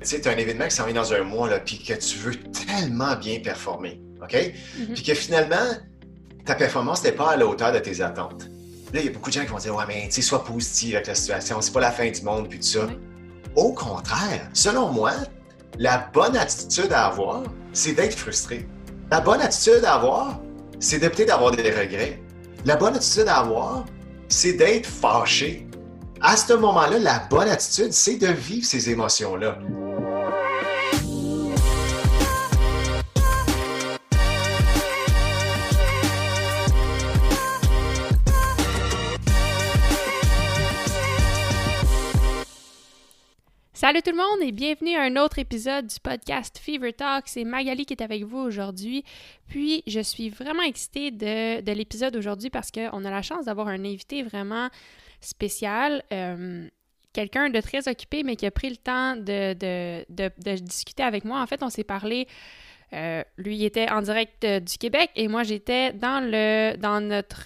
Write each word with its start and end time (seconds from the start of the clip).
Tu 0.00 0.06
sais, 0.06 0.20
tu 0.20 0.28
as 0.28 0.32
un 0.32 0.36
événement 0.36 0.66
qui 0.66 0.74
s'en 0.74 0.86
vient 0.86 0.94
dans 0.94 1.12
un 1.12 1.22
mois, 1.22 1.48
là, 1.48 1.60
puis 1.60 1.82
que 1.82 1.92
tu 1.94 2.18
veux 2.18 2.36
tellement 2.36 3.16
bien 3.16 3.40
performer, 3.40 4.00
OK? 4.22 4.34
Mhm. 4.78 4.94
Puis 4.94 5.02
que 5.02 5.14
finalement, 5.14 5.56
ta 6.44 6.54
performance 6.54 7.04
n'est 7.04 7.12
pas 7.12 7.32
à 7.32 7.36
la 7.36 7.46
hauteur 7.46 7.72
de 7.72 7.78
tes 7.78 8.00
attentes. 8.00 8.46
Là, 8.92 9.00
il 9.00 9.06
y 9.06 9.08
a 9.08 9.12
beaucoup 9.12 9.30
de 9.30 9.34
gens 9.34 9.42
qui 9.42 9.48
vont 9.48 9.58
dire 9.58 9.74
Ouais, 9.74 9.84
mais 9.86 10.04
tu 10.06 10.14
sais, 10.14 10.22
sois 10.22 10.44
positif 10.44 10.94
avec 10.94 11.06
la 11.06 11.14
situation, 11.14 11.60
c'est 11.60 11.72
pas 11.72 11.80
la 11.80 11.92
fin 11.92 12.10
du 12.10 12.22
monde, 12.22 12.48
puis 12.48 12.58
tout 12.58 12.66
ça. 12.66 12.88
Au 13.54 13.72
contraire, 13.72 14.48
selon 14.52 14.88
moi, 14.88 15.12
la 15.78 16.10
bonne 16.12 16.36
attitude 16.36 16.92
à 16.92 17.06
avoir, 17.06 17.42
c'est 17.72 17.92
d'être 17.92 18.16
frustré. 18.16 18.66
La 19.10 19.20
bonne 19.20 19.40
attitude 19.40 19.84
à 19.84 19.94
avoir, 19.94 20.40
c'est 20.78 20.98
de 20.98 21.08
peut-être 21.08 21.30
avoir 21.30 21.52
des 21.52 21.70
regrets. 21.70 22.20
La 22.64 22.76
bonne 22.76 22.94
attitude 22.96 23.28
à 23.28 23.38
avoir, 23.38 23.84
c'est 24.28 24.54
d'être 24.54 24.86
fâché. 24.86 25.66
À 26.22 26.36
ce 26.36 26.52
moment-là, 26.52 26.98
la 26.98 27.18
bonne 27.30 27.48
attitude, 27.48 27.92
c'est 27.94 28.18
de 28.18 28.26
vivre 28.26 28.66
ces 28.66 28.90
émotions-là. 28.90 29.58
Salut 43.72 44.02
tout 44.02 44.10
le 44.10 44.16
monde 44.18 44.42
et 44.42 44.52
bienvenue 44.52 44.94
à 44.96 45.04
un 45.04 45.16
autre 45.16 45.38
épisode 45.38 45.86
du 45.86 45.98
podcast 46.00 46.60
Fever 46.62 46.92
Talk. 46.92 47.24
C'est 47.28 47.44
Magali 47.44 47.86
qui 47.86 47.94
est 47.94 48.02
avec 48.02 48.24
vous 48.24 48.36
aujourd'hui. 48.36 49.04
Puis 49.48 49.82
je 49.86 50.00
suis 50.00 50.28
vraiment 50.28 50.64
excitée 50.64 51.10
de, 51.12 51.62
de 51.62 51.72
l'épisode 51.72 52.14
aujourd'hui 52.14 52.50
parce 52.50 52.70
qu'on 52.70 53.06
a 53.06 53.10
la 53.10 53.22
chance 53.22 53.46
d'avoir 53.46 53.68
un 53.68 53.82
invité 53.86 54.22
vraiment 54.22 54.68
spécial. 55.20 56.02
euh, 56.12 56.68
Quelqu'un 57.12 57.50
de 57.50 57.60
très 57.60 57.88
occupé, 57.88 58.22
mais 58.22 58.36
qui 58.36 58.46
a 58.46 58.52
pris 58.52 58.70
le 58.70 58.76
temps 58.76 59.16
de, 59.16 59.52
de- 59.54 60.04
de- 60.38 60.54
discuter 60.60 61.02
avec 61.02 61.24
moi. 61.24 61.40
En 61.42 61.46
fait, 61.48 61.62
on 61.64 61.68
s'est 61.70 61.82
parlé. 61.84 62.28
euh, 62.92 63.22
lui 63.36 63.64
était 63.64 63.90
en 63.90 64.00
direct 64.02 64.44
euh, 64.44 64.60
du 64.60 64.76
Québec 64.78 65.10
et 65.14 65.28
moi 65.28 65.44
j'étais 65.44 65.92
dans 65.92 66.20
le 66.24 66.76
dans 66.76 67.00
notre 67.00 67.44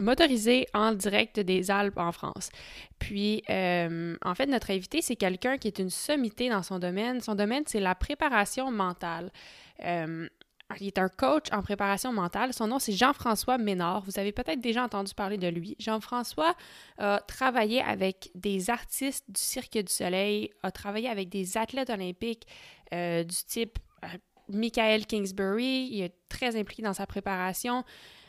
motorisé 0.00 0.66
en 0.74 0.92
direct 0.92 1.40
des 1.40 1.70
Alpes 1.72 1.98
en 1.98 2.12
France. 2.12 2.50
Puis, 3.00 3.42
en 3.48 4.34
fait, 4.36 4.46
notre 4.46 4.70
invité, 4.70 5.02
c'est 5.02 5.16
quelqu'un 5.16 5.58
qui 5.58 5.66
est 5.68 5.78
une 5.80 5.90
sommité 5.90 6.48
dans 6.48 6.62
son 6.62 6.78
domaine. 6.78 7.20
Son 7.20 7.34
domaine, 7.34 7.64
c'est 7.66 7.80
la 7.80 7.94
préparation 7.96 8.70
mentale. 8.70 9.30
Il 10.80 10.86
est 10.86 10.98
un 10.98 11.08
coach 11.08 11.46
en 11.50 11.62
préparation 11.62 12.12
mentale. 12.12 12.52
Son 12.52 12.66
nom, 12.66 12.78
c'est 12.78 12.92
Jean-François 12.92 13.56
Ménard. 13.56 14.02
Vous 14.02 14.18
avez 14.18 14.32
peut-être 14.32 14.60
déjà 14.60 14.84
entendu 14.84 15.14
parler 15.14 15.38
de 15.38 15.48
lui. 15.48 15.76
Jean-François 15.78 16.54
a 16.98 17.20
travaillé 17.26 17.80
avec 17.80 18.30
des 18.34 18.68
artistes 18.68 19.24
du 19.28 19.40
Cirque 19.40 19.78
du 19.78 19.92
Soleil, 19.92 20.50
a 20.62 20.70
travaillé 20.70 21.08
avec 21.08 21.30
des 21.30 21.56
athlètes 21.56 21.88
olympiques 21.88 22.46
euh, 22.92 23.24
du 23.24 23.36
type 23.46 23.78
euh, 24.04 24.08
Michael 24.50 25.06
Kingsbury. 25.06 25.88
Il 25.90 26.02
est 26.02 26.14
très 26.28 26.54
impliqué 26.54 26.82
dans 26.82 26.94
sa 26.94 27.06
préparation. 27.06 27.82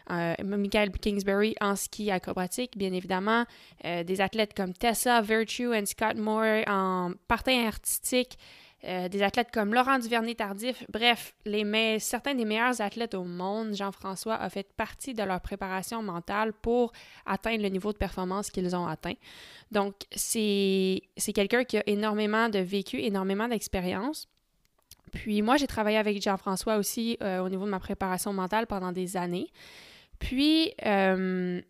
Euh, 0.10 0.34
Michael 0.42 0.92
Kingsbury 0.92 1.56
en 1.60 1.76
ski 1.76 2.10
acrobatique, 2.10 2.78
bien 2.78 2.94
évidemment. 2.94 3.46
Des 3.84 4.22
athlètes 4.22 4.56
comme 4.56 4.74
Tessa 4.74 5.22
Virtue 5.22 5.76
et 5.76 5.86
Scott 5.86 6.16
Moore 6.16 6.64
en 6.68 7.12
partin 7.28 7.68
artistique. 7.68 8.38
Euh, 8.86 9.10
des 9.10 9.22
athlètes 9.24 9.50
comme 9.52 9.74
Laurent 9.74 10.00
Duvernay-Tardif. 10.00 10.86
Bref, 10.88 11.36
certains 12.00 12.34
des 12.34 12.46
meilleurs 12.46 12.80
athlètes 12.80 13.14
au 13.14 13.26
monde, 13.26 13.76
Jean-François, 13.76 14.36
a 14.36 14.50
fait 14.50 14.72
partie 14.72 15.14
de 15.14 15.22
leur 15.22 15.42
préparation 15.42 16.02
mentale 16.02 16.54
pour 16.54 16.94
atteindre 17.26 17.62
le 17.62 17.68
niveau 17.68 17.92
de 17.92 17.98
performance 17.98 18.50
qu'ils 18.50 18.74
ont 18.78 18.88
atteint. 18.88 19.16
Donc, 19.72 19.96
c'est 20.16 21.02
c'est 21.18 21.34
quelqu'un 21.34 21.66
qui 21.66 21.78
a 21.78 21.84
énormément 21.88 22.48
de 22.48 22.60
vécu, 22.60 23.02
énormément 23.02 23.50
d'expérience. 23.50 24.30
Puis 25.12 25.42
moi, 25.42 25.58
j'ai 25.58 25.68
travaillé 25.68 25.98
avec 25.98 26.22
Jean-François 26.22 26.78
aussi 26.78 27.18
euh, 27.22 27.40
au 27.40 27.50
niveau 27.50 27.66
de 27.66 27.72
ma 27.72 27.80
préparation 27.80 28.32
mentale 28.32 28.66
pendant 28.66 28.94
des 28.94 29.18
années. 29.18 29.52
Puis, 30.20 30.74
euh, 30.86 31.62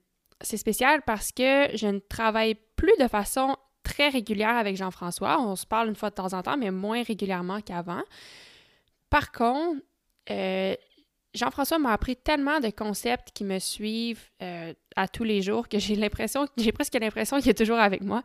c'est 0.42 0.58
spécial 0.58 1.02
parce 1.08 1.31
que 1.31 1.75
je 1.75 1.88
ne 1.88 2.00
travaille 2.00 2.56
plus 2.75 2.94
de 3.00 3.08
façon 3.08 3.56
très 3.90 4.10
régulière 4.10 4.56
avec 4.56 4.78
Jean-François. 4.78 5.42
On 5.42 5.56
se 5.56 5.66
parle 5.66 5.90
une 5.90 5.96
fois 5.96 6.12
de 6.12 6.16
temps 6.16 6.34
en 6.34 6.44
temps, 6.44 6.58
mais 6.58 6.70
moins 6.72 7.02
régulièrement 7.02 7.60
qu'avant. 7.62 8.04
Par 9.10 9.32
contre, 9.32 9.82
euh, 10.30 10.76
Jean-François 11.34 11.80
m'a 11.80 11.94
appris 11.94 12.16
tellement 12.16 12.60
de 12.60 12.70
concepts 12.70 13.32
qui 13.34 13.44
me 13.44 13.58
suivent 13.58 14.30
euh, 14.44 14.74
à 14.96 15.08
tous 15.08 15.24
les 15.24 15.42
jours 15.42 15.68
que 15.68 15.80
j'ai 15.80 15.96
l'impression, 15.96 16.48
j'ai 16.58 16.72
presque 16.72 16.94
l'impression 16.94 17.40
qu'il 17.40 17.50
est 17.50 17.58
toujours 17.58 17.80
avec 17.80 18.02
moi. 18.02 18.22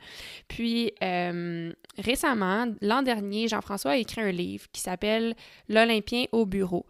Puis 0.48 0.92
euh, 1.02 1.72
récemment, 1.98 2.66
l'an 2.82 3.02
dernier, 3.02 3.48
Jean-François 3.48 3.92
a 3.92 3.96
écrit 3.96 4.20
un 4.20 4.32
livre 4.32 4.66
qui 4.72 4.82
s'appelle 4.82 5.34
L'Olympien 5.68 6.26
au 6.32 6.44
bureau. 6.44 6.86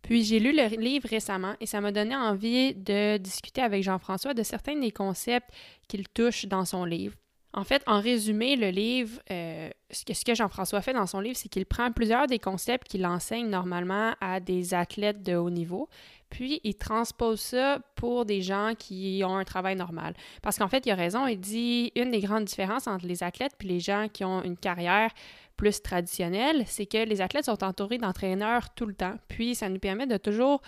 Puis 0.00 0.24
j'ai 0.24 0.38
lu 0.38 0.52
le 0.52 0.80
livre 0.80 1.08
récemment 1.08 1.54
et 1.60 1.66
ça 1.66 1.80
m'a 1.80 1.92
donné 1.92 2.14
envie 2.16 2.74
de 2.74 3.18
discuter 3.18 3.62
avec 3.62 3.82
Jean-François 3.82 4.34
de 4.34 4.42
certains 4.42 4.76
des 4.76 4.92
concepts 4.92 5.48
qu'il 5.88 6.08
touche 6.08 6.46
dans 6.46 6.64
son 6.64 6.84
livre. 6.84 7.14
En 7.56 7.62
fait, 7.62 7.84
en 7.86 8.00
résumé, 8.00 8.56
le 8.56 8.70
livre, 8.70 9.20
euh, 9.30 9.70
ce 9.92 10.24
que, 10.24 10.34
Jean-François 10.34 10.82
fait 10.82 10.92
dans 10.92 11.06
son 11.06 11.20
livre, 11.20 11.36
c'est 11.36 11.48
qu'il 11.48 11.66
prend 11.66 11.92
plusieurs 11.92 12.26
des 12.26 12.40
concepts 12.40 12.88
qu'il 12.88 13.06
enseigne 13.06 13.48
normalement 13.48 14.12
à 14.20 14.40
des 14.40 14.74
athlètes 14.74 15.22
de 15.22 15.36
haut 15.36 15.50
niveau, 15.50 15.88
puis 16.30 16.60
il 16.64 16.74
transpose 16.74 17.40
ça 17.40 17.78
pour 17.94 18.24
des 18.24 18.42
gens 18.42 18.72
qui 18.76 19.22
ont 19.24 19.36
un 19.36 19.44
travail 19.44 19.76
normal. 19.76 20.14
Parce 20.42 20.58
qu'en 20.58 20.66
fait, 20.66 20.84
il 20.84 20.90
a 20.90 20.96
raison, 20.96 21.28
il 21.28 21.38
dit 21.38 21.92
une 21.94 22.10
des 22.10 22.20
grandes 22.20 22.44
différences 22.44 22.88
entre 22.88 23.06
les 23.06 23.22
athlètes 23.22 23.52
puis 23.56 23.68
les 23.68 23.78
gens 23.78 24.08
qui 24.12 24.24
ont 24.24 24.42
une 24.42 24.56
carrière 24.56 25.12
plus 25.56 25.80
traditionnelle, 25.80 26.64
c'est 26.66 26.86
que 26.86 26.98
les 26.98 27.20
athlètes 27.20 27.44
sont 27.44 27.62
entourés 27.62 27.98
d'entraîneurs 27.98 28.74
tout 28.74 28.86
le 28.86 28.94
temps, 28.94 29.14
puis 29.28 29.54
ça 29.54 29.68
nous 29.68 29.78
permet 29.78 30.08
de 30.08 30.16
toujours 30.16 30.60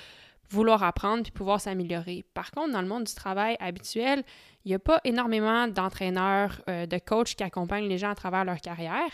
vouloir 0.50 0.82
apprendre 0.82 1.22
puis 1.22 1.32
pouvoir 1.32 1.60
s'améliorer. 1.60 2.24
Par 2.34 2.50
contre, 2.50 2.72
dans 2.72 2.82
le 2.82 2.88
monde 2.88 3.04
du 3.04 3.14
travail 3.14 3.56
habituel, 3.60 4.22
il 4.64 4.68
n'y 4.70 4.74
a 4.74 4.78
pas 4.78 5.00
énormément 5.04 5.68
d'entraîneurs, 5.68 6.60
euh, 6.68 6.86
de 6.86 6.98
coachs 6.98 7.34
qui 7.34 7.42
accompagnent 7.42 7.88
les 7.88 7.98
gens 7.98 8.10
à 8.10 8.14
travers 8.14 8.44
leur 8.44 8.60
carrière, 8.60 9.10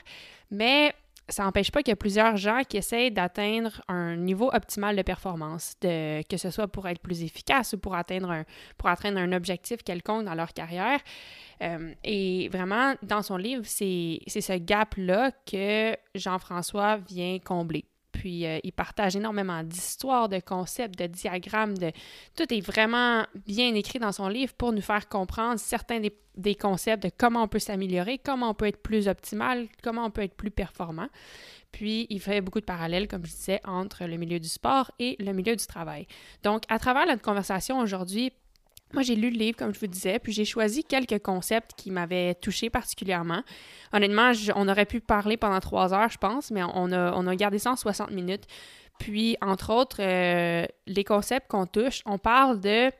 mais 0.50 0.94
ça 1.28 1.44
n'empêche 1.44 1.70
pas 1.70 1.82
qu'il 1.82 1.90
y 1.90 1.92
a 1.92 1.96
plusieurs 1.96 2.36
gens 2.36 2.62
qui 2.68 2.76
essayent 2.76 3.10
d'atteindre 3.10 3.82
un 3.88 4.16
niveau 4.16 4.50
optimal 4.52 4.96
de 4.96 5.02
performance, 5.02 5.74
de, 5.80 6.22
que 6.28 6.36
ce 6.36 6.50
soit 6.50 6.68
pour 6.68 6.88
être 6.88 7.00
plus 7.00 7.22
efficace 7.22 7.72
ou 7.72 7.78
pour 7.78 7.94
atteindre 7.94 8.30
un, 8.30 9.32
objectif 9.32 9.82
quelconque 9.82 10.24
dans 10.24 10.34
leur 10.34 10.52
carrière. 10.52 11.00
Euh, 11.62 11.94
et 12.04 12.48
vraiment, 12.48 12.94
dans 13.02 13.22
son 13.22 13.36
livre, 13.36 13.62
c'est 13.64 14.20
ce 14.26 14.58
gap-là 14.58 15.30
que 15.50 15.96
Jean-François 16.14 16.96
vient 16.96 17.38
combler. 17.38 17.84
Puis 18.12 18.46
euh, 18.46 18.58
il 18.62 18.72
partage 18.72 19.16
énormément 19.16 19.62
d'histoires, 19.62 20.28
de 20.28 20.38
concepts, 20.38 20.98
de 20.98 21.06
diagrammes, 21.06 21.76
de 21.76 21.90
tout 22.36 22.52
est 22.52 22.60
vraiment 22.60 23.26
bien 23.46 23.74
écrit 23.74 23.98
dans 23.98 24.12
son 24.12 24.28
livre 24.28 24.52
pour 24.54 24.72
nous 24.72 24.82
faire 24.82 25.08
comprendre 25.08 25.58
certains 25.58 26.00
des, 26.00 26.14
des 26.36 26.54
concepts 26.54 27.02
de 27.02 27.10
comment 27.16 27.42
on 27.42 27.48
peut 27.48 27.58
s'améliorer, 27.58 28.18
comment 28.18 28.50
on 28.50 28.54
peut 28.54 28.66
être 28.66 28.82
plus 28.82 29.08
optimal, 29.08 29.66
comment 29.82 30.04
on 30.04 30.10
peut 30.10 30.22
être 30.22 30.36
plus 30.36 30.50
performant. 30.50 31.08
Puis 31.72 32.06
il 32.10 32.20
fait 32.20 32.42
beaucoup 32.42 32.60
de 32.60 32.66
parallèles, 32.66 33.08
comme 33.08 33.24
je 33.24 33.32
disais, 33.32 33.60
entre 33.64 34.04
le 34.04 34.16
milieu 34.18 34.38
du 34.38 34.48
sport 34.48 34.90
et 34.98 35.16
le 35.18 35.32
milieu 35.32 35.56
du 35.56 35.66
travail. 35.66 36.06
Donc, 36.42 36.64
à 36.68 36.78
travers 36.78 37.06
notre 37.06 37.22
conversation 37.22 37.78
aujourd'hui, 37.78 38.30
moi, 38.92 39.02
j'ai 39.02 39.14
lu 39.14 39.30
le 39.30 39.38
livre, 39.38 39.56
comme 39.56 39.74
je 39.74 39.80
vous 39.80 39.86
disais, 39.86 40.18
puis 40.18 40.32
j'ai 40.32 40.44
choisi 40.44 40.84
quelques 40.84 41.20
concepts 41.20 41.72
qui 41.76 41.90
m'avaient 41.90 42.34
touché 42.34 42.70
particulièrement. 42.70 43.42
Honnêtement, 43.92 44.32
on 44.54 44.68
aurait 44.68 44.86
pu 44.86 45.00
parler 45.00 45.36
pendant 45.36 45.60
trois 45.60 45.94
heures, 45.94 46.10
je 46.10 46.18
pense, 46.18 46.50
mais 46.50 46.62
on 46.62 46.92
a, 46.92 47.12
on 47.14 47.26
a 47.26 47.36
gardé 47.36 47.58
ça 47.58 47.72
en 47.72 47.76
60 47.76 48.10
minutes. 48.10 48.44
Puis, 48.98 49.36
entre 49.40 49.72
autres, 49.72 50.00
euh, 50.00 50.66
les 50.86 51.04
concepts 51.04 51.48
qu'on 51.48 51.66
touche, 51.66 52.02
on 52.06 52.18
parle 52.18 52.60
de 52.60 52.90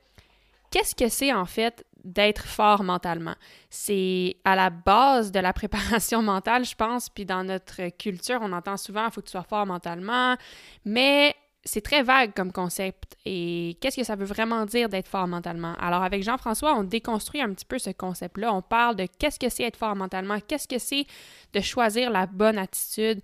qu'est-ce 0.71 0.95
que 0.95 1.07
c'est 1.07 1.31
en 1.31 1.45
fait 1.45 1.85
d'être 2.03 2.45
fort 2.45 2.83
mentalement. 2.83 3.35
C'est 3.69 4.35
à 4.43 4.55
la 4.55 4.69
base 4.69 5.31
de 5.31 5.39
la 5.39 5.53
préparation 5.53 6.21
mentale, 6.21 6.65
je 6.65 6.75
pense, 6.75 7.09
puis 7.09 7.25
dans 7.25 7.43
notre 7.43 7.89
culture, 7.97 8.39
on 8.41 8.51
entend 8.51 8.77
souvent 8.77 9.05
il 9.05 9.11
faut 9.11 9.21
que 9.21 9.27
tu 9.27 9.31
sois 9.31 9.43
fort 9.43 9.65
mentalement, 9.65 10.35
mais 10.83 11.35
c'est 11.65 11.81
très 11.81 12.03
vague 12.03 12.33
comme 12.33 12.51
concept. 12.51 13.17
Et 13.25 13.77
qu'est-ce 13.79 13.97
que 13.97 14.03
ça 14.03 14.15
veut 14.15 14.25
vraiment 14.25 14.65
dire 14.65 14.89
d'être 14.89 15.07
fort 15.07 15.27
mentalement? 15.27 15.75
Alors, 15.79 16.03
avec 16.03 16.23
Jean-François, 16.23 16.75
on 16.75 16.83
déconstruit 16.83 17.41
un 17.41 17.53
petit 17.53 17.65
peu 17.65 17.79
ce 17.79 17.89
concept-là. 17.89 18.53
On 18.53 18.61
parle 18.61 18.95
de 18.95 19.07
qu'est-ce 19.19 19.39
que 19.39 19.49
c'est 19.49 19.63
être 19.63 19.77
fort 19.77 19.95
mentalement, 19.95 20.39
qu'est-ce 20.45 20.67
que 20.67 20.77
c'est 20.77 21.05
de 21.53 21.59
choisir 21.61 22.09
la 22.09 22.25
bonne 22.25 22.57
attitude? 22.57 23.21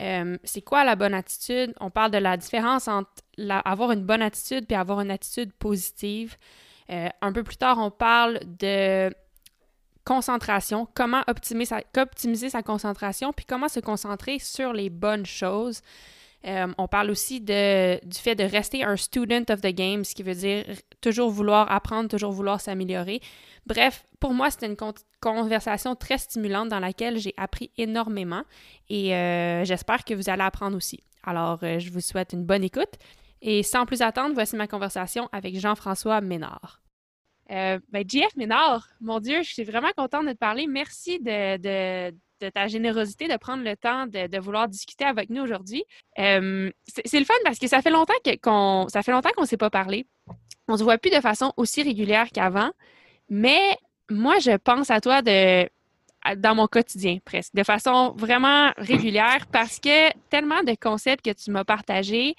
Euh, 0.00 0.36
c'est 0.44 0.62
quoi 0.62 0.84
la 0.84 0.96
bonne 0.96 1.14
attitude? 1.14 1.74
On 1.80 1.90
parle 1.90 2.10
de 2.10 2.18
la 2.18 2.36
différence 2.36 2.88
entre 2.88 3.10
avoir 3.64 3.92
une 3.92 4.04
bonne 4.04 4.22
attitude 4.22 4.64
et 4.70 4.74
avoir 4.74 5.00
une 5.00 5.10
attitude 5.10 5.52
positive. 5.52 6.36
Euh, 6.90 7.08
un 7.20 7.32
peu 7.32 7.42
plus 7.42 7.56
tard, 7.56 7.78
on 7.78 7.90
parle 7.90 8.40
de 8.58 9.14
concentration, 10.04 10.86
comment 10.94 11.22
optimiser 11.26 12.50
sa 12.50 12.62
concentration, 12.62 13.32
puis 13.32 13.46
comment 13.46 13.68
se 13.68 13.80
concentrer 13.80 14.38
sur 14.38 14.72
les 14.72 14.90
bonnes 14.90 15.26
choses. 15.26 15.80
Euh, 16.46 16.66
on 16.76 16.88
parle 16.88 17.10
aussi 17.10 17.40
de, 17.40 18.04
du 18.06 18.18
fait 18.18 18.34
de 18.34 18.44
rester 18.44 18.84
un 18.84 18.96
student 18.96 19.44
of 19.48 19.62
the 19.62 19.68
game, 19.68 20.04
ce 20.04 20.14
qui 20.14 20.22
veut 20.22 20.34
dire 20.34 20.64
toujours 21.00 21.30
vouloir 21.30 21.70
apprendre, 21.72 22.08
toujours 22.08 22.32
vouloir 22.32 22.60
s'améliorer. 22.60 23.20
Bref, 23.66 24.04
pour 24.20 24.34
moi, 24.34 24.50
c'était 24.50 24.66
une 24.66 24.76
conversation 25.20 25.96
très 25.96 26.18
stimulante 26.18 26.68
dans 26.68 26.80
laquelle 26.80 27.18
j'ai 27.18 27.32
appris 27.38 27.70
énormément 27.78 28.42
et 28.90 29.14
euh, 29.14 29.64
j'espère 29.64 30.04
que 30.04 30.12
vous 30.12 30.28
allez 30.28 30.42
apprendre 30.42 30.76
aussi. 30.76 31.02
Alors, 31.22 31.60
euh, 31.62 31.78
je 31.78 31.90
vous 31.90 32.00
souhaite 32.00 32.34
une 32.34 32.44
bonne 32.44 32.62
écoute 32.62 32.92
et 33.40 33.62
sans 33.62 33.86
plus 33.86 34.02
attendre, 34.02 34.34
voici 34.34 34.54
ma 34.56 34.66
conversation 34.66 35.30
avec 35.32 35.58
Jean-François 35.58 36.20
Ménard. 36.20 36.82
Ben, 37.48 37.80
JF 38.06 38.36
Ménard, 38.36 38.88
mon 39.00 39.20
Dieu, 39.20 39.42
je 39.42 39.52
suis 39.52 39.64
vraiment 39.64 39.92
contente 39.96 40.26
de 40.26 40.32
te 40.32 40.38
parler. 40.38 40.66
Merci 40.66 41.20
de, 41.20 42.10
ta 42.38 42.68
générosité 42.68 43.28
de 43.28 43.36
prendre 43.36 43.64
le 43.64 43.76
temps 43.76 44.06
de, 44.06 44.38
vouloir 44.38 44.68
discuter 44.68 45.04
avec 45.04 45.30
nous 45.30 45.42
aujourd'hui. 45.42 45.84
Euh, 46.18 46.70
c'est 47.04 47.18
le 47.18 47.24
fun 47.24 47.34
parce 47.44 47.58
que 47.58 47.68
ça 47.68 47.82
fait 47.82 47.90
longtemps 47.90 48.14
qu'on 48.42 48.86
ça 48.88 49.02
fait 49.02 49.12
longtemps 49.12 49.30
qu'on 49.36 49.46
s'est 49.46 49.56
pas 49.56 49.70
parlé. 49.70 50.06
On 50.68 50.76
se 50.76 50.82
voit 50.82 50.98
plus 50.98 51.10
de 51.10 51.20
façon 51.20 51.52
aussi 51.56 51.82
régulière 51.82 52.28
qu'avant, 52.32 52.70
mais 53.28 53.76
moi, 54.10 54.38
je 54.38 54.56
pense 54.56 54.90
à 54.90 55.00
toi 55.00 55.22
de 55.22 55.68
dans 56.36 56.54
mon 56.54 56.66
quotidien 56.66 57.18
presque, 57.22 57.54
de 57.54 57.62
façon 57.62 58.14
vraiment 58.16 58.72
régulière 58.78 59.46
parce 59.52 59.78
que 59.78 60.10
tellement 60.30 60.62
de 60.62 60.74
concepts 60.74 61.22
que 61.22 61.32
tu 61.32 61.50
m'as 61.50 61.64
partagés 61.64 62.34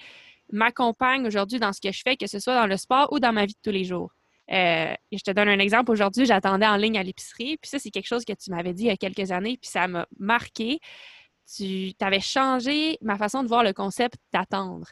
m'accompagnent 0.52 1.28
aujourd'hui 1.28 1.60
dans 1.60 1.72
ce 1.72 1.82
que 1.82 1.92
je 1.92 2.02
fais, 2.04 2.18
que 2.18 2.26
ce 2.26 2.40
soit 2.40 2.56
dans 2.56 2.66
le 2.66 2.78
sport 2.78 3.12
ou 3.12 3.20
dans 3.20 3.32
ma 3.32 3.46
vie 3.46 3.54
de 3.54 3.60
tous 3.64 3.72
les 3.72 3.84
jours. 3.84 4.12
Euh, 4.52 4.94
je 5.12 5.24
te 5.24 5.32
donne 5.32 5.50
un 5.50 5.60
exemple. 5.60 5.92
Aujourd'hui, 5.92 6.26
j'attendais 6.26 6.68
en 6.68 6.78
ligne 6.78 6.98
à 6.98 7.04
l'épicerie. 7.04 7.58
Puis 7.58 7.70
ça, 7.70 7.80
c'est 7.80 7.90
quelque 7.90 8.08
chose 8.08 8.26
que 8.26 8.34
tu 8.34 8.52
m'avais 8.52 8.74
dit 8.74 8.84
il 8.84 8.88
y 8.88 8.92
a 8.92 8.98
quelques 8.98 9.32
années, 9.32 9.58
puis 9.60 9.70
ça 9.70 9.88
m'a 9.88 10.08
marqué. 10.20 10.80
Tu 11.56 11.94
avais 12.00 12.20
changé 12.20 12.98
ma 13.02 13.18
façon 13.18 13.44
de 13.44 13.48
voir 13.48 13.64
le 13.64 13.74
concept 13.74 14.16
d'attendre. 14.34 14.88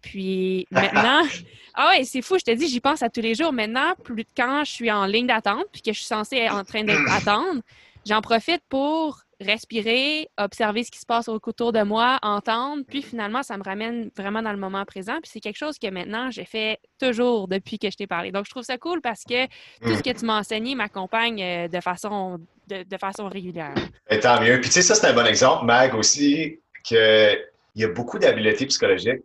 Puis 0.00 0.66
maintenant, 0.70 1.22
ah 1.74 1.90
ouais, 1.90 2.04
c'est 2.04 2.22
fou, 2.22 2.38
je 2.38 2.44
te 2.44 2.50
dis, 2.52 2.68
j'y 2.68 2.80
pense 2.80 3.02
à 3.02 3.10
tous 3.10 3.20
les 3.20 3.34
jours. 3.34 3.52
Maintenant, 3.52 3.94
plus 4.02 4.24
de 4.24 4.28
quand 4.36 4.64
je 4.64 4.70
suis 4.70 4.90
en 4.90 5.06
ligne 5.06 5.26
d'attente, 5.26 5.66
puis 5.72 5.82
que 5.82 5.92
je 5.92 5.98
suis 5.98 6.06
censée 6.06 6.36
être 6.36 6.54
en 6.54 6.64
train 6.64 6.84
d'attendre, 6.84 7.60
j'en 8.06 8.20
profite 8.20 8.62
pour 8.68 9.22
respirer, 9.40 10.28
observer 10.38 10.84
ce 10.84 10.90
qui 10.90 10.98
se 10.98 11.06
passe 11.06 11.28
autour 11.28 11.72
de 11.72 11.82
moi, 11.82 12.18
entendre, 12.22 12.82
puis 12.86 13.02
finalement, 13.02 13.42
ça 13.42 13.56
me 13.56 13.62
ramène 13.62 14.10
vraiment 14.16 14.42
dans 14.42 14.52
le 14.52 14.58
moment 14.58 14.84
présent. 14.84 15.18
Puis 15.22 15.30
c'est 15.32 15.40
quelque 15.40 15.56
chose 15.56 15.78
que 15.78 15.88
maintenant, 15.88 16.30
j'ai 16.30 16.44
fait 16.44 16.78
toujours 17.00 17.48
depuis 17.48 17.78
que 17.78 17.90
je 17.90 17.96
t'ai 17.96 18.06
parlé. 18.06 18.32
Donc, 18.32 18.44
je 18.46 18.50
trouve 18.50 18.62
ça 18.62 18.78
cool 18.78 19.00
parce 19.00 19.24
que 19.24 19.46
tout 19.46 19.94
ce 19.94 19.98
mm. 19.98 20.02
que 20.02 20.18
tu 20.18 20.24
m'as 20.26 20.40
enseigné 20.40 20.74
m'accompagne 20.74 21.42
euh, 21.42 21.68
de 21.68 21.80
façon, 21.80 22.38
de, 22.68 22.96
façon 22.98 23.28
régulière. 23.28 23.74
Et 24.10 24.20
tant 24.20 24.40
mieux. 24.40 24.60
Puis 24.60 24.70
tu 24.70 24.74
sais, 24.74 24.82
ça, 24.82 24.94
c'est 24.94 25.06
un 25.06 25.14
bon 25.14 25.26
exemple, 25.26 25.64
Mag, 25.64 25.94
aussi, 25.94 26.60
qu'il 26.84 27.38
y 27.76 27.84
a 27.84 27.88
beaucoup 27.88 28.18
d'habiletés 28.18 28.66
psychologiques 28.66 29.22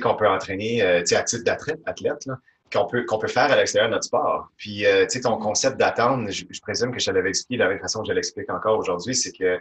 qu'on 0.00 0.14
peut 0.14 0.28
entraîner 0.28 0.82
euh, 0.82 1.02
à 1.12 1.22
titre 1.22 1.44
d'athlète, 1.44 1.80
athlète, 1.86 2.26
qu'on 2.72 2.86
peut, 2.86 3.04
qu'on 3.04 3.18
peut 3.18 3.28
faire 3.28 3.50
à 3.52 3.56
l'extérieur 3.56 3.88
de 3.88 3.94
notre 3.94 4.06
sport. 4.06 4.50
Puis, 4.56 4.86
euh, 4.86 5.04
tu 5.04 5.12
sais, 5.12 5.20
ton 5.20 5.36
mm-hmm. 5.36 5.42
concept 5.42 5.76
d'attendre, 5.78 6.30
je, 6.30 6.60
présume 6.60 6.92
que 6.92 7.00
je 7.00 7.10
l'avais 7.10 7.28
expliqué 7.28 7.58
de 7.58 7.64
la 7.64 7.70
même 7.70 7.80
façon 7.80 8.02
que 8.02 8.08
je 8.08 8.12
l'explique 8.12 8.50
encore 8.50 8.78
aujourd'hui, 8.78 9.14
c'est 9.14 9.32
que 9.32 9.60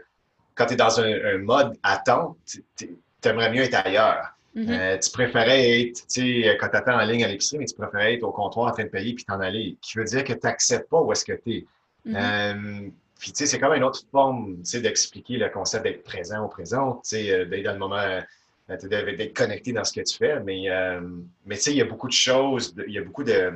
quand 0.56 0.66
tu 0.66 0.74
es 0.74 0.76
dans 0.78 1.00
un, 1.00 1.38
mode 1.40 1.78
attente, 1.84 2.38
tu 2.78 2.98
aimerais 3.24 3.52
mieux 3.52 3.64
être 3.64 3.86
ailleurs. 3.86 4.34
Mm-hmm. 4.56 4.80
Euh, 4.80 4.98
tu 4.98 5.12
préférais 5.12 5.82
être, 5.82 6.08
tu 6.08 6.44
sais, 6.44 6.58
quand 6.60 6.70
tu 6.70 6.76
attends 6.76 7.00
en 7.00 7.06
ligne 7.06 7.24
à 7.24 7.28
l'épicerie, 7.28 7.60
mais 7.60 7.66
tu 7.66 7.76
préférais 7.76 8.16
être 8.16 8.24
au 8.24 8.32
comptoir 8.32 8.68
en 8.68 8.72
train 8.72 8.84
de 8.84 8.90
payer 8.90 9.14
puis 9.14 9.24
t'en 9.24 9.40
aller. 9.40 9.78
Qui 9.82 9.98
veut 9.98 10.04
dire 10.04 10.24
que 10.24 10.34
tu 10.34 10.40
n'acceptes 10.44 10.90
pas 10.90 11.02
où 11.02 11.12
est-ce 11.12 11.26
que 11.26 11.34
tu 11.34 11.52
es. 11.52 11.66
Mm-hmm. 12.08 12.16
Euh, 12.16 12.90
puis, 13.20 13.32
tu 13.32 13.38
sais, 13.38 13.46
c'est 13.46 13.60
comme 13.60 13.74
une 13.74 13.84
autre 13.84 14.02
forme, 14.12 14.58
tu 14.58 14.72
sais, 14.72 14.82
d'expliquer 14.82 15.38
le 15.38 15.50
concept 15.50 15.84
d'être 15.84 16.04
présent 16.04 16.44
au 16.44 16.48
présent, 16.48 17.02
tu 17.04 17.18
sais, 17.18 17.46
d'être 17.46 17.64
dans 17.64 17.74
le 17.74 17.80
moment 17.80 18.22
euh, 18.72 19.16
d'être 19.18 19.36
connecté 19.36 19.74
dans 19.74 19.84
ce 19.84 19.94
que 19.94 20.02
tu 20.02 20.18
fais. 20.18 20.40
Mais, 20.42 20.70
euh, 20.70 21.02
mais 21.46 21.56
tu 21.56 21.64
sais, 21.64 21.72
il 21.72 21.78
y 21.78 21.82
a 21.82 21.86
beaucoup 21.86 22.08
de 22.08 22.14
choses, 22.14 22.74
il 22.88 22.94
y 22.94 22.98
a 22.98 23.04
beaucoup 23.04 23.24
de, 23.24 23.52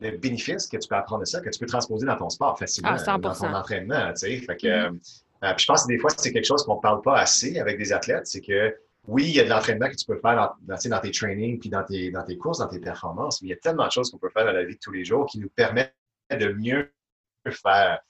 bénéfices 0.00 0.66
que 0.66 0.76
tu 0.76 0.86
peux 0.86 0.96
apprendre 0.96 1.20
de 1.20 1.26
ça, 1.26 1.40
que 1.40 1.48
tu 1.48 1.58
peux 1.58 1.66
transposer 1.66 2.06
dans 2.06 2.16
ton 2.16 2.28
sport 2.28 2.58
facilement, 2.58 2.96
ah, 3.06 3.18
dans 3.18 3.32
ton 3.32 3.54
entraînement. 3.54 4.12
Tu 4.12 4.26
sais. 4.26 4.36
Fait 4.38 4.56
que, 4.56 4.66
mm-hmm. 4.66 5.20
euh, 5.44 5.54
je 5.56 5.66
pense 5.66 5.84
que 5.84 5.88
des 5.88 5.98
fois, 5.98 6.10
c'est 6.16 6.32
quelque 6.32 6.46
chose 6.46 6.62
qu'on 6.64 6.76
ne 6.76 6.80
parle 6.80 7.00
pas 7.02 7.18
assez 7.18 7.58
avec 7.58 7.78
des 7.78 7.92
athlètes, 7.92 8.26
c'est 8.26 8.40
que 8.40 8.74
oui, 9.06 9.24
il 9.24 9.34
y 9.34 9.40
a 9.40 9.44
de 9.44 9.50
l'entraînement 9.50 9.88
que 9.88 9.96
tu 9.96 10.06
peux 10.06 10.18
faire 10.18 10.56
dans, 10.66 10.76
dans, 10.76 11.00
tes 11.00 11.10
trainings, 11.10 11.58
puis 11.58 11.68
dans 11.68 11.84
tes, 11.84 12.10
dans 12.10 12.22
tes 12.22 12.38
courses, 12.38 12.58
dans 12.58 12.68
tes 12.68 12.80
performances, 12.80 13.42
mais 13.42 13.48
il 13.48 13.50
y 13.50 13.54
a 13.54 13.58
tellement 13.58 13.86
de 13.86 13.92
choses 13.92 14.10
qu'on 14.10 14.18
peut 14.18 14.30
faire 14.30 14.46
dans 14.46 14.52
la 14.52 14.64
vie 14.64 14.74
de 14.74 14.80
tous 14.80 14.92
les 14.92 15.04
jours 15.04 15.26
qui 15.26 15.38
nous 15.38 15.50
permettent 15.50 15.94
de 16.30 16.48
mieux 16.48 16.90
faire 17.50 18.00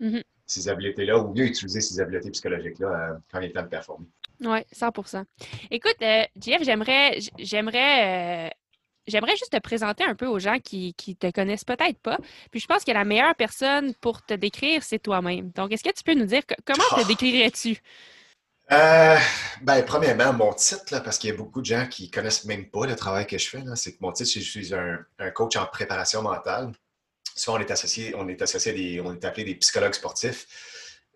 mm-hmm. 0.00 0.22
ces 0.46 0.68
habiletés-là 0.68 1.18
ou 1.18 1.32
mieux 1.32 1.46
utiliser 1.46 1.80
ces 1.80 2.00
habiletés 2.00 2.30
psychologiques-là 2.30 3.18
quand 3.30 3.40
il 3.40 3.46
est 3.46 3.52
temps 3.52 3.62
de 3.62 3.68
performer. 3.68 4.06
Oui, 4.44 4.58
100% 4.74 5.24
Écoute, 5.70 5.96
euh, 6.02 6.24
Jeff, 6.36 6.62
j'aimerais, 6.62 7.18
j'aimerais, 7.38 8.46
euh, 8.46 8.50
j'aimerais 9.06 9.36
juste 9.36 9.52
te 9.52 9.58
présenter 9.58 10.04
un 10.04 10.14
peu 10.14 10.26
aux 10.26 10.38
gens 10.38 10.58
qui, 10.58 10.94
qui 10.94 11.16
te 11.16 11.30
connaissent 11.30 11.64
peut-être 11.64 11.98
pas. 12.00 12.18
Puis 12.50 12.60
je 12.60 12.66
pense 12.66 12.84
que 12.84 12.90
la 12.90 13.04
meilleure 13.04 13.36
personne 13.36 13.94
pour 14.00 14.24
te 14.24 14.34
décrire, 14.34 14.82
c'est 14.82 14.98
toi-même. 14.98 15.50
Donc, 15.50 15.72
est-ce 15.72 15.84
que 15.84 15.94
tu 15.94 16.02
peux 16.02 16.14
nous 16.14 16.26
dire 16.26 16.42
comment 16.64 16.84
te 16.90 17.02
ah! 17.02 17.04
décrirais-tu? 17.04 17.78
Euh, 18.72 19.18
ben, 19.60 19.84
premièrement, 19.84 20.32
mon 20.32 20.52
titre, 20.54 21.02
parce 21.02 21.18
qu'il 21.18 21.30
y 21.30 21.32
a 21.32 21.36
beaucoup 21.36 21.60
de 21.60 21.66
gens 21.66 21.86
qui 21.86 22.10
connaissent 22.10 22.44
même 22.44 22.68
pas 22.70 22.86
le 22.86 22.96
travail 22.96 23.26
que 23.26 23.38
je 23.38 23.48
fais, 23.48 23.62
c'est 23.76 23.92
que 23.92 23.98
mon 24.00 24.12
titre, 24.12 24.30
je 24.32 24.40
suis 24.40 24.74
un, 24.74 24.98
un, 25.18 25.30
coach 25.30 25.56
en 25.56 25.66
préparation 25.66 26.22
mentale. 26.22 26.72
Souvent, 27.36 27.58
on 27.58 27.60
est 27.60 27.70
associé, 27.70 28.14
on 28.16 28.28
est 28.28 28.40
associé 28.40 28.72
à 28.72 28.74
des, 28.74 29.00
on 29.00 29.14
est 29.14 29.24
appelé 29.24 29.44
des 29.44 29.54
psychologues 29.56 29.94
sportifs 29.94 30.46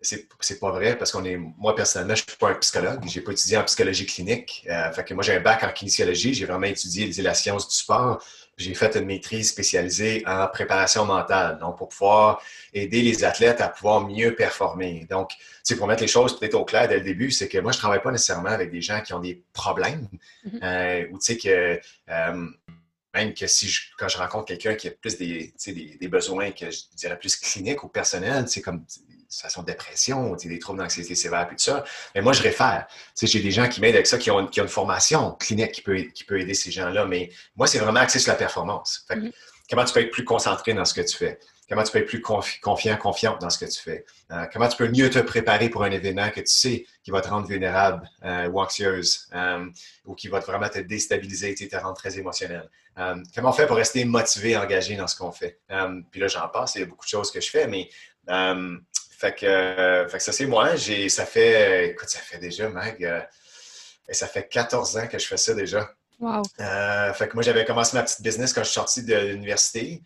c'est 0.01 0.59
pas 0.59 0.71
vrai 0.71 0.97
parce 0.97 1.11
qu'on 1.11 1.25
est, 1.25 1.37
moi 1.37 1.75
personnellement, 1.75 2.15
je 2.15 2.23
suis 2.27 2.37
pas 2.37 2.49
un 2.49 2.55
psychologue, 2.55 3.01
j'ai 3.07 3.21
pas 3.21 3.31
étudié 3.31 3.57
en 3.57 3.63
psychologie 3.63 4.05
clinique. 4.05 4.65
Euh, 4.69 4.91
fait 4.91 5.03
que 5.03 5.13
moi, 5.13 5.23
j'ai 5.23 5.35
un 5.35 5.39
bac 5.39 5.63
en 5.63 5.71
kinésiologie, 5.71 6.33
j'ai 6.33 6.45
vraiment 6.45 6.67
étudié 6.67 7.11
la 7.21 7.33
science 7.33 7.67
du 7.67 7.75
sport. 7.75 8.23
J'ai 8.57 8.73
fait 8.73 8.95
une 8.95 9.05
maîtrise 9.05 9.49
spécialisée 9.49 10.23
en 10.25 10.47
préparation 10.47 11.05
mentale, 11.05 11.59
donc 11.59 11.77
pour 11.77 11.89
pouvoir 11.89 12.41
aider 12.73 13.03
les 13.03 13.23
athlètes 13.23 13.61
à 13.61 13.69
pouvoir 13.69 14.07
mieux 14.07 14.33
performer. 14.35 15.05
Donc, 15.09 15.31
pour 15.77 15.87
mettre 15.87 16.01
les 16.01 16.07
choses 16.07 16.39
peut-être 16.39 16.55
au 16.55 16.65
clair 16.65 16.87
dès 16.87 16.97
le 16.97 17.03
début, 17.03 17.29
c'est 17.29 17.47
que 17.47 17.59
moi, 17.59 17.71
je 17.71 17.77
travaille 17.77 18.01
pas 18.01 18.11
nécessairement 18.11 18.49
avec 18.49 18.71
des 18.71 18.81
gens 18.81 19.01
qui 19.01 19.13
ont 19.13 19.19
des 19.19 19.43
problèmes 19.53 20.07
mm-hmm. 20.45 20.63
euh, 20.63 21.07
ou 21.11 21.19
tu 21.19 21.25
sais 21.25 21.37
que 21.37 21.79
euh, 22.09 22.47
même 23.13 23.33
que 23.33 23.47
si 23.47 23.67
je, 23.67 23.81
quand 23.97 24.07
je 24.07 24.17
rencontre 24.17 24.45
quelqu'un 24.45 24.75
qui 24.75 24.87
a 24.87 24.91
plus 24.91 25.17
des, 25.17 25.53
des, 25.65 25.97
des, 25.99 26.07
besoins 26.07 26.51
que 26.51 26.69
je 26.69 26.79
dirais 26.95 27.17
plus 27.17 27.35
cliniques 27.35 27.83
ou 27.83 27.89
personnels, 27.89 28.47
c'est 28.47 28.61
comme 28.61 28.85
situation 29.29 29.61
de 29.61 29.67
dépression, 29.67 30.35
des 30.35 30.59
troubles 30.59 30.79
d'anxiété 30.79 31.15
sévère, 31.15 31.47
puis 31.47 31.55
tout 31.57 31.63
ça. 31.63 31.83
Mais 32.15 32.21
moi, 32.21 32.33
je 32.33 32.41
réfère. 32.41 32.87
J'ai 33.21 33.39
des 33.39 33.51
gens 33.51 33.67
qui 33.67 33.81
m'aident 33.81 33.95
avec 33.95 34.07
ça, 34.07 34.17
qui 34.17 34.31
ont, 34.31 34.47
qui 34.47 34.61
ont, 34.61 34.63
une 34.63 34.69
formation 34.69 35.31
clinique 35.33 35.71
qui 35.71 35.81
peut, 35.81 35.97
qui 36.13 36.23
peut 36.23 36.39
aider 36.39 36.53
ces 36.53 36.71
gens-là. 36.71 37.05
Mais 37.05 37.29
moi, 37.55 37.67
c'est 37.67 37.79
vraiment 37.79 37.99
axé 37.99 38.19
sur 38.19 38.31
la 38.31 38.37
performance. 38.37 39.05
Mm-hmm. 39.09 39.31
Comment 39.69 39.83
tu 39.83 39.93
peux 39.93 40.01
être 40.01 40.11
plus 40.11 40.23
concentré 40.23 40.73
dans 40.73 40.85
ce 40.85 40.93
que 40.93 41.01
tu 41.01 41.17
fais? 41.17 41.39
Comment 41.69 41.83
tu 41.83 41.91
peux 41.91 41.99
être 41.99 42.07
plus 42.07 42.21
confiant, 42.21 42.95
confiante 42.95 43.41
dans 43.41 43.49
ce 43.49 43.57
que 43.57 43.65
tu 43.65 43.81
fais? 43.81 44.05
Euh, 44.31 44.45
comment 44.53 44.69
tu 44.69 44.77
peux 44.77 44.87
mieux 44.87 45.09
te 45.09 45.19
préparer 45.19 45.69
pour 45.69 45.83
un 45.83 45.91
événement 45.91 46.29
que 46.29 46.39
tu 46.39 46.47
sais 46.47 46.85
qui 47.03 47.11
va 47.11 47.19
te 47.19 47.27
rendre 47.27 47.45
vulnérable 47.45 48.09
euh, 48.23 48.47
ou 48.47 48.61
anxieuse 48.61 49.27
euh, 49.33 49.65
ou 50.05 50.15
qui 50.15 50.29
va 50.29 50.39
vraiment 50.39 50.69
te 50.69 50.79
déstabiliser 50.79 51.61
et 51.61 51.67
te 51.67 51.75
rendre 51.75 51.97
très 51.97 52.17
émotionnel? 52.17 52.69
comment 53.35 53.49
on 53.49 53.53
fait 53.53 53.67
pour 53.67 53.75
rester 53.75 54.03
motivé, 54.05 54.57
engagé 54.57 54.95
dans 54.95 55.05
ce 55.05 55.15
qu'on 55.15 55.31
fait? 55.31 55.59
puis 56.09 56.19
là, 56.19 56.27
j'en 56.27 56.47
passe, 56.47 56.73
il 56.73 56.79
y 56.79 56.83
a 56.83 56.87
beaucoup 56.87 57.05
de 57.05 57.09
choses 57.09 57.29
que 57.29 57.39
je 57.39 57.51
fais, 57.51 57.67
mais 57.67 57.89
fait 59.17 59.33
que, 59.33 59.47
euh, 59.47 60.07
fait 60.07 60.17
que 60.19 60.23
ça, 60.23 60.31
c'est 60.31 60.45
moi. 60.45 60.75
J'ai, 60.75 61.09
ça 61.09 61.25
fait, 61.25 61.89
écoute, 61.89 62.07
ça 62.07 62.19
fait 62.19 62.37
déjà, 62.37 62.69
Mag, 62.69 63.03
euh, 63.03 63.19
ça 64.11 64.27
fait 64.27 64.47
14 64.47 64.95
ans 64.97 65.07
que 65.07 65.17
je 65.17 65.25
fais 65.25 65.37
ça 65.37 65.55
déjà. 65.55 65.89
Wow. 66.19 66.43
Euh, 66.59 67.11
fait 67.13 67.27
que 67.27 67.33
moi, 67.33 67.41
j'avais 67.41 67.65
commencé 67.65 67.97
ma 67.97 68.03
petite 68.03 68.21
business 68.21 68.53
quand 68.53 68.61
je 68.61 68.67
suis 68.67 68.75
sorti 68.75 69.03
de 69.03 69.15
l'université. 69.15 70.03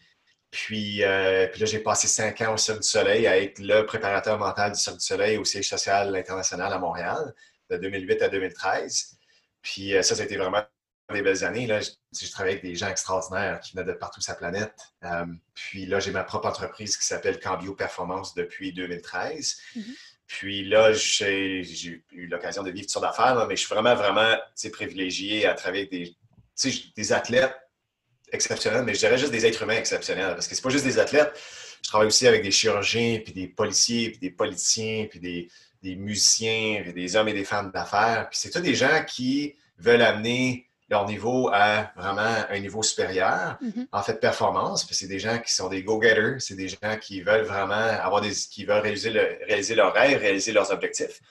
Puis, 0.50 1.04
puis 1.52 1.60
là, 1.60 1.66
j'ai 1.66 1.80
passé 1.80 2.08
cinq 2.08 2.40
ans 2.40 2.54
au 2.54 2.58
Cirque 2.58 2.80
du 2.80 2.88
Soleil 2.88 3.28
à 3.28 3.38
être 3.38 3.60
le 3.60 3.82
préparateur 3.86 4.38
mental 4.38 4.72
du 4.72 4.80
Cirque 4.80 4.98
du 4.98 5.06
Soleil 5.06 5.38
au 5.38 5.44
siège 5.44 5.68
social 5.68 6.16
international 6.16 6.72
à 6.72 6.80
Montréal, 6.80 7.34
de 7.70 7.78
2008 7.78 8.22
à 8.22 8.30
2013. 8.30 9.18
Puis 9.62 9.92
ça, 10.04 10.16
ça 10.16 10.22
a 10.22 10.26
été 10.26 10.38
vraiment 10.38 10.64
des 11.14 11.22
belles 11.22 11.44
années. 11.44 11.68
Là, 11.68 11.80
je, 11.82 12.32
travaille 12.32 12.54
avec 12.54 12.64
des 12.64 12.76
gens 12.76 12.90
extraordinaires 12.90 13.60
qui 13.60 13.74
venaient 13.74 13.92
de 13.92 13.94
partout 13.94 14.22
sa 14.22 14.36
planète. 14.36 14.74
Euh, 15.04 15.26
puis 15.54 15.86
là, 15.86 16.00
j'ai 16.00 16.12
ma 16.12 16.24
propre 16.24 16.48
entreprise 16.48 16.98
qui 16.98 17.06
s'appelle 17.06 17.40
Cambio 17.40 17.74
Performance 17.74 18.34
depuis 18.34 18.74
2013. 18.74 19.58
Mm-hmm. 19.76 19.82
Puis 20.28 20.64
là, 20.64 20.94
j'ai 20.94 21.62
eu 22.12 22.28
l'occasion 22.28 22.64
de 22.64 22.72
vivre 22.72 22.84
toutes 22.84 22.92
sortes 22.92 23.06
d'affaires, 23.06 23.46
mais 23.48 23.58
je 23.58 23.66
suis 23.66 23.74
vraiment, 23.74 23.96
vraiment 23.96 24.38
privilégié 24.72 25.46
à 25.46 25.54
travailler 25.54 25.88
avec 25.92 25.92
des, 25.92 26.16
des 26.96 27.14
athlètes 27.14 27.56
exceptionnels, 28.32 28.84
mais 28.86 28.94
je 28.94 29.00
dirais 29.00 29.18
juste 29.18 29.32
des 29.32 29.46
êtres 29.46 29.62
humains 29.62 29.76
exceptionnels. 29.76 30.34
Parce 30.34 30.48
que 30.48 30.56
c'est 30.56 30.62
pas 30.62 30.70
juste 30.70 30.86
des 30.86 31.00
athlètes. 31.00 31.38
Je 31.84 31.90
travaille 31.90 32.08
aussi 32.08 32.28
avec 32.28 32.44
des 32.44 32.52
chirurgiens, 32.52 33.20
puis 33.24 33.34
des 33.34 33.48
policiers, 33.48 34.12
puis 34.12 34.20
des 34.20 34.32
politiciens, 34.32 35.08
puis 35.10 35.20
des, 35.20 35.50
des 35.82 35.96
musiciens, 35.96 36.82
puis 36.84 36.94
des 36.94 37.16
hommes 37.16 37.28
et 37.28 37.34
des 37.34 37.44
femmes 37.44 37.72
d'affaires. 37.72 38.30
Puis 38.30 38.40
c'est 38.40 38.52
tous 38.52 38.62
des 38.62 38.76
gens 38.76 39.04
qui 39.06 39.56
veulent 39.78 40.02
amener 40.02 40.70
leur 40.92 41.06
niveau 41.06 41.50
à 41.52 41.92
vraiment 41.96 42.36
un 42.50 42.60
niveau 42.60 42.84
supérieur 42.84 43.58
mm-hmm. 43.64 43.88
en 43.94 44.04
fait 44.04 44.20
performance. 44.20 44.86
c'est 44.92 45.08
des 45.08 45.20
gens 45.20 45.40
qui 45.40 45.54
sont 45.54 45.70
des 45.70 45.84
go-getters, 45.84 46.36
c'est 46.40 46.56
des 46.56 46.68
gens 46.68 46.98
qui 47.00 47.22
veulent 47.22 47.46
vraiment 47.46 47.74
avoir 47.76 48.22
des, 48.22 48.34
qui 48.34 48.66
veulent 48.66 48.82
réaliser, 48.82 49.10
le, 49.10 49.40
réaliser 49.48 49.74
leurs 49.74 49.94
rêves, 49.94 50.20
réaliser 50.20 50.52
leurs 50.52 50.70
objectifs. 50.72 51.22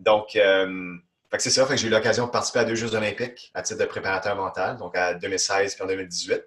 Donc, 0.00 0.34
euh, 0.34 0.94
c'est 1.38 1.50
ça, 1.50 1.64
fait 1.66 1.74
que 1.74 1.80
j'ai 1.80 1.86
eu 1.86 1.90
l'occasion 1.90 2.26
de 2.26 2.30
participer 2.30 2.60
à 2.60 2.64
deux 2.64 2.74
Jeux 2.74 2.94
olympiques 2.94 3.50
à 3.54 3.62
titre 3.62 3.80
de 3.80 3.84
préparateur 3.86 4.36
mental, 4.36 4.76
donc 4.76 4.96
à 4.96 5.14
2016 5.14 5.76
et 5.78 5.82
en 5.82 5.86
2018. 5.86 6.42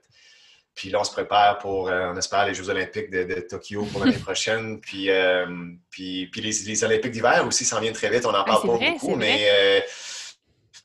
Puis 0.75 0.89
là, 0.89 0.99
on 0.99 1.03
se 1.03 1.11
prépare 1.11 1.57
pour, 1.57 1.89
euh, 1.89 2.11
on 2.13 2.17
espère, 2.17 2.45
les 2.45 2.53
Jeux 2.53 2.69
olympiques 2.69 3.09
de, 3.09 3.39
Tokyo 3.49 3.85
pour 3.85 4.03
l'année 4.03 4.17
prochaine. 4.21 4.79
Puis, 4.79 5.09
euh, 5.09 5.45
puis, 5.89 6.27
puis 6.27 6.41
les, 6.41 6.83
Olympiques 6.83 7.11
d'hiver 7.11 7.45
aussi 7.47 7.65
s'en 7.65 7.79
viennent 7.79 7.93
très 7.93 8.09
vite. 8.09 8.25
On 8.25 8.31
n'en 8.31 8.43
parle 8.43 8.61
pas 8.61 8.77
beaucoup, 8.77 9.15
mais 9.15 9.83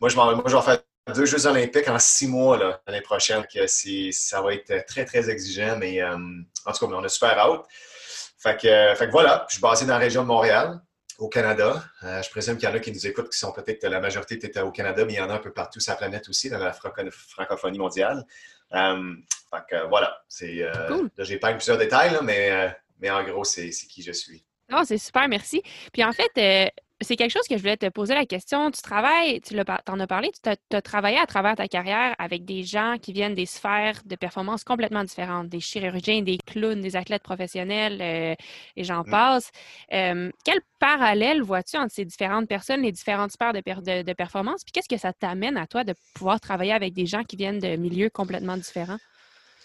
moi, 0.00 0.08
je, 0.08 0.16
moi, 0.16 0.42
je 0.46 0.56
vais 0.56 0.62
faire 0.62 0.81
deux 1.14 1.26
Jeux 1.26 1.46
olympiques 1.46 1.88
en 1.88 1.98
six 1.98 2.26
mois 2.26 2.80
l'année 2.86 3.00
prochaine. 3.00 3.44
Que 3.52 3.66
ça 3.66 4.40
va 4.40 4.54
être 4.54 4.86
très, 4.86 5.04
très 5.04 5.30
exigeant. 5.30 5.76
Mais 5.78 6.02
en 6.02 6.72
tout 6.72 6.86
cas, 6.86 6.94
on 6.94 7.04
a 7.04 7.08
super 7.08 7.38
hâte. 7.38 7.64
Fait 8.38 8.56
que, 8.56 8.94
fait 8.96 9.06
que 9.06 9.12
voilà, 9.12 9.46
je 9.48 9.54
suis 9.54 9.62
basé 9.62 9.86
dans 9.86 9.92
la 9.92 9.98
région 9.98 10.22
de 10.22 10.26
Montréal 10.26 10.80
au 11.18 11.28
Canada. 11.28 11.84
je 12.02 12.28
présume 12.30 12.56
qu'il 12.56 12.68
y 12.68 12.72
en 12.72 12.74
a 12.74 12.80
qui 12.80 12.90
nous 12.90 13.06
écoutent 13.06 13.30
qui 13.30 13.38
sont 13.38 13.52
peut-être 13.52 13.84
la 13.84 14.00
majorité 14.00 14.34
étaient 14.34 14.60
au 14.60 14.72
Canada, 14.72 15.04
mais 15.04 15.12
il 15.12 15.16
y 15.16 15.20
en 15.20 15.30
a 15.30 15.34
un 15.34 15.38
peu 15.38 15.52
partout 15.52 15.78
sur 15.78 15.92
la 15.92 15.96
planète 15.96 16.28
aussi, 16.28 16.50
dans 16.50 16.58
la 16.58 16.72
francophonie 16.72 17.78
mondiale. 17.78 18.24
Euh, 18.74 19.14
voilà, 19.88 20.22
c'est. 20.28 20.62
Euh, 20.62 20.88
cool. 20.88 21.10
J'ai 21.18 21.38
pas 21.38 21.52
plusieurs 21.52 21.78
détails, 21.78 22.18
mais, 22.22 22.50
euh, 22.50 22.68
mais 23.00 23.10
en 23.10 23.22
gros, 23.24 23.44
c'est 23.44 23.70
qui 23.70 24.02
je 24.02 24.12
suis. 24.12 24.44
Oh, 24.72 24.82
c'est 24.84 24.98
super, 24.98 25.28
merci. 25.28 25.62
Puis 25.92 26.02
en 26.02 26.12
fait, 26.12 26.72
c'est 27.02 27.16
quelque 27.16 27.30
chose 27.30 27.46
que 27.48 27.56
je 27.56 27.60
voulais 27.60 27.76
te 27.76 27.88
poser 27.88 28.14
la 28.14 28.26
question. 28.26 28.70
Tu 28.70 28.82
travailles, 28.82 29.40
tu 29.40 29.56
en 29.58 30.00
as 30.00 30.06
parlé, 30.06 30.30
tu 30.42 30.76
as, 30.76 30.82
travaillé 30.82 31.18
à 31.18 31.26
travers 31.26 31.54
ta 31.56 31.68
carrière 31.68 32.14
avec 32.18 32.44
des 32.44 32.62
gens 32.62 32.96
qui 33.00 33.12
viennent 33.12 33.34
des 33.34 33.46
sphères 33.46 34.00
de 34.04 34.16
performance 34.16 34.64
complètement 34.64 35.04
différentes, 35.04 35.48
des 35.48 35.60
chirurgiens, 35.60 36.22
des 36.22 36.38
clowns, 36.46 36.80
des 36.80 36.96
athlètes 36.96 37.22
professionnels, 37.22 37.98
euh, 38.00 38.34
et 38.76 38.84
j'en 38.84 39.02
mm. 39.02 39.10
passe. 39.10 39.50
Euh, 39.92 40.30
quel 40.44 40.60
parallèle 40.78 41.42
vois-tu 41.42 41.76
entre 41.76 41.92
ces 41.92 42.04
différentes 42.04 42.48
personnes, 42.48 42.82
les 42.82 42.92
différentes 42.92 43.32
sphères 43.32 43.52
de, 43.52 44.02
de, 44.02 44.12
performance? 44.12 44.64
Puis 44.64 44.72
qu'est-ce 44.72 44.88
que 44.88 45.00
ça 45.00 45.12
t'amène 45.12 45.56
à 45.56 45.66
toi 45.66 45.84
de 45.84 45.94
pouvoir 46.14 46.40
travailler 46.40 46.72
avec 46.72 46.94
des 46.94 47.06
gens 47.06 47.24
qui 47.24 47.36
viennent 47.36 47.58
de 47.58 47.76
milieux 47.76 48.10
complètement 48.10 48.56
différents? 48.56 48.98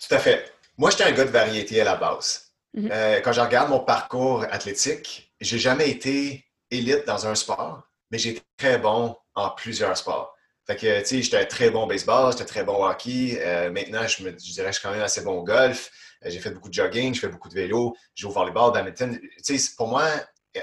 Tout 0.08 0.16
à 0.16 0.20
fait. 0.20 0.52
Moi, 0.78 0.92
j'étais 0.92 1.06
un 1.06 1.12
gars 1.12 1.26
de 1.26 1.30
variété 1.30 1.82
à 1.82 1.84
la 1.84 1.96
base. 1.96 2.52
Mm-hmm. 2.76 2.90
Euh, 2.92 3.22
quand 3.22 3.34
je 3.34 3.42
regarde 3.42 3.70
mon 3.70 3.80
parcours 3.80 4.46
athlétique, 4.52 5.32
j'ai 5.42 5.58
jamais 5.58 5.90
été 5.90 6.47
élite 6.72 7.06
dans 7.06 7.28
un 7.28 7.36
sport, 7.36 7.84
mais 8.12 8.18
j'étais 8.18 8.44
très 8.58 8.78
bon 8.78 9.16
en 9.36 9.50
plusieurs 9.52 9.98
sports. 9.98 10.34
Fait 10.66 10.76
que, 10.76 11.00
tu 11.00 11.06
sais, 11.06 11.22
j'étais 11.22 11.46
très 11.46 11.70
bon 11.70 11.84
au 11.84 11.88
baseball, 11.88 12.34
j'étais 12.34 12.46
très 12.46 12.64
bon 12.64 12.84
au 12.84 12.86
hockey. 12.86 13.40
Euh, 13.42 13.72
maintenant, 13.72 14.06
je, 14.06 14.24
me, 14.24 14.32
dirais 14.32 14.68
que 14.68 14.74
je 14.74 14.80
suis 14.80 14.88
quand 14.88 14.92
même 14.92 15.02
assez 15.02 15.22
bon 15.22 15.40
au 15.40 15.44
golf. 15.44 15.90
Euh, 16.26 16.30
j'ai 16.30 16.40
fait 16.40 16.52
beaucoup 16.52 16.68
de 16.68 16.74
jogging, 16.74 17.14
je 17.14 17.22
fais 17.22 17.30
beaucoup 17.30 17.48
de 17.48 17.54
vélo, 17.54 17.96
je 18.16 18.24
joue 18.24 18.30
au 18.30 18.34
volleyball, 18.34 18.74
badminton. 18.74 19.18
Tu 19.46 19.58
sais, 19.58 19.76
pour 19.78 19.88
moi, 19.88 20.04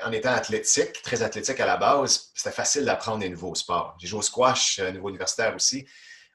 en 0.04 0.12
étant 0.12 0.32
athlétique, 0.32 1.00
très 1.02 1.22
athlétique 1.22 1.58
à 1.60 1.66
la 1.66 1.78
base, 1.78 2.30
c'était 2.34 2.54
facile 2.54 2.84
d'apprendre 2.84 3.20
des 3.20 3.30
nouveaux 3.30 3.54
sports. 3.54 3.96
J'ai 3.98 4.08
joué 4.08 4.18
au 4.18 4.22
squash 4.22 4.78
au 4.80 4.90
niveau 4.90 5.08
universitaire 5.08 5.54
aussi. 5.54 5.86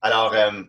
Alors, 0.01 0.33
euh, 0.33 0.63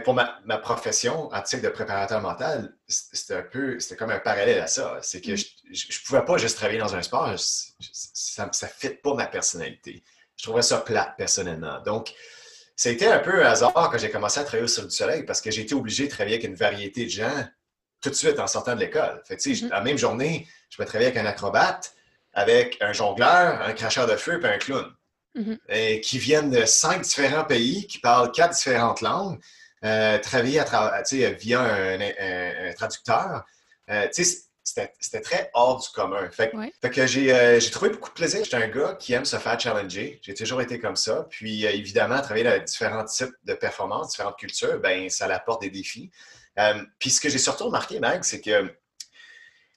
pour 0.00 0.14
ma, 0.14 0.58
profession 0.58 1.30
en 1.32 1.40
de 1.40 1.68
préparateur 1.68 2.20
mental, 2.20 2.74
c'était 2.86 3.34
un 3.34 3.42
peu, 3.42 3.78
c'était 3.78 3.96
comme 3.96 4.10
un 4.10 4.20
parallèle 4.20 4.60
à 4.60 4.66
ça. 4.66 4.98
C'est 5.02 5.20
que 5.20 5.32
mm. 5.32 5.44
Je 5.72 5.86
ne 5.86 6.06
pouvais 6.06 6.24
pas 6.24 6.38
juste 6.38 6.56
travailler 6.56 6.80
dans 6.80 6.94
un 6.94 7.02
sport, 7.02 7.34
ça 7.38 8.46
ne 8.46 8.68
fit 8.68 8.96
pas 8.96 9.14
ma 9.14 9.26
personnalité. 9.26 10.02
Je 10.36 10.44
trouvais 10.44 10.62
ça 10.62 10.78
plat, 10.78 11.14
personnellement. 11.16 11.80
Donc, 11.80 12.12
ça 12.76 12.88
a 12.88 12.92
été 12.92 13.06
un 13.06 13.18
peu 13.18 13.44
un 13.44 13.50
hasard 13.50 13.72
quand 13.74 13.98
j'ai 13.98 14.10
commencé 14.10 14.40
à 14.40 14.44
travailler 14.44 14.64
au 14.64 14.68
Cirque 14.68 14.88
du 14.88 14.96
Soleil 14.96 15.22
parce 15.24 15.40
que 15.40 15.50
j'ai 15.50 15.62
été 15.62 15.74
obligé 15.74 16.04
de 16.04 16.10
travailler 16.10 16.36
avec 16.36 16.48
une 16.48 16.56
variété 16.56 17.04
de 17.04 17.10
gens 17.10 17.44
tout 18.00 18.10
de 18.10 18.14
suite 18.14 18.38
en 18.40 18.46
sortant 18.46 18.74
de 18.74 18.80
l'école. 18.80 19.22
Fait 19.24 19.36
mm-hmm. 19.36 19.68
La 19.68 19.80
même 19.80 19.98
journée, 19.98 20.48
je 20.68 20.76
peux 20.76 20.84
travailler 20.84 21.10
avec 21.10 21.18
un 21.18 21.26
acrobate, 21.26 21.94
avec 22.32 22.78
un 22.80 22.92
jongleur, 22.92 23.60
un 23.62 23.72
cracheur 23.72 24.06
de 24.06 24.16
feu 24.16 24.40
et 24.42 24.46
un 24.46 24.58
clown. 24.58 24.92
Mm-hmm. 25.34 25.58
et 25.70 26.00
qui 26.02 26.18
viennent 26.18 26.50
de 26.50 26.66
cinq 26.66 27.00
différents 27.02 27.44
pays, 27.44 27.86
qui 27.86 27.98
parlent 27.98 28.30
quatre 28.32 28.54
différentes 28.54 29.00
langues. 29.00 29.40
Euh, 29.82 30.18
travailler 30.18 30.60
à 30.60 31.02
via 31.38 31.60
un, 31.60 32.72
traducteur. 32.74 33.44
Euh, 33.90 34.08
c'était 34.64 35.20
très 35.20 35.50
hors 35.54 35.80
du 35.80 35.88
commun. 35.90 36.30
Fait, 36.30 36.50
que 36.50 37.00
euh, 37.00 37.60
j'ai 37.60 37.70
trouvé 37.70 37.90
beaucoup 37.90 38.10
de 38.10 38.14
plaisir. 38.14 38.44
J'étais 38.44 38.56
un 38.56 38.68
gars 38.68 38.94
qui 38.94 39.12
aime 39.12 39.24
se 39.24 39.36
faire 39.36 39.58
challenger. 39.58 40.20
J'ai 40.22 40.34
toujours 40.34 40.60
été 40.60 40.78
comme 40.78 40.96
ça. 40.96 41.26
Puis 41.30 41.64
évidemment, 41.64 42.20
travailler 42.20 42.44
dans 42.44 42.64
différents 42.64 43.04
types 43.04 43.34
de 43.44 43.54
performances, 43.54 44.10
différentes 44.10 44.38
cultures, 44.38 44.78
ben 44.80 45.08
ça 45.10 45.26
apporte 45.26 45.62
des 45.62 45.70
défis. 45.70 46.10
puis 46.98 47.10
ce 47.10 47.20
que 47.20 47.28
j'ai 47.28 47.38
surtout 47.38 47.64
remarqué, 47.64 47.98
Mag, 48.00 48.22
c'est 48.22 48.40
que 48.40 48.72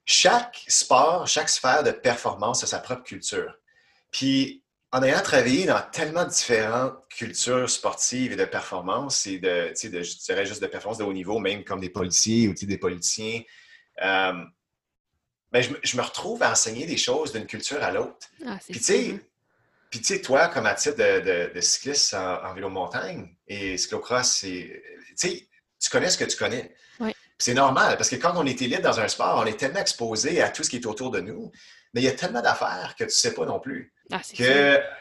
chaque 0.06 0.63
sport, 0.68 1.27
chaque 1.27 1.50
sphère 1.50 1.84
de 1.84 1.92
performance 1.92 2.63
a 2.63 2.68
sa 2.68 2.80
propre 2.80 3.04
culture. 3.04 3.56
Puis 4.12 4.63
en 4.92 5.04
ayant 5.04 5.22
travaillé 5.22 5.65
dans 5.65 5.82
tellement 5.92 6.24
différentes 6.24 6.96
cultures 7.10 7.70
sportives 7.70 8.32
et 8.32 8.36
de 8.38 8.46
performance, 8.46 9.27
et 9.27 9.39
de, 9.39 9.74
de, 9.89 10.04
je 10.04 10.18
dirais 10.20 10.46
juste 10.46 10.62
de 10.62 10.68
performance 10.68 11.00
de 11.00 11.04
haut 11.04 11.12
niveau, 11.12 11.39
même 11.39 11.65
comme 11.65 11.82
des 11.82 11.89
policiers 11.89 12.48
ou 12.48 12.54
des 12.54 12.77
politiciens, 12.77 13.42
euh, 14.04 14.34
ben, 15.55 15.63
je, 15.83 15.95
me 15.95 16.01
retrouve 16.01 16.43
à 16.43 16.51
enseigner 16.51 16.85
des 16.85 16.97
choses 16.97 17.31
d'une 17.31 17.45
culture 17.45 17.81
à 17.81 17.89
l'autre. 17.89 18.27
Ah, 18.45 18.57
puis 18.67 18.81
tu 20.01 20.03
sais, 20.03 20.21
toi, 20.21 20.50
comme 20.50 20.65
à 20.65 20.74
titre 20.74 20.97
de, 20.97 21.62
cycliste 21.62 22.13
en, 22.13 22.53
vélo 22.53 22.67
montagne 22.69 23.29
et 23.47 23.77
cyclocross, 23.77 24.41
tu 24.41 25.89
connais 25.89 26.09
ce 26.09 26.17
que 26.17 26.25
tu 26.25 26.35
connais. 26.35 26.75
C'est 27.38 27.53
normal, 27.53 27.95
parce 27.95 28.09
que 28.09 28.17
quand 28.17 28.33
on 28.35 28.45
est 28.45 28.62
élite 28.62 28.81
dans 28.81 29.00
un 29.00 29.07
sport, 29.07 29.43
on 29.43 29.45
est 29.45 29.57
tellement 29.57 29.79
exposé 29.79 30.41
à 30.41 30.50
tout 30.50 30.63
ce 30.63 30.69
qui 30.69 30.75
est 30.75 30.85
autour 30.85 31.09
de 31.09 31.21
nous, 31.21 31.53
mais 31.93 32.01
il 32.01 32.03
y 32.03 32.09
a 32.09 32.13
tellement 32.13 32.41
d'affaires 32.41 32.93
que 32.97 33.05
tu 33.05 33.09
ne 33.09 33.09
sais 33.09 33.33
pas 33.33 33.45
non 33.45 33.62
plus. 33.62 33.93
Ah, 34.12 34.19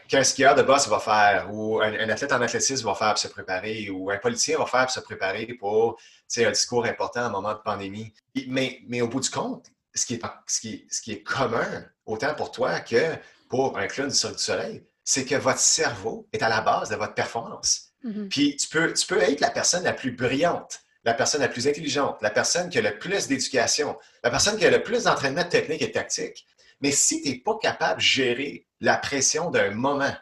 qu'un 0.06 0.23
skieur 0.23 0.54
de 0.54 0.62
boss 0.62 0.87
va 0.87 1.00
faire, 1.00 1.49
ou 1.52 1.80
un, 1.80 2.08
athlète 2.08 2.32
en 2.32 2.40
athlétisme 2.40 2.87
va 2.87 2.94
faire 2.94 3.11
pour 3.11 3.18
se 3.18 3.28
préparer, 3.28 3.90
ou 3.90 4.08
un 4.08 4.18
politicien 4.18 4.56
va 4.58 4.66
faire 4.66 4.82
pour 4.82 4.92
se 4.92 5.00
préparer 5.00 5.46
pour 5.54 5.99
un 6.37 6.50
discours 6.52 6.84
important 6.84 7.23
à 7.23 7.25
un 7.25 7.30
moment 7.30 7.54
de 7.54 7.58
pandémie. 7.58 8.12
Mais, 8.46 8.80
mais 8.87 9.00
au 9.00 9.08
bout 9.08 9.20
du 9.20 9.30
compte, 9.30 9.66
ce 9.95 10.07
qui, 10.07 10.15
est, 10.15 10.23
ce, 10.47 10.61
qui, 10.61 10.87
ce 10.91 11.01
qui 11.01 11.13
est 11.13 11.23
commun, 11.23 11.85
autant 12.07 12.35
pour 12.35 12.51
toi 12.51 12.81
que 12.81 13.15
pour 13.49 13.79
un 13.79 13.87
clown 13.87 14.09
du 14.09 14.15
Cirque 14.15 14.37
du 14.37 14.43
Soleil, 14.43 14.85
c'est 15.05 15.25
que 15.25 15.35
votre 15.35 15.61
cerveau 15.61 16.29
est 16.33 16.43
à 16.43 16.49
la 16.49 16.61
base 16.61 16.89
de 16.91 16.97
votre 16.97 17.15
performance. 17.15 17.93
Mm-hmm. 18.05 18.29
Puis 18.29 18.57
tu 18.57 18.69
peux, 18.69 18.93
tu 18.93 19.07
peux 19.07 19.21
être 19.21 19.41
la 19.41 19.51
personne 19.51 19.85
la 19.85 19.93
plus 19.93 20.13
brillante, 20.13 20.81
la 21.05 21.15
personne 21.15 21.43
la 21.43 21.49
plus 21.49 21.69
intelligente, 21.69 22.19
la 22.23 22.31
personne 22.31 22.71
qui 22.71 22.79
a 22.79 22.83
le 22.83 22.99
plus 22.99 23.29
d'éducation, 23.29 23.97
la 24.23 24.31
personne 24.31 24.57
qui 24.57 24.67
a 24.67 24.71
le 24.71 24.83
plus 24.83 25.05
d'entraînement 25.05 25.45
technique 25.45 25.83
et 25.83 25.93
tactique. 25.93 26.47
Mais 26.81 26.91
si 26.91 27.23
tu 27.23 27.29
n'es 27.29 27.39
pas 27.39 27.57
capable 27.61 28.01
de 28.01 28.05
gérer 28.05 28.67
la 28.81 28.97
pression 28.97 29.51
d'un 29.51 29.71
moment, 29.71 30.15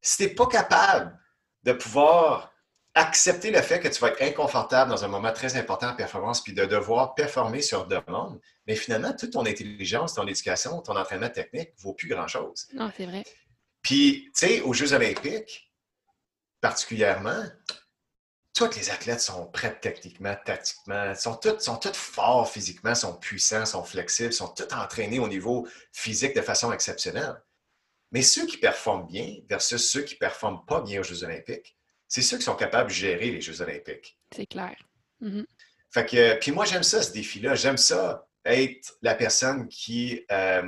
si 0.00 0.16
tu 0.16 0.22
n'es 0.24 0.28
pas 0.30 0.46
capable 0.46 1.18
de 1.64 1.72
pouvoir 1.72 2.47
accepter 2.98 3.52
le 3.52 3.62
fait 3.62 3.78
que 3.78 3.88
tu 3.88 4.00
vas 4.00 4.08
être 4.08 4.22
inconfortable 4.22 4.90
dans 4.90 5.04
un 5.04 5.08
moment 5.08 5.32
très 5.32 5.56
important 5.56 5.88
en 5.88 5.94
performance, 5.94 6.42
puis 6.42 6.52
de 6.52 6.64
devoir 6.64 7.14
performer 7.14 7.62
sur 7.62 7.86
demande, 7.86 8.40
mais 8.66 8.74
finalement, 8.74 9.12
toute 9.12 9.32
ton 9.32 9.46
intelligence, 9.46 10.14
ton 10.14 10.26
éducation, 10.26 10.82
ton 10.82 10.96
entraînement 10.96 11.28
technique 11.28 11.70
ne 11.78 11.82
vaut 11.82 11.94
plus 11.94 12.08
grand-chose. 12.08 12.66
Non, 12.74 12.90
c'est 12.96 13.06
vrai. 13.06 13.24
Puis, 13.82 14.30
tu 14.34 14.46
sais, 14.46 14.60
aux 14.62 14.72
Jeux 14.72 14.92
olympiques, 14.92 15.72
particulièrement, 16.60 17.44
tous 18.52 18.74
les 18.76 18.90
athlètes 18.90 19.20
sont 19.20 19.46
prêts 19.46 19.78
techniquement, 19.80 20.34
tactiquement, 20.44 21.14
sont 21.14 21.36
tous, 21.36 21.60
sont 21.60 21.76
tous 21.76 21.96
forts 21.96 22.50
physiquement, 22.50 22.96
sont 22.96 23.16
puissants, 23.16 23.64
sont 23.64 23.84
flexibles, 23.84 24.32
sont 24.32 24.48
tous 24.48 24.74
entraînés 24.74 25.20
au 25.20 25.28
niveau 25.28 25.68
physique 25.92 26.34
de 26.34 26.42
façon 26.42 26.72
exceptionnelle. 26.72 27.40
Mais 28.10 28.22
ceux 28.22 28.46
qui 28.46 28.56
performent 28.56 29.06
bien 29.06 29.36
versus 29.48 29.88
ceux 29.88 30.02
qui 30.02 30.14
ne 30.14 30.18
performent 30.18 30.64
pas 30.66 30.80
bien 30.80 30.98
aux 30.98 31.04
Jeux 31.04 31.22
olympiques, 31.22 31.77
c'est 32.08 32.22
ceux 32.22 32.38
qui 32.38 32.44
sont 32.44 32.56
capables 32.56 32.88
de 32.88 32.94
gérer 32.94 33.30
les 33.30 33.40
Jeux 33.40 33.60
olympiques. 33.60 34.18
C'est 34.34 34.46
clair. 34.46 34.76
Fait 35.90 36.06
que, 36.06 36.38
puis 36.38 36.52
moi, 36.52 36.64
j'aime 36.64 36.82
ça, 36.82 37.02
ce 37.02 37.12
défi-là. 37.12 37.54
J'aime 37.54 37.76
ça, 37.76 38.26
être 38.44 38.94
la 39.02 39.14
personne 39.14 39.68
qui, 39.68 40.24
euh, 40.32 40.62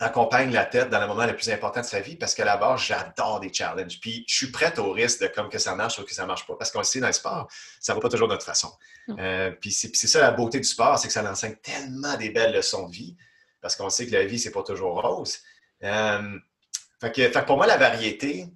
accompagne 0.00 0.52
la 0.52 0.64
tête 0.64 0.90
dans 0.90 1.00
le 1.00 1.06
moment 1.06 1.24
le 1.24 1.34
plus 1.34 1.48
important 1.50 1.80
de 1.80 1.86
sa 1.86 2.00
vie 2.00 2.16
parce 2.16 2.34
qu'à 2.34 2.44
la 2.44 2.56
base, 2.56 2.82
j'adore 2.82 3.40
des 3.40 3.52
challenges. 3.52 4.00
Puis 4.00 4.24
je 4.26 4.34
suis 4.34 4.50
prête 4.50 4.78
au 4.78 4.92
risque 4.92 5.22
de 5.22 5.28
comme 5.28 5.48
que 5.48 5.58
ça 5.58 5.74
marche 5.74 5.98
ou 5.98 6.04
que 6.04 6.12
ça 6.12 6.22
ne 6.22 6.26
marche 6.26 6.46
pas. 6.46 6.56
Parce 6.56 6.70
qu'on 6.70 6.80
le 6.80 6.84
sait 6.84 7.00
dans 7.00 7.06
le 7.06 7.12
sport, 7.12 7.48
ça 7.80 7.92
ne 7.92 7.98
va 7.98 8.02
pas 8.02 8.08
toujours 8.08 8.28
de 8.28 8.32
notre 8.32 8.44
façon. 8.44 8.72
Euh, 9.18 9.50
puis 9.52 9.70
c'est 9.70 9.94
ça 9.94 10.20
la 10.20 10.30
beauté 10.30 10.58
du 10.58 10.64
sport, 10.64 10.98
c'est 10.98 11.08
que 11.08 11.14
ça 11.14 11.28
enseigne 11.30 11.56
tellement 11.56 12.16
des 12.16 12.30
belles 12.30 12.54
leçons 12.54 12.88
de 12.88 12.92
vie 12.92 13.16
parce 13.60 13.76
qu'on 13.76 13.88
sait 13.88 14.06
que 14.06 14.12
la 14.12 14.24
vie, 14.24 14.38
c'est 14.38 14.50
pas 14.50 14.62
toujours 14.62 15.00
rose. 15.00 15.38
Euh, 15.82 16.38
fait, 17.00 17.12
que, 17.12 17.40
pour 17.44 17.56
moi, 17.56 17.66
la 17.66 17.76
variété, 17.76 18.46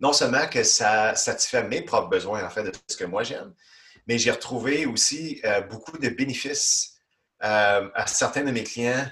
non 0.00 0.12
seulement 0.12 0.46
que 0.46 0.62
ça 0.62 1.14
satisfait 1.14 1.64
mes 1.64 1.82
propres 1.82 2.08
besoins, 2.08 2.44
en 2.44 2.50
fait, 2.50 2.62
de 2.62 2.72
ce 2.88 2.96
que 2.96 3.04
moi 3.04 3.22
j'aime, 3.22 3.54
mais 4.06 4.18
j'ai 4.18 4.30
retrouvé 4.30 4.86
aussi 4.86 5.40
euh, 5.44 5.60
beaucoup 5.62 5.98
de 5.98 6.08
bénéfices 6.08 6.94
à 7.40 8.06
certains 8.06 8.44
de 8.44 8.50
mes 8.50 8.64
clients 8.64 9.06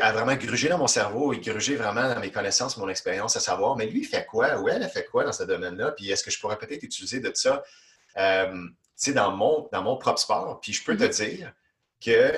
à 0.00 0.12
vraiment 0.12 0.36
gruger 0.36 0.68
dans 0.68 0.78
mon 0.78 0.86
cerveau 0.86 1.32
et 1.32 1.38
gruger 1.38 1.76
vraiment 1.76 2.08
dans 2.08 2.20
mes 2.20 2.30
connaissances, 2.30 2.76
mon 2.76 2.88
expérience, 2.88 3.36
à 3.36 3.40
savoir, 3.40 3.76
mais 3.76 3.86
lui, 3.86 4.00
il 4.00 4.06
fait 4.06 4.24
quoi? 4.26 4.58
Ou 4.60 4.68
elle, 4.68 4.82
a 4.82 4.88
fait 4.88 5.04
quoi 5.06 5.24
dans 5.24 5.32
ce 5.32 5.42
domaine-là? 5.42 5.92
Puis 5.92 6.10
est-ce 6.10 6.22
que 6.22 6.30
je 6.30 6.38
pourrais 6.38 6.58
peut-être 6.58 6.82
utiliser 6.82 7.20
de 7.20 7.32
ça 7.34 7.62
euh, 8.16 8.68
dans, 9.08 9.32
mon, 9.32 9.68
dans 9.72 9.82
mon 9.82 9.96
propre 9.96 10.20
sport? 10.20 10.60
Puis 10.60 10.72
je 10.72 10.84
peux 10.84 10.96
te 10.96 11.02
mm-hmm. 11.02 11.28
dire 11.28 11.52
que 12.00 12.32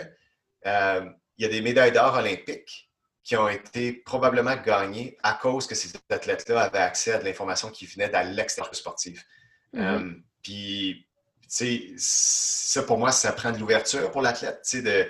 euh, 0.67 1.11
il 1.37 1.43
y 1.43 1.47
a 1.47 1.51
des 1.51 1.61
médailles 1.61 1.93
d'or 1.93 2.15
olympiques 2.15 2.91
qui 3.25 3.37
ont 3.37 3.49
été 3.49 3.93
probablement 3.93 4.55
gagnés 4.57 5.17
à 5.23 5.33
cause 5.33 5.67
que 5.67 5.75
ces 5.75 5.91
athlètes-là 6.11 6.61
avaient 6.61 6.79
accès 6.79 7.13
à 7.13 7.19
de 7.19 7.25
l'information 7.25 7.71
qui 7.71 7.87
venait 7.87 8.09
de 8.09 8.37
l'extérieur 8.37 8.75
sportif. 8.75 9.25
Mm-hmm. 9.73 9.81
Euh, 9.81 10.13
puis, 10.43 11.07
tu 11.43 11.49
sais, 11.49 11.95
ça 11.97 12.83
pour 12.83 12.99
moi, 12.99 13.13
ça 13.13 13.33
prend 13.33 13.51
de 13.51 13.59
l'ouverture 13.59 14.11
pour 14.11 14.21
l'athlète, 14.21 14.61
tu 14.63 14.79
sais, 14.79 14.83
de, 14.83 15.09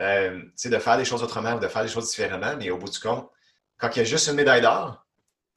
euh, 0.00 0.42
de 0.64 0.78
faire 0.78 0.96
les 0.96 1.04
choses 1.04 1.22
autrement 1.22 1.52
ou 1.52 1.60
de 1.60 1.68
faire 1.68 1.82
les 1.82 1.88
choses 1.88 2.10
différemment, 2.10 2.56
mais 2.56 2.70
au 2.70 2.78
bout 2.78 2.88
du 2.88 2.98
compte, 2.98 3.30
quand 3.76 3.94
il 3.94 3.98
y 3.98 4.02
a 4.02 4.04
juste 4.04 4.28
une 4.28 4.34
médaille 4.34 4.62
d'or, 4.62 5.04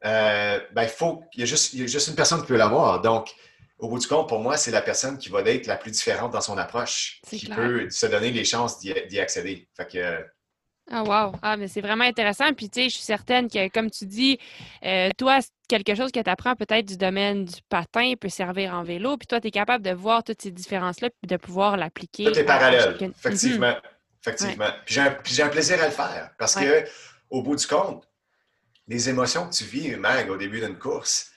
euh, 0.05 0.59
ben, 0.73 0.87
faut, 0.87 1.23
il, 1.33 1.39
y 1.39 1.43
a 1.43 1.45
juste, 1.45 1.73
il 1.73 1.79
y 1.79 1.83
a 1.83 1.87
juste 1.87 2.09
une 2.09 2.15
personne 2.15 2.41
qui 2.41 2.47
peut 2.47 2.57
l'avoir. 2.57 3.01
Donc, 3.01 3.33
au 3.77 3.87
bout 3.87 3.99
du 3.99 4.07
compte, 4.07 4.27
pour 4.27 4.39
moi, 4.39 4.57
c'est 4.57 4.71
la 4.71 4.81
personne 4.81 5.17
qui 5.17 5.29
va 5.29 5.41
être 5.41 5.67
la 5.67 5.77
plus 5.77 5.91
différente 5.91 6.31
dans 6.31 6.41
son 6.41 6.57
approche, 6.57 7.21
qui 7.27 7.47
peut 7.47 7.89
se 7.89 8.05
donner 8.05 8.31
les 8.31 8.43
chances 8.43 8.79
d'y 8.79 9.19
accéder. 9.19 9.69
Fait 9.75 9.89
que, 9.89 10.25
ah, 10.91 11.03
wow! 11.03 11.35
Ah, 11.41 11.55
mais 11.55 11.67
c'est 11.67 11.81
vraiment 11.81 12.03
intéressant. 12.03 12.53
Puis, 12.53 12.69
tu 12.69 12.81
sais, 12.81 12.89
je 12.89 12.95
suis 12.95 13.03
certaine 13.03 13.49
que, 13.49 13.69
comme 13.69 13.89
tu 13.89 14.05
dis, 14.05 14.37
euh, 14.83 15.09
toi, 15.17 15.39
quelque 15.69 15.95
chose 15.95 16.11
que 16.11 16.19
tu 16.19 16.29
apprends 16.29 16.55
peut-être 16.55 16.85
du 16.85 16.97
domaine 16.97 17.45
du 17.45 17.61
patin 17.69 18.13
peut 18.19 18.29
servir 18.29 18.73
en 18.73 18.83
vélo. 18.83 19.17
Puis, 19.17 19.27
toi, 19.27 19.39
tu 19.39 19.47
es 19.47 19.51
capable 19.51 19.83
de 19.83 19.91
voir 19.91 20.23
toutes 20.23 20.41
ces 20.41 20.51
différences-là 20.51 21.09
puis 21.09 21.27
de 21.27 21.37
pouvoir 21.37 21.77
l'appliquer. 21.77 22.25
Tout 22.25 22.37
est 22.37 22.43
parallèle, 22.43 22.97
effectivement. 22.99 23.67
Mhm. 23.67 23.81
Effectivement. 24.25 24.69
Puis, 24.85 24.95
j'ai 25.33 25.43
un, 25.43 25.49
plaisir 25.49 25.81
à 25.81 25.85
le 25.85 25.91
faire 25.91 26.31
parce 26.37 26.55
que, 26.55 26.85
au 27.29 27.41
bout 27.41 27.55
du 27.55 27.65
compte, 27.65 28.07
les 28.87 29.09
émotions 29.09 29.47
que 29.47 29.53
tu 29.53 29.63
vis, 29.63 29.95
Mag, 29.95 30.29
au 30.29 30.37
début 30.37 30.59
d'une 30.59 30.77
course, 30.77 31.31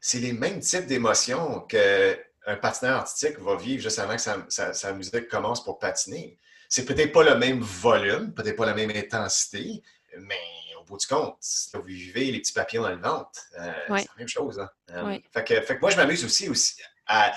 c'est 0.00 0.18
les 0.18 0.32
mêmes 0.32 0.60
types 0.60 0.86
d'émotions 0.86 1.60
qu'un 1.60 2.56
patineur 2.60 2.96
artistique 2.96 3.38
va 3.38 3.56
vivre 3.56 3.82
juste 3.82 3.98
avant 3.98 4.16
que 4.16 4.48
sa 4.48 4.92
musique 4.94 5.28
commence 5.28 5.62
pour 5.62 5.78
patiner. 5.78 6.38
C'est 6.70 6.84
peut-être 6.84 7.10
pas 7.10 7.24
le 7.24 7.34
même 7.34 7.60
volume, 7.60 8.32
peut-être 8.32 8.54
pas 8.54 8.64
la 8.64 8.74
même 8.74 8.90
intensité, 8.90 9.82
mais 10.16 10.38
au 10.80 10.84
bout 10.84 10.96
du 10.96 11.06
compte, 11.06 11.36
vous 11.74 11.82
vivez 11.82 12.30
les 12.30 12.38
petits 12.38 12.52
papillons 12.52 12.84
dans 12.84 12.90
le 12.90 13.00
ventre, 13.00 13.40
euh, 13.58 13.72
c'est 13.88 13.92
la 13.92 14.16
même 14.16 14.28
chose. 14.28 14.60
Hein. 14.60 14.70
Euh, 14.92 15.18
fait, 15.32 15.44
que, 15.44 15.80
moi, 15.80 15.90
je 15.90 15.96
m'amuse 15.96 16.24
aussi, 16.24 16.48
aussi 16.48 16.80
à 17.08 17.32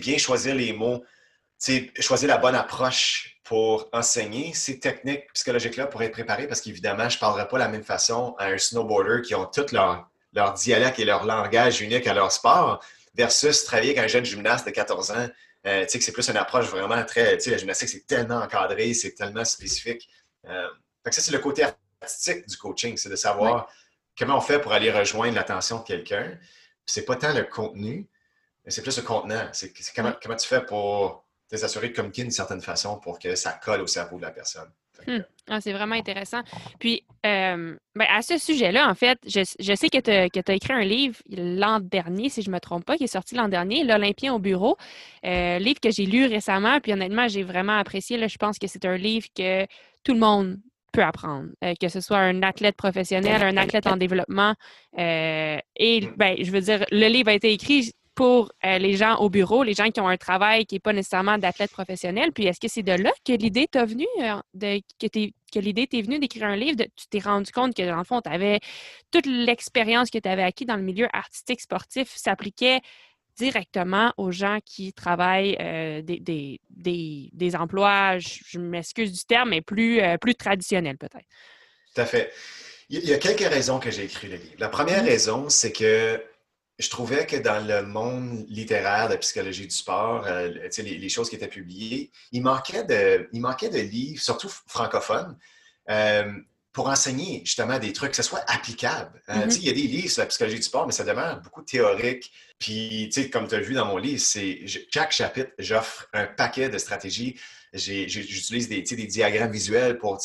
bien 0.00 0.16
choisir 0.16 0.54
les 0.54 0.72
mots, 0.72 1.04
choisir 2.00 2.28
la 2.28 2.38
bonne 2.38 2.54
approche 2.54 3.38
pour 3.44 3.90
enseigner 3.92 4.54
ces 4.54 4.80
techniques 4.80 5.30
psychologiques-là 5.34 5.86
pour 5.86 6.02
être 6.02 6.12
préparé, 6.12 6.46
parce 6.46 6.62
qu'évidemment, 6.62 7.10
je 7.10 7.16
ne 7.16 7.20
parlerai 7.20 7.46
pas 7.46 7.58
de 7.58 7.64
la 7.64 7.68
même 7.68 7.84
façon 7.84 8.34
à 8.38 8.46
un 8.46 8.56
snowboarder 8.56 9.20
qui 9.20 9.34
ont 9.34 9.44
tout 9.44 9.66
leur, 9.72 10.08
leur 10.32 10.54
dialecte 10.54 10.98
et 10.98 11.04
leur 11.04 11.26
langage 11.26 11.82
unique 11.82 12.06
à 12.06 12.14
leur 12.14 12.32
sport 12.32 12.82
versus 13.14 13.64
travailler 13.64 13.90
avec 13.90 14.04
un 14.04 14.08
jeune 14.08 14.24
gymnaste 14.24 14.66
de 14.66 14.70
14 14.70 15.10
ans 15.10 15.28
euh, 15.66 15.82
tu 15.84 15.90
sais, 15.90 15.98
que 15.98 16.04
c'est 16.04 16.12
plus 16.12 16.28
une 16.28 16.36
approche 16.36 16.66
vraiment 16.66 17.04
très. 17.04 17.36
Tu 17.36 17.44
sais, 17.44 17.50
la 17.50 17.58
gymnastique, 17.58 17.88
c'est 17.88 18.06
tellement 18.06 18.36
encadré, 18.36 18.94
c'est 18.94 19.14
tellement 19.14 19.44
spécifique. 19.44 20.08
Euh, 20.46 20.68
fait 21.04 21.10
que 21.10 21.14
ça, 21.16 21.22
c'est 21.22 21.32
le 21.32 21.38
côté 21.38 21.64
artistique 22.00 22.46
du 22.46 22.56
coaching, 22.56 22.96
c'est 22.96 23.08
de 23.08 23.16
savoir 23.16 23.68
comment 24.16 24.38
on 24.38 24.40
fait 24.40 24.60
pour 24.60 24.72
aller 24.72 24.90
rejoindre 24.90 25.34
l'attention 25.34 25.78
de 25.78 25.84
quelqu'un. 25.84 26.38
C'est 26.86 27.04
pas 27.04 27.16
tant 27.16 27.34
le 27.34 27.44
contenu, 27.44 28.08
mais 28.64 28.70
c'est 28.70 28.82
plus 28.82 28.96
le 28.96 29.02
contenant. 29.02 29.48
C'est 29.52 29.72
comment, 29.94 30.14
comment 30.22 30.36
tu 30.36 30.46
fais 30.46 30.64
pour 30.64 31.24
t'assurer 31.48 31.88
de 31.88 31.94
communiquer 31.94 32.22
d'une 32.22 32.30
certaine 32.30 32.60
façon 32.60 32.98
pour 32.98 33.18
que 33.18 33.34
ça 33.34 33.52
colle 33.52 33.80
au 33.80 33.86
cerveau 33.86 34.16
de 34.16 34.22
la 34.22 34.30
personne. 34.30 34.70
Hmm. 35.06 35.20
Ah, 35.50 35.60
c'est 35.60 35.72
vraiment 35.72 35.94
intéressant. 35.94 36.42
Puis, 36.78 37.04
euh, 37.24 37.76
ben, 37.94 38.06
à 38.10 38.22
ce 38.22 38.38
sujet-là, 38.38 38.88
en 38.88 38.94
fait, 38.94 39.18
je, 39.26 39.74
sais 39.74 39.88
que 39.88 39.98
tu 39.98 40.10
as, 40.10 40.54
écrit 40.54 40.72
un 40.72 40.84
livre 40.84 41.16
l'an 41.30 41.80
dernier, 41.80 42.28
si 42.28 42.42
je 42.42 42.50
ne 42.50 42.54
me 42.54 42.60
trompe 42.60 42.84
pas, 42.84 42.96
qui 42.96 43.04
est 43.04 43.06
sorti 43.06 43.34
l'an 43.34 43.48
dernier, 43.48 43.84
L'Olympien 43.84 44.34
au 44.34 44.38
bureau. 44.38 44.76
Euh, 45.24 45.58
livre 45.58 45.80
que 45.80 45.90
j'ai 45.90 46.04
lu 46.04 46.26
récemment, 46.26 46.80
puis 46.80 46.92
honnêtement, 46.92 47.28
j'ai 47.28 47.42
vraiment 47.42 47.78
apprécié. 47.78 48.18
Là, 48.18 48.28
je 48.28 48.36
pense 48.36 48.58
que 48.58 48.66
c'est 48.66 48.84
un 48.84 48.96
livre 48.96 49.26
que 49.34 49.64
tout 50.04 50.12
le 50.12 50.20
monde 50.20 50.58
peut 50.92 51.02
apprendre, 51.02 51.48
euh, 51.64 51.74
que 51.80 51.88
ce 51.88 52.00
soit 52.00 52.18
un 52.18 52.42
athlète 52.42 52.76
professionnel, 52.76 53.42
un 53.42 53.56
athlète 53.56 53.86
en 53.86 53.96
développement. 53.96 54.54
et, 54.98 56.08
ben, 56.16 56.36
je 56.40 56.50
veux 56.50 56.60
dire, 56.60 56.84
le 56.90 57.08
livre 57.08 57.30
a 57.30 57.34
été 57.34 57.52
écrit 57.52 57.92
pour 58.18 58.50
euh, 58.64 58.78
les 58.78 58.96
gens 58.96 59.14
au 59.18 59.30
bureau, 59.30 59.62
les 59.62 59.74
gens 59.74 59.92
qui 59.92 60.00
ont 60.00 60.08
un 60.08 60.16
travail 60.16 60.66
qui 60.66 60.74
n'est 60.74 60.80
pas 60.80 60.92
nécessairement 60.92 61.38
d'athlète 61.38 61.70
professionnel. 61.70 62.32
Puis 62.32 62.46
est-ce 62.46 62.58
que 62.58 62.66
c'est 62.66 62.82
de 62.82 62.90
là 62.90 63.12
que 63.24 63.32
l'idée 63.32 63.68
t'a 63.68 63.84
venue, 63.84 64.08
euh, 64.20 64.34
de, 64.54 64.80
que, 64.98 65.60
l'idée 65.60 65.86
t'est 65.86 66.02
venue 66.02 66.18
d'écrire 66.18 66.46
un 66.46 66.56
livre? 66.56 66.82
tu 66.96 67.06
t'es 67.08 67.20
rendu 67.20 67.52
compte 67.52 67.76
que, 67.76 67.82
dans 67.82 67.96
le 67.96 68.02
fond, 68.02 68.20
tu 68.20 68.28
avais 68.28 68.58
toute 69.12 69.26
l'expérience 69.26 70.10
que 70.10 70.18
tu 70.18 70.28
avais 70.28 70.42
acquis 70.42 70.66
dans 70.66 70.74
le 70.74 70.82
milieu 70.82 71.06
artistique 71.12 71.60
sportif 71.60 72.12
s'appliquait 72.16 72.80
directement 73.36 74.12
aux 74.16 74.32
gens 74.32 74.58
qui 74.66 74.92
travaillent 74.92 75.56
euh, 75.60 76.02
des, 76.02 76.60
des, 76.68 77.56
emplois, 77.56 78.18
je, 78.18 78.58
m'excuse 78.58 79.12
du 79.12 79.24
terme, 79.26 79.50
mais 79.50 79.60
plus, 79.60 80.00
plus 80.20 80.34
traditionnels 80.34 80.98
peut-être? 80.98 81.28
Tout 81.94 82.00
à 82.00 82.04
fait. 82.04 82.32
Il 82.88 83.08
y 83.08 83.14
a 83.14 83.18
quelques 83.18 83.48
raisons 83.48 83.78
que 83.78 83.92
j'ai 83.92 84.02
écrit 84.02 84.26
le 84.26 84.38
livre. 84.38 84.56
La 84.58 84.68
première 84.68 85.04
mm-hmm. 85.04 85.08
raison, 85.08 85.48
c'est 85.48 85.70
que 85.70 86.20
je 86.78 86.88
trouvais 86.90 87.26
que 87.26 87.36
dans 87.36 87.66
le 87.66 87.82
monde 87.82 88.46
littéraire 88.48 89.08
de 89.08 89.14
la 89.14 89.18
psychologie 89.18 89.66
du 89.66 89.74
sport, 89.74 90.24
euh, 90.26 90.48
les, 90.78 91.08
choses 91.08 91.28
qui 91.28 91.34
étaient 91.34 91.48
publiées, 91.48 92.12
il 92.30 92.42
manquait 92.42 92.84
de, 92.84 93.28
il 93.32 93.40
manquait 93.40 93.68
de 93.68 93.80
livres, 93.80 94.22
surtout 94.22 94.48
francophones, 94.66 95.36
euh, 95.90 96.32
pour 96.72 96.88
enseigner 96.88 97.42
justement 97.44 97.80
des 97.80 97.92
trucs, 97.92 98.10
que 98.10 98.16
ce 98.16 98.22
soit 98.22 98.44
applicable. 98.46 99.20
Euh, 99.28 99.34
mm-hmm. 99.34 99.58
Il 99.58 99.64
y 99.64 99.70
a 99.70 99.72
des 99.72 99.82
livres 99.82 100.10
sur 100.10 100.22
la 100.22 100.26
psychologie 100.26 100.58
du 100.58 100.62
sport, 100.62 100.86
mais 100.86 100.92
ça 100.92 101.02
demeure 101.02 101.40
beaucoup 101.40 101.62
théorique. 101.62 102.30
Puis, 102.60 103.10
comme 103.32 103.48
tu 103.48 103.56
as 103.56 103.60
vu 103.60 103.74
dans 103.74 103.86
mon 103.86 103.96
livre, 103.96 104.20
c'est 104.20 104.64
chaque 104.94 105.10
chapitre, 105.10 105.50
j'offre 105.58 106.08
un 106.12 106.26
paquet 106.26 106.68
de 106.68 106.78
stratégies. 106.78 107.40
J'utilise 107.72 108.68
des, 108.68 108.82
des 108.82 109.06
diagrammes 109.06 109.50
visuels 109.50 109.98
pour 109.98 110.18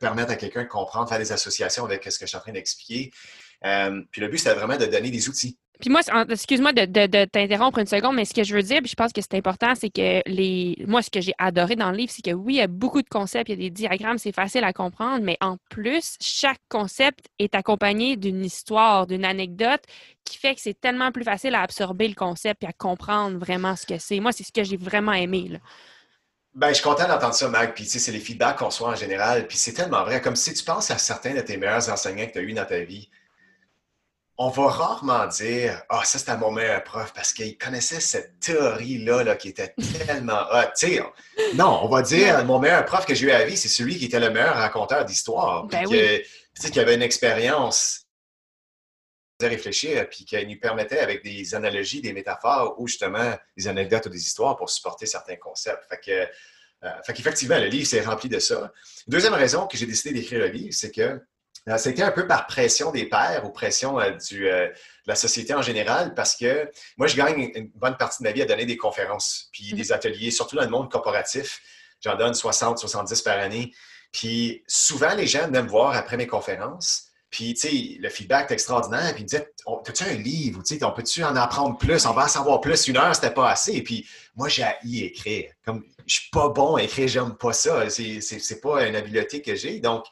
permettre 0.00 0.32
à 0.32 0.36
quelqu'un 0.36 0.64
de 0.64 0.68
comprendre, 0.68 1.08
faire 1.08 1.18
des 1.18 1.32
associations 1.32 1.86
avec 1.86 2.04
ce 2.04 2.18
que 2.18 2.26
je 2.26 2.28
suis 2.28 2.36
en 2.36 2.40
train 2.40 2.52
d'expliquer. 2.52 3.10
puis 4.10 4.20
le 4.20 4.28
but, 4.28 4.38
c'est 4.38 4.54
vraiment 4.54 4.76
de 4.76 4.86
donner 4.86 5.10
des 5.10 5.28
outils. 5.28 5.58
Puis 5.80 5.90
moi, 5.90 6.02
excuse-moi 6.28 6.72
de, 6.72 7.24
t'interrompre 7.24 7.78
une 7.78 7.86
seconde, 7.86 8.14
mais 8.14 8.24
ce 8.24 8.32
que 8.32 8.44
je 8.44 8.54
veux 8.54 8.62
dire, 8.62 8.78
puis 8.80 8.90
je 8.90 8.94
pense 8.94 9.12
que 9.12 9.20
c'est 9.20 9.34
important, 9.34 9.74
c'est 9.74 9.90
que 9.90 10.22
les. 10.26 10.76
Moi, 10.86 11.02
ce 11.02 11.10
que 11.10 11.20
j'ai 11.20 11.34
adoré 11.38 11.74
dans 11.74 11.90
le 11.90 11.96
livre, 11.96 12.12
c'est 12.14 12.22
que 12.22 12.30
oui, 12.30 12.54
il 12.54 12.56
y 12.58 12.62
a 12.62 12.68
beaucoup 12.68 13.02
de 13.02 13.08
concepts, 13.08 13.48
il 13.48 13.52
y 13.52 13.54
a 13.54 13.68
des 13.68 13.70
diagrammes, 13.70 14.18
c'est 14.18 14.32
facile 14.32 14.62
à 14.62 14.72
comprendre, 14.72 15.24
mais 15.24 15.36
en 15.40 15.56
plus, 15.70 16.16
chaque 16.20 16.60
concept 16.68 17.26
est 17.38 17.54
accompagné 17.54 18.16
d'une 18.16 18.44
histoire, 18.44 19.06
d'une 19.06 19.24
anecdote 19.24 19.82
qui 20.24 20.38
fait 20.38 20.54
que 20.54 20.60
c'est 20.60 20.80
tellement 20.80 21.12
plus 21.12 21.24
facile 21.24 21.54
à 21.54 21.62
absorber 21.62 22.08
le 22.08 22.14
concept 22.14 22.62
et 22.62 22.66
à 22.66 22.72
comprendre 22.72 23.36
vraiment 23.38 23.76
ce 23.76 23.84
que 23.84 23.98
c'est. 23.98 24.20
Moi, 24.20 24.32
c'est 24.32 24.44
ce 24.44 24.52
que 24.52 24.64
j'ai 24.64 24.76
vraiment 24.76 25.12
aimé. 25.12 25.48
Là. 25.50 25.58
Ben, 26.54 26.68
je 26.68 26.74
suis 26.74 26.84
content 26.84 27.08
d'entendre 27.08 27.34
ça, 27.34 27.48
Mag. 27.48 27.74
Puis, 27.74 27.84
tu 27.84 27.90
sais, 27.90 27.98
c'est 27.98 28.12
les 28.12 28.20
feedbacks 28.20 28.56
qu'on 28.58 28.66
reçoit 28.66 28.90
en 28.90 28.94
général. 28.94 29.48
Puis, 29.48 29.58
c'est 29.58 29.72
tellement 29.72 30.04
vrai. 30.04 30.20
Comme 30.20 30.36
si 30.36 30.54
tu 30.54 30.64
penses 30.64 30.90
à 30.90 30.98
certains 30.98 31.34
de 31.34 31.40
tes 31.40 31.56
meilleurs 31.56 31.90
enseignants 31.90 32.26
que 32.26 32.32
tu 32.32 32.38
as 32.38 32.42
eu 32.42 32.52
dans 32.52 32.64
ta 32.64 32.78
vie 32.78 33.10
on 34.36 34.48
va 34.48 34.66
rarement 34.66 35.26
dire 35.26 35.82
Ah, 35.88 36.04
ça, 36.04 36.18
c'était 36.18 36.36
mon 36.36 36.50
meilleur 36.50 36.82
prof 36.82 37.12
parce 37.14 37.32
qu'il 37.32 37.56
connaissait 37.56 38.00
cette 38.00 38.40
théorie-là 38.40 39.36
qui 39.36 39.48
était 39.48 39.74
tellement 40.06 40.42
hot. 40.52 40.72
non, 41.54 41.80
on 41.82 41.88
va 41.88 42.02
dire 42.02 42.44
mon 42.44 42.58
meilleur 42.58 42.84
prof 42.84 43.06
que 43.06 43.14
j'ai 43.14 43.26
eu 43.26 43.30
à 43.30 43.38
la 43.38 43.44
vie, 43.44 43.56
c'est 43.56 43.68
celui 43.68 43.98
qui 43.98 44.06
était 44.06 44.20
le 44.20 44.30
meilleur 44.30 44.54
raconteur 44.54 45.04
d'histoire. 45.04 45.64
Ben 45.64 45.86
qui 46.70 46.80
avait 46.80 46.94
une 46.94 47.02
expérience 47.02 48.04
de 49.40 49.46
réfléchir, 49.46 50.08
puis 50.08 50.24
qui 50.24 50.46
nous 50.46 50.58
permettait 50.58 51.00
avec 51.00 51.24
des 51.24 51.54
analogies, 51.54 52.00
des 52.00 52.12
métaphores 52.12 52.74
ou 52.78 52.86
justement 52.86 53.34
des 53.56 53.66
anecdotes 53.66 54.06
ou 54.06 54.08
des 54.08 54.22
histoires 54.22 54.56
pour 54.56 54.70
supporter 54.70 55.06
certains 55.06 55.36
concepts. 55.36 55.84
Fait 55.88 56.00
que, 56.00 56.86
euh, 56.86 57.02
fait 57.04 57.12
qu'effectivement, 57.12 57.58
le 57.58 57.66
livre 57.66 57.86
s'est 57.86 58.02
rempli 58.02 58.28
de 58.28 58.38
ça. 58.38 58.72
Deuxième 59.08 59.34
raison 59.34 59.66
que 59.66 59.76
j'ai 59.76 59.86
décidé 59.86 60.14
d'écrire 60.14 60.38
le 60.40 60.48
livre, 60.48 60.72
c'est 60.72 60.92
que 60.92 61.20
c'était 61.78 62.02
euh, 62.02 62.06
un 62.06 62.10
peu 62.10 62.26
par 62.26 62.46
pression 62.46 62.90
des 62.90 63.06
pairs 63.06 63.44
ou 63.44 63.50
pression 63.50 63.98
euh, 63.98 64.10
du, 64.10 64.48
euh, 64.48 64.68
de 64.68 64.72
la 65.06 65.14
société 65.14 65.54
en 65.54 65.62
général 65.62 66.14
parce 66.14 66.36
que 66.36 66.70
moi, 66.96 67.06
je 67.06 67.16
gagne 67.16 67.50
une 67.54 67.70
bonne 67.74 67.96
partie 67.96 68.22
de 68.22 68.28
ma 68.28 68.32
vie 68.32 68.42
à 68.42 68.46
donner 68.46 68.66
des 68.66 68.76
conférences 68.76 69.48
puis 69.52 69.72
mhm. 69.72 69.78
des 69.78 69.92
ateliers, 69.92 70.30
surtout 70.30 70.56
dans 70.56 70.64
le 70.64 70.70
monde 70.70 70.90
corporatif. 70.90 71.60
J'en 72.00 72.16
donne 72.16 72.34
60, 72.34 72.78
70 72.78 73.22
par 73.22 73.38
année. 73.38 73.72
Puis 74.12 74.62
souvent, 74.66 75.14
les 75.14 75.26
gens 75.26 75.48
viennent 75.48 75.64
me 75.64 75.68
voir 75.68 75.96
après 75.96 76.16
mes 76.16 76.26
conférences. 76.26 77.08
Puis, 77.30 77.54
tu 77.54 77.68
sais, 77.68 77.98
le 77.98 78.08
feedback 78.10 78.48
est 78.48 78.54
extraordinaire. 78.54 79.12
Puis, 79.12 79.22
ils 79.22 79.24
me 79.24 79.28
disaient, 79.28 79.52
as-tu 79.66 80.04
un 80.04 80.12
livre? 80.12 80.62
Tu 80.62 80.78
sais, 80.78 80.84
on 80.84 80.92
peut-tu 80.92 81.24
en 81.24 81.34
apprendre 81.34 81.76
plus? 81.76 82.06
On 82.06 82.12
va 82.12 82.26
en 82.26 82.28
savoir 82.28 82.60
plus. 82.60 82.86
Une 82.86 82.96
heure, 82.96 83.12
c'était 83.12 83.34
pas 83.34 83.50
assez. 83.50 83.82
Puis, 83.82 84.06
moi, 84.36 84.48
j'ai 84.48 84.64
y 84.84 85.02
écrire. 85.02 85.50
Comme, 85.64 85.84
je 86.06 86.14
suis 86.14 86.30
pas 86.30 86.48
bon 86.50 86.76
à 86.76 86.84
écrire, 86.84 87.08
j'aime 87.08 87.34
pas 87.34 87.52
ça. 87.52 87.90
C'est 87.90 88.60
pas 88.60 88.86
une 88.86 88.94
habileté 88.94 89.42
que 89.42 89.56
j'ai. 89.56 89.80
Donc, 89.80 90.04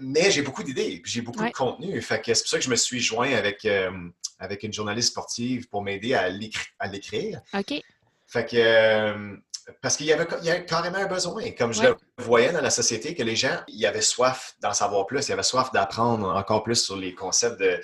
mais 0.00 0.30
j'ai 0.30 0.42
beaucoup 0.42 0.62
d'idées, 0.62 1.02
j'ai 1.04 1.20
beaucoup 1.20 1.44
de 1.44 1.50
contenu. 1.50 2.00
Fait 2.02 2.20
que 2.20 2.32
c'est 2.34 2.42
pour 2.42 2.50
ça 2.50 2.58
que 2.58 2.64
je 2.64 2.70
me 2.70 2.76
suis 2.76 3.00
joint 3.00 3.32
avec, 3.32 3.64
euh, 3.64 3.90
avec 4.38 4.62
une 4.62 4.72
journaliste 4.72 5.10
sportive 5.10 5.68
pour 5.68 5.82
m'aider 5.82 6.14
à 6.14 6.28
l'écrire. 6.28 7.40
OK. 7.52 7.82
Fait 8.26 8.46
que, 8.46 8.56
euh, 8.56 9.36
parce 9.80 9.96
qu'il 9.96 10.06
y 10.06 10.12
avait, 10.12 10.26
il 10.40 10.46
y 10.46 10.50
avait 10.50 10.64
carrément 10.64 10.98
un 10.98 11.06
besoin. 11.06 11.50
Comme 11.52 11.72
je 11.72 11.82
le 11.82 11.96
voyais 12.18 12.52
dans 12.52 12.60
la 12.60 12.70
société, 12.70 13.14
que 13.14 13.22
les 13.22 13.36
gens, 13.36 13.62
ils 13.68 13.86
avaient 13.86 14.00
soif 14.00 14.54
d'en 14.60 14.72
savoir 14.72 15.06
plus, 15.06 15.28
ils 15.28 15.32
avaient 15.32 15.42
soif 15.42 15.70
d'apprendre 15.72 16.28
encore 16.34 16.62
plus 16.62 16.76
sur 16.76 16.96
les 16.96 17.14
concepts 17.14 17.60
de, 17.60 17.80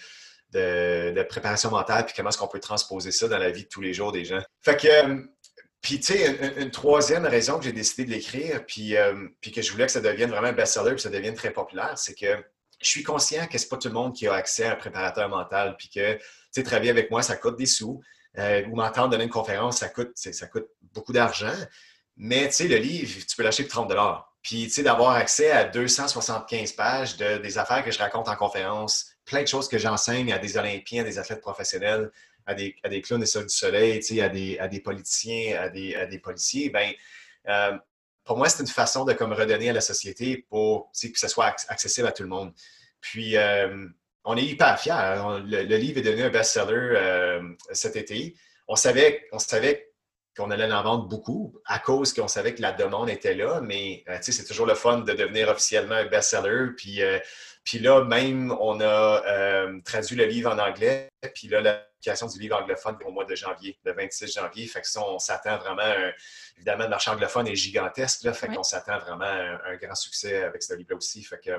de, 0.53 1.23
préparation 1.23 1.71
mentale, 1.71 2.05
puis 2.05 2.15
comment 2.17 2.31
est-ce 2.31 2.39
qu'on 2.39 2.49
peut 2.49 2.61
transposer 2.61 3.13
ça 3.13 3.29
dans 3.29 3.39
la 3.39 3.51
vie 3.51 3.65
de 3.65 3.69
tous 3.69 3.81
les 3.81 3.95
jours 3.95 4.13
des 4.13 4.25
gens. 4.25 4.41
Fait 4.63 4.77
que, 4.77 4.89
euh, 4.89 5.23
puis, 5.83 5.99
tu 5.99 6.13
sais, 6.13 6.55
une, 6.59 6.71
troisième 6.71 7.25
raison 7.25 7.59
que 7.59 7.65
j'ai 7.65 7.73
décidé 7.73 8.05
de 8.05 8.11
l'écrire, 8.11 8.65
puis, 8.67 8.97
euh, 8.97 9.29
puis 9.41 9.51
que 9.51 9.63
je 9.63 9.73
voulais 9.73 9.87
que 9.87 9.93
ça 9.93 10.01
devienne 10.01 10.31
vraiment 10.31 10.49
un 10.49 10.53
best-seller, 10.53 10.95
que 10.95 11.01
ça 11.01 11.09
devienne 11.09 11.35
très 11.35 11.53
populaire, 11.53 11.97
c'est 11.97 12.15
que 12.15 12.45
je 12.81 12.89
suis 12.89 13.03
conscient 13.03 13.47
que 13.47 13.57
c'est 13.57 13.69
pas 13.69 13.79
tout 13.79 13.89
le 13.89 13.95
monde 13.95 14.15
qui 14.15 14.27
a 14.27 14.35
accès 14.35 14.65
à 14.65 14.73
un 14.73 14.77
préparateur 14.77 15.29
mental, 15.29 15.77
puis 15.79 15.89
que, 15.89 16.15
tu 16.15 16.21
sais, 16.51 16.63
travailler 16.63 16.91
avec 16.91 17.11
moi, 17.11 17.23
ça 17.23 17.37
coûte 17.37 17.57
des 17.57 17.67
sous. 17.67 18.01
Euh, 18.39 18.65
ou 18.69 18.77
m'entendre 18.77 19.09
donner 19.09 19.25
une 19.25 19.31
conférence, 19.31 19.79
ça 19.79 19.89
coûte, 19.89 20.13
ça 20.15 20.47
coûte 20.47 20.69
beaucoup 20.95 21.13
d'argent. 21.13 21.57
Mais, 22.17 22.49
tu 22.49 22.55
sais, 22.55 22.69
le 22.69 22.77
livre, 22.77 23.25
tu 23.27 23.35
peux 23.35 23.43
l'acheter 23.43 23.65
pour 23.65 23.87
30 23.89 23.93
Puis, 24.43 24.65
tu 24.65 24.71
sais, 24.71 24.83
d'avoir 24.83 25.13
accès 25.13 25.51
à 25.51 25.65
275 25.65 26.73
pages 26.73 27.17
de, 27.17 27.39
des 27.39 27.59
affaires 27.59 27.85
que 27.85 27.91
je 27.91 27.99
raconte 27.99 28.29
en 28.29 28.37
conférence, 28.37 29.17
plein 29.25 29.43
de 29.43 29.49
choses 29.49 29.69
que 29.69 29.79
j'enseigne 29.79 30.33
à 30.33 30.39
des 30.39 30.57
Olympiens, 30.57 31.03
des 31.03 31.19
athlètes 31.19 31.41
professionnels, 31.41 32.11
à 32.51 32.55
des, 32.55 32.75
à 32.83 32.89
des 32.89 33.01
clowns 33.01 33.21
du 33.21 33.27
soleil, 33.27 34.01
à 34.21 34.29
des, 34.29 34.59
à 34.59 34.69
des 34.69 34.81
politiciens, 34.81 35.61
à 35.61 35.69
des, 35.69 36.07
des 36.11 36.19
policiers, 36.19 36.69
ben, 36.71 36.93
euh, 37.49 37.77
pour 38.25 38.37
moi, 38.37 38.49
c'est 38.49 38.63
une 38.63 38.69
façon 38.69 39.05
de 39.05 39.13
comme 39.13 39.33
redonner 39.33 39.71
à 39.71 39.73
la 39.73 39.81
société 39.81 40.45
pour 40.49 40.91
que 40.93 41.19
ce 41.19 41.29
soit 41.29 41.55
accessible 41.69 42.09
à 42.09 42.13
tout 42.13 42.23
le 42.23 42.29
monde. 42.29 42.53
Puis, 43.01 43.37
euh, 43.37 43.87
on 44.25 44.37
est 44.37 44.45
hyper 44.45 44.79
fiers. 44.79 44.93
Hein. 44.93 45.43
Le, 45.47 45.77
livre 45.77 45.99
est 45.99 46.03
devenu 46.03 46.25
un 46.25 46.31
best-seller 46.31 46.95
euh, 46.97 47.43
cet 47.73 47.97
été. 47.97 48.37
On 48.69 48.77
savait, 48.77 49.27
on 49.33 49.39
savait 49.39 49.93
qu'on 50.37 50.51
allait 50.51 50.71
en 50.71 50.83
vendre 50.83 51.09
beaucoup 51.09 51.57
à 51.67 51.79
cause 51.79 52.13
qu'on 52.13 52.29
savait 52.29 52.55
que 52.55 52.63
la 52.63 52.73
demande 52.73 53.09
était 53.11 53.35
là, 53.35 53.61
mais 53.63 54.05
c'est 54.21 54.47
toujours 54.47 54.67
le 54.67 54.75
fun 54.75 54.99
de 54.99 55.13
devenir 55.13 55.49
officiellement 55.49 55.97
un 55.97 56.07
best-seller. 56.07 56.75
Puis, 56.77 57.01
puis 57.65 57.79
là, 57.79 58.05
même, 58.05 58.55
on 58.61 58.81
a 58.81 59.23
euh, 59.27 59.81
traduit 59.85 60.17
le 60.17 60.25
livre 60.25 60.53
en 60.53 60.59
anglais. 60.59 61.09
Puis 61.35 61.49
là, 61.49 61.87
l'application 62.01 62.27
du 62.27 62.41
livre 62.41 62.57
anglophone 62.57 62.97
au 63.05 63.11
mois 63.11 63.25
de 63.25 63.35
janvier, 63.35 63.79
le 63.85 63.93
26 63.93 64.33
janvier. 64.33 64.67
Fait 64.67 64.81
que 64.81 64.89
ça, 64.89 65.03
on 65.07 65.19
s'attend 65.19 65.59
vraiment, 65.59 65.95
évidemment, 66.57 66.85
le 66.85 66.91
marché 66.91 67.11
anglophone 67.11 67.47
est 67.47 67.57
gigantesque. 67.57 68.23
Là, 68.23 68.33
fait 68.33 68.49
qu'on 68.49 68.63
s'attend 68.63 68.99
vraiment 68.99 69.25
à 69.25 69.71
un, 69.71 69.77
grand 69.77 69.95
succès 69.95 70.43
avec 70.45 70.63
ce 70.63 70.75
livre-là 70.75 70.97
aussi. 70.97 71.23
Fait 71.23 71.39
que, 71.39 71.51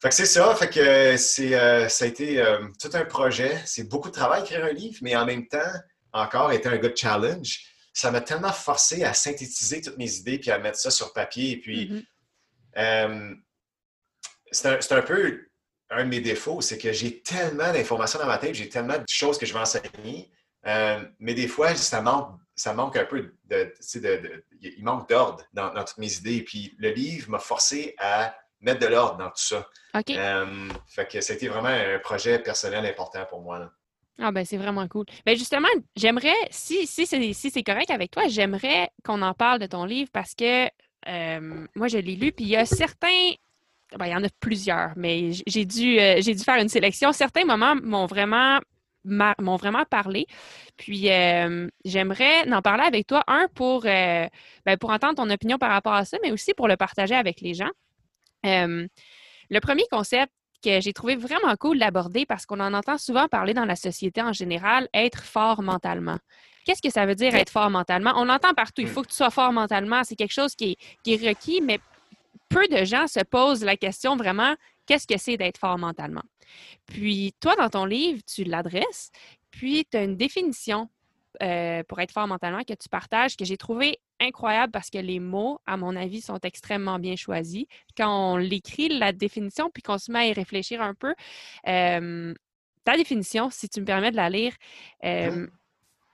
fait 0.00 0.08
que 0.08 0.14
c'est 0.14 0.26
ça. 0.26 0.54
Fait 0.54 0.68
que 0.68 1.16
c'est, 1.16 1.54
euh, 1.54 1.88
ça 1.88 2.04
a 2.04 2.08
été 2.08 2.40
euh, 2.40 2.68
tout 2.80 2.90
un 2.94 3.04
projet. 3.04 3.60
C'est 3.64 3.84
beaucoup 3.84 4.08
de 4.08 4.14
travail 4.14 4.42
écrire 4.42 4.64
un 4.64 4.72
livre, 4.72 4.98
mais 5.02 5.16
en 5.16 5.24
même 5.24 5.48
temps, 5.48 5.72
encore, 6.12 6.52
été 6.52 6.68
un 6.68 6.76
good 6.76 6.96
challenge. 6.96 7.66
Ça 7.92 8.10
m'a 8.10 8.20
tellement 8.20 8.52
forcé 8.52 9.04
à 9.04 9.14
synthétiser 9.14 9.80
toutes 9.80 9.98
mes 9.98 10.12
idées 10.14 10.38
puis 10.38 10.50
à 10.50 10.58
mettre 10.58 10.78
ça 10.78 10.90
sur 10.90 11.12
papier. 11.12 11.52
Et 11.52 11.60
puis, 11.60 11.90
mm-hmm 11.90 12.04
c'est 14.54 14.92
un, 14.92 15.02
peu 15.02 15.46
un 15.90 16.04
de 16.04 16.08
mes 16.08 16.20
défauts, 16.20 16.60
c'est 16.60 16.78
que 16.78 16.92
j'ai 16.92 17.20
tellement 17.20 17.72
d'informations 17.72 18.18
dans 18.18 18.26
ma 18.26 18.38
tête, 18.38 18.54
j'ai 18.54 18.68
tellement 18.68 18.98
de 18.98 19.04
choses 19.08 19.38
que 19.38 19.46
je 19.46 19.52
vais 19.52 19.60
enseigner, 19.60 20.30
euh, 20.66 21.00
mais 21.18 21.34
des 21.34 21.48
fois, 21.48 21.74
ça 21.74 22.00
manque, 22.00 22.38
ça 22.54 22.72
manque 22.72 22.96
un 22.96 23.04
peu 23.04 23.34
de, 23.44 23.74
il 24.60 24.84
manque 24.84 25.08
d'ordre 25.08 25.44
dans, 25.52 25.70
toutes 25.84 25.98
mes 25.98 26.16
idées. 26.16 26.42
Puis 26.42 26.74
le 26.78 26.90
livre 26.90 27.30
m'a 27.30 27.38
forcé 27.38 27.94
à 27.98 28.34
mettre 28.60 28.80
de 28.80 28.86
l'ordre 28.86 29.18
dans 29.18 29.28
tout 29.28 29.42
ça. 29.42 29.68
OK. 29.94 30.10
Euh, 30.10 30.68
fait 30.86 31.06
que 31.06 31.20
c'était 31.20 31.48
vraiment 31.48 31.68
un 31.68 31.98
projet 31.98 32.38
personnel 32.38 32.86
important 32.86 33.24
pour 33.28 33.42
moi. 33.42 33.70
Ah 34.20 34.30
ben 34.30 34.44
c'est 34.44 34.56
vraiment 34.56 34.86
cool. 34.86 35.06
Ben 35.26 35.36
justement, 35.36 35.68
j'aimerais, 35.96 36.34
si, 36.50 36.86
si 36.86 37.06
c'est 37.06 37.62
correct 37.64 37.90
avec 37.90 38.12
toi, 38.12 38.28
j'aimerais 38.28 38.88
qu'on 39.04 39.22
en 39.22 39.34
parle 39.34 39.58
de 39.58 39.66
ton 39.66 39.84
livre 39.84 40.10
parce 40.12 40.34
que 40.34 40.66
euh, 41.08 41.66
moi 41.74 41.88
je 41.88 41.98
l'ai 41.98 42.14
lu, 42.14 42.30
puis 42.30 42.44
il 42.44 42.50
y 42.50 42.56
a 42.56 42.64
certains 42.64 43.32
ben, 43.98 44.06
il 44.06 44.12
y 44.12 44.16
en 44.16 44.24
a 44.24 44.28
plusieurs, 44.40 44.92
mais 44.96 45.30
j'ai 45.46 45.64
dû, 45.64 45.98
euh, 45.98 46.16
j'ai 46.20 46.34
dû 46.34 46.42
faire 46.42 46.60
une 46.60 46.68
sélection. 46.68 47.12
Certains 47.12 47.44
moments 47.44 47.74
m'ont 47.76 48.06
vraiment 48.06 48.60
m'ont 49.06 49.56
vraiment 49.56 49.84
parlé. 49.84 50.26
Puis 50.78 51.10
euh, 51.10 51.68
j'aimerais 51.84 52.50
en 52.50 52.62
parler 52.62 52.84
avec 52.84 53.06
toi, 53.06 53.22
un 53.26 53.48
pour, 53.54 53.84
euh, 53.84 54.26
ben, 54.64 54.78
pour 54.78 54.90
entendre 54.90 55.16
ton 55.16 55.28
opinion 55.28 55.58
par 55.58 55.70
rapport 55.70 55.92
à 55.92 56.06
ça, 56.06 56.16
mais 56.22 56.32
aussi 56.32 56.54
pour 56.54 56.68
le 56.68 56.76
partager 56.78 57.14
avec 57.14 57.42
les 57.42 57.52
gens. 57.52 57.70
le 58.42 59.60
premier 59.60 59.84
concept 59.90 60.32
que 60.64 60.80
j'ai 60.80 60.94
trouvé 60.94 61.16
vraiment 61.16 61.54
cool 61.60 61.78
d'aborder 61.78 62.24
parce 62.24 62.46
qu'on 62.46 62.60
en 62.60 62.72
entend 62.72 62.96
souvent 62.96 63.28
parler 63.28 63.52
dans 63.52 63.66
la 63.66 63.76
société 63.76 64.22
en 64.22 64.32
général, 64.32 64.88
être 64.94 65.22
fort 65.22 65.62
mentalement. 65.62 66.16
Qu'est-ce 66.64 66.80
que 66.80 66.90
ça 66.90 67.04
veut 67.04 67.14
dire 67.14 67.34
être 67.34 67.50
fort 67.50 67.68
mentalement? 67.68 68.14
On 68.16 68.24
l'entend 68.24 68.54
partout. 68.54 68.80
Il 68.80 68.88
faut 68.88 69.02
que 69.02 69.08
tu 69.08 69.16
sois 69.16 69.30
fort 69.30 69.52
mentalement. 69.52 70.02
C'est 70.02 70.16
quelque 70.16 70.32
chose 70.32 70.54
qui 70.54 70.72
est, 70.72 70.76
qui 71.02 71.12
est 71.12 71.28
requis, 71.28 71.60
mais 71.60 71.78
peu 72.54 72.68
de 72.68 72.84
gens 72.84 73.06
se 73.08 73.20
posent 73.20 73.64
la 73.64 73.76
question 73.76 74.16
vraiment 74.16 74.54
qu'est-ce 74.86 75.06
que 75.06 75.18
c'est 75.18 75.36
d'être 75.36 75.58
fort 75.58 75.78
mentalement? 75.78 76.22
Puis 76.86 77.34
toi, 77.40 77.56
dans 77.56 77.68
ton 77.68 77.84
livre, 77.84 78.20
tu 78.24 78.44
l'adresses, 78.44 79.10
puis 79.50 79.86
tu 79.90 79.96
as 79.96 80.04
une 80.04 80.16
définition 80.16 80.88
euh, 81.42 81.82
pour 81.88 82.00
être 82.00 82.12
fort 82.12 82.28
mentalement 82.28 82.62
que 82.62 82.74
tu 82.74 82.88
partages, 82.88 83.36
que 83.36 83.44
j'ai 83.44 83.56
trouvé 83.56 83.98
incroyable 84.20 84.70
parce 84.70 84.88
que 84.88 84.98
les 84.98 85.18
mots, 85.18 85.58
à 85.66 85.76
mon 85.76 85.96
avis, 85.96 86.20
sont 86.20 86.38
extrêmement 86.44 87.00
bien 87.00 87.16
choisis. 87.16 87.64
Quand 87.96 88.34
on 88.34 88.36
l'écrit, 88.36 88.88
la 88.88 89.12
définition, 89.12 89.68
puis 89.68 89.82
qu'on 89.82 89.98
se 89.98 90.12
met 90.12 90.20
à 90.20 90.26
y 90.26 90.32
réfléchir 90.32 90.80
un 90.80 90.94
peu, 90.94 91.12
euh, 91.66 92.32
ta 92.84 92.96
définition, 92.96 93.50
si 93.50 93.68
tu 93.68 93.80
me 93.80 93.84
permets 93.84 94.12
de 94.12 94.16
la 94.16 94.30
lire, 94.30 94.54
euh, 95.04 95.48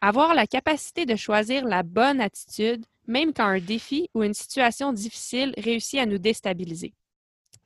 avoir 0.01 0.35
la 0.35 0.47
capacité 0.47 1.05
de 1.05 1.17
choisir 1.17 1.67
la 1.67 1.83
bonne 1.83 2.21
attitude 2.21 2.87
même 3.07 3.33
quand 3.33 3.47
un 3.47 3.59
défi 3.59 4.09
ou 4.15 4.23
une 4.23 4.35
situation 4.35 4.93
difficile 4.93 5.55
réussit 5.57 6.01
à 6.01 6.07
nous 6.07 6.19
déstabiliser. 6.19 6.95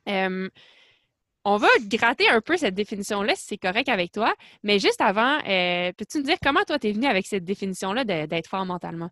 on 0.07 1.57
va 1.57 1.67
gratter 1.81 2.27
un 2.27 2.41
peu 2.41 2.57
cette 2.57 2.73
définition-là, 2.73 3.35
si 3.35 3.45
c'est 3.45 3.57
correct 3.57 3.87
avec 3.87 4.11
toi, 4.11 4.33
mais 4.63 4.79
juste 4.79 5.01
avant, 5.01 5.37
euh, 5.47 5.91
peux-tu 5.95 6.17
nous 6.17 6.23
dire 6.23 6.37
comment 6.41 6.63
toi, 6.63 6.79
tu 6.79 6.89
es 6.89 6.91
venu 6.91 7.05
avec 7.05 7.27
cette 7.27 7.45
définition-là 7.45 8.03
d'être 8.03 8.47
fort 8.47 8.65
mentalement? 8.65 9.11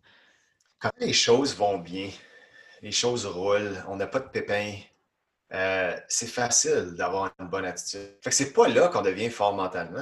Quand 0.80 0.90
les 0.98 1.12
choses 1.12 1.54
vont 1.56 1.78
bien, 1.78 2.10
les 2.82 2.90
choses 2.90 3.24
roulent, 3.24 3.82
on 3.88 3.96
n'a 3.96 4.06
pas 4.06 4.18
de 4.18 4.28
pépins, 4.28 4.74
euh, 5.52 5.96
c'est 6.08 6.26
facile 6.26 6.94
d'avoir 6.96 7.32
une 7.38 7.48
bonne 7.48 7.64
attitude. 7.64 8.18
Fait 8.22 8.30
que 8.30 8.36
c'est 8.36 8.52
pas 8.52 8.68
là 8.68 8.88
qu'on 8.88 9.02
devient 9.02 9.30
fort 9.30 9.54
mentalement. 9.54 10.00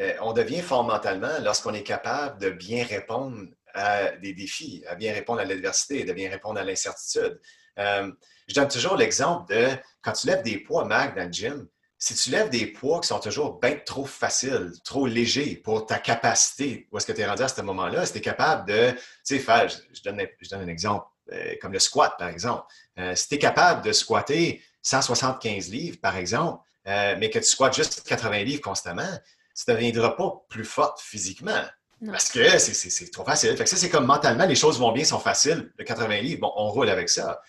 Euh, 0.00 0.12
on 0.20 0.32
devient 0.32 0.62
fort 0.62 0.84
mentalement 0.84 1.38
lorsqu'on 1.42 1.74
est 1.74 1.82
capable 1.82 2.40
de 2.40 2.50
bien 2.50 2.84
répondre 2.84 3.46
à 3.74 4.12
des 4.16 4.32
défis, 4.34 4.84
à 4.88 4.94
bien 4.94 5.12
répondre 5.12 5.40
à 5.40 5.44
l'adversité, 5.44 6.04
de 6.04 6.12
bien 6.12 6.30
répondre 6.30 6.58
à 6.58 6.64
l'incertitude. 6.64 7.40
Euh, 7.78 8.10
je 8.48 8.54
donne 8.54 8.68
toujours 8.68 8.96
l'exemple 8.96 9.52
de 9.52 9.68
quand 10.02 10.12
tu 10.12 10.26
lèves 10.26 10.42
des 10.42 10.58
poids, 10.58 10.84
Mac, 10.84 11.16
dans 11.16 11.24
le 11.24 11.32
gym, 11.32 11.68
si 11.98 12.14
tu 12.14 12.30
lèves 12.30 12.48
des 12.50 12.66
poids 12.66 13.00
qui 13.00 13.08
sont 13.08 13.18
toujours 13.18 13.58
bien 13.60 13.76
trop 13.84 14.04
faciles, 14.04 14.72
trop 14.84 15.06
légers 15.06 15.56
pour 15.56 15.84
ta 15.84 15.98
capacité, 15.98 16.88
où 16.90 16.96
est-ce 16.96 17.06
que 17.06 17.12
tu 17.12 17.20
es 17.20 17.26
rendu 17.26 17.42
à 17.42 17.48
ce 17.48 17.60
moment-là, 17.62 18.06
si 18.06 18.12
tu 18.12 18.18
es 18.18 18.22
capable 18.22 18.68
de, 18.68 18.92
tu 18.92 19.00
sais, 19.24 19.38
faire, 19.38 19.68
je, 19.68 20.02
donne, 20.02 20.22
je, 20.40 20.48
donne, 20.48 20.62
un 20.62 20.68
exemple, 20.68 21.06
euh, 21.32 21.54
comme 21.60 21.72
le 21.72 21.80
squat, 21.80 22.14
par 22.16 22.28
exemple. 22.28 22.64
Euh, 22.98 23.14
si 23.16 23.28
tu 23.28 23.34
es 23.34 23.38
capable 23.38 23.82
de 23.82 23.92
squatter 23.92 24.62
175 24.82 25.70
livres, 25.70 25.98
par 26.00 26.16
exemple, 26.16 26.62
mais 26.86 27.28
que 27.28 27.38
tu 27.38 27.44
squattes 27.44 27.74
juste 27.74 28.02
80 28.08 28.44
livres 28.44 28.62
constamment, 28.62 29.18
tu 29.54 29.70
ne 29.70 29.74
deviendras 29.74 30.10
pas 30.12 30.32
plus 30.48 30.64
forte 30.64 31.00
physiquement. 31.02 31.64
Parce 32.06 32.30
que 32.30 32.58
c'est 32.58 33.10
trop 33.10 33.24
facile. 33.24 33.56
Ça, 33.66 33.76
c'est 33.76 33.90
comme 33.90 34.06
mentalement, 34.06 34.46
les 34.46 34.54
choses 34.54 34.78
vont 34.78 34.92
bien, 34.92 35.04
sont 35.04 35.18
faciles. 35.18 35.72
Le 35.76 35.84
80 35.84 36.20
livres, 36.20 36.40
bon, 36.42 36.52
on 36.56 36.70
roule 36.70 36.88
avec 36.88 37.08
ça. 37.08 37.40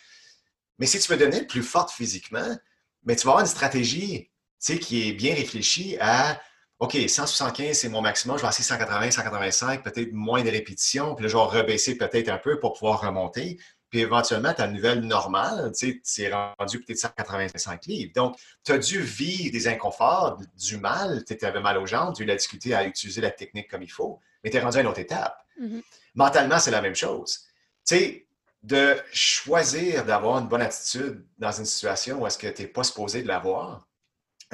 Mais 0.80 0.86
si 0.86 1.00
tu 1.00 1.12
veux 1.12 1.18
devenir 1.18 1.46
plus 1.46 1.62
forte 1.62 1.92
physiquement, 1.92 2.58
mais 3.04 3.16
tu 3.16 3.26
vas 3.26 3.34
avoir 3.34 3.42
une 3.42 3.50
stratégie 3.50 4.32
qui 4.60 5.08
est 5.08 5.14
bien 5.14 5.36
réfléchie 5.36 5.98
à 6.00 6.42
OK, 6.80 6.96
175, 6.96 7.78
c'est 7.78 7.90
mon 7.90 8.02
maximum, 8.02 8.38
je 8.38 8.44
vais 8.44 8.48
essayer 8.48 8.64
180, 8.64 9.12
185, 9.12 9.84
peut-être 9.84 10.14
moins 10.14 10.44
de 10.44 10.50
répétitions, 10.50 11.14
puis 11.14 11.24
là, 11.24 11.30
je 11.30 11.36
vais 11.36 11.60
rebaisser 11.60 11.98
peut-être 11.98 12.30
un 12.30 12.38
peu 12.38 12.58
pour 12.58 12.74
pouvoir 12.74 13.02
remonter. 13.02 13.60
Puis 13.90 14.00
éventuellement, 14.00 14.54
ta 14.54 14.68
nouvelle 14.68 15.02
normale, 15.02 15.74
tu 15.78 16.00
c'est 16.04 16.32
rendu 16.32 16.80
peut-être 16.80 17.00
185 17.00 17.86
livres. 17.88 18.14
Donc, 18.16 18.38
tu 18.64 18.72
as 18.72 18.78
dû 18.78 19.02
vivre 19.02 19.52
des 19.52 19.68
inconforts, 19.68 20.38
du 20.58 20.78
mal, 20.78 21.26
tu 21.26 21.38
avais 21.46 21.60
mal 21.60 21.78
aux 21.78 21.86
jambes, 21.86 22.16
tu 22.16 22.30
as 22.30 22.36
difficulté 22.36 22.74
à 22.74 22.86
utiliser 22.86 23.20
la 23.20 23.32
technique 23.32 23.70
comme 23.70 23.84
il 23.84 23.92
faut 23.92 24.20
mais 24.44 24.50
tu 24.50 24.58
es 24.58 24.60
rendu 24.60 24.78
à 24.78 24.82
une 24.82 24.88
autre 24.88 25.00
étape. 25.00 25.38
Mm-hmm. 25.62 25.82
Mentalement, 26.16 26.60
c'est 26.60 26.72
la 26.72 26.82
même 26.82 26.96
chose. 26.96 27.46
Tu 27.86 27.96
sais, 27.96 28.28
de 28.64 28.98
choisir 29.12 30.06
d'avoir 30.06 30.40
une 30.40 30.48
bonne 30.48 30.62
attitude 30.62 31.26
dans 31.38 31.52
une 31.52 31.66
situation 31.66 32.22
où 32.22 32.28
est-ce 32.28 32.38
que 32.38 32.48
tu 32.48 32.64
n'es 32.64 32.68
pas 32.68 32.84
supposé 32.84 33.22
de 33.22 33.28
l'avoir, 33.28 33.88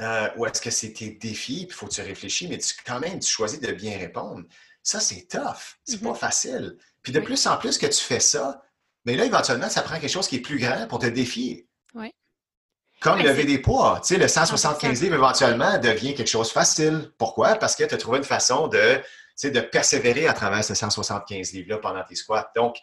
euh, 0.00 0.28
ou 0.36 0.46
est-ce 0.46 0.60
que 0.60 0.70
c'est 0.70 0.92
tes 0.92 1.10
défis, 1.10 1.66
puis 1.66 1.68
il 1.70 1.72
faut 1.72 1.86
que 1.86 1.94
tu 1.94 2.02
réfléchis, 2.02 2.48
mais 2.48 2.58
tu, 2.58 2.74
quand 2.84 3.00
même, 3.00 3.18
tu 3.18 3.28
choisis 3.30 3.60
de 3.60 3.72
bien 3.72 3.98
répondre. 3.98 4.44
Ça, 4.82 5.00
c'est 5.00 5.26
tough. 5.28 5.78
C'est 5.84 6.00
pas 6.00 6.10
mm-hmm. 6.10 6.16
facile. 6.16 6.76
Puis 7.02 7.12
de 7.12 7.20
plus 7.20 7.46
en 7.46 7.56
plus 7.56 7.78
que 7.78 7.86
tu 7.86 8.02
fais 8.02 8.20
ça, 8.20 8.62
mais 9.04 9.16
là, 9.16 9.24
éventuellement, 9.24 9.68
ça 9.68 9.82
prend 9.82 9.98
quelque 9.98 10.10
chose 10.10 10.28
qui 10.28 10.36
est 10.36 10.40
plus 10.40 10.58
grand 10.58 10.86
pour 10.88 10.98
te 10.98 11.06
défier. 11.06 11.68
Oui. 11.94 12.12
Comme 13.00 13.20
lever 13.20 13.44
des 13.44 13.58
poids. 13.58 14.00
Tu 14.02 14.14
sais, 14.14 14.20
le 14.20 14.26
175 14.26 15.02
livres, 15.02 15.14
éventuellement, 15.14 15.78
devient 15.78 16.14
quelque 16.14 16.28
chose 16.28 16.50
facile. 16.50 17.12
Pourquoi? 17.18 17.54
Parce 17.56 17.76
que 17.76 17.84
tu 17.84 17.94
as 17.94 17.98
trouvé 17.98 18.18
une 18.18 18.24
façon 18.24 18.68
de 18.68 19.00
de 19.44 19.60
persévérer 19.60 20.26
à 20.26 20.32
travers 20.32 20.64
ces 20.64 20.74
175 20.74 21.52
livres-là 21.52 21.78
pendant 21.78 22.02
tes 22.04 22.14
squats. 22.14 22.50
Donc, 22.54 22.76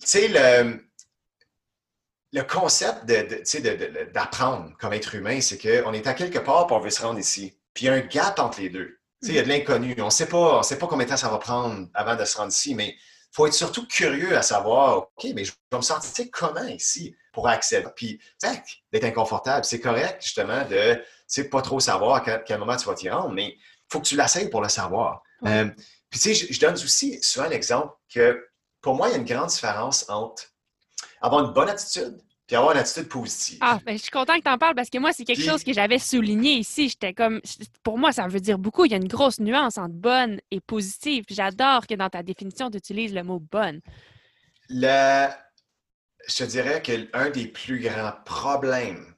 tu 0.00 0.06
sais, 0.06 0.28
le, 0.28 0.86
le 2.32 2.42
concept 2.42 3.06
d'apprendre 4.12 4.76
comme 4.78 4.92
être 4.92 5.14
humain, 5.14 5.40
c'est 5.40 5.58
qu'on 5.58 5.92
est 5.92 6.06
à 6.06 6.14
quelque 6.14 6.38
part 6.38 6.66
et 6.70 6.72
on 6.72 6.80
veut 6.80 6.90
se 6.90 7.02
rendre 7.02 7.18
ici. 7.18 7.58
Puis 7.72 7.84
il 7.84 7.88
y 7.88 7.90
a 7.90 7.94
un 7.94 8.00
gap 8.00 8.38
entre 8.38 8.60
les 8.60 8.68
deux. 8.68 8.98
Il 9.22 9.32
y 9.32 9.38
a 9.38 9.42
de 9.42 9.48
l'inconnu. 9.48 9.94
On 9.98 10.06
ne 10.06 10.10
sait 10.10 10.26
pas 10.26 10.62
combien 10.80 11.04
de 11.04 11.10
temps 11.10 11.16
ça 11.16 11.28
va 11.28 11.38
prendre 11.38 11.88
avant 11.94 12.16
de 12.16 12.24
se 12.24 12.36
rendre 12.36 12.52
ici, 12.52 12.74
mais 12.74 12.88
il 12.88 13.32
faut 13.32 13.46
être 13.46 13.54
surtout 13.54 13.86
curieux 13.86 14.36
à 14.36 14.42
savoir, 14.42 14.98
OK, 14.98 15.26
mais 15.34 15.44
je 15.44 15.52
vais 15.72 15.78
me 15.78 15.82
sentir 15.82 16.26
comment 16.32 16.64
ici 16.64 17.14
pour 17.32 17.48
accéder? 17.48 17.86
Puis, 17.94 18.20
d'être 18.92 19.04
inconfortable, 19.04 19.64
c'est 19.64 19.80
correct, 19.80 20.22
justement, 20.22 20.64
de 20.64 21.02
ne 21.38 21.42
pas 21.44 21.62
trop 21.62 21.80
savoir 21.80 22.16
à 22.26 22.38
quel, 22.38 22.58
moment 22.58 22.76
tu 22.76 22.86
vas 22.86 22.94
t'y 22.94 23.10
rendre, 23.10 23.32
mais 23.32 23.56
faut 23.88 24.00
que 24.00 24.06
tu 24.06 24.16
l'essayes 24.16 24.50
pour 24.50 24.62
le 24.62 24.68
savoir. 24.68 25.22
Euh, 25.44 25.66
puis, 26.10 26.20
tu 26.20 26.34
sais, 26.34 26.52
je, 26.52 26.60
donne 26.60 26.74
aussi 26.74 27.22
souvent 27.22 27.48
l'exemple 27.48 27.92
que 28.12 28.48
pour 28.80 28.94
moi, 28.94 29.08
il 29.08 29.12
y 29.12 29.14
a 29.14 29.18
une 29.18 29.24
grande 29.24 29.48
différence 29.48 30.08
entre 30.08 30.44
avoir 31.20 31.44
une 31.44 31.52
bonne 31.52 31.68
attitude 31.68 32.20
puis 32.46 32.54
avoir 32.54 32.72
une 32.72 32.78
attitude 32.78 33.08
positive. 33.08 33.58
Ah, 33.60 33.80
ben, 33.84 33.96
je 33.96 34.02
suis 34.02 34.10
content 34.10 34.36
que 34.36 34.42
tu 34.42 34.48
en 34.48 34.58
parles 34.58 34.76
parce 34.76 34.88
que 34.88 34.98
moi, 34.98 35.12
c'est 35.12 35.24
quelque 35.24 35.42
chose 35.42 35.64
que 35.64 35.72
j'avais 35.72 35.98
souligné 35.98 36.54
ici. 36.54 36.88
J'étais 36.88 37.12
comme, 37.12 37.40
pour 37.82 37.98
moi, 37.98 38.12
ça 38.12 38.28
veut 38.28 38.40
dire 38.40 38.58
beaucoup. 38.58 38.84
Il 38.84 38.92
y 38.92 38.94
a 38.94 38.98
une 38.98 39.08
grosse 39.08 39.40
nuance 39.40 39.78
entre 39.78 39.94
bonne 39.94 40.40
et 40.52 40.60
positive. 40.60 41.24
J'adore 41.28 41.86
que 41.86 41.94
dans 41.94 42.08
ta 42.08 42.22
définition, 42.22 42.70
tu 42.70 42.78
utilises 42.78 43.12
le 43.12 43.24
mot 43.24 43.40
bonne. 43.40 43.80
Le... 44.68 45.28
Je 46.28 46.36
te 46.36 46.44
dirais 46.44 46.82
qu'un 46.82 47.30
des 47.30 47.46
plus 47.48 47.80
grands 47.80 48.12
problèmes 48.24 49.14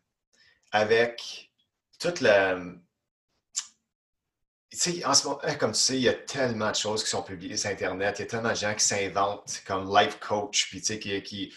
avec 0.73 1.51
toute 1.99 2.21
la. 2.21 2.59
Tu 4.81 4.93
sais, 4.93 5.05
en 5.05 5.13
ce 5.13 5.27
moment, 5.27 5.41
hein, 5.43 5.55
comme 5.57 5.73
tu 5.73 5.81
sais, 5.81 5.97
il 5.97 6.03
y 6.03 6.09
a 6.09 6.15
tellement 6.15 6.71
de 6.71 6.77
choses 6.77 7.03
qui 7.03 7.11
sont 7.11 7.23
publiées 7.23 7.57
sur 7.57 7.71
Internet. 7.71 8.17
Il 8.19 8.23
y 8.23 8.25
a 8.25 8.27
tellement 8.29 8.51
de 8.51 8.55
gens 8.55 8.75
qui 8.75 8.85
s'inventent 8.85 9.63
comme 9.67 9.93
life 9.93 10.21
coach, 10.21 10.69
puis 10.69 10.81
tu 10.81 10.87
sais, 10.87 10.99
qui, 11.01 11.21
qui, 11.23 11.53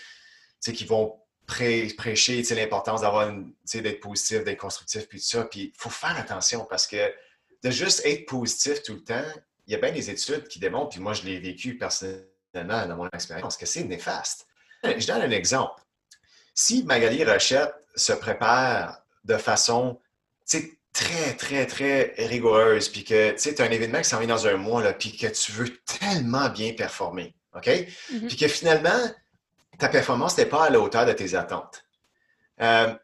qui 0.59 0.85
vont 0.85 1.19
prêcher 1.45 2.41
l'importance 2.55 3.01
d'avoir 3.01 3.31
d'être 3.31 3.99
positif, 3.99 4.43
d'être 4.43 4.59
constructif, 4.59 5.07
puis 5.07 5.19
tout 5.19 5.25
ça. 5.25 5.43
Puis 5.43 5.71
il 5.75 5.77
faut 5.77 5.91
faire 5.91 6.17
attention 6.17 6.65
parce 6.65 6.87
que 6.87 7.13
de 7.63 7.69
juste 7.69 8.01
être 8.05 8.25
positif 8.25 8.81
tout 8.81 8.93
le 8.93 9.03
temps, 9.03 9.31
il 9.67 9.73
y 9.73 9.75
a 9.75 9.79
bien 9.79 9.91
des 9.91 10.09
études 10.09 10.47
qui 10.47 10.59
démontrent, 10.59 10.89
puis 10.89 10.99
moi 10.99 11.13
je 11.13 11.21
l'ai 11.23 11.39
vécu 11.39 11.77
personnellement 11.77 12.87
dans 12.87 12.95
mon 12.95 13.09
expérience, 13.09 13.55
que 13.55 13.67
c'est 13.67 13.83
néfaste. 13.83 14.47
Je 14.83 15.05
donne 15.05 15.21
un 15.21 15.31
exemple. 15.31 15.79
Si 16.55 16.83
Magali 16.85 17.23
Rochette 17.23 17.73
se 17.95 18.13
prépare 18.13 19.03
de 19.23 19.37
façon 19.37 19.99
très, 20.93 21.35
très, 21.35 21.65
très 21.65 22.13
rigoureuse, 22.17 22.89
puis 22.89 23.03
que 23.03 23.31
tu 23.31 23.61
as 23.61 23.65
un 23.65 23.71
événement 23.71 23.99
qui 23.99 24.09
s'en 24.09 24.19
vient 24.19 24.27
dans 24.27 24.47
un 24.47 24.57
mois, 24.57 24.83
là, 24.83 24.93
puis 24.93 25.15
que 25.15 25.27
tu 25.27 25.51
veux 25.51 25.77
tellement 25.99 26.49
bien 26.49 26.73
performer, 26.73 27.33
OK? 27.55 27.67
Mm-hmm. 27.67 28.27
Puis 28.27 28.37
que 28.37 28.47
finalement, 28.47 29.11
ta 29.77 29.89
performance 29.89 30.37
n'est 30.37 30.45
pas 30.45 30.65
à 30.65 30.69
la 30.69 30.79
hauteur 30.79 31.05
de 31.05 31.13
tes 31.13 31.33
attentes. 31.33 31.85
Euh, 32.61 32.87
là, 32.87 32.99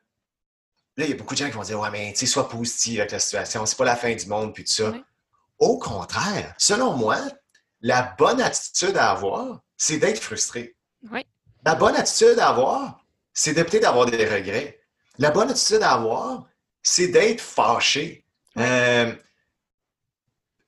il 1.05 1.09
y 1.09 1.13
a 1.13 1.15
beaucoup 1.15 1.33
de 1.33 1.39
gens 1.39 1.47
qui 1.47 1.55
vont 1.55 1.63
dire 1.63 1.79
Ouais, 1.79 1.89
mais 1.91 2.11
tu 2.13 2.19
sais, 2.19 2.25
sois 2.25 2.49
positif 2.49 2.99
avec 2.99 3.11
la 3.11 3.19
situation, 3.19 3.65
c'est 3.65 3.77
pas 3.77 3.85
la 3.85 3.95
fin 3.95 4.13
du 4.13 4.25
monde, 4.27 4.53
puis 4.53 4.63
tout 4.63 4.71
ça. 4.71 4.93
Au 5.59 5.79
contraire, 5.79 6.53
selon 6.57 6.93
moi, 6.93 7.17
la 7.81 8.15
bonne 8.17 8.41
attitude 8.41 8.97
à 8.97 9.11
avoir, 9.11 9.61
c'est 9.75 9.97
d'être 9.97 10.21
frustré. 10.21 10.75
La 11.65 11.75
bonne 11.75 11.95
attitude 11.95 12.39
à 12.39 12.49
avoir, 12.49 13.03
c'est 13.33 13.53
de 13.53 13.63
peut-être 13.63 13.85
avoir 13.85 14.05
des 14.05 14.25
regrets. 14.25 14.79
La 15.17 15.31
bonne 15.31 15.49
attitude 15.49 15.81
à 15.81 15.93
avoir, 15.93 16.47
c'est 16.89 17.09
d'être 17.09 17.41
fâché. 17.41 18.23
Euh, 18.57 19.13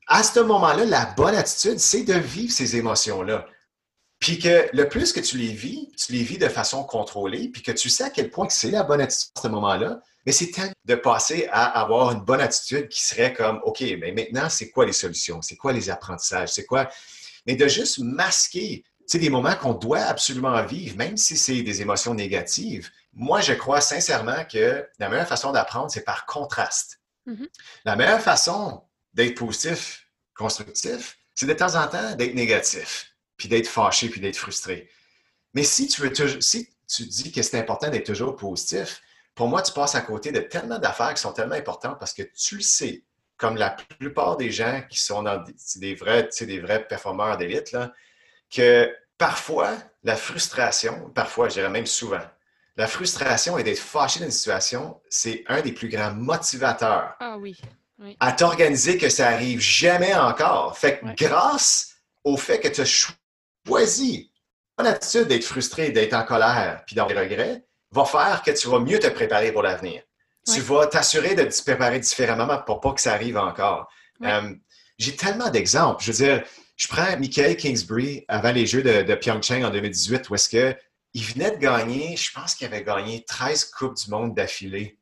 à 0.08 0.24
ce 0.24 0.42
moment-là, 0.42 0.84
la 0.86 1.06
bonne 1.06 1.36
attitude, 1.36 1.80
c'est 1.80 2.04
de 2.04 2.14
vivre 2.14 2.52
ces 2.52 2.76
émotions-là. 2.76 3.46
Puis 4.20 4.38
que 4.38 4.68
le 4.74 4.90
plus 4.90 5.14
que 5.14 5.22
tu 5.22 5.38
les 5.38 5.54
vis, 5.54 5.90
tu 5.98 6.12
les 6.12 6.24
vis 6.24 6.38
de 6.38 6.50
façon 6.50 6.84
contrôlée, 6.84 7.48
puis 7.48 7.62
que 7.62 7.72
tu 7.72 7.90
sais 7.90 8.04
à 8.04 8.10
quel 8.10 8.30
point 8.30 8.50
c'est 8.50 8.72
la 8.72 8.84
bonne 8.84 9.00
attitude 9.00 9.32
à 9.38 9.42
ce 9.42 9.48
moment-là, 9.48 10.02
mais 10.26 10.34
c'est 10.34 10.52
temps 10.52 10.70
de 10.84 10.96
passer 10.96 11.48
à 11.52 11.80
avoir 11.80 12.12
une 12.12 12.22
bonne 12.22 12.42
attitude 12.42 12.90
qui 12.90 13.02
serait 13.02 13.34
comme, 13.34 13.62
OK, 13.64 13.82
mais 13.98 14.12
maintenant, 14.12 14.50
c'est 14.50 14.70
quoi 14.72 14.86
les 14.86 14.94
solutions? 14.94 15.42
C'est 15.42 15.56
quoi 15.56 15.72
les 15.72 15.90
apprentissages? 15.90 16.50
C'est 16.50 16.66
quoi? 16.66 16.90
Mais 17.48 17.56
de 17.56 17.68
juste 17.70 18.00
masquer, 18.00 18.84
tu 19.10 19.20
des 19.20 19.30
moments 19.30 19.56
qu'on 19.56 19.74
doit 19.74 20.02
absolument 20.02 20.62
vivre, 20.66 20.98
même 20.98 21.16
si 21.16 21.38
c'est 21.38 21.62
des 21.62 21.82
émotions 21.82 22.14
négatives. 22.14 22.92
Moi, 23.14 23.42
je 23.42 23.54
crois 23.54 23.82
sincèrement 23.82 24.46
que 24.46 24.88
la 25.00 25.10
meilleure 25.10 25.28
façon 25.28 25.52
d'apprendre, 25.52 25.90
c'est 25.92 26.04
par 26.04 26.26
contraste. 26.26 27.02
Mm-hmm. 27.28 27.48
La 27.86 27.96
meilleure 27.96 28.22
façon 28.22 28.84
d'être 29.14 29.38
positif, 29.38 30.08
constructif, 30.36 31.18
c'est 31.36 31.46
de 31.46 31.54
temps 31.54 31.76
en 31.76 31.88
temps 31.88 32.16
d'être 32.16 32.36
négatif 32.36 33.10
puis 33.40 33.48
d'être 33.48 33.68
fâché, 33.68 34.10
puis 34.10 34.20
d'être 34.20 34.38
frustré. 34.38 34.90
Mais 35.56 35.64
si 35.64 35.88
tu 35.88 36.02
veux 36.02 36.14
si 36.42 36.70
tu 36.88 37.04
dis 37.06 37.32
que 37.32 37.42
c'est 37.42 37.58
important 37.58 37.90
d'être 37.90 38.06
toujours 38.06 38.36
positif, 38.36 39.02
pour 39.34 39.48
moi, 39.48 39.62
tu 39.62 39.72
passes 39.72 39.96
à 39.96 40.02
côté 40.02 40.32
de 40.32 40.42
tellement 40.42 40.78
d'affaires 40.78 41.14
qui 41.14 41.22
sont 41.22 41.32
tellement 41.32 41.56
importantes 41.56 41.98
parce 41.98 42.14
que 42.14 42.24
tu 42.24 42.58
le 42.58 42.62
sais, 42.62 43.04
comme 43.38 43.56
la 43.56 43.70
plupart 43.70 44.36
des 44.36 44.52
gens 44.52 44.84
qui 44.90 45.00
sont 45.00 45.24
dans 45.24 45.44
des, 45.78 45.96
vrais, 45.96 46.30
des 46.42 46.60
vrais 46.60 46.86
performeurs 46.86 47.38
d'élite, 47.38 47.76
que 48.54 48.94
parfois, 49.18 49.78
la 50.04 50.18
frustration, 50.18 51.10
parfois, 51.12 51.48
je 51.48 51.54
dirais 51.54 51.70
même 51.70 51.86
souvent, 51.86 52.22
la 52.80 52.88
frustration 52.88 53.58
et 53.58 53.64
d'être 53.64 53.80
fâché 53.80 54.22
dans 54.22 54.28
une 54.28 54.32
situation, 54.32 55.02
c'est 55.10 55.44
un 55.48 55.60
des 55.60 55.74
plus 55.74 55.90
grands 55.90 56.14
motivateurs 56.14 57.14
ah 57.20 57.38
oui, 57.38 57.60
à 58.22 58.32
t'organiser 58.32 58.98
que 58.98 59.10
ça 59.10 59.28
arrive 59.28 59.60
jamais 59.60 60.16
encore. 60.16 60.78
Fait 60.78 61.00
que 61.00 61.06
grâce 61.14 61.96
au 62.24 62.38
fait 62.38 62.62
que 62.62 62.70
tu 62.70 62.80
as 62.80 63.14
Choisis. 63.68 64.28
Ton 64.78 64.86
attitude 64.86 65.28
d'être 65.28 65.44
frustré, 65.44 65.92
d'être 65.92 66.14
en 66.14 66.24
colère, 66.24 66.84
puis 66.88 66.96
d'avoir 66.96 67.14
des 67.14 67.20
regrets, 67.20 67.66
va 67.92 68.06
faire 68.06 68.42
que 68.44 68.52
tu 68.52 68.70
vas 68.70 68.80
mieux 68.80 69.00
te 69.00 69.08
préparer 69.08 69.52
pour 69.52 69.62
l'avenir. 69.62 70.02
Tu 70.52 70.62
vas 70.62 70.88
t'assurer 70.88 71.36
de 71.36 71.44
te 71.44 71.62
préparer 71.62 72.00
différemment 72.00 72.60
pour 72.60 72.80
pas 72.80 72.94
que 72.94 73.02
ça 73.02 73.12
arrive 73.12 73.38
encore. 73.38 73.92
Euh, 74.24 74.56
j'ai 74.98 75.18
tellement 75.18 75.50
d'exemples. 75.50 76.02
Je 76.02 76.12
veux 76.14 76.26
dire, 76.26 76.44
je 76.78 76.88
prends 76.88 77.18
Michael 77.18 77.58
Kingsbury 77.58 78.24
avant 78.30 78.54
les 78.54 78.66
Jeux 78.66 78.82
de, 78.82 79.02
de 79.02 79.16
Pyeongchang 79.16 79.66
en 79.66 79.70
2018, 79.70 80.30
où 80.30 80.36
est-ce 80.36 80.50
qu'il 81.14 81.24
venait 81.24 81.52
de 81.52 81.58
gagner, 81.58 82.16
je 82.16 82.32
pense 82.32 82.56
qu'il 82.56 82.68
avait 82.68 82.84
gagné 82.84 83.24
13 83.24 83.66
Coupes 83.66 83.96
du 83.96 84.10
Monde 84.10 84.36
d'affilée 84.36 85.00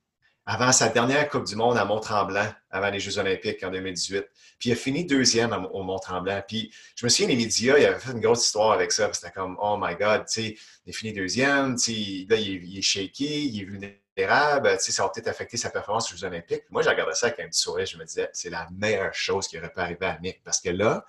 avant 0.50 0.72
sa 0.72 0.88
dernière 0.88 1.28
Coupe 1.28 1.44
du 1.44 1.58
Monde 1.58 1.78
à 1.78 1.84
Mont-Tremblant, 1.84 2.50
avant 2.72 2.90
les 2.90 3.02
Jeux 3.02 3.20
olympiques 3.20 3.62
en 3.64 3.70
2018. 3.70 4.26
Puis 4.58 4.70
il 4.70 4.72
a 4.72 4.76
fini 4.78 5.04
deuxième 5.04 5.52
au 5.74 5.84
Mont-Tremblant. 5.84 6.42
Puis 6.48 6.74
je 6.96 7.06
me 7.06 7.10
souviens, 7.10 7.28
les 7.28 7.36
médias, 7.36 7.78
il 7.78 7.86
avait 7.86 8.00
fait 8.00 8.14
une 8.14 8.22
grosse 8.22 8.46
histoire 8.46 8.72
avec 8.72 8.94
ça. 8.94 9.12
C'était 9.12 9.32
comme, 9.32 9.58
oh 9.62 9.78
my 9.78 9.96
God, 9.98 10.26
tu 10.26 10.42
sais, 10.42 10.58
il 10.86 10.90
a 10.90 10.94
fini 10.94 11.12
deuxième, 11.12 11.76
tu 11.76 11.94
sais, 11.94 12.26
là, 12.30 12.38
il 12.38 12.78
est, 12.78 12.82
shaky, 12.82 13.50
il 13.50 13.62
est 13.62 13.66
vulnérable, 13.66 14.70
tu 14.78 14.86
sais, 14.86 14.92
ça 14.94 15.04
va 15.04 15.10
peut-être 15.10 15.28
affecter 15.28 15.58
sa 15.58 15.70
performance 15.70 16.14
aux 16.14 16.16
Jeux 16.16 16.26
olympiques. 16.26 16.64
Moi, 16.70 16.82
j'ai 16.82 16.90
regardé 16.92 17.14
ça 17.14 17.28
avec 17.28 17.42
un 17.42 17.50
petit 17.50 17.60
sourire. 17.60 17.86
Je 17.86 17.98
me 17.98 18.06
disais, 18.06 18.30
c'est 18.32 18.50
la 18.50 18.70
meilleure 18.72 19.14
chose 19.14 19.50
qui 19.50 19.58
aurait 19.58 19.74
pu 19.74 19.82
arriver 19.82 20.06
à 20.06 20.18
Nick. 20.20 20.42
Parce 20.46 20.62
que 20.62 20.70
là, 20.70 21.04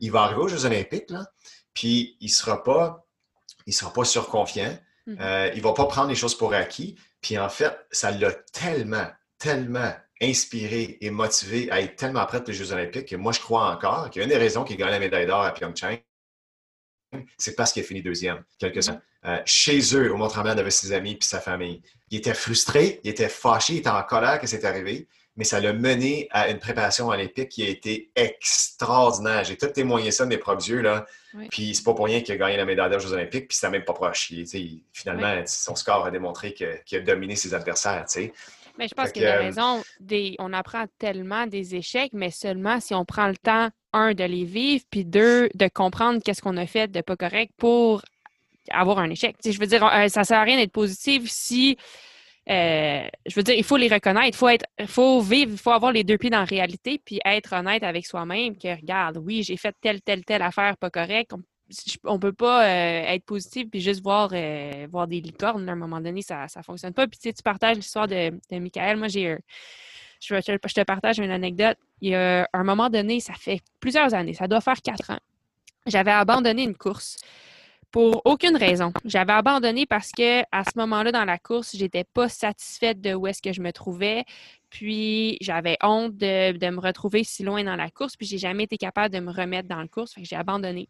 il 0.00 0.10
va 0.10 0.22
arriver 0.22 0.40
aux 0.40 0.48
Jeux 0.48 0.64
olympiques, 0.64 1.10
là, 1.10 1.24
puis 1.74 2.16
il 2.18 2.26
ne 2.26 2.32
sera 2.32 2.64
pas, 2.64 3.03
il 3.66 3.72
sera 3.72 3.92
pas 3.92 4.04
surconfiant. 4.04 4.76
Mm-hmm. 5.06 5.20
Euh, 5.20 5.50
il 5.54 5.58
ne 5.58 5.64
va 5.64 5.72
pas 5.72 5.86
prendre 5.86 6.08
les 6.08 6.14
choses 6.14 6.36
pour 6.36 6.54
acquis. 6.54 6.96
Puis 7.20 7.38
en 7.38 7.48
fait, 7.48 7.74
ça 7.90 8.10
l'a 8.10 8.32
tellement, 8.32 9.06
tellement 9.38 9.92
inspiré 10.22 10.98
et 11.00 11.10
motivé 11.10 11.70
à 11.70 11.80
être 11.80 11.96
tellement 11.96 12.24
prêt 12.26 12.38
pour 12.38 12.48
les 12.48 12.54
Jeux 12.54 12.72
Olympiques 12.72 13.08
que 13.08 13.16
moi, 13.16 13.32
je 13.32 13.40
crois 13.40 13.70
encore 13.70 14.10
qu'une 14.10 14.28
des 14.28 14.36
raisons 14.36 14.64
qu'il 14.64 14.76
a 14.76 14.78
gagné 14.78 14.92
la 14.92 14.98
médaille 14.98 15.26
d'or 15.26 15.42
à 15.42 15.52
Pyeongchang, 15.52 15.98
c'est 17.38 17.54
parce 17.54 17.72
qu'il 17.72 17.82
a 17.82 17.86
fini 17.86 18.02
deuxième, 18.02 18.42
quelque 18.58 18.80
euh, 19.26 19.40
chez 19.46 19.80
eux, 19.94 20.12
au 20.12 20.16
Mont-Tremblant, 20.16 20.58
avec 20.58 20.72
ses 20.72 20.92
amis 20.92 21.12
et 21.12 21.24
sa 21.24 21.40
famille. 21.40 21.80
Il 22.10 22.18
était 22.18 22.34
frustré, 22.34 23.00
il 23.04 23.10
était 23.10 23.28
fâché, 23.28 23.74
il 23.74 23.78
était 23.78 23.88
en 23.88 24.02
colère 24.02 24.38
que 24.38 24.46
c'est 24.46 24.64
arrivé, 24.64 25.08
mais 25.36 25.44
ça 25.44 25.60
l'a 25.60 25.72
mené 25.72 26.28
à 26.30 26.48
une 26.48 26.58
préparation 26.58 27.08
olympique 27.08 27.48
qui 27.48 27.64
a 27.64 27.68
été 27.68 28.10
extraordinaire. 28.14 29.44
J'ai 29.44 29.56
tout 29.56 29.66
témoigné 29.66 30.10
ça 30.10 30.24
de 30.24 30.28
mes 30.28 30.38
propres 30.38 30.68
yeux, 30.68 30.80
là. 30.80 31.06
Puis 31.50 31.74
c'est 31.74 31.82
pas 31.82 31.94
pour 31.94 32.04
rien 32.04 32.20
qu'il 32.20 32.34
a 32.34 32.36
gagné 32.36 32.56
la 32.56 32.64
médaille 32.64 32.90
d'or 32.90 32.98
aux 32.98 33.02
Jeux 33.02 33.12
Olympiques, 33.12 33.48
puis 33.48 33.56
c'était 33.56 33.70
même 33.70 33.84
pas 33.84 33.92
proche. 33.92 34.32
finalement, 34.92 35.42
son 35.46 35.74
score 35.74 36.06
a 36.06 36.10
démontré 36.10 36.54
qu'il 36.54 36.98
a 36.98 37.00
dominé 37.00 37.34
ses 37.34 37.54
adversaires. 37.54 38.04
Mais 38.78 38.88
je 38.88 38.94
pense 38.94 39.12
qu'il 39.12 39.26
a 39.26 39.38
raison. 39.38 39.82
on 40.38 40.52
apprend 40.52 40.84
tellement 40.98 41.46
des 41.46 41.74
échecs, 41.74 42.12
mais 42.12 42.30
seulement 42.30 42.80
si 42.80 42.94
on 42.94 43.04
prend 43.04 43.28
le 43.28 43.36
temps, 43.36 43.70
un, 43.92 44.12
de 44.12 44.24
les 44.24 44.44
vivre, 44.44 44.84
puis 44.90 45.04
deux, 45.04 45.48
de 45.54 45.68
comprendre 45.68 46.20
qu'est-ce 46.24 46.42
qu'on 46.42 46.56
a 46.56 46.66
fait 46.66 46.90
de 46.90 47.00
pas 47.00 47.16
correct 47.16 47.52
pour 47.56 48.02
avoir 48.70 48.98
un 48.98 49.10
échec. 49.10 49.36
je 49.44 49.58
veux 49.58 49.66
dire, 49.66 49.84
euh, 49.84 50.08
ça 50.08 50.24
sert 50.24 50.38
à 50.38 50.42
rien 50.42 50.56
d'être 50.56 50.72
positif 50.72 51.30
si 51.30 51.76
euh, 52.50 53.08
je 53.26 53.34
veux 53.34 53.42
dire, 53.42 53.54
il 53.54 53.64
faut 53.64 53.76
les 53.76 53.88
reconnaître, 53.88 54.26
il 54.26 54.34
faut 54.36 54.48
faut 54.86 55.20
vivre, 55.20 55.52
il 55.52 55.58
faut 55.58 55.70
avoir 55.70 55.92
les 55.92 56.04
deux 56.04 56.18
pieds 56.18 56.30
dans 56.30 56.40
la 56.40 56.44
réalité, 56.44 57.00
puis 57.02 57.20
être 57.24 57.54
honnête 57.54 57.82
avec 57.82 58.06
soi-même 58.06 58.56
que 58.56 58.68
regarde, 58.76 59.18
oui, 59.18 59.42
j'ai 59.42 59.56
fait 59.56 59.74
telle, 59.80 60.02
telle, 60.02 60.24
telle 60.24 60.42
affaire 60.42 60.76
pas 60.76 60.90
correcte. 60.90 61.32
On, 62.04 62.14
ne 62.14 62.18
peut 62.18 62.34
pas 62.34 62.66
euh, 62.66 63.14
être 63.14 63.24
positif 63.24 63.70
puis 63.70 63.80
juste 63.80 64.02
voir, 64.02 64.30
euh, 64.34 64.86
voir 64.90 65.06
des 65.06 65.20
licornes. 65.20 65.66
À 65.68 65.72
un 65.72 65.76
moment 65.76 66.00
donné, 66.00 66.20
ça 66.20 66.46
ne 66.54 66.62
fonctionne 66.62 66.92
pas. 66.92 67.06
Puis 67.06 67.18
tu, 67.18 67.28
sais, 67.28 67.32
tu 67.32 67.42
partages 67.42 67.76
l'histoire 67.76 68.06
de, 68.06 68.30
de 68.30 68.58
Michael. 68.58 68.98
Moi, 68.98 69.08
j'ai 69.08 69.38
je, 70.20 70.34
je, 70.34 70.74
te 70.74 70.82
partage 70.82 71.18
une 71.18 71.30
anecdote. 71.30 71.78
Il 72.02 72.10
y 72.10 72.14
a 72.14 72.48
un 72.52 72.64
moment 72.64 72.90
donné, 72.90 73.20
ça 73.20 73.34
fait 73.34 73.60
plusieurs 73.80 74.12
années, 74.14 74.34
ça 74.34 74.46
doit 74.46 74.60
faire 74.60 74.80
quatre 74.82 75.10
ans. 75.10 75.18
J'avais 75.86 76.10
abandonné 76.10 76.62
une 76.62 76.76
course 76.76 77.16
pour 77.94 78.22
aucune 78.24 78.56
raison. 78.56 78.92
J'avais 79.04 79.34
abandonné 79.34 79.86
parce 79.86 80.10
que 80.10 80.42
à 80.50 80.64
ce 80.64 80.76
moment-là 80.78 81.12
dans 81.12 81.24
la 81.24 81.38
course, 81.38 81.76
j'étais 81.76 82.02
pas 82.02 82.28
satisfaite 82.28 83.00
de 83.00 83.14
où 83.14 83.28
est-ce 83.28 83.40
que 83.40 83.52
je 83.52 83.60
me 83.60 83.70
trouvais. 83.70 84.24
Puis 84.68 85.38
j'avais 85.40 85.76
honte 85.80 86.16
de, 86.16 86.70
me 86.70 86.80
retrouver 86.80 87.22
si 87.22 87.44
loin 87.44 87.62
dans 87.62 87.76
la 87.76 87.90
course, 87.90 88.16
puis 88.16 88.26
j'ai 88.26 88.38
jamais 88.38 88.64
été 88.64 88.78
capable 88.78 89.14
de 89.14 89.20
me 89.20 89.30
remettre 89.30 89.68
dans 89.68 89.78
la 89.78 89.86
course, 89.86 90.14
j'ai 90.16 90.34
abandonné. 90.34 90.88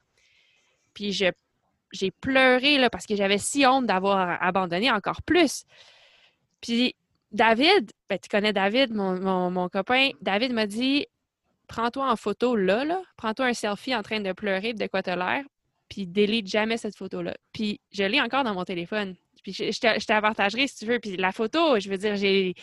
Puis 0.94 1.12
j'ai 1.12 2.10
pleuré 2.22 2.78
là, 2.78 2.88
parce 2.88 3.04
que 3.04 3.16
j'avais 3.16 3.36
si 3.36 3.66
honte 3.66 3.84
d'avoir 3.84 4.42
abandonné 4.42 4.90
encore 4.90 5.20
plus. 5.20 5.66
Puis 6.62 6.96
David, 7.32 7.92
ben, 8.08 8.18
tu 8.18 8.30
connais 8.30 8.54
David, 8.54 8.94
mon, 8.94 9.68
copain, 9.68 10.08
David 10.22 10.54
m'a 10.54 10.66
dit 10.66 11.04
Prends-toi 11.68 12.10
en 12.10 12.16
photo 12.16 12.56
là, 12.56 12.86
là. 12.86 13.02
prends-toi 13.18 13.44
un 13.44 13.52
selfie 13.52 13.94
en 13.94 14.02
train 14.02 14.20
de 14.20 14.32
pleurer 14.32 14.72
de 14.72 14.86
quoi 14.86 15.02
t'as 15.02 15.16
l'air, 15.16 15.44
puis 15.88 16.06
délite 16.06 16.46
jamais 16.46 16.76
cette 16.76 16.96
photo-là. 16.96 17.34
Puis 17.52 17.80
je 17.92 18.04
l'ai 18.04 18.20
encore 18.20 18.44
dans 18.44 18.54
mon 18.54 18.64
téléphone. 18.64 19.14
Puis 19.42 19.52
je, 19.52 19.78
te, 19.78 20.12
la 20.12 20.22
partagerai 20.22 20.66
si 20.66 20.78
tu 20.78 20.86
veux. 20.86 20.98
Puis 20.98 21.16
la 21.16 21.32
photo, 21.32 21.78
je 21.78 21.90
veux 21.90 21.98
dire, 21.98 22.16
j'ai, 22.16 22.54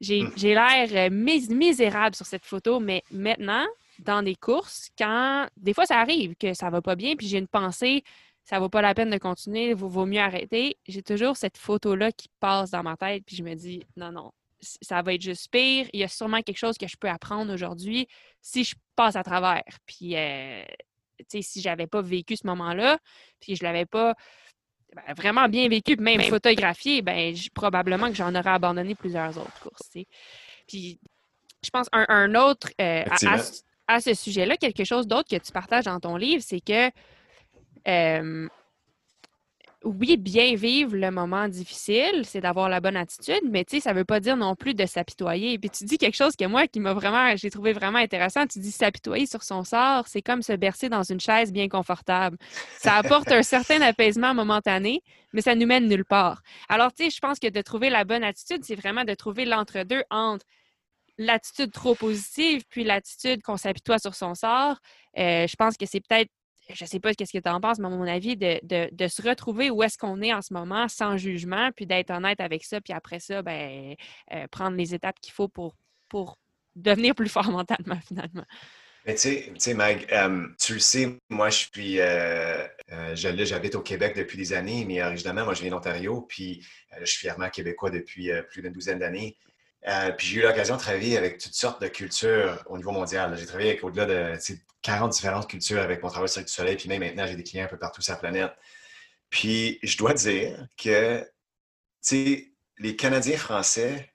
j'ai, 0.00 0.22
hmm. 0.22 0.32
l'air 0.42 0.88
euh, 0.92 1.10
misérable 1.10 2.16
sur 2.16 2.26
cette 2.26 2.46
photo, 2.46 2.80
mais 2.80 3.02
maintenant, 3.10 3.66
dans 3.98 4.22
des 4.22 4.36
courses, 4.36 4.88
quand 4.98 5.46
des 5.56 5.74
fois 5.74 5.84
ça 5.84 6.00
arrive 6.00 6.34
que 6.36 6.54
ça 6.54 6.70
va 6.70 6.80
pas 6.80 6.96
bien, 6.96 7.14
puis 7.16 7.26
j'ai 7.26 7.38
une 7.38 7.48
pensée 7.48 8.02
ça 8.50 8.58
vaut 8.58 8.68
pas 8.68 8.82
la 8.82 8.94
peine 8.94 9.10
de 9.10 9.18
continuer, 9.18 9.68
il 9.68 9.74
vaut, 9.76 10.06
mieux 10.06 10.20
arrêter. 10.20 10.76
J'ai 10.88 11.02
toujours 11.02 11.36
cette 11.36 11.56
photo-là 11.56 12.10
qui 12.10 12.28
passe 12.40 12.72
dans 12.72 12.82
ma 12.82 12.96
tête, 12.96 13.22
puis 13.24 13.36
je 13.36 13.44
me 13.44 13.54
dis, 13.54 13.84
non, 13.96 14.10
non, 14.10 14.32
ça 14.60 15.02
va 15.02 15.14
être 15.14 15.22
juste 15.22 15.52
pire. 15.52 15.86
Il 15.92 16.00
y 16.00 16.02
a 16.02 16.08
sûrement 16.08 16.42
quelque 16.42 16.58
chose 16.58 16.76
que 16.76 16.88
je 16.88 16.96
peux 16.96 17.08
apprendre 17.08 17.52
aujourd'hui 17.54 18.08
si 18.40 18.64
je 18.64 18.74
passe 18.96 19.14
à 19.14 19.22
travers. 19.22 19.62
Puis, 19.86 20.16
euh, 20.16 20.64
si 21.28 21.60
j'avais 21.60 21.86
pas 21.86 22.02
vécu 22.02 22.36
ce 22.36 22.46
moment-là, 22.46 22.98
puis 23.40 23.56
je 23.56 23.64
l'avais 23.64 23.86
pas 23.86 24.14
ben, 24.94 25.14
vraiment 25.14 25.48
bien 25.48 25.68
vécu, 25.68 25.96
même 25.96 26.22
photographié, 26.22 27.02
ben, 27.02 27.34
probablement 27.54 28.08
que 28.08 28.16
j'en 28.16 28.34
aurais 28.34 28.50
abandonné 28.50 28.94
plusieurs 28.94 29.36
autres 29.38 29.60
courses. 29.60 29.88
Puis, 30.66 30.98
je 31.62 31.70
pense 31.70 31.88
un, 31.92 32.34
autre, 32.34 32.68
euh, 32.80 33.04
à, 33.86 34.00
ce 34.00 34.14
sujet-là, 34.14 34.56
quelque 34.56 34.84
chose 34.84 35.06
d'autre 35.06 35.28
que 35.28 35.40
tu 35.40 35.52
partages 35.52 35.84
dans 35.84 36.00
ton 36.00 36.16
livre, 36.16 36.42
c'est 36.44 36.60
que 36.60 36.90
euh, 37.88 38.48
oui, 39.84 40.18
bien 40.18 40.54
vivre 40.56 40.94
le 40.94 41.10
moment 41.10 41.48
difficile, 41.48 42.22
c'est 42.24 42.42
d'avoir 42.42 42.68
la 42.68 42.80
bonne 42.80 42.96
attitude, 42.96 43.40
mais 43.50 43.64
tu 43.64 43.76
sais, 43.76 43.80
ça 43.80 43.94
veut 43.94 44.04
pas 44.04 44.20
dire 44.20 44.36
non 44.36 44.54
plus 44.54 44.74
de 44.74 44.84
s'apitoyer. 44.84 45.58
Puis 45.58 45.70
tu 45.70 45.84
dis 45.84 45.96
quelque 45.96 46.16
chose 46.16 46.36
que 46.36 46.44
moi, 46.44 46.66
qui 46.66 46.80
m'a 46.80 46.92
vraiment, 46.92 47.34
j'ai 47.36 47.50
trouvé 47.50 47.72
vraiment 47.72 47.98
intéressant. 47.98 48.46
Tu 48.46 48.58
dis 48.58 48.72
s'apitoyer 48.72 49.24
sur 49.24 49.42
son 49.42 49.64
sort, 49.64 50.06
c'est 50.06 50.20
comme 50.20 50.42
se 50.42 50.52
bercer 50.52 50.90
dans 50.90 51.02
une 51.02 51.20
chaise 51.20 51.50
bien 51.50 51.68
confortable. 51.68 52.36
Ça 52.76 52.96
apporte 52.96 53.32
un 53.32 53.42
certain 53.42 53.80
apaisement 53.80 54.34
momentané, 54.34 55.02
mais 55.32 55.40
ça 55.40 55.54
nous 55.54 55.66
mène 55.66 55.88
nulle 55.88 56.04
part. 56.04 56.42
Alors, 56.68 56.92
tu 56.92 57.04
sais, 57.04 57.10
je 57.10 57.18
pense 57.18 57.38
que 57.38 57.48
de 57.48 57.60
trouver 57.62 57.88
la 57.88 58.04
bonne 58.04 58.24
attitude, 58.24 58.62
c'est 58.64 58.76
vraiment 58.76 59.04
de 59.04 59.14
trouver 59.14 59.46
l'entre-deux 59.46 60.02
entre 60.10 60.44
l'attitude 61.16 61.72
trop 61.72 61.94
positive 61.94 62.64
puis 62.68 62.84
l'attitude 62.84 63.42
qu'on 63.42 63.56
s'apitoie 63.56 63.98
sur 63.98 64.14
son 64.14 64.34
sort. 64.34 64.78
Euh, 65.18 65.46
je 65.46 65.56
pense 65.56 65.76
que 65.76 65.86
c'est 65.86 66.00
peut-être 66.00 66.30
je 66.74 66.84
sais 66.84 67.00
pas 67.00 67.12
ce 67.12 67.16
que 67.16 67.38
tu 67.38 67.48
en 67.48 67.60
penses, 67.60 67.78
mais 67.78 67.86
à 67.86 67.90
mon 67.90 68.06
avis, 68.06 68.36
de, 68.36 69.08
se 69.08 69.22
retrouver 69.22 69.70
où 69.70 69.82
est-ce 69.82 69.98
qu'on 69.98 70.20
est 70.22 70.32
en 70.32 70.42
ce 70.42 70.52
moment 70.52 70.88
sans 70.88 71.16
jugement, 71.16 71.70
puis 71.74 71.86
d'être 71.86 72.10
honnête 72.10 72.40
avec 72.40 72.64
ça, 72.64 72.80
puis 72.80 72.92
après 72.92 73.20
ça, 73.20 73.42
ben, 73.42 73.94
euh, 74.32 74.46
prendre 74.48 74.76
les 74.76 74.94
étapes 74.94 75.18
qu'il 75.20 75.32
faut 75.32 75.48
pour, 75.48 75.74
pour 76.08 76.38
devenir 76.76 77.14
plus 77.14 77.28
fort 77.28 77.44
mentalement, 77.50 77.98
finalement. 78.06 78.44
Mais 79.06 79.14
tu 79.14 79.40
sais, 79.56 79.74
Mag, 79.74 80.06
euh, 80.12 80.46
tu 80.60 80.74
le 80.74 80.78
sais, 80.78 81.18
moi, 81.30 81.48
je 81.48 81.66
suis, 81.72 82.00
euh, 82.00 82.66
j'habite 83.14 83.74
au 83.74 83.80
Québec 83.80 84.14
depuis 84.14 84.36
des 84.36 84.52
années, 84.52 84.84
mais 84.86 85.02
originalement, 85.02 85.44
moi, 85.44 85.54
je 85.54 85.62
viens 85.62 85.70
d'Ontario, 85.70 86.26
puis 86.28 86.66
je 87.00 87.06
suis 87.06 87.20
fièrement 87.20 87.48
québécois 87.48 87.90
depuis 87.90 88.30
plus 88.50 88.60
d'une 88.60 88.72
douzaine 88.72 88.98
d'années. 88.98 89.38
Puis 90.16 90.26
j'ai 90.26 90.40
eu 90.40 90.42
l'occasion 90.42 90.76
de 90.76 90.80
travailler 90.80 91.16
avec 91.16 91.38
toutes 91.38 91.54
sortes 91.54 91.80
de 91.80 91.88
cultures 91.88 92.62
au 92.66 92.76
niveau 92.76 92.92
mondial. 92.92 93.36
J'ai 93.38 93.46
travaillé 93.46 93.70
avec 93.70 93.84
au-delà 93.84 94.06
de 94.06 94.38
40 94.82 95.12
différentes 95.12 95.48
cultures 95.48 95.80
avec 95.80 96.02
mon 96.02 96.08
travail 96.08 96.28
sur 96.28 96.42
du 96.42 96.48
Soleil, 96.48 96.76
puis 96.76 96.88
même 96.88 97.00
maintenant, 97.00 97.26
j'ai 97.26 97.36
des 97.36 97.42
clients 97.42 97.64
un 97.64 97.68
peu 97.68 97.78
partout 97.78 98.02
sur 98.02 98.12
la 98.12 98.18
planète. 98.18 98.52
Puis 99.30 99.78
je 99.82 99.96
dois 99.96 100.14
dire 100.14 100.66
que, 100.76 101.26
les 102.78 102.96
Canadiens 102.96 103.36
français, 103.36 104.10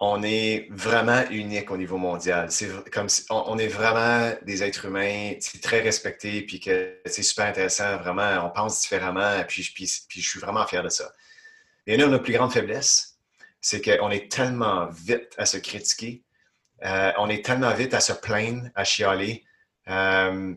on 0.00 0.22
est 0.22 0.68
vraiment 0.70 1.24
unique 1.30 1.70
au 1.70 1.76
niveau 1.76 1.96
mondial. 1.96 2.50
C'est 2.50 2.68
comme 2.90 3.06
on, 3.30 3.58
est 3.58 3.68
vraiment 3.68 4.32
des 4.42 4.62
êtres 4.62 4.86
humains 4.86 5.34
très 5.62 5.80
respectés, 5.80 6.42
puis 6.42 6.60
que 6.60 7.00
c'est 7.06 7.22
super 7.22 7.46
intéressant, 7.46 7.96
vraiment, 7.98 8.44
on 8.46 8.50
pense 8.50 8.80
différemment, 8.80 9.44
puis 9.46 9.62
je 9.62 10.20
suis 10.20 10.40
vraiment 10.40 10.66
fier 10.66 10.82
de 10.82 10.88
ça. 10.88 11.12
Et 11.86 11.94
une 11.94 12.02
de 12.02 12.06
nos 12.06 12.20
plus 12.20 12.32
grandes 12.32 12.52
faiblesses, 12.52 13.07
c'est 13.60 13.82
qu'on 13.82 14.10
est 14.10 14.30
tellement 14.30 14.86
vite 14.86 15.34
à 15.36 15.46
se 15.46 15.56
critiquer, 15.56 16.22
euh, 16.84 17.12
on 17.18 17.28
est 17.28 17.44
tellement 17.44 17.72
vite 17.74 17.94
à 17.94 18.00
se 18.00 18.12
plaindre, 18.12 18.68
à 18.74 18.84
chialer, 18.84 19.44
euh, 19.88 20.54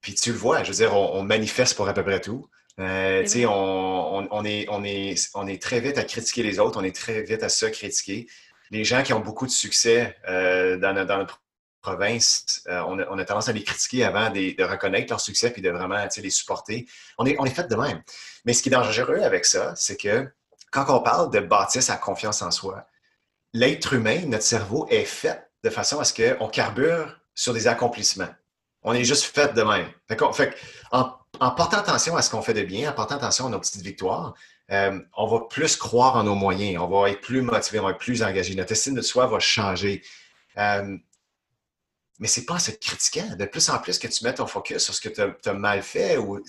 puis 0.00 0.14
tu 0.14 0.32
le 0.32 0.38
vois, 0.38 0.62
je 0.62 0.70
veux 0.70 0.76
dire, 0.76 0.94
on, 0.94 1.22
manifeste 1.22 1.76
pour 1.76 1.88
à 1.88 1.94
peu 1.94 2.04
près 2.04 2.20
tout. 2.20 2.48
Euh, 2.78 3.24
on, 3.46 4.28
on, 4.30 4.44
est, 4.44 4.66
on, 4.68 4.84
est, 4.84 5.14
on 5.34 5.46
est 5.46 5.62
très 5.62 5.80
vite 5.80 5.96
à 5.96 6.04
critiquer 6.04 6.42
les 6.42 6.58
autres, 6.58 6.78
on 6.78 6.84
est 6.84 6.94
très 6.94 7.22
vite 7.22 7.42
à 7.42 7.48
se 7.48 7.66
critiquer. 7.66 8.26
Les 8.70 8.84
gens 8.84 9.02
qui 9.02 9.14
ont 9.14 9.20
beaucoup 9.20 9.46
de 9.46 9.50
succès 9.50 10.16
dans, 10.26 11.06
dans, 11.06 11.18
notre 11.18 11.40
province, 11.80 12.62
on, 12.66 12.98
a, 12.98 13.24
tendance 13.24 13.48
à 13.48 13.52
les 13.52 13.62
critiquer 13.62 14.04
avant 14.04 14.28
de, 14.30 14.62
reconnaître 14.62 15.10
leur 15.10 15.20
succès 15.20 15.50
puis 15.50 15.62
de 15.62 15.70
vraiment 15.70 16.06
les 16.16 16.30
supporter. 16.30 16.86
On 17.16 17.24
est, 17.24 17.36
on 17.38 17.46
est 17.46 17.54
fait 17.54 17.68
de 17.68 17.76
même. 17.76 18.02
Mais 18.44 18.52
ce 18.52 18.62
qui 18.62 18.68
est 18.68 18.72
dangereux 18.72 19.20
avec 19.20 19.46
ça, 19.46 19.72
c'est 19.76 19.96
que 19.96 20.28
quand 20.74 20.86
on 20.88 21.00
parle 21.00 21.30
de 21.30 21.38
bâtir 21.38 21.82
sa 21.82 21.96
confiance 21.96 22.42
en 22.42 22.50
soi, 22.50 22.84
l'être 23.52 23.92
humain, 23.92 24.22
notre 24.26 24.42
cerveau 24.42 24.88
est 24.90 25.04
fait 25.04 25.48
de 25.62 25.70
façon 25.70 26.00
à 26.00 26.04
ce 26.04 26.12
qu'on 26.12 26.48
carbure 26.48 27.20
sur 27.32 27.54
des 27.54 27.68
accomplissements. 27.68 28.28
On 28.82 28.92
est 28.92 29.04
juste 29.04 29.24
fait 29.24 29.54
de 29.54 29.62
même. 29.62 29.88
Fait, 30.08 30.52
en, 30.90 31.14
portant 31.38 31.78
attention 31.78 32.16
à 32.16 32.22
ce 32.22 32.28
qu'on 32.28 32.42
fait 32.42 32.54
de 32.54 32.64
bien, 32.64 32.90
en 32.90 32.92
portant 32.92 33.14
attention 33.14 33.46
à 33.46 33.50
nos 33.50 33.60
petites 33.60 33.82
victoires, 33.82 34.34
euh, 34.72 34.98
on 35.16 35.28
va 35.28 35.40
plus 35.48 35.76
croire 35.76 36.16
en 36.16 36.24
nos 36.24 36.34
moyens, 36.34 36.82
on 36.82 36.88
va 36.88 37.08
être 37.08 37.20
plus 37.20 37.40
motivé, 37.40 37.78
on 37.78 37.84
va 37.84 37.90
être 37.90 37.98
plus 37.98 38.24
engagé. 38.24 38.56
Notre 38.56 38.72
estime 38.72 38.94
de 38.94 39.02
soi 39.02 39.26
va 39.26 39.38
changer. 39.38 40.02
Euh, 40.58 40.98
mais 42.18 42.28
c'est 42.28 42.44
pas 42.44 42.54
en 42.54 42.58
se 42.58 42.72
critiquant. 42.72 43.36
De 43.36 43.44
plus 43.44 43.68
en 43.70 43.78
plus 43.78 43.98
que 43.98 44.08
tu 44.08 44.24
mets 44.24 44.34
ton 44.34 44.46
focus 44.48 44.78
sur 44.78 44.94
ce 44.94 45.00
que 45.00 45.08
tu 45.08 45.48
as, 45.48 45.52
mal 45.52 45.82
fait, 45.82 46.16
ou 46.16 46.42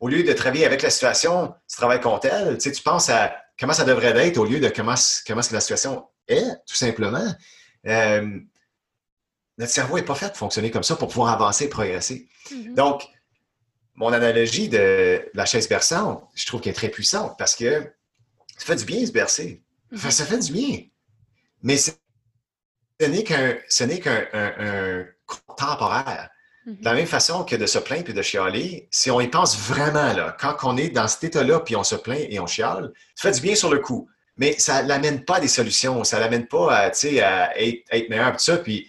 au 0.00 0.08
lieu 0.08 0.22
de 0.22 0.32
travailler 0.34 0.66
avec 0.66 0.82
la 0.82 0.90
situation, 0.90 1.54
tu 1.68 1.76
travailles 1.76 2.00
contre 2.00 2.26
elle, 2.26 2.58
tu 2.58 2.70
penses 2.82 3.08
à 3.08 3.34
comment 3.58 3.72
ça 3.72 3.84
devrait 3.84 4.26
être 4.26 4.38
au 4.38 4.44
lieu 4.44 4.60
de 4.60 4.68
comment, 4.68 4.94
comment 5.26 5.42
la 5.50 5.60
situation 5.60 6.06
est, 6.28 6.44
tout 6.66 6.74
simplement. 6.74 7.34
Euh, 7.86 8.40
notre 9.58 9.72
cerveau 9.72 9.96
n'est 9.96 10.04
pas 10.04 10.14
fait 10.14 10.30
de 10.30 10.36
fonctionner 10.36 10.70
comme 10.70 10.82
ça 10.82 10.96
pour 10.96 11.08
pouvoir 11.08 11.32
avancer 11.32 11.64
et 11.64 11.68
progresser. 11.68 12.28
Mm-hmm. 12.50 12.74
Donc, 12.74 13.02
mon 13.94 14.12
analogie 14.12 14.68
de 14.68 15.28
la 15.34 15.44
chaise 15.44 15.68
berçante, 15.68 16.24
je 16.34 16.46
trouve 16.46 16.60
qu'elle 16.60 16.72
est 16.72 16.76
très 16.76 16.88
puissante 16.88 17.36
parce 17.38 17.54
que 17.54 17.92
ça 18.56 18.66
fait 18.66 18.76
du 18.76 18.84
bien 18.84 19.04
se 19.04 19.12
bercer. 19.12 19.62
Mm-hmm. 19.92 20.10
ça 20.10 20.24
fait 20.24 20.38
du 20.38 20.52
bien. 20.52 20.80
Mais 21.62 21.76
ce 21.76 21.90
n'est 23.00 23.24
qu'un 23.24 23.54
qu'un 24.00 25.06
temporaire. 25.56 26.30
Mm-hmm. 26.66 26.80
De 26.80 26.84
la 26.84 26.94
même 26.94 27.06
façon 27.06 27.44
que 27.44 27.56
de 27.56 27.66
se 27.66 27.78
plaindre 27.78 28.10
et 28.10 28.12
de 28.12 28.22
chialer, 28.22 28.88
si 28.90 29.10
on 29.10 29.20
y 29.20 29.28
pense 29.28 29.58
vraiment, 29.58 30.12
là, 30.12 30.36
quand 30.38 30.56
on 30.62 30.76
est 30.76 30.90
dans 30.90 31.08
cet 31.08 31.24
état-là 31.24 31.60
puis 31.60 31.76
on 31.76 31.84
se 31.84 31.96
plaint 31.96 32.24
et 32.28 32.38
on 32.38 32.46
chiale, 32.46 32.92
ça 33.14 33.28
fait 33.28 33.36
du 33.36 33.40
bien 33.40 33.54
sur 33.54 33.72
le 33.72 33.80
coup. 33.80 34.08
Mais 34.36 34.58
ça 34.58 34.82
ne 34.82 34.88
l'amène 34.88 35.24
pas 35.24 35.36
à 35.36 35.40
des 35.40 35.48
solutions, 35.48 36.04
ça 36.04 36.16
ne 36.16 36.22
l'amène 36.22 36.46
pas 36.46 36.74
à, 36.74 36.86
à 36.86 36.88
être, 36.88 37.84
être 37.90 38.08
meilleur. 38.08 38.32
Tout 38.32 38.38
ça, 38.38 38.58
puis 38.58 38.88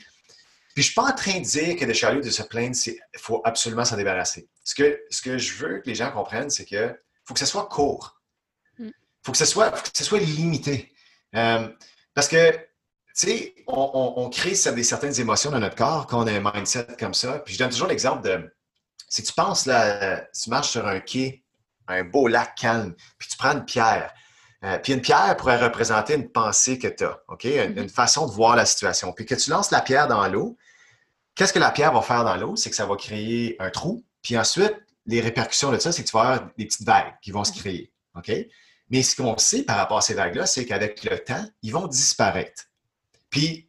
puis 0.73 0.81
je 0.81 0.87
suis 0.87 0.95
pas 0.95 1.03
en 1.03 1.13
train 1.13 1.39
de 1.39 1.45
dire 1.45 1.75
que 1.75 1.85
de 1.85 1.93
chialer 1.93 2.21
de 2.21 2.29
se 2.29 2.41
plaindre, 2.41 2.75
il 2.85 3.19
faut 3.19 3.41
absolument 3.45 3.85
s'en 3.85 3.95
débarrasser. 3.95 4.47
Ce 4.63 4.73
que, 4.73 4.99
ce 5.11 5.21
que 5.21 5.37
je 5.37 5.53
veux 5.53 5.79
que 5.79 5.87
les 5.87 5.95
gens 5.95 6.11
comprennent, 6.11 6.49
c'est 6.49 6.65
que 6.65 6.97
faut 7.25 7.33
que 7.33 7.39
ce 7.39 7.45
soit 7.45 7.67
court. 7.67 8.19
Il 8.79 8.87
mm. 8.87 8.91
faut, 9.23 9.31
que 9.31 9.37
ce 9.37 9.45
soit, 9.45 9.69
que 9.69 9.89
ce 9.93 10.03
soit 10.03 10.19
limité. 10.19 10.91
Euh, 11.35 11.69
parce 12.15 12.27
que, 12.27 12.57
tu 13.15 13.27
sais, 13.27 13.55
on, 13.67 14.13
on, 14.17 14.29
crée 14.29 14.51
des, 14.51 14.83
certaines 14.83 15.19
émotions 15.19 15.51
dans 15.51 15.59
notre 15.59 15.75
corps 15.75 16.07
quand 16.07 16.23
on 16.23 16.27
a 16.27 16.31
un 16.31 16.51
mindset 16.53 16.87
comme 16.99 17.13
ça. 17.13 17.39
Puis 17.39 17.53
je 17.53 17.59
donne 17.59 17.69
toujours 17.69 17.87
l'exemple 17.87 18.23
de, 18.23 18.51
si 19.07 19.21
tu 19.21 19.33
penses, 19.33 19.67
là, 19.67 20.25
tu 20.33 20.49
marches 20.49 20.71
sur 20.71 20.87
un 20.87 20.99
quai, 20.99 21.43
un 21.87 22.03
beau 22.03 22.27
lac 22.27 22.55
calme, 22.55 22.95
puis 23.19 23.29
tu 23.29 23.37
prends 23.37 23.51
une 23.51 23.65
pierre, 23.65 24.13
euh, 24.63 24.77
puis 24.79 24.93
une 24.93 25.01
pierre 25.01 25.35
pourrait 25.37 25.57
représenter 25.57 26.15
une 26.15 26.29
pensée 26.29 26.79
que 26.79 26.87
tu 26.87 27.03
as, 27.03 27.19
OK? 27.27 27.43
Une, 27.43 27.89
façon 27.89 28.27
de 28.27 28.31
voir 28.31 28.55
la 28.55 28.65
situation. 28.65 29.11
Puis 29.11 29.25
que 29.25 29.35
tu 29.35 29.49
lances 29.49 29.71
la 29.71 29.81
pierre 29.81 30.07
dans 30.07 30.25
l'eau, 30.27 30.57
qu'est-ce 31.35 31.51
que 31.51 31.59
la 31.59 31.71
pierre 31.71 31.91
va 31.91 32.01
faire 32.01 32.23
dans 32.23 32.35
l'eau? 32.37 32.55
C'est 32.55 32.69
que 32.69 32.75
ça 32.75 32.85
va 32.85 32.95
créer 32.95 33.57
un 33.59 33.69
trou. 33.69 34.05
Puis 34.21 34.37
ensuite, 34.37 34.75
les 35.05 35.19
répercussions 35.19 35.71
de 35.71 35.79
ça, 35.79 35.91
c'est 35.91 36.03
que 36.03 36.07
tu 36.07 36.15
vas 36.15 36.21
avoir 36.21 36.49
des 36.57 36.65
petites 36.65 36.87
vagues 36.87 37.13
qui 37.21 37.31
vont 37.31 37.43
se 37.43 37.51
mm-hmm. 37.51 37.59
créer, 37.59 37.93
OK? 38.15 38.31
Mais 38.89 39.03
ce 39.03 39.15
qu'on 39.17 39.37
sait 39.37 39.63
par 39.63 39.77
rapport 39.77 39.97
à 39.97 40.01
ces 40.01 40.13
vagues-là, 40.13 40.45
c'est 40.45 40.65
qu'avec 40.65 41.03
le 41.03 41.19
temps, 41.19 41.45
ils 41.61 41.73
vont 41.73 41.87
disparaître. 41.87 42.63
Puis, 43.33 43.67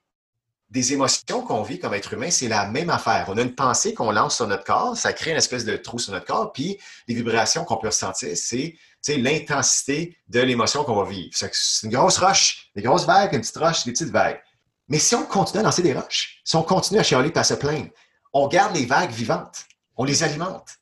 des 0.69 0.93
émotions 0.93 1.41
qu'on 1.41 1.63
vit 1.63 1.79
comme 1.79 1.95
être 1.95 2.13
humain, 2.13 2.31
c'est 2.31 2.49
la 2.49 2.67
même 2.67 2.91
affaire. 2.91 3.25
On 3.29 3.39
a 3.39 3.41
une 3.41 3.55
pensée 3.55 3.95
qu'on 3.95 4.11
lance 4.11 4.37
sur 4.37 4.47
notre 4.47 4.65
corps, 4.65 4.95
ça 4.95 5.15
crée 5.15 5.31
une 5.31 5.39
espèce 5.39 5.65
de 5.65 5.75
trou 5.77 5.99
sur 5.99 6.13
notre 6.13 6.27
corps, 6.27 6.53
puis 6.53 6.79
les 7.09 7.15
vibrations 7.15 7.65
qu'on 7.65 7.79
peut 7.79 7.87
ressentir, 7.87 8.37
c'est 8.37 8.77
l'intensité 9.17 10.19
de 10.29 10.41
l'émotion 10.41 10.85
qu'on 10.85 10.97
va 10.97 11.09
vivre. 11.09 11.31
C'est 11.33 11.51
une 11.85 11.91
grosse 11.91 12.19
roche, 12.19 12.71
des 12.77 12.83
grosses 12.83 13.07
vagues, 13.07 13.33
une 13.33 13.41
petite 13.41 13.57
roche, 13.57 13.85
des 13.85 13.93
petites 13.93 14.11
vagues. 14.11 14.43
Mais 14.89 14.99
si 14.99 15.15
on 15.15 15.25
continue 15.25 15.61
à 15.61 15.63
lancer 15.63 15.81
des 15.81 15.95
roches, 15.95 16.43
si 16.45 16.57
on 16.57 16.63
continue 16.63 17.01
à 17.01 17.03
chialer 17.03 17.31
et 17.35 17.39
à 17.39 17.45
se 17.45 17.55
plaindre, 17.55 17.89
on 18.35 18.49
garde 18.49 18.77
les 18.77 18.85
vagues 18.85 19.13
vivantes, 19.13 19.65
on 19.97 20.05
les 20.05 20.23
alimente. 20.25 20.77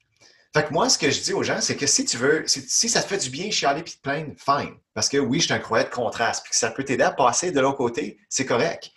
Fait 0.54 0.66
que 0.66 0.72
moi, 0.72 0.88
ce 0.90 0.98
que 0.98 1.10
je 1.10 1.20
dis 1.22 1.32
aux 1.32 1.42
gens, 1.42 1.60
c'est 1.62 1.76
que 1.76 1.86
si 1.86 2.04
tu 2.04 2.18
veux, 2.18 2.44
si, 2.46 2.88
ça 2.88 3.02
te 3.02 3.08
fait 3.08 3.16
du 3.16 3.30
bien 3.30 3.50
chialer 3.50 3.80
et 3.80 3.84
te 3.84 3.98
plaindre, 4.02 4.32
fine. 4.36 4.74
Parce 4.92 5.08
que 5.08 5.16
oui, 5.16 5.40
je 5.40 5.46
suis 5.46 5.54
un 5.54 5.58
croyant 5.58 5.86
de 5.86 5.90
contraste, 5.90 6.42
puis 6.42 6.50
que 6.50 6.56
ça 6.56 6.70
peut 6.70 6.84
t'aider 6.84 7.04
à 7.04 7.10
passer 7.10 7.52
de 7.52 7.60
l'autre 7.60 7.78
côté, 7.78 8.18
c'est 8.28 8.44
correct. 8.44 8.90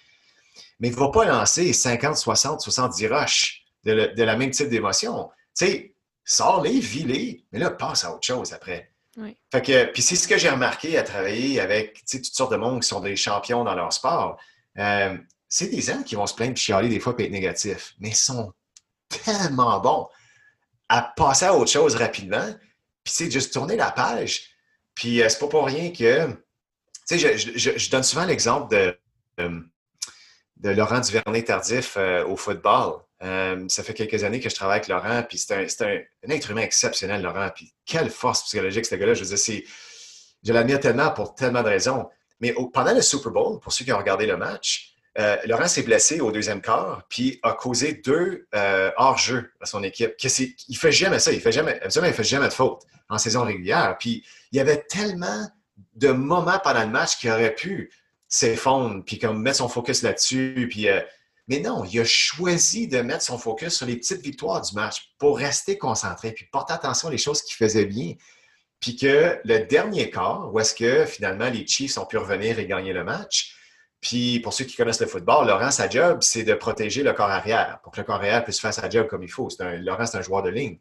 Mais 0.82 0.90
ne 0.90 0.96
va 0.96 1.10
pas 1.10 1.24
lancer 1.24 1.72
50, 1.72 2.18
60, 2.18 2.60
70 2.60 3.08
roches 3.08 3.64
de, 3.86 4.22
la 4.22 4.36
même 4.36 4.52
type 4.52 4.68
d'émotion. 4.68 5.30
Tu 5.58 5.66
sais, 5.66 5.96
sors-les, 6.26 6.80
vis-les, 6.80 7.46
mais 7.54 7.60
là, 7.60 7.70
passe 7.70 8.04
à 8.04 8.14
autre 8.14 8.26
chose 8.26 8.52
après. 8.52 8.92
Fait 9.50 9.62
que, 9.62 9.86
puis 9.86 10.02
c'est 10.02 10.18
ce 10.18 10.28
que 10.28 10.38
j'ai 10.38 10.50
remarqué 10.50 10.98
à 10.98 11.04
travailler 11.04 11.62
avec 11.62 12.04
toutes 12.06 12.26
sortes 12.26 12.52
de 12.52 12.58
monde 12.58 12.82
qui 12.82 12.90
sont 12.90 13.00
des 13.00 13.16
champions 13.16 13.64
dans 13.64 13.74
leur 13.74 13.94
sport. 13.94 14.38
Euh, 14.78 15.18
c'est 15.48 15.68
des 15.68 15.80
gens 15.80 16.04
qui 16.04 16.16
vont 16.16 16.28
se 16.28 16.34
plaindre, 16.34 16.58
chialer 16.58 16.90
des 16.90 17.00
fois, 17.00 17.16
et 17.18 17.24
être 17.24 17.32
négatifs, 17.32 17.94
mais 18.00 18.10
ils 18.10 18.16
sont 18.16 18.52
tellement 19.08 19.80
bons 19.80 20.10
à 20.90 21.02
passer 21.02 21.46
à 21.46 21.54
autre 21.54 21.72
chose 21.72 21.96
rapidement, 21.96 22.54
puis 23.04 23.14
c'est 23.14 23.32
juste 23.32 23.54
tourner 23.54 23.76
la 23.76 23.92
page. 23.92 24.50
Puis 24.94 25.22
euh, 25.22 25.30
c'est 25.30 25.40
pas 25.40 25.48
pour 25.48 25.66
rien 25.66 25.92
que, 25.92 26.28
tu 27.08 27.20
sais, 27.20 27.38
je, 27.38 27.90
donne 27.90 28.04
souvent 28.04 28.26
l'exemple 28.26 28.74
de, 28.76 28.98
euh, 29.40 29.60
de 30.58 30.70
Laurent 30.70 31.00
Duvernay-Tardif 31.00 31.98
au 32.28 32.36
football. 32.36 33.02
ça 33.22 33.84
fait 33.84 33.94
quelques 33.94 34.24
années 34.24 34.40
que 34.40 34.50
je 34.50 34.56
travaille 34.56 34.78
avec 34.78 34.88
Laurent, 34.88 35.24
puis 35.24 35.38
c'est 35.38 35.54
un, 35.82 36.30
être 36.30 36.52
humain 36.52 36.62
exceptionnel, 36.62 37.22
Laurent. 37.22 37.50
Puis 37.54 37.74
quelle 37.86 38.10
force 38.10 38.44
psychologique, 38.44 38.86
ce 38.86 38.96
gars-là. 38.96 39.14
Je 39.14 39.24
veux 39.24 39.36
dire, 39.36 39.64
je 40.44 40.54
l'admire 40.54 40.80
tellement 40.80 41.12
pour 41.12 41.36
tellement 41.36 41.64
de 41.64 41.70
raisons. 41.70 42.10
Mais 42.40 42.54
pendant 42.74 42.94
le 42.94 43.02
Super 43.02 43.32
Bowl, 43.32 43.60
pour 43.60 43.74
ceux 43.74 43.86
qui 43.86 43.92
ont 43.92 43.98
regardé 43.98 44.26
le 44.26 44.38
match, 44.38 44.95
euh, 45.18 45.38
Laurent 45.46 45.68
s'est 45.68 45.84
blessé 45.84 46.20
au 46.20 46.32
deuxième 46.32 46.62
quart, 46.62 47.04
puis 47.10 47.40
a 47.42 47.54
causé 47.54 47.94
deux 47.94 48.48
euh, 48.54 48.92
hors-jeu 48.98 49.52
à 49.62 49.66
son 49.66 49.82
équipe. 49.84 50.14
il 50.22 50.56
ne 50.70 50.76
fait 50.76 50.92
jamais 50.92 51.20
ça. 51.20 51.32
Il 51.32 51.40
fait 51.40 51.54
jamais, 51.54 51.80
il 51.84 52.14
fait 52.14 52.24
jamais 52.24 52.48
de 52.48 52.54
faute 52.54 52.84
en 53.10 53.18
saison 53.18 53.44
régulière. 53.44 53.96
Puis 53.98 54.26
il 54.52 54.58
y 54.58 54.60
avait 54.60 54.84
tellement 54.90 55.48
de 55.96 56.10
moments 56.10 56.60
pendant 56.60 56.82
le 56.82 56.90
match 56.90 57.18
qu'il 57.18 57.32
aurait 57.32 57.56
pu 57.56 57.92
s'effondrer, 58.28 59.04
puis 59.06 59.20
comme 59.20 59.42
mettre 59.42 59.58
son 59.58 59.70
focus 59.70 60.02
là-dessus. 60.02 60.70
Euh, 60.86 61.02
mais 61.48 61.60
non, 61.60 61.86
il 61.86 62.00
a 62.00 62.06
choisi 62.06 62.88
de 62.88 63.00
mettre 63.00 63.24
son 63.24 63.38
focus 63.38 63.76
sur 63.76 63.86
les 63.86 63.96
petites 63.96 64.22
victoires 64.22 64.62
du 64.62 64.76
match 64.76 65.14
pour 65.18 65.38
rester 65.38 65.78
concentré, 65.78 66.32
puis 66.34 66.46
porter 66.52 66.74
attention 66.74 67.08
aux 67.08 67.18
choses 67.18 67.42
qu'il 67.42 67.56
faisait 67.56 67.86
bien. 67.86 68.16
Puis 68.82 68.98
que 68.98 69.40
le 69.46 69.60
dernier 69.60 70.10
quart, 70.10 70.54
où 70.54 70.60
est-ce 70.60 70.76
que 70.76 71.06
finalement 71.06 71.50
les 71.50 71.66
Chiefs 71.66 71.98
ont 71.98 72.06
pu 72.06 72.18
revenir 72.18 72.60
et 72.60 72.68
gagner 72.68 72.92
le 72.92 73.04
match, 73.06 73.55
puis 74.06 74.40
pour 74.40 74.54
ceux 74.54 74.66
qui 74.66 74.76
connaissent 74.76 75.02
le 75.02 75.08
football, 75.08 75.48
Laurent, 75.48 75.72
sa 75.72 75.90
job, 75.90 76.20
c'est 76.22 76.44
de 76.44 76.54
protéger 76.54 77.02
le 77.02 77.12
corps 77.14 77.32
arrière 77.32 77.80
pour 77.82 77.92
que 77.92 77.98
le 77.98 78.04
corps 78.04 78.18
arrière 78.18 78.44
puisse 78.44 78.60
faire 78.60 78.72
sa 78.72 78.88
job 78.88 79.08
comme 79.08 79.24
il 79.24 79.32
faut. 79.32 79.50
Laurent, 79.60 80.06
c'est 80.06 80.20
un 80.20 80.22
joueur 80.22 80.44
de 80.44 80.50
ligne. 80.50 80.78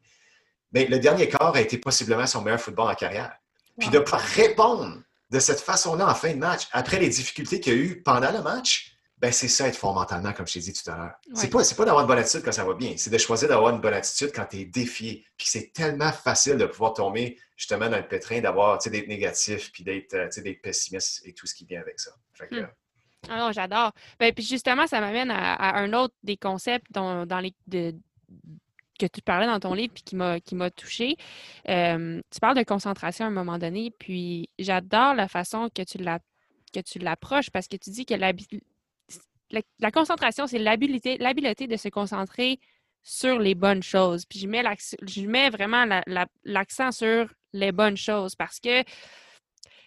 Mais 0.73 0.85
le 0.85 0.99
dernier 0.99 1.27
quart 1.27 1.55
a 1.55 1.61
été 1.63 1.79
possiblement 1.79 2.27
son 2.27 2.43
meilleur 2.43 2.61
football 2.61 2.91
en 2.91 2.95
carrière. 2.95 3.33
Puis 3.79 3.89
de 3.89 4.05
répondre 4.37 4.99
de 5.31 5.39
cette 5.39 5.61
façon-là 5.61 6.07
en 6.07 6.15
fin 6.15 6.35
de 6.35 6.39
match, 6.39 6.69
après 6.71 6.99
les 6.99 7.09
difficultés 7.09 7.61
qu'il 7.61 7.73
y 7.73 7.77
a 7.77 7.79
eu 7.79 8.03
pendant 8.03 8.31
le 8.31 8.43
match, 8.43 8.95
ben 9.17 9.33
c'est 9.33 9.49
ça 9.49 9.69
être 9.69 9.77
fort 9.77 9.95
mentalement, 9.95 10.35
comme 10.35 10.47
je 10.47 10.53
t'ai 10.53 10.61
dit 10.61 10.75
tout 10.75 10.91
à 10.91 10.97
l'heure. 10.99 11.15
C'est 11.33 11.49
pas, 11.49 11.63
pas 11.63 11.85
d'avoir 11.87 12.03
une 12.03 12.09
bonne 12.09 12.19
attitude 12.19 12.43
quand 12.45 12.53
ça 12.53 12.65
va 12.65 12.75
bien, 12.75 12.93
c'est 12.99 13.09
de 13.09 13.17
choisir 13.17 13.49
d'avoir 13.49 13.75
une 13.75 13.81
bonne 13.81 13.95
attitude 13.95 14.33
quand 14.35 14.45
tu 14.45 14.59
es 14.59 14.65
défié. 14.67 15.25
Puis 15.39 15.47
c'est 15.49 15.73
tellement 15.73 16.13
facile 16.13 16.59
de 16.59 16.67
pouvoir 16.67 16.93
tomber 16.93 17.39
justement 17.57 17.89
dans 17.89 17.97
le 17.97 18.07
pétrin, 18.07 18.43
d'avoir, 18.43 18.77
d'être 18.77 19.09
négatif, 19.09 19.73
puis 19.73 19.83
d'être, 19.83 20.13
euh, 20.13 20.55
pessimiste 20.63 21.23
et 21.25 21.33
tout 21.33 21.47
ce 21.47 21.55
qui 21.55 21.65
vient 21.65 21.81
avec 21.81 22.01
ça. 22.01 22.11
Hmm. 22.51 22.57
Euh, 22.57 22.67
ah 23.31 23.39
non, 23.39 23.53
j'adore. 23.53 23.93
Ben, 24.19 24.33
puis 24.33 24.45
justement, 24.45 24.87
ça 24.87 25.01
m'amène 25.01 25.31
à, 25.31 25.77
un 25.79 25.93
autre 25.93 26.15
des 26.23 26.37
concepts 26.37 26.91
dans 26.93 27.41
les, 27.41 27.55
que 28.99 29.07
tu 29.07 29.23
parlais 29.23 29.47
dans 29.47 29.61
ton 29.61 29.75
livre 29.75 29.93
puis 29.93 30.03
qui 30.05 30.17
m'a 30.17 30.41
qui 30.41 30.55
m'a 30.55 30.71
touché. 30.71 31.17
tu 31.67 32.41
parles 32.41 32.57
de 32.57 32.63
concentration 32.63 33.25
à 33.25 33.29
un 33.29 33.33
moment 33.33 33.59
donné, 33.59 33.91
puis 33.91 34.49
j'adore 34.59 35.15
la 35.15 35.29
façon 35.29 35.69
que 35.75 35.83
tu 35.83 35.99
que 35.99 36.81
tu 36.81 36.99
l'approches 36.99 37.51
parce 37.51 37.69
que 37.69 37.77
tu 37.77 37.91
dis 37.91 38.05
que 38.05 38.15
la, 38.15 38.33
la 39.79 39.91
concentration, 39.91 40.47
c'est 40.47 40.59
l'habileté, 40.59 41.19
de 41.19 41.77
se 41.77 41.89
concentrer 41.89 42.61
sur 43.03 43.39
les 43.39 43.55
bonnes 43.55 43.83
choses. 43.83 44.25
Puis 44.27 44.39
je 44.41 44.49
mets, 44.49 44.65
je 45.03 45.27
mets 45.27 45.51
vraiment 45.51 45.85
l'accent 46.45 46.91
sur 46.91 47.33
les 47.53 47.73
bonnes 47.73 47.97
choses 47.97 48.35
parce 48.35 48.61
que, 48.61 48.83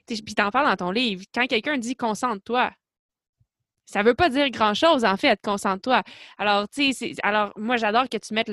puis 0.05 0.35
t'en 0.35 0.51
parles 0.51 0.69
dans 0.69 0.85
ton 0.85 0.91
livre, 0.91 1.23
quand 1.33 1.47
quelqu'un 1.47 1.77
dit 1.77 1.95
concentre-toi, 1.95 2.71
ça 3.87 4.03
veut 4.03 4.13
pas 4.13 4.29
dire 4.29 4.49
grand-chose, 4.49 5.05
en 5.05 5.15
fait, 5.15 5.39
concentre-toi. 5.41 6.03
Alors, 6.37 6.67
tu 6.67 6.91
sais, 6.91 7.13
alors 7.23 7.53
moi, 7.55 7.77
j'adore 7.77 8.09
que 8.09 8.17
tu 8.17 8.33
mettes 8.33 8.51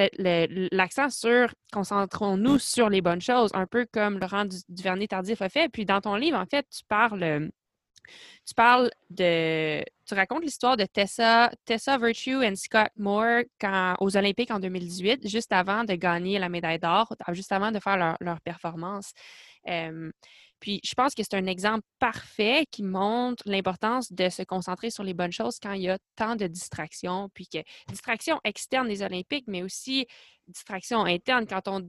l'accent 0.73 1.11
sur 1.11 1.53
concentrons-nous 1.73 2.61
sur 2.61 2.89
les 2.89 3.01
bonnes 3.01 3.21
choses, 3.21 3.51
un 3.53 3.67
peu 3.67 3.85
comme 3.93 4.21
Laurent 4.21 4.47
Duvernay-Tardif 4.69 5.43
a 5.43 5.49
fait. 5.49 5.69
Puis 5.69 5.85
dans 5.85 6.01
ton 6.01 6.15
livre, 6.15 6.39
en 6.39 6.47
fait, 6.47 6.65
tu 6.71 6.85
parles, 6.87 7.51
tu 8.47 8.55
parles 8.55 8.91
de, 9.11 9.83
tu 10.07 10.15
racontes 10.15 10.45
l'histoire 10.45 10.77
de 10.77 10.85
Tessa, 10.85 11.51
Tessa 11.65 11.99
Virtue 11.99 12.45
et 12.45 12.55
Scott 12.55 12.91
Moore 12.97 13.43
aux 13.99 14.17
Olympiques 14.17 14.53
en 14.53 14.61
2018, 14.61 15.29
juste 15.29 15.53
avant 15.53 15.83
de 15.83 15.95
gagner 15.95 16.39
la 16.39 16.49
médaille 16.49 16.79
d'or, 16.79 17.13
juste 17.33 17.51
avant 17.51 17.73
de 17.73 17.81
faire 17.81 17.97
leur, 17.97 18.17
leur 18.21 18.41
performance. 18.41 19.13
Puis 20.65 20.81
je 20.83 20.95
pense 20.95 21.15
que 21.15 21.23
c'est 21.23 21.35
un 21.35 21.45
exemple 21.45 21.85
parfait 21.99 22.65
qui 22.71 22.83
montre 22.83 23.43
l'importance 23.45 24.11
de 24.11 24.31
se 24.31 24.43
concentrer 24.43 24.89
sur 24.89 25.05
les 25.05 25.13
bonnes 25.13 25.31
choses 25.31 25.59
quand 25.63 25.75
il 25.75 25.83
y 25.83 25.91
a 25.91 25.99
tant 26.17 26.37
de 26.37 26.47
distractions, 26.47 27.29
puis 27.35 27.47
que 27.47 27.59
distraction 27.89 28.41
externe 28.45 28.89
des 28.89 29.03
Olympiques, 29.03 29.45
mais 29.47 29.63
aussi 29.63 30.07
distraction 30.49 31.05
interne 31.05 31.47
quand 31.47 31.69
on 31.69 31.87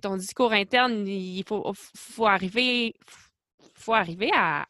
ton 0.00 0.16
discours 0.16 0.52
interne, 0.52 1.08
il 1.08 1.42
faut, 1.42 1.72
faut 1.74 2.26
arriver, 2.26 2.94
faut 3.74 3.94
arriver 3.94 4.30
à, 4.32 4.64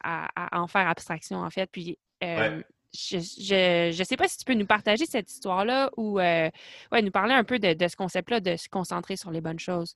en 0.50 0.66
faire 0.66 0.88
abstraction, 0.88 1.40
en 1.40 1.50
fait. 1.50 1.68
Puis 1.70 1.98
je 2.22 3.16
ne 3.18 4.04
sais 4.04 4.16
pas 4.16 4.26
si 4.26 4.38
tu 4.38 4.46
peux 4.46 4.54
nous 4.54 4.66
partager 4.66 5.04
cette 5.04 5.30
histoire-là 5.30 5.90
ou 5.98 6.14
ouais, 6.14 6.50
nous 6.90 7.10
parler 7.10 7.34
un 7.34 7.44
peu 7.44 7.58
de, 7.58 7.74
de 7.74 7.88
ce 7.88 7.96
concept-là 7.96 8.40
de 8.40 8.56
se 8.56 8.70
concentrer 8.70 9.16
sur 9.16 9.30
les 9.30 9.42
bonnes 9.42 9.60
choses. 9.60 9.94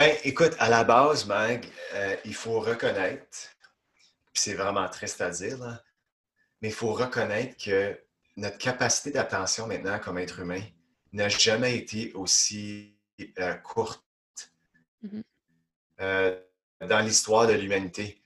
Ben, 0.00 0.16
écoute, 0.24 0.56
à 0.58 0.70
la 0.70 0.82
base, 0.82 1.26
Mag, 1.26 1.68
euh, 1.92 2.16
il 2.24 2.32
faut 2.32 2.58
reconnaître, 2.58 3.50
c'est 4.32 4.54
vraiment 4.54 4.88
triste 4.88 5.20
à 5.20 5.28
dire, 5.28 5.58
mais 6.62 6.68
il 6.68 6.74
faut 6.74 6.94
reconnaître 6.94 7.62
que 7.62 8.00
notre 8.38 8.56
capacité 8.56 9.10
d'attention 9.10 9.66
maintenant 9.66 9.98
comme 9.98 10.16
être 10.16 10.38
humain 10.40 10.62
n'a 11.12 11.28
jamais 11.28 11.76
été 11.76 12.14
aussi 12.14 12.96
euh, 13.38 13.52
courte 13.56 14.02
mm-hmm. 15.04 15.22
euh, 16.00 16.40
dans 16.80 17.00
l'histoire 17.00 17.46
de 17.46 17.52
l'humanité. 17.52 18.22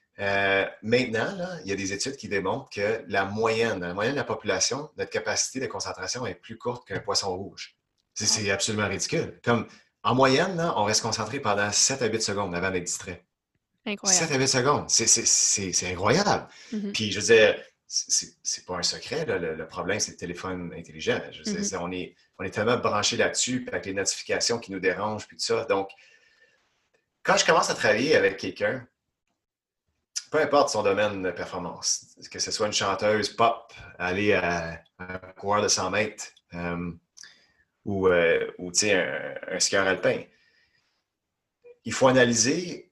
maintenant, 0.80 1.58
il 1.64 1.70
y 1.70 1.72
a 1.72 1.76
des 1.76 1.92
études 1.92 2.16
qui 2.16 2.28
démontrent 2.28 2.70
que 2.70 3.04
la 3.08 3.24
moyenne, 3.24 3.80
la 3.80 3.94
moyenne 3.94 4.14
de 4.14 4.20
la 4.20 4.22
population, 4.22 4.90
notre 4.96 5.10
capacité 5.10 5.58
de 5.58 5.66
concentration 5.66 6.24
est 6.24 6.36
plus 6.36 6.56
courte 6.56 6.86
qu'un 6.86 7.00
poisson 7.00 7.36
rouge. 7.36 7.74
C'est 8.14 8.48
absolument 8.52 8.86
ridicule. 8.86 9.40
Comme 9.42 9.66
en 10.04 10.14
moyenne, 10.14 10.72
on 10.76 10.84
reste 10.84 11.02
concentré 11.02 11.40
pendant 11.40 11.70
7 11.72 12.02
à 12.02 12.06
8 12.06 12.20
secondes 12.20 12.54
avant 12.54 12.70
d'être 12.70 12.84
distrait. 12.84 13.24
Incroyable. 13.86 14.26
7 14.26 14.36
à 14.36 14.38
8 14.38 14.48
secondes, 14.48 14.90
c'est 14.90 15.90
incroyable. 15.90 16.46
Mm-hmm. 16.72 16.92
Puis, 16.92 17.10
je 17.10 17.20
veux 17.20 17.26
dire, 17.26 17.56
c'est 17.86 18.66
pas 18.66 18.76
un 18.76 18.82
secret, 18.82 19.24
le, 19.26 19.66
problème, 19.66 20.00
c'est 20.00 20.12
le 20.12 20.16
téléphone 20.18 20.72
intelligent. 20.76 21.20
Mm-hmm. 21.30 21.78
on, 21.80 21.90
est, 21.90 22.14
on 22.38 22.44
est 22.44 22.50
tellement 22.50 22.76
branché 22.76 23.16
là-dessus, 23.16 23.66
avec 23.68 23.86
les 23.86 23.94
notifications 23.94 24.58
qui 24.58 24.72
nous 24.72 24.80
dérangent, 24.80 25.26
puis 25.26 25.36
tout 25.36 25.44
ça. 25.44 25.64
Donc, 25.64 25.90
quand 27.22 27.38
je 27.38 27.46
commence 27.46 27.70
à 27.70 27.74
travailler 27.74 28.14
avec 28.14 28.36
quelqu'un, 28.36 28.86
peu 30.30 30.40
importe 30.40 30.68
son 30.68 30.82
domaine 30.82 31.22
de 31.22 31.30
performance, 31.30 32.16
que 32.30 32.38
ce 32.38 32.50
soit 32.50 32.66
une 32.66 32.72
chanteuse 32.72 33.30
pop, 33.30 33.72
aller 33.98 34.34
à, 34.34 34.82
un 34.98 35.18
coureur 35.38 35.62
de 35.62 35.68
100 35.68 35.90
mètres, 35.90 36.26
euh, 36.52 36.92
ou, 37.84 38.08
euh, 38.08 38.50
un, 38.58 39.60
skieur 39.60 39.86
alpin. 39.86 40.22
Il 41.84 41.92
faut 41.92 42.08
analyser 42.08 42.90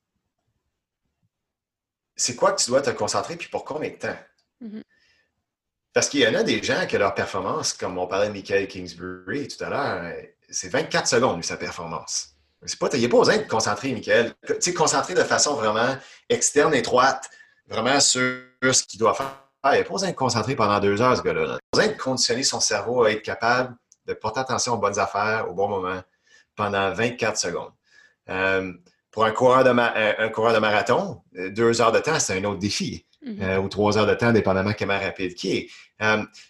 c'est 2.14 2.36
quoi 2.36 2.52
que 2.52 2.62
tu 2.62 2.70
dois 2.70 2.82
te 2.82 2.90
concentrer 2.90 3.36
puis 3.36 3.48
pour 3.48 3.64
combien 3.64 3.90
de 3.90 3.96
temps. 3.96 4.18
Mm-hmm. 4.62 4.82
Parce 5.94 6.08
qu'il 6.08 6.20
y 6.20 6.26
en 6.26 6.34
a 6.34 6.42
des 6.42 6.62
gens 6.62 6.86
que 6.86 6.96
leur 6.96 7.14
performance, 7.14 7.72
comme 7.72 7.98
on 7.98 8.06
parlait 8.06 8.28
de 8.28 8.32
Michael 8.32 8.68
Kingsbury 8.68 9.48
tout 9.48 9.62
à 9.64 9.70
l'heure, 9.70 10.14
c'est 10.48 10.68
24 10.68 11.06
secondes, 11.06 11.44
sa 11.44 11.56
performance. 11.56 12.30
C'est 12.64 12.78
pas, 12.78 12.88
il 12.92 13.00
n'y 13.00 13.06
a 13.06 13.08
pas 13.08 13.18
besoin 13.18 13.38
de 13.38 13.42
concentrer, 13.42 13.92
Michael. 13.92 14.34
Tu 14.46 14.54
sais, 14.60 14.74
concentrer 14.74 15.14
de 15.14 15.24
façon 15.24 15.54
vraiment 15.54 15.96
externe, 16.28 16.74
étroite, 16.74 17.28
vraiment 17.66 17.98
sur 17.98 18.44
ce 18.62 18.84
qu'il 18.84 19.00
doit 19.00 19.14
faire 19.14 19.42
il 19.64 19.78
n'a 19.78 19.84
pas 19.84 19.92
besoin 19.92 20.10
de 20.10 20.16
concentrer 20.16 20.56
pendant 20.56 20.80
deux 20.80 21.00
heures, 21.00 21.16
ce 21.16 21.22
gars-là. 21.22 21.42
Il 21.42 21.46
n'a 21.46 21.58
pas 21.58 21.78
besoin 21.78 21.92
de 21.92 21.98
conditionner 21.98 22.42
son 22.42 22.60
cerveau 22.60 23.04
à 23.04 23.12
être 23.12 23.22
capable 23.22 23.76
de 24.06 24.14
porter 24.14 24.40
attention 24.40 24.74
aux 24.74 24.78
bonnes 24.78 24.98
affaires 24.98 25.46
au 25.48 25.54
bon 25.54 25.68
moment 25.68 26.00
pendant 26.56 26.92
24 26.92 27.36
secondes. 27.36 27.72
Euh, 28.28 28.72
pour 29.10 29.24
un 29.24 29.30
coureur, 29.30 29.64
de 29.64 29.70
un, 29.70 30.28
coureur 30.30 30.54
de 30.54 30.58
marathon, 30.58 31.22
deux 31.32 31.80
heures 31.80 31.92
de 31.92 31.98
temps, 31.98 32.18
c'est 32.18 32.38
un 32.38 32.44
autre 32.44 32.60
défi. 32.60 33.06
Mm-hmm. 33.24 33.58
ou 33.58 33.68
trois 33.68 33.96
heures 33.96 34.06
de 34.06 34.14
temps, 34.14 34.32
dépendamment 34.32 34.72
comment 34.76 34.98
rapide 34.98 35.34
qui 35.34 35.56
est. 35.56 35.70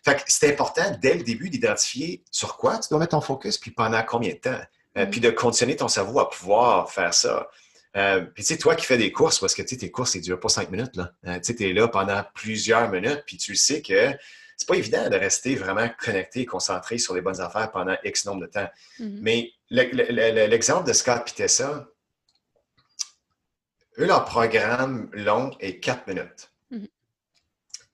fait 0.02 0.24
c'est 0.26 0.50
important 0.50 0.96
dès 1.02 1.12
le 1.12 1.22
début 1.22 1.50
d'identifier 1.50 2.24
sur 2.30 2.56
quoi 2.56 2.78
tu 2.78 2.88
dois 2.88 2.98
mettre 2.98 3.10
ton 3.10 3.20
focus, 3.20 3.58
puis 3.58 3.72
pendant 3.72 4.02
combien 4.04 4.30
de 4.30 4.38
temps. 4.38 4.60
Euh, 4.98 5.06
puis 5.06 5.20
de 5.20 5.30
conditionner 5.30 5.76
ton 5.76 5.88
cerveau 5.88 6.20
à 6.20 6.28
pouvoir 6.28 6.90
faire 6.90 7.14
ça. 7.14 7.48
Euh, 7.96 8.22
puis 8.22 8.44
tu 8.44 8.52
sais, 8.52 8.58
toi 8.58 8.74
qui 8.74 8.84
fais 8.84 8.98
des 8.98 9.10
courses, 9.10 9.38
parce 9.38 9.54
que 9.54 9.62
tes 9.62 9.90
courses, 9.90 10.14
ne 10.16 10.20
durent 10.20 10.40
pas 10.40 10.48
cinq 10.50 10.70
minutes, 10.70 10.96
là. 10.96 11.12
Euh, 11.26 11.38
tu 11.40 11.54
sais, 11.56 11.64
es 11.64 11.72
là 11.72 11.88
pendant 11.88 12.22
plusieurs 12.34 12.90
minutes, 12.90 13.22
puis 13.26 13.38
tu 13.38 13.56
sais 13.56 13.80
que 13.80 14.10
c'est 14.62 14.68
pas 14.68 14.76
évident 14.76 15.10
de 15.10 15.16
rester 15.16 15.56
vraiment 15.56 15.88
connecté 15.98 16.40
et 16.42 16.46
concentré 16.46 16.98
sur 16.98 17.14
les 17.14 17.20
bonnes 17.20 17.40
affaires 17.40 17.72
pendant 17.72 17.96
X 18.04 18.26
nombre 18.26 18.42
de 18.42 18.46
temps. 18.46 18.70
Mm-hmm. 19.00 19.18
Mais 19.20 19.50
l'exemple 19.70 20.86
de 20.86 20.92
Scott 20.92 21.24
Pitessa, 21.26 21.88
eux, 23.98 24.06
leur 24.06 24.24
programme 24.24 25.10
long 25.12 25.50
est 25.58 25.80
quatre 25.80 26.06
minutes. 26.06 26.52
Mm-hmm. 26.70 26.88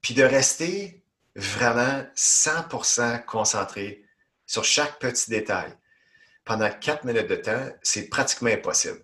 Puis 0.02 0.12
de 0.12 0.22
rester 0.24 1.02
vraiment 1.34 2.04
100% 2.14 3.24
concentré 3.24 4.04
sur 4.44 4.64
chaque 4.64 4.98
petit 4.98 5.30
détail 5.30 5.72
pendant 6.44 6.68
quatre 6.68 7.04
minutes 7.04 7.28
de 7.28 7.36
temps, 7.36 7.66
c'est 7.82 8.10
pratiquement 8.10 8.50
impossible. 8.50 9.02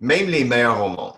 Même 0.00 0.28
les 0.28 0.44
meilleurs 0.44 0.84
au 0.84 0.90
monde. 0.90 1.14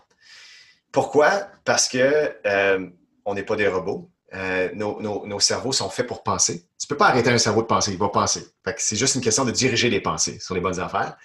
Pourquoi? 0.93 1.51
Parce 1.65 1.89
que 1.89 2.37
euh, 2.47 2.89
on 3.25 3.35
n'est 3.35 3.43
pas 3.43 3.57
des 3.57 3.67
robots. 3.67 4.09
Euh, 4.35 4.71
nos, 4.75 5.41
cerveaux 5.41 5.73
sont 5.73 5.89
faits 5.89 6.07
pour 6.07 6.23
penser. 6.23 6.67
Tu 6.79 6.85
ne 6.85 6.89
peux 6.89 6.97
pas 6.97 7.09
arrêter 7.09 7.31
un 7.31 7.39
cerveau 7.39 7.63
de 7.63 7.67
penser, 7.67 7.93
il 7.93 7.99
va 7.99 8.09
penser. 8.09 8.47
c'est 8.77 8.97
juste 8.97 9.15
une 9.15 9.23
question 9.23 9.45
de 9.45 9.51
diriger 9.51 9.89
les 9.89 10.01
pensées 10.01 10.39
sur 10.39 10.55
les 10.55 10.61
bonnes 10.61 10.81
affaires. 10.81 11.17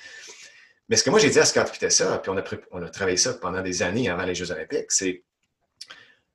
Mais 0.87 0.95
ce 0.95 1.03
que 1.03 1.09
moi 1.09 1.19
j'ai 1.19 1.29
dit 1.29 1.39
à 1.39 1.45
Scott 1.45 1.71
Pitessa, 1.71 2.17
puis 2.19 2.29
on 2.29 2.37
a, 2.37 2.43
on 2.71 2.81
a 2.81 2.89
travaillé 2.89 3.17
ça 3.17 3.33
pendant 3.33 3.61
des 3.61 3.81
années 3.81 4.09
avant 4.09 4.23
les 4.23 4.35
Jeux 4.35 4.51
olympiques, 4.51 4.91
c'est 4.91 5.23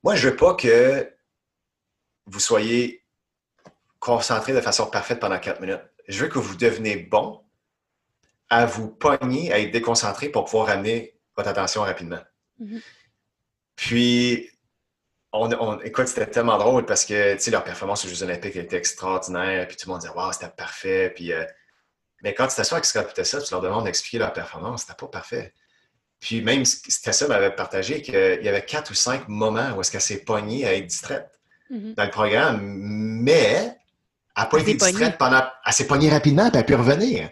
moi 0.02 0.14
je 0.14 0.28
veux 0.28 0.36
pas 0.36 0.54
que 0.54 1.10
vous 2.26 2.40
soyez 2.40 3.04
concentré 3.98 4.52
de 4.52 4.60
façon 4.60 4.86
parfaite 4.86 5.20
pendant 5.20 5.38
quatre 5.38 5.60
minutes. 5.60 5.82
Je 6.06 6.22
veux 6.22 6.28
que 6.28 6.38
vous 6.38 6.56
devenez 6.56 6.96
bon 6.96 7.40
à 8.50 8.66
vous 8.66 8.88
pogner, 8.88 9.52
à 9.52 9.58
être 9.58 9.70
déconcentré 9.70 10.28
pour 10.28 10.44
pouvoir 10.44 10.68
ramener 10.68 11.18
votre 11.36 11.48
attention 11.48 11.82
rapidement. 11.82 12.20
Mm-hmm. 12.60 12.82
Puis, 13.76 14.50
on, 15.32 15.80
écoute, 15.80 16.08
c'était 16.08 16.26
tellement 16.26 16.58
drôle 16.58 16.86
parce 16.86 17.04
que, 17.04 17.34
tu 17.34 17.40
sais, 17.40 17.50
leur 17.50 17.64
performance 17.64 18.04
aux 18.04 18.08
Jeux 18.08 18.22
Olympiques 18.22 18.56
était 18.56 18.76
extraordinaire, 18.76 19.66
puis 19.68 19.76
tout 19.76 19.88
le 19.88 19.92
monde 19.92 20.00
disait, 20.00 20.12
waouh, 20.12 20.32
c'était 20.32 20.48
parfait. 20.48 21.12
Puis, 21.14 21.32
euh, 21.32 21.44
mais 22.22 22.34
quand 22.34 22.46
tu 22.46 22.56
t'assois 22.56 22.78
avec 22.78 22.86
Scott 22.86 23.12
ça, 23.22 23.40
tu 23.40 23.50
leur 23.52 23.60
demandes 23.60 23.84
d'expliquer 23.84 24.18
leur 24.18 24.32
performance, 24.32 24.82
c'était 24.82 24.94
pas 24.94 25.06
parfait. 25.06 25.52
Puis 26.20 26.42
même 26.42 26.64
ça 26.64 27.28
m'avait 27.28 27.54
partagé 27.54 28.02
qu'il 28.02 28.14
y 28.14 28.48
avait 28.48 28.64
quatre 28.64 28.90
ou 28.90 28.94
cinq 28.94 29.28
moments 29.28 29.70
où 29.76 29.80
est-ce 29.80 29.92
qu'elle 29.92 30.00
s'est 30.00 30.24
pognée 30.24 30.66
à 30.66 30.74
être 30.74 30.86
distraite 30.86 31.30
mm-hmm. 31.70 31.94
dans 31.94 32.04
le 32.04 32.10
programme, 32.10 32.60
mais 32.60 33.76
elle 34.38 34.44
n'a 34.44 34.46
pas 34.46 34.58
été 34.58 34.74
distraite 34.74 35.16
pendant. 35.18 35.42
Elle 35.64 35.72
s'est 35.72 35.86
pognée 35.86 36.10
rapidement, 36.10 36.48
puis 36.50 36.54
elle 36.54 36.60
a 36.60 36.64
pu 36.64 36.74
revenir. 36.74 37.30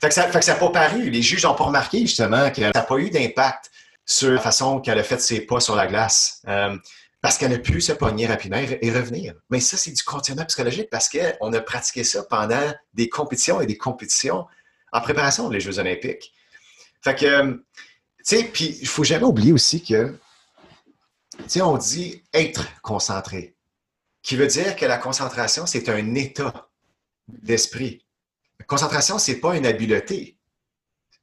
Fait 0.00 0.08
que 0.08 0.14
ça 0.14 0.28
n'a 0.28 0.54
pas 0.54 0.70
paru. 0.70 1.10
Les 1.10 1.22
juges 1.22 1.44
n'ont 1.44 1.54
pas 1.54 1.64
remarqué, 1.64 2.00
justement, 2.00 2.50
que 2.50 2.62
ça 2.62 2.70
n'a 2.74 2.82
pas 2.82 2.96
eu 2.96 3.10
d'impact 3.10 3.70
sur 4.06 4.32
la 4.32 4.40
façon 4.40 4.80
qu'elle 4.80 4.98
a 4.98 5.02
fait 5.02 5.20
ses 5.20 5.40
pas 5.40 5.60
sur 5.60 5.74
la 5.74 5.86
glace. 5.86 6.42
Euh, 6.48 6.76
parce 7.26 7.38
qu'elle 7.38 7.52
a 7.54 7.58
pu 7.58 7.80
se 7.80 7.90
pogner 7.90 8.28
rapidement 8.28 8.58
et 8.80 8.92
revenir. 8.92 9.34
Mais 9.50 9.58
ça, 9.58 9.76
c'est 9.76 9.90
du 9.90 10.00
conditionnement 10.04 10.44
psychologique 10.44 10.88
parce 10.90 11.08
qu'on 11.08 11.52
a 11.52 11.60
pratiqué 11.60 12.04
ça 12.04 12.22
pendant 12.22 12.72
des 12.94 13.08
compétitions 13.08 13.60
et 13.60 13.66
des 13.66 13.76
compétitions 13.76 14.46
en 14.92 15.00
préparation 15.00 15.48
des 15.48 15.58
Jeux 15.58 15.80
olympiques. 15.80 16.32
Fait 17.02 17.16
que, 17.16 17.50
tu 17.50 17.62
sais, 18.22 18.44
puis 18.44 18.76
il 18.78 18.82
ne 18.82 18.86
faut 18.86 19.02
jamais 19.02 19.24
oublier 19.24 19.52
aussi 19.52 19.82
que, 19.82 20.16
tu 21.48 21.60
on 21.62 21.76
dit 21.76 22.22
être 22.32 22.64
concentré 22.80 23.56
qui 24.22 24.36
veut 24.36 24.46
dire 24.46 24.76
que 24.76 24.86
la 24.86 24.96
concentration, 24.96 25.66
c'est 25.66 25.88
un 25.88 26.14
état 26.14 26.68
d'esprit. 27.26 28.06
La 28.60 28.66
concentration, 28.66 29.18
ce 29.18 29.32
n'est 29.32 29.38
pas 29.38 29.56
une 29.56 29.66
habileté. 29.66 30.38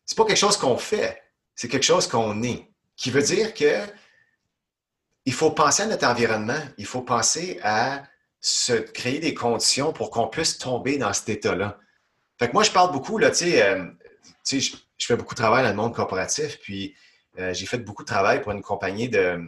Ce 0.05 0.13
n'est 0.13 0.17
pas 0.17 0.25
quelque 0.25 0.35
chose 0.35 0.57
qu'on 0.57 0.77
fait, 0.77 1.23
c'est 1.55 1.69
quelque 1.69 1.85
chose 1.85 2.07
qu'on 2.07 2.43
est. 2.43 2.69
Qui 2.97 3.09
veut 3.09 3.23
dire 3.23 3.53
que 3.53 3.79
il 5.25 5.33
faut 5.33 5.51
penser 5.51 5.83
à 5.83 5.85
notre 5.85 6.05
environnement, 6.05 6.59
il 6.77 6.85
faut 6.85 7.01
penser 7.01 7.59
à 7.63 8.03
se 8.41 8.73
créer 8.73 9.19
des 9.19 9.33
conditions 9.33 9.93
pour 9.93 10.09
qu'on 10.09 10.27
puisse 10.27 10.57
tomber 10.57 10.97
dans 10.97 11.13
cet 11.13 11.29
état-là. 11.29 11.77
Fait 12.37 12.49
que 12.49 12.53
moi, 12.53 12.63
je 12.63 12.71
parle 12.71 12.91
beaucoup, 12.91 13.17
là, 13.17 13.31
tu 13.31 13.37
sais, 13.37 13.63
euh, 13.63 13.85
je, 14.51 14.75
fais 14.99 15.15
beaucoup 15.15 15.33
de 15.33 15.39
travail 15.39 15.63
dans 15.63 15.69
le 15.69 15.75
monde 15.75 15.95
corporatif, 15.95 16.59
puis 16.61 16.93
euh, 17.39 17.53
j'ai 17.53 17.65
fait 17.65 17.77
beaucoup 17.77 18.03
de 18.03 18.07
travail 18.07 18.41
pour 18.41 18.51
une 18.51 18.61
compagnie 18.61 19.07
de, 19.07 19.39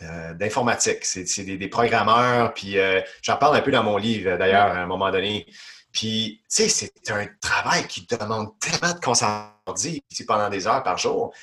euh, 0.00 0.34
d'informatique. 0.34 1.04
C'est 1.04 1.44
des, 1.44 1.68
programmeurs, 1.68 2.54
puis 2.54 2.76
j'en 3.22 3.36
parle 3.36 3.56
un 3.56 3.60
peu 3.60 3.70
dans 3.70 3.82
mon 3.82 3.98
livre 3.98 4.38
d'ailleurs 4.38 4.72
à 4.72 4.78
un 4.78 4.86
moment 4.86 5.10
donné. 5.10 5.46
Puis, 5.92 6.42
tu 6.42 6.68
sais, 6.68 6.68
c'est 6.68 7.10
un 7.10 7.26
travail 7.40 7.86
qui 7.86 8.06
demande 8.06 8.58
tellement 8.58 8.94
de 8.94 9.00
concentration 9.00 10.00
pendant 10.26 10.48
des 10.48 10.66
heures 10.66 10.82
par 10.82 10.98
jour. 10.98 11.34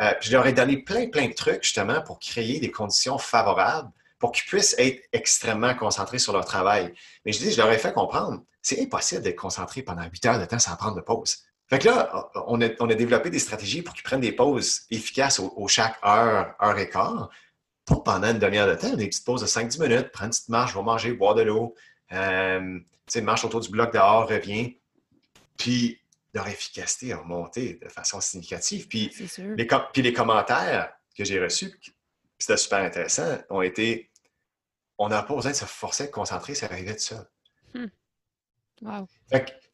Euh, 0.00 0.12
je 0.20 0.32
leur 0.32 0.46
ai 0.46 0.52
donné 0.52 0.78
plein, 0.78 1.08
plein 1.08 1.28
de 1.28 1.34
trucs 1.34 1.64
justement 1.64 2.00
pour 2.02 2.18
créer 2.18 2.60
des 2.60 2.70
conditions 2.70 3.18
favorables 3.18 3.90
pour 4.18 4.32
qu'ils 4.32 4.46
puissent 4.46 4.74
être 4.78 5.02
extrêmement 5.12 5.74
concentrés 5.74 6.18
sur 6.18 6.32
leur 6.32 6.44
travail. 6.44 6.92
Mais 7.24 7.32
je 7.32 7.38
dis, 7.38 7.52
je 7.52 7.58
leur 7.58 7.70
ai 7.70 7.78
fait 7.78 7.92
comprendre, 7.92 8.42
c'est 8.62 8.80
impossible 8.80 9.22
d'être 9.22 9.36
concentré 9.36 9.82
pendant 9.82 10.02
8 10.02 10.26
heures 10.26 10.40
de 10.40 10.44
temps 10.44 10.58
sans 10.58 10.76
prendre 10.76 10.96
de 10.96 11.00
pause. 11.00 11.38
Fait 11.68 11.78
que 11.78 11.86
là, 11.86 12.30
on 12.46 12.60
a, 12.62 12.68
on 12.80 12.88
a 12.88 12.94
développé 12.94 13.30
des 13.30 13.38
stratégies 13.38 13.82
pour 13.82 13.94
qu'ils 13.94 14.02
prennent 14.02 14.20
des 14.20 14.32
pauses 14.32 14.82
efficaces 14.90 15.38
au, 15.38 15.68
chaque 15.68 15.98
heure, 16.04 16.54
heure 16.62 16.78
et 16.78 16.88
quart, 16.88 17.30
pas 17.84 18.00
pendant 18.00 18.30
une 18.30 18.38
demi-heure 18.38 18.68
de 18.68 18.74
temps, 18.74 18.94
des 18.94 19.08
petites 19.08 19.24
pauses 19.24 19.42
de 19.42 19.46
5-10 19.46 19.82
minutes, 19.82 20.10
prends 20.12 20.24
une 20.24 20.30
petite 20.30 20.48
marche, 20.48 20.74
va 20.74 20.82
manger, 20.82 21.12
boire 21.12 21.34
de 21.34 21.42
l'eau, 21.42 21.74
euh, 22.12 22.80
marche 23.22 23.44
autour 23.44 23.60
du 23.60 23.68
bloc 23.68 23.92
dehors, 23.92 24.28
reviens. 24.28 24.70
Puis 25.58 26.00
leur 26.34 26.46
efficacité 26.48 27.12
a 27.12 27.18
remonté 27.18 27.74
de 27.74 27.88
façon 27.88 28.20
significative. 28.20 28.88
Puis, 28.88 29.12
les, 29.38 29.66
puis 29.92 30.02
les 30.02 30.12
commentaires 30.12 30.92
que 31.16 31.24
j'ai 31.24 31.40
reçus, 31.40 31.72
c'était 32.38 32.56
super 32.56 32.80
intéressant, 32.80 33.38
ont 33.50 33.62
été 33.62 34.10
on 35.00 35.08
n'a 35.08 35.22
pas 35.22 35.34
besoin 35.34 35.52
de 35.52 35.56
se 35.56 35.64
forcer 35.64 36.04
à 36.04 36.06
se 36.06 36.10
concentrer, 36.10 36.54
ça 36.56 36.66
arrivait 36.66 36.94
de 36.94 36.98
ça. 36.98 37.28
Hmm. 37.72 37.86
Wow. 38.82 39.06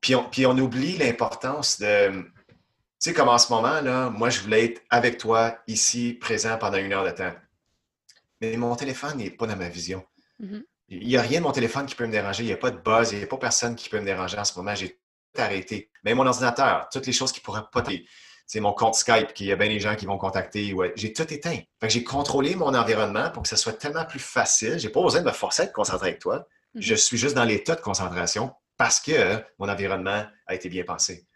puis, 0.00 0.14
on, 0.14 0.28
puis 0.28 0.46
on 0.46 0.56
oublie 0.58 0.98
l'importance 0.98 1.78
de. 1.78 2.10
Tu 2.10 3.10
sais, 3.10 3.14
comme 3.14 3.28
en 3.28 3.38
ce 3.38 3.52
moment, 3.52 3.80
là, 3.80 4.10
moi, 4.10 4.30
je 4.30 4.40
voulais 4.40 4.66
être 4.66 4.82
avec 4.90 5.18
toi, 5.18 5.58
ici, 5.66 6.14
présent 6.14 6.58
pendant 6.58 6.78
une 6.78 6.92
heure 6.92 7.04
de 7.04 7.10
temps 7.10 7.34
mais 8.40 8.56
mon 8.56 8.74
téléphone 8.76 9.18
n'est 9.18 9.30
pas 9.30 9.46
dans 9.46 9.56
ma 9.56 9.68
vision. 9.68 10.04
Mm-hmm. 10.40 10.62
Il 10.88 11.08
n'y 11.08 11.16
a 11.16 11.22
rien 11.22 11.40
de 11.40 11.44
mon 11.44 11.52
téléphone 11.52 11.86
qui 11.86 11.94
peut 11.94 12.06
me 12.06 12.12
déranger. 12.12 12.44
Il 12.44 12.46
n'y 12.46 12.52
a 12.52 12.58
pas 12.58 12.70
de 12.70 12.78
buzz. 12.78 13.12
Il 13.12 13.18
n'y 13.18 13.24
a 13.24 13.26
pas 13.26 13.38
personne 13.38 13.74
qui 13.74 13.88
peut 13.88 13.98
me 13.98 14.04
déranger 14.04 14.38
en 14.38 14.44
ce 14.44 14.56
moment. 14.58 14.74
J'ai 14.74 14.98
arrêté. 15.42 15.90
Mais 16.04 16.14
mon 16.14 16.26
ordinateur, 16.26 16.88
toutes 16.92 17.06
les 17.06 17.12
choses 17.12 17.32
qui 17.32 17.40
pourraient 17.40 17.64
pas 17.72 17.82
c'est 18.46 18.60
mon 18.60 18.72
compte 18.72 18.94
Skype, 18.94 19.32
qu'il 19.32 19.46
y 19.46 19.52
a 19.52 19.56
bien 19.56 19.68
des 19.68 19.80
gens 19.80 19.96
qui 19.96 20.04
vont 20.04 20.18
contacter. 20.18 20.74
Ouais, 20.74 20.92
j'ai 20.96 21.12
tout 21.12 21.32
éteint. 21.32 21.58
j'ai 21.82 22.04
contrôlé 22.04 22.56
mon 22.56 22.74
environnement 22.74 23.30
pour 23.30 23.42
que 23.42 23.48
ce 23.48 23.56
soit 23.56 23.72
tellement 23.72 24.04
plus 24.04 24.18
facile. 24.18 24.78
Je 24.78 24.86
n'ai 24.86 24.92
pas 24.92 25.02
besoin 25.02 25.20
de 25.20 25.26
me 25.26 25.32
forcer 25.32 25.62
à 25.62 25.64
être 25.64 25.72
concentré 25.72 26.08
avec 26.08 26.20
toi. 26.20 26.46
Mm-hmm. 26.74 26.82
Je 26.82 26.94
suis 26.94 27.16
juste 27.16 27.34
dans 27.34 27.44
l'état 27.44 27.74
de 27.74 27.80
concentration 27.80 28.52
parce 28.76 29.00
que 29.00 29.42
mon 29.58 29.68
environnement 29.68 30.24
a 30.46 30.54
été 30.54 30.68
bien 30.68 30.84
pensé. 30.84 31.26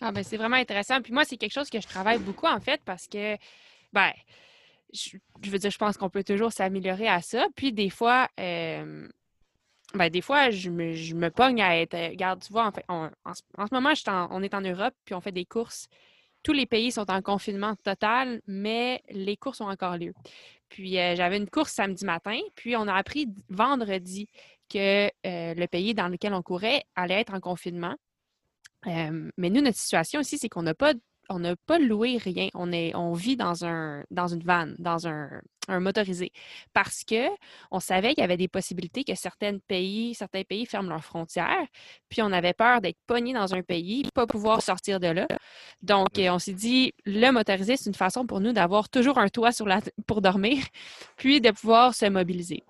ah 0.00 0.12
ben, 0.12 0.22
c'est 0.22 0.36
vraiment 0.36 0.56
intéressant. 0.56 1.02
Puis 1.02 1.12
moi, 1.12 1.24
c'est 1.24 1.36
quelque 1.36 1.52
chose 1.52 1.70
que 1.70 1.80
je 1.80 1.86
travaille 1.86 2.18
beaucoup 2.18 2.46
en 2.46 2.60
fait 2.60 2.80
parce 2.84 3.06
que 3.06 3.36
ben, 3.92 4.12
je, 4.92 5.18
veux 5.50 5.58
dire, 5.58 5.70
je 5.70 5.78
pense 5.78 5.96
qu'on 5.96 6.08
peut 6.08 6.24
toujours 6.24 6.52
s'améliorer 6.52 7.08
à 7.08 7.20
ça. 7.20 7.46
Puis 7.56 7.72
des 7.72 7.90
fois, 7.90 8.28
ben, 9.94 10.10
des 10.10 10.20
fois, 10.20 10.50
je 10.50 10.70
me, 10.70 10.92
je 10.92 11.14
me, 11.14 11.30
pogne 11.30 11.62
à 11.62 11.80
être. 11.80 11.94
Euh, 11.94 12.08
regarde, 12.08 12.42
tu 12.42 12.52
vois, 12.52 12.66
en, 12.66 12.72
fait, 12.72 12.84
en, 12.88 13.08
ce 13.34 13.74
moment, 13.74 13.92
on 14.30 14.42
est 14.42 14.54
en 14.54 14.60
Europe, 14.60 14.94
puis 15.04 15.14
on 15.14 15.20
fait 15.20 15.32
des 15.32 15.46
courses. 15.46 15.86
Tous 16.42 16.52
les 16.52 16.66
pays 16.66 16.92
sont 16.92 17.10
en 17.10 17.22
confinement 17.22 17.74
total, 17.76 18.42
mais 18.46 19.02
les 19.10 19.36
courses 19.36 19.60
ont 19.60 19.68
encore 19.68 19.96
lieu. 19.96 20.14
Puis 20.68 20.98
euh, 20.98 21.16
j'avais 21.16 21.38
une 21.38 21.48
course 21.48 21.72
samedi 21.72 22.04
matin, 22.04 22.38
puis 22.54 22.76
on 22.76 22.86
a 22.86 22.94
appris 22.94 23.28
vendredi 23.48 24.28
que 24.68 25.06
euh, 25.06 25.54
le 25.54 25.66
pays 25.66 25.94
dans 25.94 26.08
lequel 26.08 26.34
on 26.34 26.42
courait 26.42 26.84
allait 26.94 27.20
être 27.20 27.34
en 27.34 27.40
confinement. 27.40 27.96
mais 28.86 29.50
nous, 29.50 29.62
notre 29.62 29.78
situation 29.78 30.20
ici, 30.20 30.38
c'est 30.38 30.48
qu'on 30.48 30.62
n'a 30.62 30.74
pas 30.74 30.92
on 31.28 31.40
n'a 31.40 31.56
pas 31.56 31.78
loué 31.78 32.18
rien. 32.18 32.48
On, 32.54 32.72
est, 32.72 32.94
on 32.94 33.12
vit 33.12 33.36
dans, 33.36 33.64
un, 33.64 34.04
dans 34.10 34.28
une 34.28 34.42
vanne, 34.42 34.74
dans 34.78 35.06
un, 35.06 35.28
un 35.68 35.80
motorisé. 35.80 36.32
Parce 36.72 37.04
que 37.04 37.28
on 37.70 37.80
savait 37.80 38.14
qu'il 38.14 38.22
y 38.22 38.24
avait 38.24 38.36
des 38.36 38.48
possibilités 38.48 39.04
que 39.04 39.14
certains 39.14 39.58
pays, 39.58 40.14
certains 40.14 40.42
pays 40.42 40.66
ferment 40.66 40.88
leurs 40.88 41.04
frontières. 41.04 41.66
Puis 42.08 42.22
on 42.22 42.32
avait 42.32 42.54
peur 42.54 42.80
d'être 42.80 42.98
pogné 43.06 43.32
dans 43.32 43.54
un 43.54 43.62
pays, 43.62 44.04
pas 44.14 44.26
pouvoir 44.26 44.62
sortir 44.62 45.00
de 45.00 45.08
là. 45.08 45.26
Donc, 45.82 46.08
on 46.18 46.38
s'est 46.38 46.54
dit, 46.54 46.92
le 47.04 47.30
motorisé, 47.30 47.76
c'est 47.76 47.88
une 47.88 47.94
façon 47.94 48.26
pour 48.26 48.40
nous 48.40 48.52
d'avoir 48.52 48.88
toujours 48.88 49.18
un 49.18 49.28
toit 49.28 49.52
sur 49.52 49.66
la, 49.66 49.80
pour 50.06 50.22
dormir, 50.22 50.64
puis 51.16 51.40
de 51.40 51.50
pouvoir 51.50 51.94
se 51.94 52.06
mobiliser. 52.06 52.64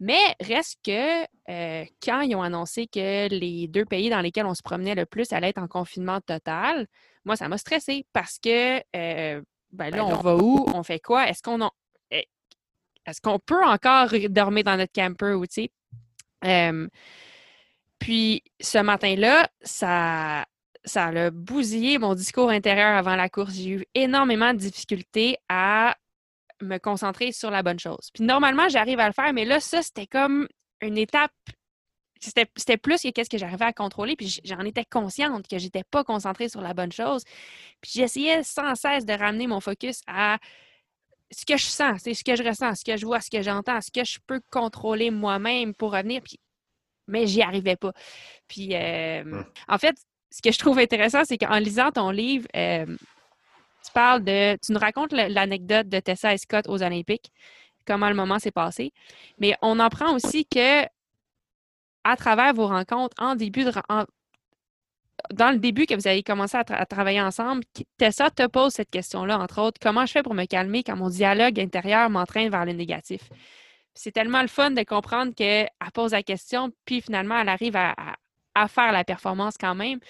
Mais 0.00 0.34
reste 0.40 0.80
que 0.84 1.22
euh, 1.48 1.84
quand 2.02 2.22
ils 2.22 2.34
ont 2.34 2.42
annoncé 2.42 2.88
que 2.88 3.28
les 3.28 3.68
deux 3.68 3.84
pays 3.84 4.10
dans 4.10 4.20
lesquels 4.20 4.46
on 4.46 4.54
se 4.54 4.62
promenait 4.62 4.96
le 4.96 5.06
plus 5.06 5.32
allaient 5.32 5.50
être 5.50 5.62
en 5.62 5.68
confinement 5.68 6.20
total, 6.20 6.88
moi, 7.24 7.36
ça 7.36 7.48
m'a 7.48 7.58
stressé 7.58 8.06
parce 8.12 8.38
que 8.38 8.78
euh, 8.96 9.42
ben 9.72 9.90
là, 9.90 9.96
ben 9.96 10.02
on 10.02 10.20
va 10.20 10.36
où? 10.36 10.66
On 10.74 10.82
fait 10.82 11.00
quoi? 11.00 11.28
Est-ce 11.28 11.42
qu'on 11.42 11.70
eh, 12.10 12.26
est-ce 13.06 13.20
qu'on 13.20 13.38
peut 13.38 13.64
encore 13.64 14.08
dormir 14.28 14.64
dans 14.64 14.76
notre 14.76 14.92
camper 14.92 15.32
ou 15.32 15.46
tu 15.46 15.62
sais? 15.62 15.70
puis 17.98 18.42
ce 18.60 18.78
matin-là, 18.78 19.48
ça, 19.60 20.44
ça 20.84 21.06
a 21.06 21.30
bousillé 21.30 21.98
mon 21.98 22.14
discours 22.14 22.50
intérieur 22.50 22.96
avant 22.96 23.14
la 23.14 23.28
course. 23.28 23.54
J'ai 23.54 23.70
eu 23.70 23.84
énormément 23.94 24.52
de 24.52 24.58
difficultés 24.58 25.36
à 25.48 25.96
me 26.60 26.78
concentrer 26.78 27.32
sur 27.32 27.50
la 27.50 27.62
bonne 27.62 27.78
chose. 27.78 28.10
Puis 28.12 28.24
normalement, 28.24 28.68
j'arrive 28.68 28.98
à 28.98 29.06
le 29.06 29.12
faire, 29.12 29.32
mais 29.32 29.44
là, 29.44 29.60
ça, 29.60 29.82
c'était 29.82 30.06
comme 30.06 30.48
une 30.80 30.98
étape. 30.98 31.32
C'était 32.22 32.76
plus 32.76 33.02
que 33.02 33.10
qu'est-ce 33.10 33.28
que 33.28 33.38
j'arrivais 33.38 33.64
à 33.64 33.72
contrôler, 33.72 34.14
puis 34.14 34.40
j'en 34.44 34.60
étais 34.60 34.84
consciente 34.84 35.48
que 35.48 35.58
j'étais 35.58 35.82
pas 35.82 36.04
concentrée 36.04 36.48
sur 36.48 36.60
la 36.60 36.72
bonne 36.72 36.92
chose. 36.92 37.24
Puis 37.80 37.92
j'essayais 37.96 38.44
sans 38.44 38.74
cesse 38.76 39.04
de 39.04 39.12
ramener 39.12 39.48
mon 39.48 39.60
focus 39.60 40.02
à 40.06 40.38
ce 41.32 41.44
que 41.44 41.56
je 41.56 41.66
sens, 41.66 42.02
c'est 42.04 42.14
ce 42.14 42.22
que 42.22 42.36
je 42.36 42.42
ressens, 42.42 42.76
ce 42.76 42.84
que 42.84 42.96
je 42.96 43.06
vois, 43.06 43.20
ce 43.20 43.30
que 43.30 43.42
j'entends, 43.42 43.80
ce 43.80 43.90
que 43.90 44.04
je 44.04 44.18
peux 44.26 44.40
contrôler 44.50 45.10
moi-même 45.10 45.74
pour 45.74 45.92
revenir. 45.92 46.22
Puis... 46.22 46.38
Mais 47.08 47.26
j'y 47.26 47.42
arrivais 47.42 47.76
pas. 47.76 47.92
Puis, 48.46 48.74
euh, 48.74 49.24
mmh. 49.24 49.44
en 49.68 49.78
fait, 49.78 49.96
ce 50.30 50.40
que 50.40 50.52
je 50.52 50.58
trouve 50.58 50.78
intéressant, 50.78 51.24
c'est 51.24 51.38
qu'en 51.38 51.58
lisant 51.58 51.90
ton 51.90 52.10
livre, 52.10 52.46
euh, 52.54 52.86
tu 53.84 53.92
parles 53.92 54.22
de. 54.22 54.56
Tu 54.64 54.72
nous 54.72 54.78
racontes 54.78 55.12
l'anecdote 55.12 55.88
de 55.88 55.98
Tessa 56.00 56.32
et 56.32 56.38
Scott 56.38 56.66
aux 56.68 56.82
Olympiques, 56.82 57.32
comment 57.86 58.08
le 58.08 58.14
moment 58.14 58.38
s'est 58.38 58.52
passé. 58.52 58.92
Mais 59.38 59.56
on 59.62 59.80
en 59.80 59.88
prend 59.88 60.14
aussi 60.14 60.46
que 60.46 60.84
à 62.04 62.16
travers 62.16 62.54
vos 62.54 62.66
rencontres, 62.66 63.14
en 63.18 63.34
début 63.34 63.64
de, 63.64 63.72
dans 65.32 65.50
le 65.50 65.58
début 65.58 65.86
que 65.86 65.94
vous 65.94 66.06
avez 66.06 66.22
commencé 66.22 66.56
à, 66.56 66.86
travailler 66.86 67.20
ensemble, 67.20 67.62
Tessa 67.98 68.30
te 68.30 68.46
pose 68.46 68.72
cette 68.72 68.90
question-là, 68.90 69.38
entre 69.38 69.60
autres, 69.60 69.78
comment 69.80 70.06
je 70.06 70.12
fais 70.12 70.22
pour 70.22 70.34
me 70.34 70.44
calmer 70.44 70.82
quand 70.82 70.96
mon 70.96 71.08
dialogue 71.08 71.60
intérieur 71.60 72.10
m'entraîne 72.10 72.50
vers 72.50 72.64
le 72.64 72.72
négatif? 72.72 73.28
C'est 73.94 74.12
tellement 74.12 74.42
le 74.42 74.48
fun 74.48 74.70
de 74.70 74.82
comprendre 74.82 75.34
qu'elle 75.34 75.68
pose 75.92 76.12
la 76.12 76.22
question, 76.22 76.72
puis 76.84 77.02
finalement, 77.02 77.38
elle 77.38 77.48
arrive 77.48 77.76
à, 77.76 77.94
faire 78.68 78.92
la 78.92 79.04
performance 79.04 79.56
quand 79.58 79.74
même 79.74 80.00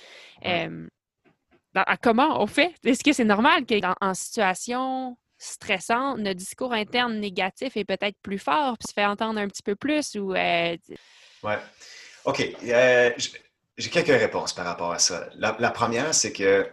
comment 2.02 2.40
on 2.42 2.46
fait? 2.46 2.74
Est-ce 2.84 3.02
que 3.02 3.12
c'est 3.12 3.24
normal 3.24 3.64
qu'en 3.66 4.14
situation 4.14 5.16
stressante, 5.42 6.18
notre 6.18 6.38
discours 6.38 6.72
interne 6.72 7.18
négatif 7.18 7.76
est 7.76 7.84
peut-être 7.84 8.16
plus 8.22 8.38
fort 8.38 8.78
puis 8.78 8.88
se 8.88 8.92
fait 8.92 9.04
entendre 9.04 9.40
un 9.40 9.48
petit 9.48 9.62
peu 9.62 9.74
plus 9.74 10.14
ou 10.14 10.34
euh, 10.34 10.76
Ouais. 11.42 11.58
OK. 12.24 12.48
Euh, 12.64 13.10
j'ai 13.76 13.90
quelques 13.90 14.06
réponses 14.06 14.52
par 14.52 14.64
rapport 14.64 14.92
à 14.92 14.98
ça. 14.98 15.28
La, 15.34 15.70
première, 15.70 16.14
c'est 16.14 16.32
que 16.32 16.70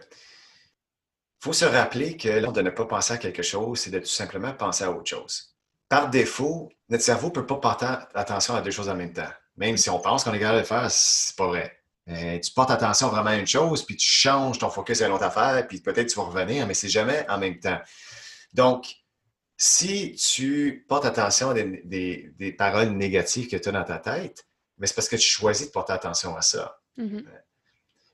faut 1.40 1.52
se 1.52 1.64
rappeler 1.64 2.16
que 2.16 2.50
de 2.52 2.60
ne 2.60 2.70
pas 2.70 2.84
penser 2.84 3.14
à 3.14 3.18
quelque 3.18 3.42
chose, 3.42 3.80
c'est 3.80 3.90
de 3.90 3.98
tout 3.98 4.06
simplement 4.06 4.52
penser 4.52 4.84
à 4.84 4.90
autre 4.92 5.08
chose. 5.08 5.56
Par 5.88 6.08
défaut, 6.08 6.70
notre 6.88 7.02
cerveau 7.02 7.28
ne 7.28 7.32
peut 7.32 7.46
pas 7.46 7.56
porter 7.56 7.86
attention 8.14 8.54
à 8.54 8.60
deux 8.60 8.70
choses 8.70 8.88
en 8.88 8.94
même 8.94 9.12
temps. 9.12 9.30
Même 9.56 9.76
si 9.76 9.90
on 9.90 9.98
pense 9.98 10.22
qu'on 10.22 10.32
est 10.32 10.38
capable 10.38 10.58
de 10.58 10.60
le 10.60 10.66
faire, 10.66 10.88
c'est 10.90 11.36
pas 11.36 11.46
vrai. 11.48 11.76
Tu 12.06 12.52
portes 12.54 12.70
attention 12.70 13.08
vraiment 13.08 13.30
à 13.30 13.36
une 13.36 13.46
chose, 13.46 13.84
puis 13.84 13.96
tu 13.96 14.10
changes 14.10 14.58
ton 14.58 14.70
focus 14.70 15.02
à 15.02 15.06
une 15.06 15.12
autre 15.12 15.24
affaire, 15.24 15.66
puis 15.66 15.80
peut-être 15.80 16.08
tu 16.08 16.16
vas 16.16 16.24
revenir, 16.24 16.66
mais 16.66 16.74
c'est 16.74 16.88
jamais 16.88 17.24
en 17.28 17.38
même 17.38 17.58
temps. 17.58 17.78
Donc, 18.52 18.96
si 19.56 20.14
tu 20.14 20.84
portes 20.88 21.04
attention 21.04 21.50
à 21.50 21.54
des, 21.54 22.54
paroles 22.56 22.90
négatives 22.90 23.48
que 23.48 23.56
tu 23.56 23.68
as 23.68 23.72
dans 23.72 23.84
ta 23.84 23.98
tête, 23.98 24.46
mais 24.78 24.86
c'est 24.86 24.94
parce 24.94 25.08
que 25.08 25.16
tu 25.16 25.28
choisis 25.28 25.66
de 25.66 25.72
porter 25.72 25.92
attention 25.92 26.36
à 26.36 26.42
ça. 26.42 26.80
Mm-hmm. 26.98 27.26
Euh, 27.26 27.38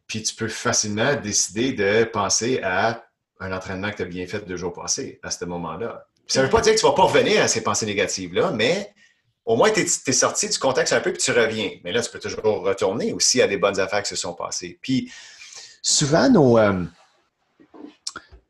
puis 0.09 0.22
tu 0.22 0.34
peux 0.34 0.49
facilement 0.49 1.14
décider 1.14 1.72
de 1.72 2.05
penser 2.05 2.61
à 2.62 3.05
un 3.39 3.53
entraînement 3.53 3.91
que 3.91 3.97
tu 3.97 4.03
as 4.03 4.07
bien 4.07 4.26
fait 4.26 4.41
deux 4.41 4.57
jours 4.57 4.72
passés 4.72 5.20
à 5.22 5.30
ce 5.30 5.45
moment-là. 5.45 6.07
Ça 6.26 6.41
ne 6.41 6.47
veut 6.47 6.51
pas 6.51 6.61
dire 6.61 6.74
que 6.74 6.80
tu 6.80 6.84
ne 6.84 6.91
vas 6.91 6.97
pas 6.97 7.05
revenir 7.05 7.41
à 7.43 7.49
ces 7.49 7.62
pensées 7.62 7.87
négatives-là, 7.87 8.51
mais 8.51 8.93
au 9.45 9.55
moins, 9.55 9.70
tu 9.70 9.80
es, 9.80 10.12
sorti 10.12 10.49
du 10.49 10.59
contexte 10.59 10.93
un 10.93 11.01
peu 11.01 11.12
puis 11.12 11.22
tu 11.22 11.30
reviens. 11.30 11.70
Mais 11.84 11.93
là, 11.93 12.03
tu 12.03 12.11
peux 12.11 12.18
toujours 12.18 12.64
retourner 12.64 13.12
aussi 13.12 13.41
à 13.41 13.47
des 13.47 13.57
bonnes 13.57 13.78
affaires 13.78 14.03
qui 14.03 14.09
se 14.09 14.16
sont 14.16 14.34
passées. 14.34 14.78
Puis, 14.82 15.12
souvent, 15.82 16.28
nos, 16.28 16.59
euh, 16.59 16.84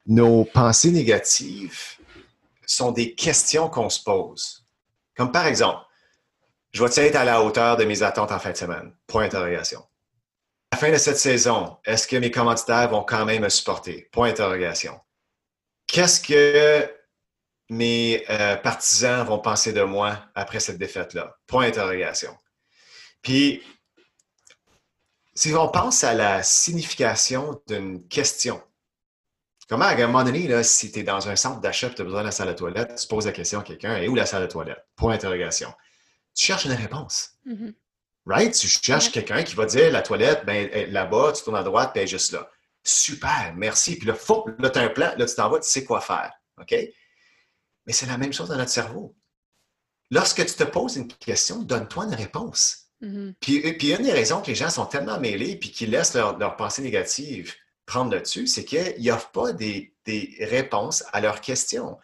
nos 0.06 0.44
pensées 0.44 0.90
négatives 0.90 1.96
sont 2.66 2.92
des 2.92 3.14
questions 3.14 3.68
qu'on 3.68 3.90
se 3.90 4.02
pose. 4.02 4.64
Comme 5.16 5.32
par 5.32 5.46
exemple, 5.46 5.82
je 6.72 6.84
vais 6.84 7.06
être 7.06 7.16
à 7.16 7.24
la 7.24 7.42
hauteur 7.42 7.76
de 7.76 7.84
mes 7.84 8.02
attentes 8.02 8.32
en 8.32 8.38
fin 8.38 8.50
de 8.50 8.56
semaine? 8.56 8.94
Point 9.06 9.24
d'interrogation. 9.24 9.80
À 10.70 10.76
la 10.76 10.78
fin 10.78 10.92
de 10.92 10.98
cette 10.98 11.16
saison, 11.16 11.78
est-ce 11.84 12.06
que 12.06 12.16
mes 12.16 12.30
commanditaires 12.30 12.90
vont 12.90 13.02
quand 13.02 13.24
même 13.24 13.42
me 13.42 13.48
supporter? 13.48 14.08
Point 14.12 14.28
d'interrogation. 14.28 15.00
Qu'est-ce 15.86 16.20
que 16.20 16.92
mes 17.70 18.24
euh, 18.28 18.56
partisans 18.56 19.24
vont 19.26 19.38
penser 19.38 19.72
de 19.72 19.82
moi 19.82 20.18
après 20.34 20.60
cette 20.60 20.78
défaite-là? 20.78 21.36
Point 21.46 21.66
d'interrogation. 21.66 22.36
Puis, 23.22 23.62
si 25.34 25.54
on 25.54 25.68
pense 25.68 26.04
à 26.04 26.14
la 26.14 26.42
signification 26.42 27.60
d'une 27.66 28.06
question, 28.08 28.62
comment 29.68 29.84
à 29.84 29.94
un 29.94 30.06
moment 30.06 30.24
donné, 30.24 30.46
là, 30.46 30.62
si 30.62 30.92
tu 30.92 31.00
es 31.00 31.02
dans 31.02 31.28
un 31.28 31.36
centre 31.36 31.60
d'achat 31.60 31.88
et 31.88 31.94
tu 31.94 32.02
as 32.02 32.04
besoin 32.04 32.20
de 32.20 32.26
la 32.26 32.32
salle 32.32 32.48
de 32.48 32.52
toilette, 32.54 32.96
tu 33.00 33.06
poses 33.06 33.26
la 33.26 33.32
question 33.32 33.60
à 33.60 33.62
quelqu'un, 33.62 33.96
et 33.96 34.08
où 34.08 34.14
la 34.14 34.26
salle 34.26 34.42
de 34.42 34.46
toilette? 34.46 34.84
Point 34.96 35.12
d'interrogation. 35.12 35.72
Tu 36.34 36.46
cherches 36.46 36.66
une 36.66 36.72
réponse. 36.72 37.30
Mm-hmm. 37.46 37.74
Right? 38.26 38.54
Tu 38.54 38.68
cherches 38.68 39.10
quelqu'un 39.10 39.42
qui 39.42 39.54
va 39.54 39.66
dire 39.66 39.90
la 39.92 40.02
toilette, 40.02 40.44
ben, 40.44 40.68
là-bas, 40.90 41.32
tu 41.32 41.42
tournes 41.42 41.56
à 41.56 41.62
droite, 41.62 41.96
est 41.96 42.06
juste 42.06 42.32
là. 42.32 42.50
Super, 42.82 43.54
merci. 43.56 43.96
Puis 43.96 44.06
là, 44.06 44.14
faut, 44.14 44.48
là, 44.58 44.70
tu 44.70 44.78
as 44.78 44.82
un 44.82 44.88
plan, 44.88 45.12
là, 45.16 45.26
tu 45.26 45.34
t'en 45.34 45.48
vas, 45.48 45.58
tu 45.58 45.68
sais 45.68 45.84
quoi 45.84 46.00
faire. 46.00 46.32
OK? 46.60 46.74
Mais 47.86 47.92
c'est 47.92 48.06
la 48.06 48.18
même 48.18 48.32
chose 48.32 48.48
dans 48.48 48.56
notre 48.56 48.70
cerveau. 48.70 49.16
Lorsque 50.10 50.44
tu 50.44 50.54
te 50.54 50.64
poses 50.64 50.96
une 50.96 51.08
question, 51.08 51.62
donne-toi 51.62 52.04
une 52.04 52.14
réponse. 52.14 52.82
Mm-hmm. 53.02 53.34
puis, 53.40 53.72
puis, 53.74 53.92
une 53.92 54.04
des 54.04 54.12
raisons 54.12 54.40
que 54.40 54.46
les 54.46 54.54
gens 54.54 54.70
sont 54.70 54.86
tellement 54.86 55.20
mêlés 55.20 55.56
puis 55.56 55.70
qu'ils 55.70 55.90
laissent 55.90 56.14
leur, 56.14 56.38
leur 56.38 56.56
pensée 56.56 56.80
négative 56.80 57.54
prendre 57.86 58.12
le 58.12 58.20
dessus, 58.20 58.46
c'est 58.46 58.64
qu'ils 58.64 59.04
n'offrent 59.04 59.30
pas 59.30 59.52
des, 59.52 59.94
des, 60.04 60.36
réponses 60.40 61.04
à 61.12 61.20
leurs 61.20 61.40
questions. 61.40 61.98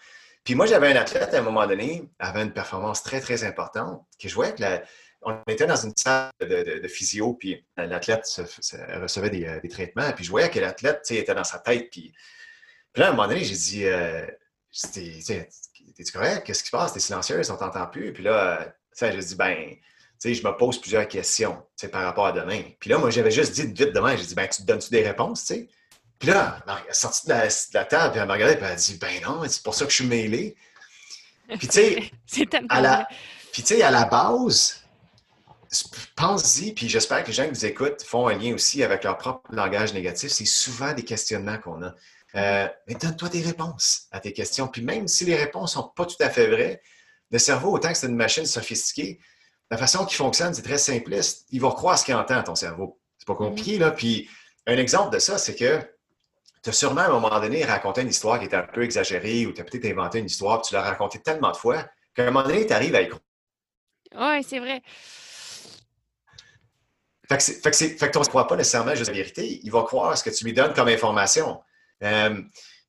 Puis 0.45 0.55
moi, 0.55 0.67
j'avais 0.67 0.93
un 0.93 0.97
athlète 0.97 1.35
à 1.35 1.39
un 1.39 1.43
moment 1.43 1.67
donné, 1.67 2.09
avait 2.19 2.43
une 2.43 2.53
performance 2.53 3.03
très, 3.03 3.21
très 3.21 3.45
importante, 3.45 4.05
je 4.19 4.35
voyais 4.35 4.55
que 4.55 4.63
la, 4.63 4.83
on 5.23 5.39
était 5.47 5.67
dans 5.67 5.77
une 5.77 5.93
salle 5.97 6.31
de, 6.41 6.89
physio, 6.89 7.35
puis 7.35 7.65
l'athlète 7.77 8.25
recevait 9.01 9.31
des, 9.31 9.61
des, 9.61 9.69
traitements, 9.69 10.11
puis 10.13 10.25
je 10.25 10.31
voyais 10.31 10.51
que 10.51 10.59
l'athlète 10.59 11.09
était 11.11 11.35
dans 11.35 11.45
sa 11.45 11.59
tête. 11.59 11.91
Puis, 11.91 12.13
puis 12.93 13.01
là, 13.01 13.07
à 13.07 13.11
un 13.11 13.13
moment 13.13 13.29
donné, 13.29 13.45
j'ai 13.45 13.55
dit, 13.55 13.87
euh, 13.87 14.27
T'es-tu 14.73 16.13
correct? 16.13 16.47
Qu'est-ce 16.47 16.63
qui 16.63 16.71
se 16.71 16.77
passe? 16.77 16.95
T'es 16.95 17.01
silencieuse, 17.01 17.51
on 17.51 17.57
t'entend 17.57 17.87
plus. 17.87 18.13
Puis 18.13 18.23
là, 18.23 18.75
je 18.99 19.19
dis, 19.19 19.35
ben, 19.35 19.77
tu 20.23 20.35
je 20.35 20.47
me 20.47 20.57
pose 20.57 20.81
plusieurs 20.81 21.09
questions 21.09 21.61
par 21.91 22.05
rapport 22.05 22.27
à 22.27 22.33
demain. 22.33 22.63
Puis 22.79 22.91
là, 22.91 22.99
moi, 22.99 23.11
j'avais 23.11 23.33
juste 23.33 23.55
dit 23.55 23.67
vite 23.67 23.93
demain, 23.93 24.17
j'ai 24.17 24.25
dit, 24.25 24.35
ben, 24.37 24.47
tu 24.49 24.63
te 24.63 24.67
donnes-tu 24.67 24.91
des 24.91 25.03
réponses, 25.03 25.45
tu 25.45 25.55
sais? 25.55 25.69
Puis 26.21 26.31
là, 26.31 26.63
elle 26.69 26.91
est 26.91 26.95
sortie 26.95 27.27
de 27.27 27.33
la, 27.33 27.85
table, 27.85 28.13
puis 28.13 28.21
elle 28.21 28.29
m'a 28.29 28.35
regardé, 28.35 28.55
puis 28.55 28.65
elle 28.65 28.73
a 28.73 28.77
dit, 28.77 28.99
ben 28.99 29.21
non, 29.25 29.43
c'est 29.49 29.63
pour 29.65 29.75
ça 29.75 29.85
que 29.85 29.91
je 29.91 29.97
suis 29.97 30.07
mêlé. 30.07 30.55
Puis 31.59 31.67
tu 31.67 32.13
sais, 32.27 32.49
à 32.69 32.81
la, 32.81 33.09
puis, 33.53 33.63
sais, 33.63 33.83
à 33.83 33.91
la 33.91 34.05
base, 34.05 34.85
pense-y, 36.15 36.73
puis 36.73 36.89
j'espère 36.89 37.23
que 37.23 37.29
les 37.29 37.33
gens 37.33 37.45
qui 37.45 37.51
vous 37.51 37.67
écoutent 37.67 38.03
font 38.03 38.29
un 38.29 38.39
lien 38.39 38.55
aussi 38.55 38.85
avec 38.85 39.03
leur 39.03 39.19
propre 39.19 39.53
langage 39.53 39.93
négatif. 39.93 40.31
C'est 40.31 40.45
souvent 40.45 40.93
des 40.93 41.05
questionnements 41.05 41.59
qu'on 41.59 41.83
a. 41.83 41.95
Euh, 42.35 42.69
mais 42.87 42.95
donne-toi 42.95 43.29
des 43.29 43.43
réponses 43.43 44.07
à 44.13 44.21
tes 44.21 44.33
questions. 44.33 44.69
Puis 44.69 44.83
même 44.83 45.09
si 45.09 45.25
les 45.25 45.37
réponses 45.37 45.77
ne 45.77 45.83
sont 45.83 45.89
pas 45.89 46.07
tout 46.07 46.17
à 46.21 46.31
fait 46.31 46.47
vraies, 46.47 46.81
le 47.31 47.39
cerveau, 47.39 47.73
autant 47.73 47.89
que 47.89 47.99
c'est 47.99 48.07
une 48.07 48.17
machine 48.17 48.47
sophistiquée, 48.47 49.19
la 49.73 49.79
façon 49.79 50.05
qu'il 50.05 50.19
fonctionne, 50.19 50.53
c'est 50.53 50.61
très 50.61 50.77
simpliste. 50.77 51.47
Il 51.51 51.63
va 51.63 51.71
croire 51.71 51.99
ce 51.99 52.05
qu'il 52.05 52.15
entend, 52.15 52.43
ton 52.43 52.55
cerveau. 52.55 53.01
C'est 53.17 53.27
pas 53.27 53.35
compliqué, 53.35 53.79
là. 53.79 53.91
Puis 53.91 54.29
un 54.67 54.77
exemple 54.77 55.15
de 55.15 55.19
ça, 55.19 55.39
c'est 55.39 55.55
que 55.55 55.81
tu 56.63 56.69
as 56.69 56.73
sûrement 56.75 57.01
à 57.01 57.07
un 57.07 57.19
moment 57.19 57.41
donné 57.41 57.65
raconté 57.65 58.03
une 58.03 58.11
histoire 58.11 58.39
qui 58.39 58.45
était 58.45 58.57
un 58.57 58.65
peu 58.65 58.83
exagérée 58.83 59.47
ou 59.47 59.53
tu 59.53 59.63
as 59.63 59.65
peut-être 59.65 59.87
inventé 59.87 60.19
une 60.19 60.27
histoire, 60.27 60.61
puis 60.61 60.69
tu 60.69 60.75
l'as 60.75 60.83
racontée 60.83 61.21
tellement 61.21 61.53
de 61.53 61.57
fois 61.57 61.87
qu'à 62.15 62.25
un 62.25 62.27
moment 62.27 62.47
donné, 62.47 62.67
tu 62.67 62.73
arrives 62.75 62.95
à 62.95 63.01
y 63.01 63.09
croire. 63.09 63.23
Oui, 64.15 64.45
c'est 64.47 64.59
vrai. 64.59 64.83
Fait 67.31 67.39
que, 67.39 67.43
fait 67.43 67.71
que, 67.71 67.77
fait 67.77 68.09
que 68.09 68.13
ton 68.13 68.21
ne 68.21 68.27
croit 68.27 68.47
pas 68.47 68.57
nécessairement 68.57 68.95
juste 68.95 69.09
la 69.09 69.17
vérité. 69.17 69.59
Il 69.63 69.73
va 69.73 69.85
croire 69.85 70.19
ce 70.19 70.23
que 70.23 70.29
tu 70.29 70.45
lui 70.45 70.53
donnes 70.53 70.75
comme 70.75 70.89
information. 70.89 71.63
Euh, 72.03 72.43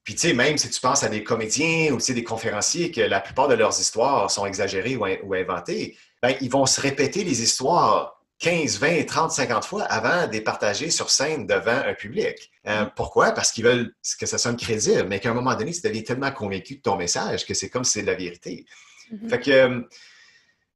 puis, 0.03 0.15
tu 0.15 0.27
sais, 0.27 0.33
même 0.33 0.57
si 0.57 0.69
tu 0.69 0.81
penses 0.81 1.03
à 1.03 1.07
des 1.07 1.23
comédiens 1.23 1.93
ou 1.93 1.97
des 1.97 2.23
conférenciers 2.25 2.91
que 2.91 2.99
la 2.99 3.21
plupart 3.21 3.47
de 3.47 3.53
leurs 3.53 3.79
histoires 3.79 4.29
sont 4.29 4.45
exagérées 4.45 4.97
ou, 4.97 5.33
inventées, 5.33 5.97
ben, 6.23 6.37
ils 6.39 6.49
vont 6.49 6.65
se 6.65 6.79
répéter 6.79 7.25
les 7.25 7.43
histoires 7.43 8.23
15, 8.39 8.79
20, 8.79 9.05
30, 9.05 9.31
50 9.31 9.65
fois 9.65 9.83
avant 9.83 10.25
de 10.25 10.31
les 10.31 10.39
partager 10.39 10.89
sur 10.89 11.09
scène 11.09 11.45
devant 11.45 11.75
un 11.85 11.93
public. 11.93 12.49
Euh, 12.65 12.85
pourquoi? 12.95 13.31
Parce 13.31 13.51
qu'ils 13.51 13.65
veulent 13.65 13.93
que 14.17 14.25
ça 14.25 14.37
sonne 14.37 14.55
crédible, 14.55 15.03
mais 15.09 15.19
qu'à 15.19 15.31
un 15.31 15.33
moment 15.33 15.53
donné, 15.53 15.73
tu 15.73 15.81
deviens 15.81 16.01
tellement 16.01 16.31
convaincu 16.31 16.75
de 16.75 16.81
ton 16.81 16.95
message 16.95 17.45
que 17.45 17.53
c'est 17.53 17.69
comme 17.69 17.83
si 17.83 17.99
c'est 17.99 18.03
la 18.03 18.15
vérité. 18.15 18.65
Mm-hmm. 19.11 19.29
Fait 19.29 19.39
que, 19.41 19.51
euh, 19.51 19.81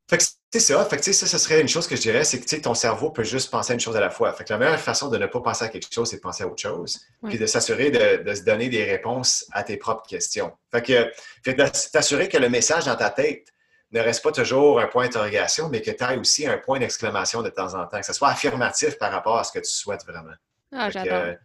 fait 0.09 0.17
que 0.17 0.23
c'est 0.51 0.59
ça. 0.59 0.83
Fait 0.83 0.97
que, 0.97 1.13
ça, 1.13 1.25
ce 1.25 1.37
serait 1.37 1.61
une 1.61 1.69
chose 1.69 1.87
que 1.87 1.95
je 1.95 2.01
dirais, 2.01 2.25
c'est 2.25 2.41
que 2.41 2.55
ton 2.57 2.73
cerveau 2.73 3.11
peut 3.11 3.23
juste 3.23 3.49
penser 3.49 3.71
à 3.71 3.73
une 3.75 3.79
chose 3.79 3.95
à 3.95 4.01
la 4.01 4.09
fois. 4.09 4.33
Fait 4.33 4.43
que 4.43 4.51
la 4.51 4.59
meilleure 4.59 4.79
façon 4.81 5.07
de 5.07 5.17
ne 5.17 5.27
pas 5.27 5.39
penser 5.39 5.63
à 5.63 5.69
quelque 5.69 5.93
chose, 5.93 6.09
c'est 6.09 6.17
de 6.17 6.21
penser 6.21 6.43
à 6.43 6.47
autre 6.47 6.61
chose. 6.61 6.99
Puis 7.25 7.37
de 7.37 7.45
s'assurer 7.45 7.89
de, 7.89 8.33
se 8.33 8.41
donner 8.43 8.67
des 8.67 8.83
réponses 8.83 9.45
à 9.53 9.63
tes 9.63 9.77
propres 9.77 10.07
questions. 10.07 10.51
Fait 10.71 10.81
que, 10.81 11.09
fait 11.45 11.55
t'assurer 11.91 12.27
que 12.27 12.37
le 12.37 12.49
message 12.49 12.83
dans 12.83 12.97
ta 12.97 13.09
tête 13.09 13.47
ne 13.91 14.01
reste 14.01 14.23
pas 14.23 14.31
toujours 14.31 14.79
un 14.79 14.87
point 14.87 15.05
d'interrogation, 15.05 15.69
mais 15.69 15.81
que 15.81 15.91
tu 15.91 16.03
aies 16.03 16.17
aussi 16.17 16.45
un 16.45 16.57
point 16.57 16.79
d'exclamation 16.79 17.41
de 17.41 17.49
temps 17.49 17.73
en 17.73 17.85
temps, 17.87 17.99
que 17.99 18.05
ce 18.05 18.13
soit 18.13 18.29
affirmatif 18.29 18.97
par 18.97 19.11
rapport 19.11 19.37
à 19.37 19.43
ce 19.43 19.51
que 19.51 19.59
tu 19.59 19.71
souhaites 19.71 20.05
vraiment. 20.05 20.33
Ah, 20.73 20.89
j'adore. 20.89 21.35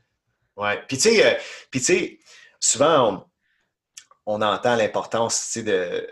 ouais. 0.57 0.83
Puis 0.89 0.99
tu 0.99 1.15
sais, 1.15 1.25
euh, 1.25 2.09
souvent, 2.59 3.27
on, 4.27 4.35
on 4.35 4.43
entend 4.43 4.77
l'importance, 4.77 5.57
de, 5.59 6.09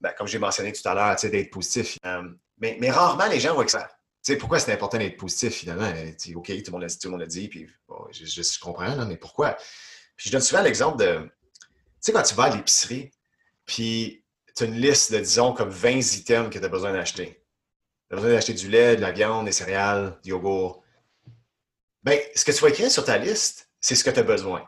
ben, 0.00 0.12
comme 0.16 0.26
j'ai 0.26 0.38
mentionné 0.38 0.72
tout 0.72 0.86
à 0.88 0.94
l'heure, 0.94 1.16
d'être 1.16 1.50
positif. 1.50 1.98
Euh, 2.04 2.22
mais, 2.58 2.76
mais, 2.80 2.90
rarement 2.90 3.26
les 3.26 3.40
gens 3.40 3.54
vont 3.54 3.66
ça. 3.66 3.88
pourquoi 4.38 4.60
c'est 4.60 4.72
important 4.72 4.98
d'être 4.98 5.16
positif 5.16 5.54
finalement? 5.54 5.90
OK, 6.34 6.46
tout 6.46 6.62
le 6.66 6.70
monde 6.70 6.82
l'a 6.82 6.88
dit, 6.88 6.98
tout 6.98 7.08
le 7.08 7.12
monde 7.12 7.20
l'a 7.20 7.26
dit, 7.26 7.48
puis 7.48 7.68
je, 8.12 8.24
je, 8.24 8.60
comprends, 8.60 9.04
mais 9.06 9.16
pourquoi? 9.16 9.56
Puis 10.16 10.28
je 10.28 10.32
donne 10.32 10.40
souvent 10.40 10.62
l'exemple 10.62 10.98
de, 10.98 11.20
tu 11.22 11.30
sais, 12.00 12.12
quand 12.12 12.22
tu 12.22 12.34
vas 12.34 12.44
à 12.44 12.56
l'épicerie, 12.56 13.10
puis 13.66 14.20
tu 14.20 14.23
as 14.62 14.66
une 14.66 14.74
liste 14.74 15.12
de, 15.12 15.18
disons, 15.18 15.52
comme 15.52 15.70
20 15.70 15.98
items 16.14 16.50
que 16.50 16.58
tu 16.58 16.64
as 16.64 16.68
besoin 16.68 16.92
d'acheter. 16.92 17.42
Tu 18.08 18.12
as 18.12 18.16
besoin 18.16 18.32
d'acheter 18.32 18.54
du 18.54 18.68
lait, 18.68 18.96
de 18.96 19.00
la 19.00 19.10
viande, 19.10 19.46
des 19.46 19.52
céréales, 19.52 20.18
du 20.22 20.30
yogourt. 20.30 20.82
Bien, 22.02 22.18
ce 22.34 22.44
que 22.44 22.52
tu 22.52 22.60
vas 22.60 22.68
écrire 22.68 22.90
sur 22.90 23.04
ta 23.04 23.18
liste, 23.18 23.70
c'est 23.80 23.94
ce 23.94 24.04
que 24.04 24.10
tu 24.10 24.20
as 24.20 24.24
besoin. 24.24 24.62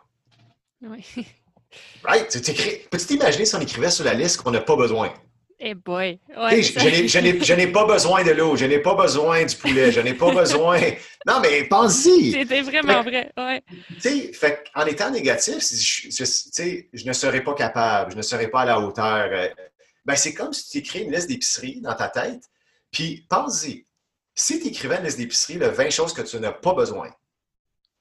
Oui. 0.82 1.04
Right? 2.04 2.30
Peux-tu 2.90 3.06
t'imaginer 3.06 3.44
si 3.44 3.54
on 3.54 3.60
écrivait 3.60 3.90
sur 3.90 4.04
la 4.04 4.14
liste 4.14 4.40
qu'on 4.40 4.50
n'a 4.50 4.60
pas 4.60 4.76
besoin? 4.76 5.12
Eh 5.58 5.74
boy! 5.74 6.18
je 6.28 7.54
n'ai 7.54 7.66
pas 7.66 7.86
besoin 7.86 8.22
de 8.22 8.30
l'eau, 8.30 8.56
je 8.56 8.66
n'ai 8.66 8.78
pas 8.78 8.94
besoin 8.94 9.44
du 9.44 9.56
poulet, 9.56 9.90
je 9.90 10.00
n'ai 10.00 10.12
pas 10.14 10.30
besoin. 10.30 10.78
Non, 11.26 11.40
mais 11.40 11.64
pense-y! 11.64 12.32
C'était 12.32 12.60
vraiment 12.60 13.02
vrai, 13.02 13.32
ouais. 13.38 13.62
Tu 14.00 14.32
sais, 14.34 14.62
en 14.74 14.84
étant 14.84 15.10
négatif, 15.10 15.58
je, 15.60 16.24
je 16.92 17.06
ne 17.06 17.12
serais 17.12 17.42
pas 17.42 17.54
capable, 17.54 18.12
je 18.12 18.16
ne 18.16 18.22
serais 18.22 18.48
pas 18.48 18.60
à 18.60 18.64
la 18.66 18.80
hauteur. 18.80 19.30
Ben, 20.06 20.14
c'est 20.14 20.34
comme 20.34 20.52
si 20.52 20.68
tu 20.70 20.78
écris 20.78 21.02
une 21.02 21.12
liste 21.12 21.28
d'épicerie 21.28 21.80
dans 21.80 21.94
ta 21.94 22.08
tête, 22.08 22.44
puis 22.92 23.26
pense-y. 23.28 23.86
Si 24.34 24.60
tu 24.60 24.68
écrivais 24.68 24.98
une 24.98 25.04
liste 25.04 25.18
d'épicerie, 25.18 25.54
le 25.54 25.68
20 25.68 25.90
choses 25.90 26.12
que 26.12 26.22
tu 26.22 26.38
n'as 26.38 26.52
pas 26.52 26.74
besoin, 26.74 27.10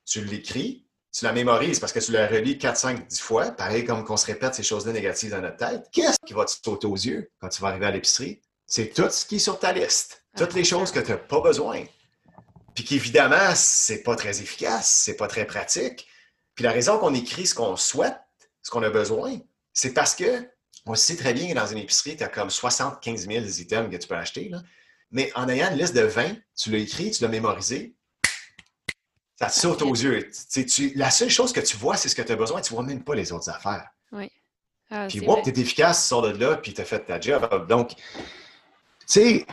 tu 0.05 0.23
l'écris, 0.23 0.85
tu 1.11 1.25
la 1.25 1.33
mémorises 1.33 1.79
parce 1.79 1.93
que 1.93 1.99
tu 1.99 2.11
la 2.11 2.27
relis 2.27 2.59
4, 2.59 2.77
5, 2.77 3.07
10 3.07 3.19
fois, 3.19 3.51
pareil 3.51 3.85
comme 3.85 4.03
qu'on 4.03 4.17
se 4.17 4.27
répète 4.27 4.53
ces 4.53 4.63
choses-là 4.63 4.93
négatives 4.93 5.31
dans 5.31 5.41
notre 5.41 5.57
tête. 5.57 5.87
Qu'est-ce 5.91 6.17
qui 6.25 6.33
va 6.33 6.45
te 6.45 6.51
sauter 6.51 6.85
aux 6.85 6.95
yeux 6.95 7.31
quand 7.39 7.49
tu 7.49 7.61
vas 7.61 7.69
arriver 7.69 7.87
à 7.87 7.91
l'épicerie? 7.91 8.41
C'est 8.67 8.93
tout 8.93 9.09
ce 9.09 9.25
qui 9.25 9.37
est 9.37 9.39
sur 9.39 9.57
ta 9.57 9.71
liste. 9.71 10.23
Toutes 10.37 10.53
les 10.53 10.63
choses 10.63 10.91
que 10.91 10.99
tu 10.99 11.11
n'as 11.11 11.17
pas 11.17 11.41
besoin. 11.41 11.85
Puis 12.75 12.83
qu'évidemment, 12.83 13.55
c'est 13.55 14.03
pas 14.03 14.15
très 14.15 14.41
efficace, 14.41 15.01
c'est 15.05 15.15
pas 15.15 15.27
très 15.27 15.45
pratique. 15.45 16.05
Puis 16.53 16.63
la 16.63 16.71
raison 16.71 16.99
qu'on 16.99 17.13
écrit 17.13 17.47
ce 17.47 17.55
qu'on 17.55 17.77
souhaite, 17.77 18.17
ce 18.61 18.69
qu'on 18.69 18.83
a 18.83 18.89
besoin, 18.89 19.39
c'est 19.73 19.93
parce 19.93 20.13
que 20.13 20.45
on 20.85 20.95
sait 20.95 21.15
très 21.15 21.33
bien 21.33 21.49
que 21.49 21.55
dans 21.55 21.65
une 21.65 21.79
épicerie, 21.79 22.15
tu 22.15 22.23
as 22.23 22.27
comme 22.27 22.49
75 22.49 23.27
000 23.27 23.45
items 23.45 23.91
que 23.91 23.97
tu 23.97 24.07
peux 24.07 24.15
acheter. 24.15 24.51
Mais 25.11 25.31
en 25.35 25.49
ayant 25.49 25.71
une 25.71 25.77
liste 25.77 25.95
de 25.95 26.01
20, 26.01 26.35
tu 26.55 26.71
l'as 26.71 26.77
écrit, 26.77 27.11
tu 27.11 27.23
l'as 27.23 27.29
mémorisé, 27.29 27.95
ça 29.37 29.47
te 29.47 29.53
saute 29.53 29.81
aux 29.81 29.93
yeux. 29.93 30.29
Tu, 30.53 30.93
la 30.95 31.09
seule 31.09 31.29
chose 31.29 31.51
que 31.51 31.59
tu 31.59 31.75
vois, 31.75 31.97
c'est 31.97 32.09
ce 32.09 32.15
que 32.15 32.21
tu 32.21 32.31
as 32.31 32.35
besoin. 32.35 32.61
Tu 32.61 32.73
ne 32.73 32.77
vois 32.77 32.85
même 32.85 33.03
pas 33.03 33.15
les 33.15 33.31
autres 33.31 33.49
affaires. 33.49 33.87
Oui. 34.11 34.31
Ah, 34.89 35.07
puis, 35.09 35.19
tu 35.19 35.49
es 35.49 35.59
efficace, 35.59 36.03
tu 36.03 36.07
sors 36.09 36.21
de 36.21 36.29
là, 36.29 36.57
puis 36.57 36.73
tu 36.73 36.81
as 36.81 36.85
fait 36.85 36.99
ta 36.99 37.19
job. 37.19 37.67
Donc, 37.67 37.95
tu 37.95 38.03
sais, 39.05 39.45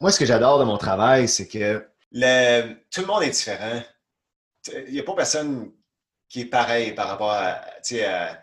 moi, 0.00 0.12
ce 0.12 0.18
que 0.18 0.26
j'adore 0.26 0.58
de 0.58 0.64
mon 0.64 0.78
travail, 0.78 1.28
c'est 1.28 1.48
que 1.48 1.86
le, 2.12 2.74
tout 2.90 3.00
le 3.00 3.06
monde 3.06 3.22
est 3.22 3.30
différent. 3.30 3.82
Il 4.86 4.92
n'y 4.92 5.00
a 5.00 5.02
pas 5.02 5.14
personne 5.14 5.72
qui 6.28 6.42
est 6.42 6.46
pareil 6.46 6.92
par 6.94 7.08
rapport 7.08 7.32
à, 7.32 7.60
à 8.04 8.39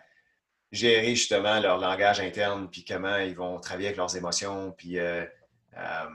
gérer 0.70 1.14
justement 1.14 1.60
leur 1.60 1.78
langage 1.78 2.20
interne, 2.20 2.68
puis 2.70 2.84
comment 2.84 3.16
ils 3.18 3.34
vont 3.34 3.58
travailler 3.58 3.88
avec 3.88 3.96
leurs 3.96 4.16
émotions, 4.16 4.72
puis 4.72 4.98
euh, 4.98 5.24
euh, 5.76 6.06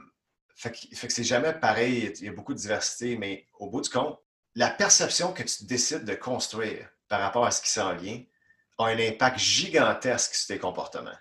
fait 0.54 0.70
que, 0.70 1.12
c'est 1.12 1.24
jamais 1.24 1.52
pareil. 1.52 2.12
Il 2.20 2.26
y 2.26 2.28
a 2.28 2.32
beaucoup 2.32 2.54
de 2.54 2.58
diversité, 2.58 3.16
mais 3.16 3.46
au 3.58 3.68
bout 3.68 3.80
du 3.80 3.90
compte, 3.90 4.18
la 4.54 4.70
perception 4.70 5.32
que 5.32 5.42
tu 5.42 5.64
décides 5.64 6.04
de 6.04 6.14
construire 6.14 6.88
par 7.08 7.20
rapport 7.20 7.44
à 7.44 7.50
ce 7.50 7.60
qui 7.60 7.70
s'en 7.70 7.94
vient 7.96 8.22
a 8.78 8.86
un 8.86 8.98
impact 8.98 9.38
gigantesque 9.38 10.34
sur 10.34 10.54
tes 10.54 10.58
comportements. 10.58 11.18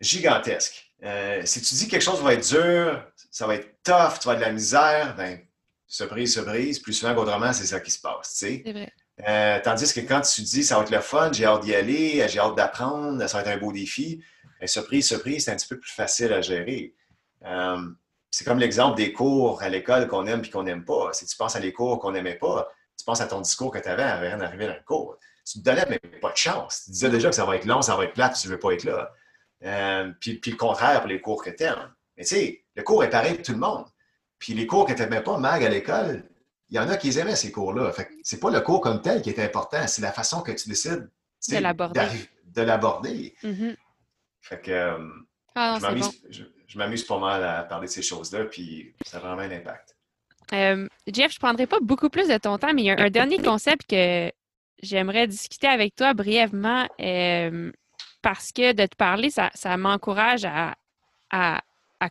Gigantesque. 0.00 0.92
Euh, 1.02 1.42
si 1.44 1.62
tu 1.62 1.74
dis 1.74 1.88
quelque 1.88 2.02
chose 2.02 2.22
va 2.22 2.34
être 2.34 2.46
dur, 2.48 3.02
ça 3.30 3.46
va 3.46 3.54
être 3.54 3.82
tough, 3.82 4.18
tu 4.20 4.26
vas 4.26 4.32
avoir 4.32 4.36
de 4.36 4.42
la 4.42 4.52
misère, 4.52 5.14
ben, 5.16 5.40
se 5.86 6.04
brise, 6.04 6.34
se 6.34 6.40
brise. 6.40 6.78
Plus 6.78 6.92
souvent 6.92 7.14
qu'autrement, 7.14 7.52
c'est 7.52 7.66
ça 7.66 7.80
qui 7.80 7.90
se 7.90 8.00
passe. 8.00 8.30
C'est 8.34 8.62
vrai. 8.66 8.92
Euh, 9.26 9.58
tandis 9.62 9.92
que 9.94 10.00
quand 10.00 10.20
tu 10.20 10.42
dis 10.42 10.62
ça 10.62 10.76
va 10.76 10.82
être 10.82 10.90
le 10.90 11.00
fun, 11.00 11.32
j'ai 11.32 11.46
hâte 11.46 11.62
d'y 11.62 11.74
aller, 11.74 12.26
j'ai 12.28 12.38
hâte 12.38 12.54
d'apprendre, 12.54 13.26
ça 13.26 13.38
va 13.38 13.50
être 13.50 13.56
un 13.56 13.58
beau 13.58 13.72
défi, 13.72 14.22
ben, 14.60 14.66
surprise, 14.66 15.06
surprise, 15.06 15.44
c'est 15.44 15.52
un 15.52 15.56
petit 15.56 15.68
peu 15.68 15.78
plus 15.78 15.90
facile 15.90 16.32
à 16.32 16.40
gérer. 16.42 16.94
Euh, 17.44 17.78
c'est 18.30 18.44
comme 18.44 18.58
l'exemple 18.58 18.96
des 18.96 19.12
cours 19.12 19.62
à 19.62 19.68
l'école 19.68 20.08
qu'on 20.08 20.26
aime 20.26 20.42
et 20.44 20.50
qu'on 20.50 20.64
n'aime 20.64 20.84
pas. 20.84 21.12
Si 21.12 21.24
tu 21.26 21.36
penses 21.36 21.56
à 21.56 21.60
les 21.60 21.72
cours 21.72 21.98
qu'on 21.98 22.12
n'aimait 22.12 22.34
pas, 22.34 22.68
tu 22.98 23.04
penses 23.04 23.20
à 23.20 23.26
ton 23.26 23.40
discours 23.40 23.70
que 23.70 23.78
tu 23.78 23.88
avais 23.88 24.02
avant 24.02 24.36
d'arriver 24.36 24.66
dans 24.66 24.74
le 24.74 24.84
cours. 24.84 25.18
Tu 25.44 25.60
te 25.60 25.64
donnais 25.64 25.86
mais 25.88 25.98
pas 25.98 26.32
de 26.32 26.36
chance. 26.36 26.82
Tu 26.84 26.90
disais 26.90 27.08
déjà 27.08 27.30
que 27.30 27.34
ça 27.34 27.44
va 27.44 27.56
être 27.56 27.64
long, 27.64 27.80
ça 27.80 27.96
va 27.96 28.04
être 28.04 28.14
plat, 28.14 28.28
tu 28.30 28.48
ne 28.48 28.52
veux 28.52 28.58
pas 28.58 28.72
être 28.72 28.84
là. 28.84 29.10
Euh, 29.64 30.12
puis, 30.20 30.40
le 30.44 30.56
contraire 30.56 31.00
pour 31.00 31.08
les 31.08 31.20
cours 31.20 31.42
que 31.42 31.50
tu 31.50 31.62
aimes. 31.62 31.94
Mais 32.16 32.24
tu 32.24 32.34
sais, 32.34 32.64
le 32.74 32.82
cours 32.82 33.04
est 33.04 33.10
pareil 33.10 33.34
pour 33.34 33.44
tout 33.44 33.52
le 33.52 33.58
monde. 33.58 33.86
Puis 34.38 34.54
les 34.54 34.66
cours 34.66 34.86
que 34.86 34.92
tu 34.92 35.00
n'aimais 35.00 35.22
pas, 35.22 35.38
Mag, 35.38 35.64
à 35.64 35.68
l'école, 35.68 36.28
il 36.68 36.76
y 36.76 36.78
en 36.78 36.88
a 36.88 36.96
qui 36.96 37.16
aimaient 37.18 37.36
ces 37.36 37.52
cours-là. 37.52 37.92
Fait 37.92 38.08
c'est 38.22 38.40
pas 38.40 38.50
le 38.50 38.60
cours 38.60 38.80
comme 38.80 39.02
tel 39.02 39.22
qui 39.22 39.30
est 39.30 39.38
important, 39.38 39.86
c'est 39.86 40.02
la 40.02 40.12
façon 40.12 40.42
que 40.42 40.52
tu 40.52 40.68
décides 40.68 41.10
de 41.48 42.62
l'aborder. 42.62 43.34
Mm-hmm. 43.42 43.76
Fait 44.40 44.60
que 44.60 44.70
euh, 44.70 45.08
ah, 45.54 45.78
je, 46.30 46.44
je 46.66 46.78
m'amuse 46.78 47.04
pas 47.04 47.18
mal 47.18 47.42
à 47.42 47.62
parler 47.62 47.86
de 47.86 47.92
ces 47.92 48.02
choses-là, 48.02 48.44
puis 48.44 48.94
ça 49.04 49.18
a 49.18 49.20
vraiment 49.20 49.42
un 49.42 49.50
impact. 49.50 49.96
Euh, 50.52 50.86
Jeff, 51.06 51.32
je 51.32 51.36
ne 51.36 51.40
prendrai 51.40 51.66
pas 51.66 51.78
beaucoup 51.80 52.08
plus 52.08 52.28
de 52.28 52.38
ton 52.38 52.58
temps, 52.58 52.72
mais 52.74 52.82
il 52.82 52.86
y 52.86 52.90
a 52.90 52.98
un 52.98 53.10
dernier 53.10 53.38
concept 53.38 53.88
que 53.88 54.30
j'aimerais 54.82 55.26
discuter 55.26 55.66
avec 55.66 55.96
toi 55.96 56.14
brièvement 56.14 56.86
euh, 57.00 57.72
parce 58.22 58.52
que 58.52 58.72
de 58.72 58.86
te 58.86 58.96
parler, 58.96 59.30
ça, 59.30 59.76
m'encourage 59.76 60.44
à, 60.44 60.74
à, 61.30 61.62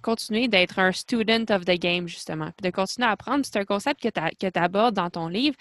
continuer 0.02 0.48
d'être 0.48 0.80
un 0.80 0.92
student 0.92 1.46
of 1.50 1.66
the 1.66 1.80
game, 1.80 2.08
justement, 2.08 2.52
puis 2.58 2.70
de 2.70 2.76
continuer 2.76 3.08
à 3.08 3.12
apprendre. 3.12 3.46
C'est 3.46 3.60
un 3.60 3.66
concept 3.66 4.02
que 4.02 4.10
tu 4.50 4.60
abordes 4.60 4.96
dans 4.96 5.10
ton 5.10 5.28
livre. 5.28 5.56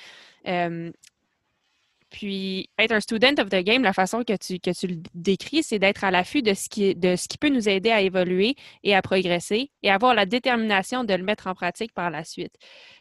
Puis, 2.14 2.70
être 2.78 2.92
un 2.92 3.00
student 3.00 3.34
of 3.40 3.48
the 3.48 3.64
game, 3.64 3.82
la 3.82 3.92
façon 3.92 4.22
que 4.22 4.36
tu, 4.36 4.60
le 4.86 5.02
décris, 5.14 5.64
c'est 5.64 5.80
d'être 5.80 6.04
à 6.04 6.12
l'affût 6.12 6.42
de, 6.42 6.54
ce 6.54 6.68
qui, 6.68 7.38
peut 7.38 7.48
nous 7.48 7.68
aider 7.68 7.90
à 7.90 8.02
évoluer 8.02 8.54
et 8.84 8.94
à 8.94 9.02
progresser 9.02 9.72
et 9.82 9.90
avoir 9.90 10.14
la 10.14 10.24
détermination 10.24 11.02
de 11.02 11.12
le 11.12 11.24
mettre 11.24 11.48
en 11.48 11.54
pratique 11.54 11.92
par 11.92 12.10
la 12.10 12.22
suite. 12.22 12.54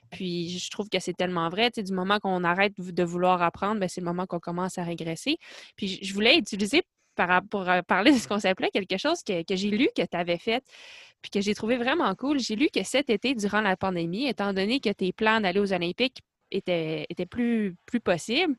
Puis, 0.10 0.58
je 0.58 0.72
trouve 0.72 0.90
que 0.90 0.98
c'est 1.00 1.14
tellement 1.14 1.50
vrai. 1.50 1.70
Tu 1.70 1.84
du 1.84 1.94
moment 1.94 2.18
qu'on 2.18 2.44
arrête 2.44 2.74
de 2.80 3.04
vouloir 3.04 3.44
apprendre, 3.44 3.80
ben, 3.80 3.88
c'est 3.88 4.02
le 4.02 4.06
moment 4.06 4.26
qu'on 4.26 4.40
commence 4.40 4.80
à 4.80 4.84
régresser. 4.84 5.38
Puis, 5.76 6.00
je 6.02 6.12
voulais 6.12 6.36
utiliser 6.40 6.82
pour 7.50 7.70
euh, 7.70 7.82
parler 7.82 8.12
de 8.12 8.18
ce 8.18 8.28
concept-là 8.28 8.70
quelque 8.72 8.98
chose 8.98 9.24
que, 9.24 9.44
que 9.44 9.56
j'ai 9.56 9.70
lu 9.70 9.90
que 9.96 10.02
tu 10.04 10.18
avais 10.18 10.38
fait 10.38 10.64
puis 11.24 11.32
que 11.32 11.42
j'ai 11.42 11.56
trouvé 11.56 11.78
vraiment 11.78 12.14
cool. 12.16 12.40
J'ai 12.40 12.56
lu 12.56 12.68
que 12.68 12.84
cet 12.84 13.10
été, 13.10 13.34
durant 13.34 13.62
la 13.62 13.76
pandémie, 13.78 14.28
étant 14.28 14.54
donné 14.54 14.80
que 14.80 14.90
tes 14.90 15.14
plans 15.14 15.40
d'aller 15.40 15.60
aux 15.60 15.74
Olympiques 15.74 16.20
étaient, 16.52 17.08
étaient 17.10 17.26
plus, 17.26 17.76
plus 17.86 18.02
possibles, 18.02 18.56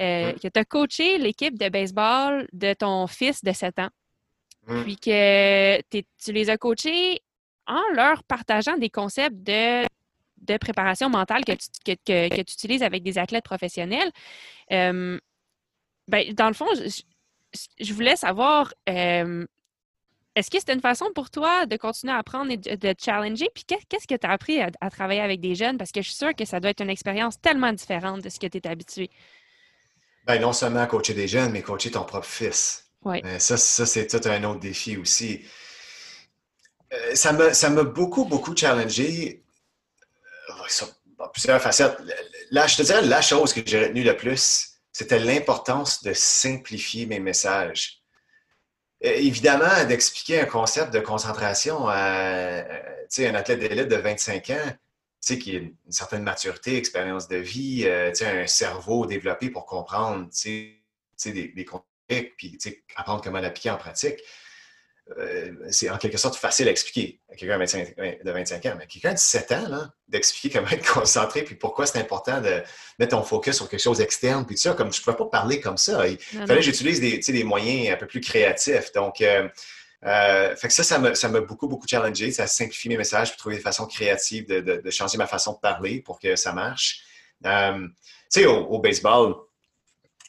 euh, 0.00 0.32
que 0.32 0.48
tu 0.48 0.58
as 0.58 0.64
coaché 0.64 1.18
l'équipe 1.18 1.58
de 1.58 1.68
baseball 1.68 2.48
de 2.52 2.72
ton 2.72 3.06
fils 3.08 3.42
de 3.42 3.52
7 3.52 3.80
ans. 3.80 3.90
Puis 4.84 4.96
que 4.96 5.78
tu 5.92 6.32
les 6.32 6.48
as 6.48 6.56
coachés 6.56 7.20
en 7.66 7.82
leur 7.94 8.24
partageant 8.24 8.78
des 8.78 8.88
concepts 8.88 9.36
de, 9.36 9.84
de 10.38 10.56
préparation 10.56 11.10
mentale 11.10 11.44
que 11.44 11.52
tu, 11.52 11.68
que, 11.84 12.28
que, 12.28 12.42
tu, 12.42 12.52
utilises 12.54 12.82
avec 12.82 13.02
des 13.02 13.18
athlètes 13.18 13.44
professionnels. 13.44 14.10
Euh, 14.72 15.18
ben, 16.08 16.32
dans 16.32 16.48
le 16.48 16.54
fond, 16.54 16.68
je, 16.74 17.02
voulais 17.92 18.16
savoir, 18.16 18.72
euh, 18.88 19.46
est-ce 20.34 20.50
que 20.50 20.58
c'était 20.58 20.74
une 20.74 20.80
façon 20.80 21.06
pour 21.14 21.30
toi 21.30 21.66
de 21.66 21.76
continuer 21.76 22.12
à 22.12 22.18
apprendre 22.18 22.50
et 22.50 22.56
de, 22.56 22.74
de 22.74 22.94
challenger? 22.98 23.48
Puis 23.54 23.64
qu'est-ce 23.64 24.06
que 24.06 24.14
tu 24.14 24.26
as 24.26 24.30
appris 24.30 24.60
à, 24.60 24.70
à, 24.80 24.90
travailler 24.90 25.20
avec 25.20 25.40
des 25.40 25.54
jeunes? 25.54 25.78
Parce 25.78 25.92
que 25.92 26.02
je 26.02 26.08
suis 26.08 26.16
sûre 26.16 26.34
que 26.34 26.44
ça 26.44 26.60
doit 26.60 26.70
être 26.70 26.82
une 26.82 26.90
expérience 26.90 27.40
tellement 27.40 27.72
différente 27.72 28.22
de 28.22 28.28
ce 28.28 28.38
que 28.38 28.46
tu 28.46 28.58
es 28.58 28.66
habitué. 28.66 29.10
Ben, 30.26 30.40
non 30.40 30.52
seulement 30.52 30.86
coacher 30.86 31.14
des 31.14 31.28
jeunes, 31.28 31.52
mais 31.52 31.62
coacher 31.62 31.90
ton 31.90 32.04
propre 32.04 32.26
fils. 32.26 32.86
Ouais. 33.02 33.22
Euh, 33.24 33.38
ça, 33.38 33.56
ça 33.56 33.84
c'est 33.84 34.06
tout 34.06 34.28
un 34.28 34.42
autre 34.44 34.60
défi 34.60 34.96
aussi. 34.96 35.44
Euh, 36.92 37.14
ça 37.14 37.32
m'a 37.32 37.52
ça 37.52 37.68
beaucoup, 37.70 38.24
beaucoup 38.24 38.56
challengé 38.56 39.44
euh, 40.50 40.52
sur 40.68 40.88
plusieurs 41.32 41.60
facettes. 41.60 41.96
Là, 42.50 42.66
je 42.66 42.76
te 42.76 42.82
dirais, 42.82 43.02
la 43.02 43.20
chose 43.20 43.52
que 43.52 43.60
j'ai 43.64 43.84
retenue 43.84 44.02
le 44.02 44.16
plus, 44.16 44.73
c'était 44.94 45.18
l'importance 45.18 46.04
de 46.04 46.12
simplifier 46.12 47.04
mes 47.04 47.18
messages. 47.18 48.04
Euh, 49.04 49.12
évidemment, 49.16 49.84
d'expliquer 49.86 50.40
un 50.40 50.44
concept 50.46 50.94
de 50.94 51.00
concentration 51.00 51.88
à 51.88 51.96
euh, 51.96 52.92
un 53.18 53.34
athlète 53.34 53.58
d'élite 53.58 53.88
de 53.88 53.96
25 53.96 54.50
ans, 54.50 54.72
qui 55.20 55.56
a 55.56 55.58
une 55.58 55.74
certaine 55.90 56.22
maturité, 56.22 56.76
expérience 56.76 57.26
de 57.26 57.36
vie, 57.36 57.84
euh, 57.86 58.12
un 58.22 58.46
cerveau 58.46 59.04
développé 59.04 59.50
pour 59.50 59.66
comprendre 59.66 60.28
tu 60.30 60.80
sais, 61.16 61.32
des, 61.32 61.48
des 61.48 61.64
concepts, 61.64 62.36
puis 62.36 62.56
apprendre 62.94 63.20
comment 63.20 63.40
l'appliquer 63.40 63.70
en 63.70 63.76
pratique. 63.76 64.20
Euh, 65.18 65.52
c'est 65.70 65.90
en 65.90 65.98
quelque 65.98 66.16
sorte 66.16 66.34
facile 66.36 66.66
à 66.66 66.70
expliquer 66.70 67.20
à 67.30 67.36
quelqu'un 67.36 67.54
de 67.54 67.58
25, 67.60 67.94
de 68.24 68.30
25 68.30 68.64
ans. 68.66 68.74
Mais 68.78 68.86
quelqu'un 68.86 69.10
de 69.10 69.16
17 69.16 69.52
ans, 69.52 69.68
là, 69.68 69.90
d'expliquer 70.08 70.48
comment 70.58 70.68
être 70.70 70.90
concentré, 70.92 71.42
puis 71.42 71.56
pourquoi 71.56 71.84
c'est 71.86 71.98
important 71.98 72.40
de 72.40 72.62
mettre 72.98 73.10
ton 73.16 73.22
focus 73.22 73.56
sur 73.56 73.68
quelque 73.68 73.82
chose 73.82 73.98
d'externe, 73.98 74.46
puis 74.46 74.54
tout 74.56 74.62
ça, 74.62 74.72
comme 74.72 74.92
je 74.92 75.00
ne 75.00 75.04
pouvais 75.04 75.16
pas 75.16 75.26
parler 75.26 75.60
comme 75.60 75.76
ça. 75.76 76.06
Il 76.08 76.18
Non, 76.32 76.46
fallait 76.46 76.60
que 76.60 76.64
j'utilise 76.64 77.00
des, 77.00 77.18
des 77.18 77.44
moyens 77.44 77.92
un 77.92 77.96
peu 77.96 78.06
plus 78.06 78.20
créatifs. 78.22 78.92
Donc, 78.92 79.20
euh, 79.20 79.46
euh, 80.06 80.56
fait 80.56 80.68
que 80.68 80.74
ça, 80.74 80.82
ça 80.82 80.98
m'a 80.98 81.14
ça 81.14 81.28
beaucoup, 81.28 81.68
beaucoup 81.68 81.86
challengé. 81.86 82.30
Ça 82.32 82.44
a 82.44 82.46
simplifié 82.46 82.88
mes 82.88 82.96
messages, 82.96 83.28
puis 83.30 83.36
trouver 83.38 83.56
des 83.56 83.62
façons 83.62 83.86
créatives 83.86 84.46
de, 84.46 84.60
de- 84.60 84.76
de 84.82 84.90
changer 84.90 85.18
ma 85.18 85.26
façon 85.26 85.52
de 85.52 85.58
parler 85.58 86.00
pour 86.00 86.18
que 86.18 86.34
ça 86.36 86.52
marche. 86.54 87.00
Tu 87.42 87.50
sais, 88.30 88.46
au, 88.46 88.56
au 88.68 88.78
baseball, 88.80 89.34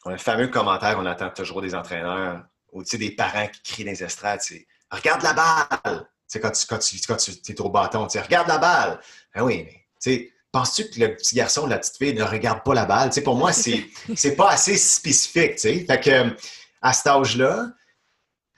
on 0.03 0.09
a 0.09 0.13
le 0.13 0.17
fameux 0.19 0.47
commentaire 0.49 0.95
qu'on 0.95 1.05
entend 1.05 1.29
toujours 1.29 1.61
des 1.61 1.73
entraîneurs 1.75 2.43
ou 2.75 2.83
tu 2.83 2.89
sais, 2.91 2.97
des 2.97 3.11
parents 3.11 3.47
qui 3.47 3.61
crient 3.63 3.85
dans 3.85 3.91
les 3.91 4.03
estrades, 4.03 4.41
c'est 4.41 4.67
Regarde 4.91 5.23
la 5.23 5.33
balle! 5.33 6.07
Quand 6.41 6.51
tu, 6.51 6.65
quand 6.67 6.77
tu, 6.79 6.97
quand 7.07 7.15
tu 7.15 7.31
es 7.31 7.61
au 7.61 7.69
bâton, 7.69 8.05
tu 8.07 8.19
Regarde 8.19 8.47
la 8.47 8.57
balle! 8.57 8.99
Ah 9.33 9.43
oui, 9.43 9.63
mais 9.65 9.85
tu 10.01 10.11
sais, 10.11 10.33
penses-tu 10.51 10.89
que 10.89 10.99
le 10.99 11.15
petit 11.15 11.35
garçon 11.35 11.63
ou 11.63 11.67
la 11.67 11.79
petite 11.79 11.97
fille 11.97 12.13
ne 12.13 12.23
regarde 12.23 12.63
pas 12.63 12.73
la 12.73 12.85
balle? 12.85 13.09
Tu 13.09 13.15
sais, 13.15 13.21
pour 13.23 13.35
moi, 13.35 13.51
c'est 13.63 13.87
c'est 14.15 14.35
pas 14.35 14.51
assez 14.51 14.77
spécifique, 14.77 15.53
tu 15.55 15.59
sais. 15.61 15.85
Fait 15.85 15.99
que 15.99 16.35
à 16.81 16.93
cet 16.93 17.07
âge-là, 17.07 17.69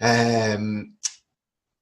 euh, 0.01 0.84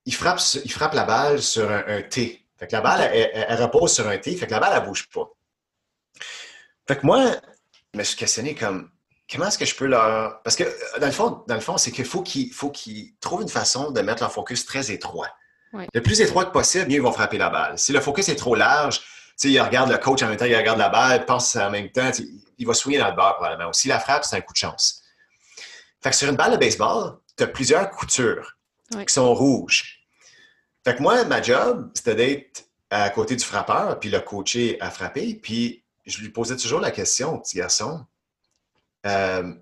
il, 0.05 0.13
frappe, 0.15 0.39
il 0.63 0.71
frappe 0.71 0.93
la 0.93 1.03
balle 1.05 1.41
sur 1.41 1.69
un, 1.71 1.83
un 1.87 2.01
T. 2.03 2.45
Fait 2.57 2.67
que 2.67 2.73
la 2.73 2.81
balle, 2.81 3.09
elle, 3.13 3.31
elle- 3.33 3.45
elle 3.49 3.63
repose 3.63 3.93
sur 3.93 4.07
un 4.07 4.17
T, 4.17 4.35
fait 4.35 4.45
que 4.47 4.51
la 4.51 4.59
balle, 4.59 4.73
elle 4.81 4.87
bouge 4.87 5.07
pas. 5.09 5.27
Fait 6.87 6.97
que 6.97 7.05
moi, 7.05 7.35
je 7.93 7.99
me 7.99 8.03
suis 8.03 8.17
questionné 8.17 8.53
comme 8.55 8.91
comment 9.31 9.47
est-ce 9.47 9.57
que 9.57 9.65
je 9.65 9.75
peux 9.75 9.85
leur. 9.85 10.41
Parce 10.43 10.55
que 10.55 10.63
euh, 10.63 10.99
dans 10.99 11.07
le 11.07 11.11
fond, 11.11 11.43
dans 11.47 11.55
le 11.55 11.61
fond 11.61 11.77
c'est 11.77 11.91
qu'il 11.91 12.05
faut 12.05 12.21
qu'ils 12.21 13.17
trouvent 13.19 13.41
une 13.41 13.49
façon 13.49 13.91
de 13.91 14.01
mettre 14.01 14.23
leur 14.23 14.31
focus 14.31 14.65
très 14.65 14.91
étroit. 14.91 15.29
Le 15.93 16.01
plus 16.01 16.21
étroit 16.21 16.45
que 16.45 16.51
possible, 16.51 16.85
mieux 16.85 16.95
ils 16.95 17.01
vont 17.01 17.11
frapper 17.11 17.37
la 17.37 17.49
balle. 17.49 17.77
Si 17.77 17.91
le 17.91 17.99
focus 17.99 18.29
est 18.29 18.37
trop 18.37 18.55
large, 18.55 18.99
tu 18.99 19.03
sais, 19.35 19.51
il 19.51 19.59
regarde 19.59 19.91
le 19.91 19.97
coach 19.97 20.23
en 20.23 20.29
même 20.29 20.37
temps, 20.37 20.45
il 20.45 20.55
regarde 20.55 20.79
la 20.79 20.87
balle, 20.87 21.19
il 21.21 21.25
pense 21.25 21.53
en 21.57 21.69
même 21.69 21.91
temps, 21.91 22.11
il 22.57 22.65
va 22.65 22.73
swinger 22.73 22.99
dans 22.99 23.09
le 23.09 23.15
beurre 23.15 23.35
probablement. 23.35 23.69
Ou 23.69 23.73
si 23.73 23.89
la 23.89 23.99
frappe, 23.99 24.23
c'est 24.23 24.37
un 24.37 24.41
coup 24.41 24.53
de 24.53 24.57
chance. 24.57 25.01
Fait 26.01 26.11
que 26.11 26.15
sur 26.15 26.29
une 26.29 26.37
balle 26.37 26.53
de 26.53 26.57
baseball, 26.57 27.17
tu 27.35 27.43
as 27.43 27.47
plusieurs 27.47 27.89
coutures 27.89 28.55
qui 28.89 29.13
sont 29.13 29.33
rouges. 29.33 29.99
Fait 30.85 30.95
que 30.95 31.01
moi, 31.01 31.25
ma 31.25 31.41
job, 31.41 31.91
c'était 31.93 32.15
d'être 32.15 32.65
à 32.89 33.09
côté 33.09 33.35
du 33.35 33.43
frappeur, 33.43 33.99
puis 33.99 34.09
le 34.09 34.21
coacher 34.21 34.77
à 34.79 34.91
frapper. 34.91 35.35
Puis 35.41 35.83
je 36.05 36.19
lui 36.19 36.29
posais 36.29 36.55
toujours 36.55 36.79
la 36.79 36.91
question 36.91 37.33
au 37.33 37.39
petit 37.39 37.57
garçon 37.57 38.05
euh, 39.05 39.53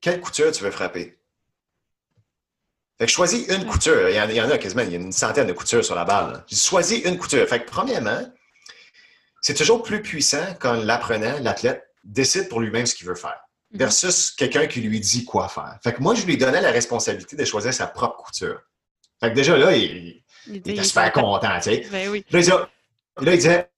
quelle 0.00 0.20
couture 0.20 0.52
tu 0.52 0.62
veux 0.64 0.70
frapper? 0.70 1.18
Fait 2.98 3.04
que 3.04 3.10
je 3.10 3.14
choisis 3.14 3.46
une 3.48 3.66
couture. 3.66 4.08
Il 4.08 4.16
y, 4.16 4.20
en, 4.20 4.28
il 4.28 4.36
y 4.36 4.40
en 4.40 4.50
a 4.50 4.56
quasiment, 4.58 4.82
il 4.82 4.90
y 4.92 4.94
a 4.94 4.98
une 4.98 5.12
centaine 5.12 5.46
de 5.46 5.52
coutures 5.52 5.84
sur 5.84 5.94
la 5.94 6.04
balle. 6.04 6.32
là. 6.32 6.44
J'ai 6.46 6.56
choisi 6.56 6.96
une 7.00 7.18
couture. 7.18 7.46
Fait 7.46 7.60
que 7.62 7.68
premièrement, 7.70 8.22
c'est 9.42 9.54
toujours 9.54 9.82
plus 9.82 10.00
puissant 10.02 10.54
quand 10.60 10.72
l'apprenant, 10.74 11.38
l'athlète, 11.40 11.84
décide 12.04 12.48
pour 12.48 12.60
lui-même 12.60 12.86
ce 12.86 12.94
qu'il 12.94 13.06
veut 13.06 13.14
faire 13.14 13.38
Mhm. 13.72 13.78
versus 13.80 14.30
quelqu'un 14.30 14.66
qui 14.68 14.80
lui 14.80 15.00
dit 15.00 15.24
quoi 15.24 15.48
faire. 15.48 15.76
Fait 15.82 15.92
que 15.92 16.00
moi, 16.00 16.14
je 16.14 16.24
lui 16.24 16.36
donnais 16.36 16.60
la 16.60 16.70
responsabilité 16.70 17.34
de 17.36 17.44
choisir 17.44 17.74
sa 17.74 17.86
propre 17.88 18.22
couture. 18.22 18.60
Fait 19.20 19.30
que 19.30 19.34
déjà 19.34 19.56
là, 19.56 19.76
il, 19.76 20.22
Il 20.46 20.56
était 20.56 20.84
super 20.84 21.12
content, 21.12 21.56
tu 21.56 21.62
sais. 21.62 21.86
Ben 21.90 22.08
oui. 22.08 22.24
Là, 22.30 22.40
il 23.32 23.36
disait, 23.36 23.68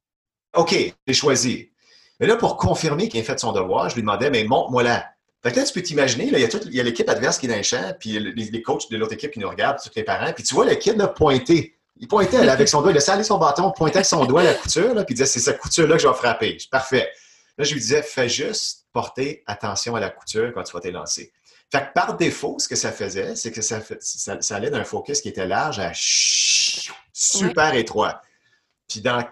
OK, 0.55 0.75
j'ai 1.07 1.15
choisi. 1.15 1.73
Mais 2.21 2.27
là, 2.27 2.37
pour 2.37 2.57
confirmer 2.57 3.09
qu'il 3.09 3.21
a 3.21 3.23
fait 3.23 3.39
son 3.39 3.53
devoir, 3.53 3.89
je 3.89 3.95
lui 3.95 4.03
demandais, 4.03 4.31
mais 4.31 4.45
montre-moi 4.45 4.83
là. 4.83 5.07
Fait 5.43 5.53
que 5.53 5.57
là, 5.57 5.65
tu 5.65 5.73
peux 5.73 5.83
t'imaginer, 5.83 6.25
il 6.25 6.75
y 6.75 6.81
a, 6.81 6.83
l'équipe 6.83 7.09
adverse 7.09 7.39
qui 7.39 7.47
est 7.47 7.49
dans 7.49 7.57
le 7.57 7.63
champ, 7.63 7.95
puis 7.99 8.19
les, 8.19 8.33
les 8.33 8.63
coachs 8.63 8.91
de 8.91 8.97
l'autre 8.97 9.13
équipe 9.13 9.31
qui 9.31 9.39
nous 9.39 9.49
regardent, 9.49 9.79
tous 9.81 9.91
les 9.95 10.03
parents, 10.03 10.33
puis 10.33 10.43
tu 10.43 10.55
vois 10.55 10.65
le 10.65 10.75
kid 10.75 10.97
là, 10.97 11.07
pointer. 11.07 11.77
Il 12.01 12.09
pointait 12.09 12.45
là, 12.45 12.53
avec 12.53 12.69
son 12.69 12.81
doigt, 12.81 12.91
il 12.91 12.95
laissait 12.95 13.13
aller 13.13 13.25
son 13.25 13.39
bâton, 13.39 13.71
pointait 13.71 13.99
avec 13.99 14.07
son 14.07 14.25
doigt 14.25 14.43
la 14.43 14.55
couture, 14.55 14.95
là, 14.95 15.05
puis 15.05 15.15
il 15.15 15.17
disait, 15.17 15.27
c'est 15.27 15.41
cette 15.41 15.59
couture-là 15.59 15.97
que 15.97 16.03
je 16.03 16.09
vais 16.09 16.15
frapper. 16.15 16.53
Je 16.53 16.57
dis, 16.65 16.69
Parfait. 16.69 17.09
Là, 17.57 17.65
je 17.65 17.73
lui 17.73 17.81
disais, 17.81 18.03
fais 18.03 18.29
juste 18.29 18.87
porter 18.93 19.43
attention 19.47 19.97
à 19.97 20.01
la 20.01 20.11
couture 20.11 20.53
quand 20.55 20.63
tu 20.63 20.73
vas 20.73 20.81
t'élancer. 20.81 21.33
Fait 21.71 21.81
que 21.81 21.93
par 21.93 22.17
défaut, 22.17 22.57
ce 22.59 22.69
que 22.69 22.77
ça 22.77 22.93
faisait, 22.93 23.37
c'est 23.37 23.53
que 23.53 23.63
ça, 23.63 23.81
ça, 24.01 24.41
ça 24.41 24.57
allait 24.57 24.71
d'un 24.71 24.85
focus 24.85 25.21
qui 25.21 25.29
était 25.29 25.47
large 25.47 25.79
à 25.81 25.93
super 27.13 27.75
étroit. 27.75 28.23
Puis 28.89 29.01
dans 29.03 29.23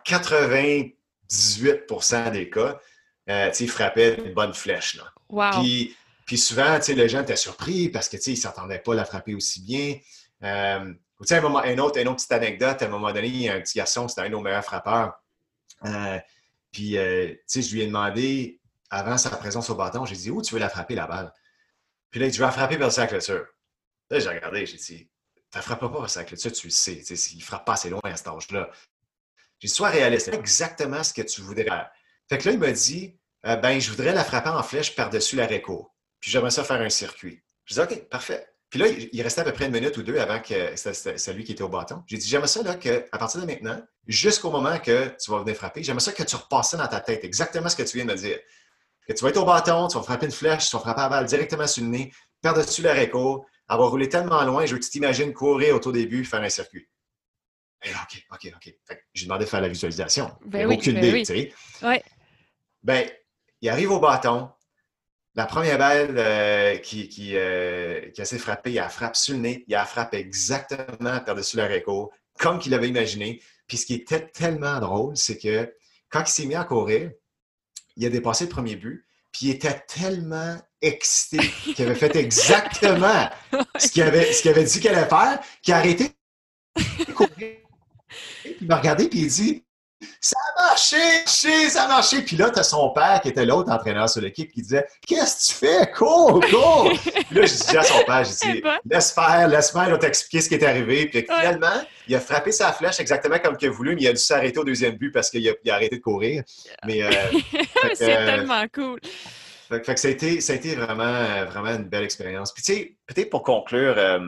98% 1.31 2.33
des 2.33 2.51
cas, 2.51 2.81
euh, 3.29 3.51
il 3.59 3.71
frappait 3.71 4.15
une 4.15 4.35
bonne 4.35 4.55
flèche. 4.55 4.97
Là. 4.97 5.05
Wow. 5.29 5.63
Puis, 5.63 5.97
puis 6.27 6.39
souvent, 6.39 6.79
les 6.87 7.09
gens 7.09 7.23
étaient 7.23 7.37
surpris 7.37 7.89
parce 7.89 8.09
que, 8.09 8.17
tu 8.17 8.23
sais, 8.23 8.31
ils 8.33 8.37
ne 8.37 8.41
s'entendaient 8.41 8.79
pas 8.79 8.93
à 8.93 8.97
la 8.97 9.05
frapper 9.05 9.35
aussi 9.35 9.63
bien. 9.63 9.97
Euh, 10.43 10.93
tu 11.27 11.35
un, 11.35 11.41
moment, 11.41 11.61
un 11.61 11.79
autre, 11.79 11.99
une 11.99 12.09
autre 12.09 12.17
petite 12.17 12.33
anecdote, 12.33 12.83
à 12.83 12.85
un 12.85 12.89
moment 12.89 13.13
donné, 13.13 13.29
il 13.29 13.43
y 13.43 13.49
a 13.49 13.55
un 13.55 13.61
petit 13.61 13.79
garçon, 13.79 14.07
c'était 14.09 14.23
un 14.23 14.25
de 14.25 14.31
nos 14.31 14.41
meilleurs 14.41 14.65
frappeurs. 14.65 15.15
Euh, 15.85 16.19
puis, 16.73 16.99
euh, 16.99 17.33
je 17.49 17.73
lui 17.73 17.83
ai 17.83 17.87
demandé, 17.87 18.61
avant 18.91 19.17
sa 19.17 19.31
présence 19.31 19.71
au 19.71 19.75
bâton, 19.75 20.05
j'ai 20.05 20.17
dit, 20.17 20.31
où 20.31 20.43
tu 20.43 20.55
veux 20.55 20.61
la 20.61 20.69
frapper, 20.69 20.95
la 20.95 21.07
balle? 21.07 21.33
Puis 22.11 22.21
là, 22.21 22.27
il 22.27 22.31
dit, 22.31 22.37
je 22.37 22.43
vais 22.43 22.47
la 22.47 22.53
frapper 22.53 22.77
par 22.77 22.91
la 22.95 23.07
clôture. 23.07 23.47
Là, 24.11 24.19
j'ai 24.19 24.29
regardé, 24.29 24.67
j'ai 24.67 24.77
dit, 24.77 25.09
tu 25.35 25.59
ne 25.59 25.63
frapperas 25.63 25.89
pas 25.89 26.01
par 26.01 26.11
la 26.15 26.25
clôture, 26.25 26.53
tu 26.53 26.67
le 26.67 26.73
sais, 26.73 26.93
il 26.93 27.39
ne 27.39 27.43
frappe 27.43 27.65
pas 27.65 27.75
assez 27.75 27.89
loin 27.89 28.01
à 28.05 28.17
cet 28.17 28.29
âge-là. 28.29 28.71
J'ai 29.59 29.69
dit, 29.69 29.75
sois 29.75 29.89
réaliste, 29.89 30.29
exactement 30.29 31.03
ce 31.03 31.13
que 31.15 31.23
tu 31.23 31.41
voudrais. 31.41 31.67
Fait 32.29 32.39
que 32.39 32.47
là, 32.49 32.53
il 32.53 32.59
m'a 32.59 32.73
dit, 32.73 33.19
euh, 33.47 33.57
ben, 33.57 33.81
je 33.81 33.91
voudrais 33.91 34.13
la 34.13 34.25
frapper 34.25 34.51
en 34.51 34.63
flèche 34.63 34.95
par-dessus 34.95 35.37
l'arrêt 35.37 35.63
court. 35.63 35.95
Puis 36.21 36.31
j'aimerais 36.31 36.51
ça 36.51 36.65
faire 36.65 36.81
un 36.81 36.89
circuit. 36.91 37.43
Je 37.65 37.75
dis, 37.75 37.81
OK, 37.81 38.09
parfait. 38.09 38.47
Puis 38.69 38.81
là, 38.81 38.89
il 38.89 39.23
restait 39.23 39.43
à 39.43 39.45
peu 39.45 39.53
près 39.53 39.67
une 39.67 39.73
minute 39.73 39.97
ou 39.97 40.03
deux 40.03 40.19
avant 40.19 40.41
que 40.41 40.75
c'était- 40.77 40.93
c'était 40.93 41.19
c'est 41.19 41.33
lui 41.33 41.45
qui 41.45 41.53
était 41.53 41.63
au 41.63 41.69
bâton. 41.69 42.03
J'ai 42.07 42.17
dit, 42.19 42.27
j'aimerais 42.29 42.49
ça 42.49 42.63
là, 42.63 42.75
que, 42.75 43.07
à 43.13 43.19
partir 43.19 43.41
de 43.41 43.47
maintenant, 43.47 43.81
jusqu'au 44.07 44.51
moment 44.51 44.79
que 44.79 45.15
tu 45.23 45.31
vas 45.31 45.39
venir 45.39 45.55
frapper, 45.55 45.83
j'aimerais 45.85 46.01
ça 46.01 46.13
que 46.13 46.23
tu 46.25 46.35
repasses 46.37 46.75
dans 46.75 46.87
ta 46.89 47.01
tête, 47.01 47.25
exactement 47.25 47.69
ce 47.69 47.77
que 47.77 47.85
tu 47.85 47.97
viens 47.97 48.07
de 48.07 48.13
me 48.13 48.17
dire. 48.17 48.39
Que 49.07 49.13
tu 49.13 49.23
vas 49.23 49.31
être 49.31 49.37
au 49.37 49.45
bâton, 49.45 49.87
tu 49.87 49.97
vas 49.97 50.03
frapper 50.03 50.27
une 50.27 50.33
flèche, 50.33 50.69
tu 50.69 50.77
vas 50.77 50.83
frapper 50.83 51.03
la 51.03 51.09
balle 51.09 51.27
directement 51.27 51.67
sur 51.69 51.85
le 51.85 51.91
nez, 51.91 52.13
par-dessus 52.43 52.83
court, 53.11 53.47
elle 53.69 53.77
va 53.79 53.85
rouler 53.85 54.09
tellement 54.09 54.43
loin, 54.43 54.67
je 54.67 54.73
veux 54.73 54.79
que 54.81 54.85
tu 54.85 54.91
t'imagines 54.91 55.33
courir 55.33 55.77
au 55.77 55.79
tout 55.79 55.93
début, 55.93 56.25
faire 56.25 56.43
un 56.43 56.49
circuit. 56.49 56.89
Là, 57.85 57.93
OK, 58.03 58.27
OK, 58.33 58.53
OK. 58.57 58.75
Fait 58.85 58.97
que 58.97 59.03
J'ai 59.15 59.27
demandé 59.27 59.45
de 59.45 59.51
faire 59.51 59.61
la 59.61 59.69
visualisation. 59.69 60.31
Ben 60.45 60.67
oui, 60.67 60.77
aucune 60.77 60.95
ben 60.95 61.05
idée, 61.05 61.13
oui. 61.13 61.23
tu 61.23 61.35
sais. 61.35 61.87
Ouais. 61.87 62.03
Ben, 62.83 63.09
il 63.61 63.69
arrive 63.69 63.91
au 63.91 64.01
bâton. 64.01 64.51
La 65.35 65.45
première 65.45 65.77
balle 65.77 66.15
euh, 66.17 66.77
qui, 66.79 67.09
qui, 67.09 67.37
euh, 67.37 68.11
qui 68.11 68.23
a 68.23 68.25
de 68.25 68.39
frapper, 68.39 68.73
il 68.73 68.79
a 68.79 68.89
frappé 68.89 69.19
sur 69.19 69.35
le 69.35 69.41
nez. 69.41 69.65
Il 69.69 69.75
a 69.75 69.85
frappé 69.85 70.17
exactement 70.17 71.21
par-dessus 71.21 71.59
l'arrêt 71.59 71.83
court, 71.83 72.11
comme 72.39 72.59
qu'il 72.59 72.73
avait 72.75 72.89
imaginé. 72.89 73.43
Puis 73.67 73.77
ce 73.77 73.87
qui 73.87 73.95
était 73.95 74.29
tellement 74.29 74.79
drôle, 74.81 75.17
c'est 75.17 75.39
que 75.39 75.73
quand 76.09 76.23
il 76.23 76.31
s'est 76.31 76.47
mis 76.47 76.55
à 76.55 76.65
courir, 76.65 77.11
il 77.97 78.07
a 78.07 78.11
dépassé 78.11 78.45
le 78.45 78.51
premier 78.51 78.77
but, 78.77 79.07
puis 79.33 79.47
il 79.47 79.51
était 79.51 79.81
tellement 79.81 80.57
excité 80.81 81.39
qu'il 81.75 81.85
avait 81.85 81.95
fait 81.95 82.15
exactement 82.17 83.29
ce 83.77 83.89
qu'il 83.89 84.03
avait, 84.03 84.33
ce 84.33 84.43
qu'il 84.43 84.51
avait 84.51 84.65
dit 84.65 84.81
qu'il 84.81 84.89
allait 84.91 85.09
faire, 85.09 85.41
qu'il 85.63 85.75
a 85.75 85.79
arrêté 85.79 86.13
de 87.07 87.13
courir. 87.13 87.26
Puis 88.57 88.65
il 88.65 88.69
m'a 88.69 88.77
regardé, 88.77 89.09
puis 89.09 89.21
il 89.21 89.29
dit 89.29 89.65
Ça 90.21 90.37
a 90.57 90.63
marché, 90.69 90.97
ça 91.27 91.85
a 91.85 91.89
marché. 91.89 92.23
Puis 92.23 92.37
là, 92.37 92.51
tu 92.51 92.59
as 92.59 92.63
son 92.63 92.91
père, 92.91 93.21
qui 93.21 93.29
était 93.29 93.45
l'autre 93.45 93.71
entraîneur 93.71 94.09
sur 94.09 94.21
l'équipe, 94.23 94.51
qui 94.51 94.63
disait 94.63 94.87
Qu'est-ce 95.07 95.37
que 95.37 95.53
tu 95.53 95.67
fais? 95.67 95.91
Cours, 95.93 96.41
cours 96.51 96.91
Puis 97.03 97.35
là, 97.35 97.47
je 97.47 97.53
disais 97.53 97.79
à 97.79 97.83
son 97.83 98.03
père 98.05 98.23
dis 98.23 98.61
bon. 98.63 98.71
Laisse 98.91 99.13
faire, 99.13 99.49
laisse 99.49 99.71
faire, 99.71 99.85
il 99.85 99.91
va 99.91 99.99
t'expliquer 99.99 100.41
ce 100.41 100.49
qui 100.49 100.55
est 100.55 100.65
arrivé. 100.65 101.07
Puis 101.07 101.23
finalement, 101.23 101.83
il 102.09 102.15
a 102.15 102.21
frappé 102.21 102.53
sa 102.53 102.73
flèche 102.73 103.01
exactement 103.01 103.39
comme 103.39 103.57
qu'il 103.57 103.69
a 103.69 103.73
voulu, 103.73 103.95
mais 103.95 104.03
il 104.03 104.09
a 104.09 104.13
dû 104.13 104.19
s'arrêter 104.19 104.59
au 104.59 104.65
deuxième 104.65 104.97
but 104.97 105.11
parce 105.11 105.31
qu'il 105.31 105.49
a, 105.49 105.75
arrêté 105.75 105.97
de 105.97 106.03
courir. 106.03 106.43
Mais. 106.87 107.03
euh, 107.03 107.11
c'est 107.95 108.17
euh, 108.17 108.27
tellement 108.27 108.65
cool. 108.73 109.01
fait, 109.69 109.81
que- 109.81 109.85
fait 109.85 109.95
que 109.95 110.01
ça 110.01 110.09
a 110.09 110.11
été, 110.11 110.41
ça 110.41 110.53
a 110.53 110.57
été 110.57 110.75
vraiment, 110.75 111.45
vraiment 111.47 111.75
une 111.75 111.89
belle 111.89 112.05
expérience. 112.05 112.53
Puis, 112.53 112.63
tu 112.63 112.73
sais, 112.75 112.97
peut-être 113.07 113.31
pour 113.31 113.43
conclure 113.43 113.95
euh, 113.99 114.21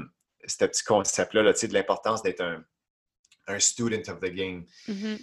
ce 0.46 0.64
petit 0.64 0.84
concept-là, 0.84 1.42
là, 1.42 1.52
de 1.52 1.72
l'importance 1.74 2.22
d'être 2.22 2.40
un, 2.40 2.62
un 3.48 3.58
student 3.58 4.02
of 4.08 4.20
the 4.20 4.32
game, 4.32 4.64
Mhm. 4.86 5.18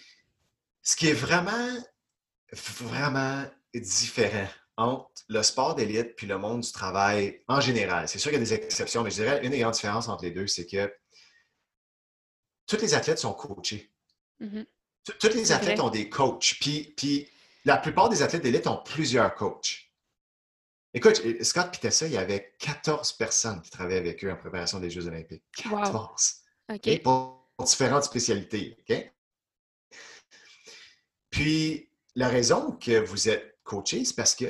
ce 0.82 0.96
qui 0.96 1.08
est 1.08 1.14
vraiment, 1.14 1.84
vraiment 2.52 3.46
différent 3.74 4.48
entre 4.78 5.10
le 5.30 5.42
sport 5.44 5.76
d'élite 5.76 6.16
puis 6.16 6.28
le 6.28 6.38
monde 6.38 6.62
du 6.62 6.72
travail 6.72 7.44
en 7.48 7.62
général. 7.62 8.08
C'est 8.08 8.20
sûr 8.20 8.32
qu'il 8.32 8.40
y 8.40 8.44
a 8.44 8.46
des 8.46 8.54
exceptions, 8.54 9.04
mais 9.04 9.12
je 9.12 9.16
dirais 9.16 9.44
une 9.44 9.52
des 9.52 9.60
grandes 9.60 9.74
différences 9.74 10.08
entre 10.08 10.24
les 10.24 10.32
deux, 10.32 10.48
c'est 10.48 10.66
que 10.66 10.94
tous 12.68 12.82
les 12.82 12.94
athlètes 12.94 13.20
sont 13.20 13.34
coachés. 13.34 13.92
Mm-hmm. 14.42 14.66
Tous 15.20 15.28
les 15.34 15.52
athlètes 15.52 15.80
ont 15.80 15.90
des 15.90 16.10
coachs. 16.10 16.58
Puis, 16.60 16.94
puis 16.98 17.30
la 17.64 17.78
plupart 17.78 18.10
des 18.10 18.22
athlètes 18.22 18.42
d'élite 18.42 18.68
ont 18.68 18.82
plusieurs 18.84 19.34
coachs. 19.36 19.86
Écoute, 20.94 21.22
Scott 21.44 21.72
Pitessa, 21.72 22.08
il 22.08 22.14
y 22.14 22.18
avait 22.18 22.56
14 22.60 23.14
personnes 23.14 23.62
qui 23.62 23.70
travaillaient 23.70 24.00
avec 24.00 24.24
eux 24.24 24.32
en 24.32 24.38
préparation 24.38 24.80
des 24.80 24.90
Jeux 24.90 25.08
olympiques. 25.08 25.44
14. 25.58 26.42
OK. 26.70 27.04
pour 27.04 27.45
différentes 27.64 28.04
spécialités. 28.04 28.78
Puis, 31.30 31.90
la 32.16 32.30
raison 32.30 32.72
que 32.74 33.00
vous 33.00 33.30
êtes 33.30 33.58
coaché, 33.64 34.06
c'est 34.06 34.16
parce 34.16 34.36
que 34.36 34.46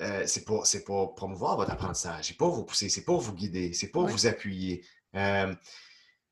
euh, 0.00 0.26
c'est 0.26 0.44
pour, 0.44 0.66
pour, 0.84 1.14
promouvoir 1.14 1.56
votre 1.56 1.70
apprentissage. 1.70 2.26
C'est 2.26 2.36
pour 2.36 2.50
vous 2.50 2.64
pousser, 2.64 2.88
c'est 2.88 3.04
pour 3.04 3.20
vous 3.20 3.32
guider, 3.32 3.72
c'est 3.72 3.88
pour 3.88 4.06
vous 4.06 4.26
appuyer. 4.26 4.84
Euh, 5.14 5.54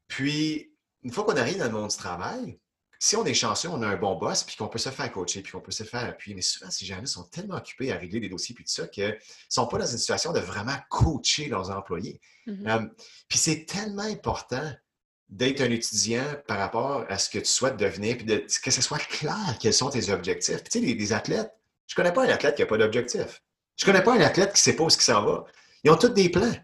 puis, 0.08 0.74
une 1.02 1.12
fois 1.12 1.24
qu'on 1.24 1.36
arrive 1.36 1.58
dans 1.58 1.66
le 1.66 1.70
monde 1.70 1.90
du 1.90 1.96
travail, 1.96 2.58
si 2.98 3.16
on 3.16 3.24
est 3.26 3.34
chanceux, 3.34 3.68
on 3.68 3.82
a 3.82 3.86
un 3.86 3.96
bon 3.96 4.16
boss, 4.16 4.44
puis 4.44 4.56
qu'on 4.56 4.68
peut 4.68 4.78
se 4.78 4.88
faire 4.88 5.12
coacher, 5.12 5.42
puis 5.42 5.52
qu'on 5.52 5.60
peut 5.60 5.72
se 5.72 5.84
faire 5.84 6.04
appuyer. 6.04 6.34
Mais 6.34 6.42
souvent, 6.42 6.70
ces 6.70 6.86
gens-là 6.86 7.04
sont 7.04 7.24
tellement 7.24 7.56
occupés 7.56 7.92
à 7.92 7.98
régler 7.98 8.18
des 8.18 8.30
dossiers, 8.30 8.54
puis 8.54 8.64
tout 8.64 8.72
ça, 8.72 8.88
qu'ils 8.88 9.08
ne 9.08 9.12
sont 9.48 9.66
pas 9.66 9.78
dans 9.78 9.86
une 9.86 9.98
situation 9.98 10.32
de 10.32 10.40
vraiment 10.40 10.76
coacher 10.88 11.48
leurs 11.48 11.70
employés. 11.70 12.18
Mm-hmm. 12.46 12.68
Euh, 12.68 12.88
puis 13.28 13.38
c'est 13.38 13.66
tellement 13.66 14.04
important 14.04 14.72
d'être 15.28 15.60
un 15.60 15.70
étudiant 15.70 16.24
par 16.46 16.58
rapport 16.58 17.04
à 17.08 17.18
ce 17.18 17.28
que 17.28 17.38
tu 17.38 17.46
souhaites 17.46 17.76
devenir, 17.76 18.16
puis 18.16 18.26
que 18.26 18.70
ce 18.70 18.82
soit 18.82 18.98
clair 18.98 19.56
quels 19.60 19.74
sont 19.74 19.90
tes 19.90 20.10
objectifs. 20.10 20.62
Puis 20.62 20.80
tu 20.80 20.80
sais, 20.80 20.94
les, 20.94 21.12
athlètes, 21.12 21.52
je 21.86 21.94
ne 21.94 21.96
connais 21.96 22.12
pas 22.12 22.24
un 22.24 22.28
athlète 22.28 22.56
qui 22.56 22.62
n'a 22.62 22.66
pas 22.66 22.78
d'objectif. 22.78 23.42
Je 23.76 23.84
ne 23.84 23.92
connais 23.92 24.04
pas 24.04 24.14
un 24.14 24.20
athlète 24.20 24.50
qui 24.50 24.58
ne 24.58 24.72
sait 24.72 24.76
pas 24.76 24.84
où 24.84 24.90
ce 24.90 24.98
qui 24.98 25.04
s'en 25.04 25.24
va. 25.24 25.44
Ils 25.82 25.90
ont 25.90 25.96
tous 25.96 26.08
des 26.08 26.28
plans. 26.28 26.54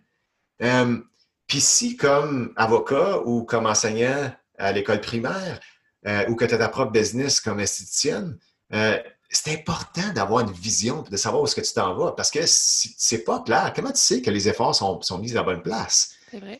Euh, 0.62 0.98
puis 1.46 1.60
si, 1.60 1.96
comme 1.96 2.52
avocat 2.56 3.20
ou 3.24 3.44
comme 3.44 3.66
enseignant 3.66 4.32
à 4.58 4.72
l'école 4.72 5.00
primaire, 5.00 5.60
euh, 6.06 6.28
ou 6.28 6.36
que 6.36 6.44
tu 6.44 6.54
as 6.54 6.58
ta 6.58 6.68
propre 6.68 6.92
business 6.92 7.40
comme 7.40 7.60
esthéticienne, 7.60 8.38
euh, 8.72 8.98
c'est 9.28 9.52
important 9.52 10.12
d'avoir 10.14 10.40
une 10.40 10.52
vision 10.52 11.02
de 11.02 11.16
savoir 11.16 11.42
où 11.42 11.46
est-ce 11.46 11.56
que 11.56 11.60
tu 11.60 11.72
t'en 11.72 11.94
vas. 11.94 12.12
Parce 12.12 12.30
que 12.30 12.40
si 12.44 12.94
c'est 12.98 13.24
pas 13.24 13.40
clair, 13.40 13.72
comment 13.74 13.92
tu 13.92 14.00
sais 14.00 14.22
que 14.22 14.30
les 14.30 14.48
efforts 14.48 14.74
sont, 14.74 15.00
sont 15.02 15.18
mis 15.18 15.32
à 15.32 15.36
la 15.36 15.42
bonne 15.42 15.62
place? 15.62 16.14
C'est 16.30 16.40
vrai. 16.40 16.58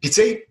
Puis 0.00 0.10
tu 0.10 0.12
sais, 0.12 0.47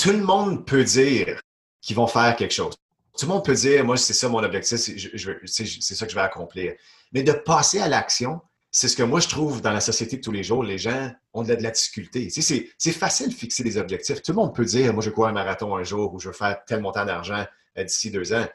tout 0.00 0.12
le 0.12 0.22
monde 0.22 0.66
peut 0.66 0.84
dire 0.84 1.40
qu'ils 1.80 1.96
vont 1.96 2.06
faire 2.06 2.36
quelque 2.36 2.54
chose. 2.54 2.74
Tout 3.18 3.26
le 3.26 3.32
monde 3.32 3.44
peut 3.44 3.54
dire, 3.54 3.84
moi, 3.84 3.96
c'est 3.96 4.12
ça 4.12 4.28
mon 4.28 4.42
objectif, 4.42 4.78
c'est 4.78 5.94
ça 5.94 6.04
que 6.04 6.10
je 6.10 6.16
vais 6.16 6.22
accomplir. 6.22 6.74
Mais 7.12 7.22
de 7.22 7.32
passer 7.32 7.80
à 7.80 7.88
l'action, 7.88 8.40
c'est 8.70 8.88
ce 8.88 8.96
que 8.96 9.02
moi, 9.02 9.20
je 9.20 9.28
trouve 9.28 9.62
dans 9.62 9.72
la 9.72 9.80
société 9.80 10.18
de 10.18 10.20
tous 10.20 10.32
les 10.32 10.42
jours, 10.42 10.62
les 10.62 10.76
gens 10.76 11.10
ont 11.32 11.42
de 11.42 11.54
la, 11.54 11.70
difficulté. 11.70 12.28
c'est 12.28 12.92
facile 12.92 13.28
de 13.28 13.34
fixer 13.34 13.62
des 13.62 13.78
objectifs. 13.78 14.20
Tout 14.20 14.32
le 14.32 14.36
monde 14.36 14.54
peut 14.54 14.66
dire, 14.66 14.92
moi, 14.92 15.02
je 15.02 15.08
vais 15.08 15.14
courir 15.14 15.30
un 15.30 15.32
marathon 15.32 15.74
un 15.76 15.82
jour 15.82 16.12
ou 16.12 16.20
je 16.20 16.28
veux 16.28 16.34
faire 16.34 16.62
tel 16.66 16.80
montant 16.80 17.06
d'argent 17.06 17.46
euh, 17.78 17.84
d'ici 17.84 18.10
deux 18.10 18.34
ans. 18.34 18.46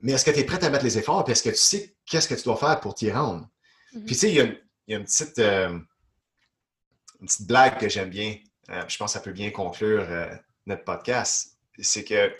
Mais 0.00 0.12
est-ce 0.12 0.24
que 0.24 0.32
tu 0.32 0.40
es 0.40 0.44
prêt 0.44 0.62
à 0.64 0.70
mettre 0.70 0.84
les 0.84 0.98
efforts? 0.98 1.24
Puis 1.24 1.32
est-ce 1.32 1.44
que 1.44 1.50
tu 1.50 1.56
sais 1.56 1.94
qu'est-ce 2.06 2.28
que 2.28 2.34
tu 2.34 2.42
dois 2.42 2.56
faire 2.56 2.80
pour 2.80 2.94
t'y 2.94 3.10
rendre? 3.12 3.48
Mm-hmm. 3.94 4.04
Puis 4.04 4.14
tu 4.14 4.20
sais, 4.20 4.30
il 4.30 4.34
y 4.34 4.40
a, 4.40 4.96
une, 4.96 5.04
petite, 5.04 5.38
euh, 5.38 5.78
une 7.20 7.26
petite 7.26 7.46
blague 7.46 7.78
que 7.78 7.88
j'aime 7.88 8.10
bien. 8.10 8.36
Euh, 8.70 8.82
je 8.88 8.96
pense 8.96 9.12
que 9.12 9.18
ça 9.18 9.20
peut 9.20 9.32
bien 9.32 9.50
conclure 9.50 10.06
notre 10.66 10.84
podcast, 10.84 11.56
c'est 11.78 12.04
que 12.04 12.34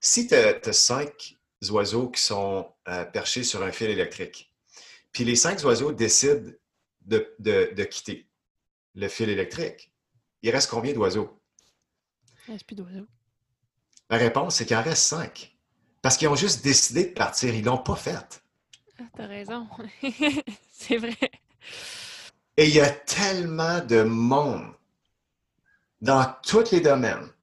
si 0.00 0.26
tu 0.26 0.34
as, 0.34 0.72
cinq 0.72 1.36
oiseaux 1.70 2.08
qui 2.10 2.20
sont 2.20 2.70
euh, 2.88 3.04
perchés 3.04 3.44
sur 3.44 3.62
un 3.62 3.72
fil 3.72 3.90
électrique, 3.90 4.52
puis 5.12 5.24
les 5.24 5.36
cinq 5.36 5.62
oiseaux 5.64 5.92
décident 5.92 6.50
de, 7.02 7.84
quitter 7.84 8.26
le 8.94 9.08
fil 9.08 9.28
électrique, 9.28 9.92
il 10.42 10.50
reste 10.50 10.70
combien 10.70 10.92
d'oiseaux? 10.92 11.40
Il 12.48 12.52
reste 12.52 12.66
plus 12.66 12.76
d'oiseaux. 12.76 13.06
La 14.10 14.18
réponse, 14.18 14.56
c'est 14.56 14.66
qu'il 14.66 14.76
en 14.76 14.82
reste 14.82 15.04
cinq. 15.04 15.56
Parce 16.02 16.18
qu'ils 16.18 16.28
ont 16.28 16.36
juste 16.36 16.62
décidé 16.62 17.06
de 17.06 17.14
partir, 17.14 17.54
ils 17.54 17.62
ne 17.62 17.66
l'ont 17.66 17.78
pas 17.78 17.96
fait. 17.96 18.42
Ah, 18.98 19.04
t'as 19.16 19.26
raison. 19.26 19.66
c'est 20.70 20.98
vrai. 20.98 21.16
Et 22.56 22.68
il 22.68 22.74
y 22.74 22.80
a 22.80 22.90
tellement 22.90 23.80
de 23.80 24.02
monde 24.02 24.74
dans 26.00 26.36
tous 26.42 26.70
les 26.72 26.80
domaines 26.80 27.33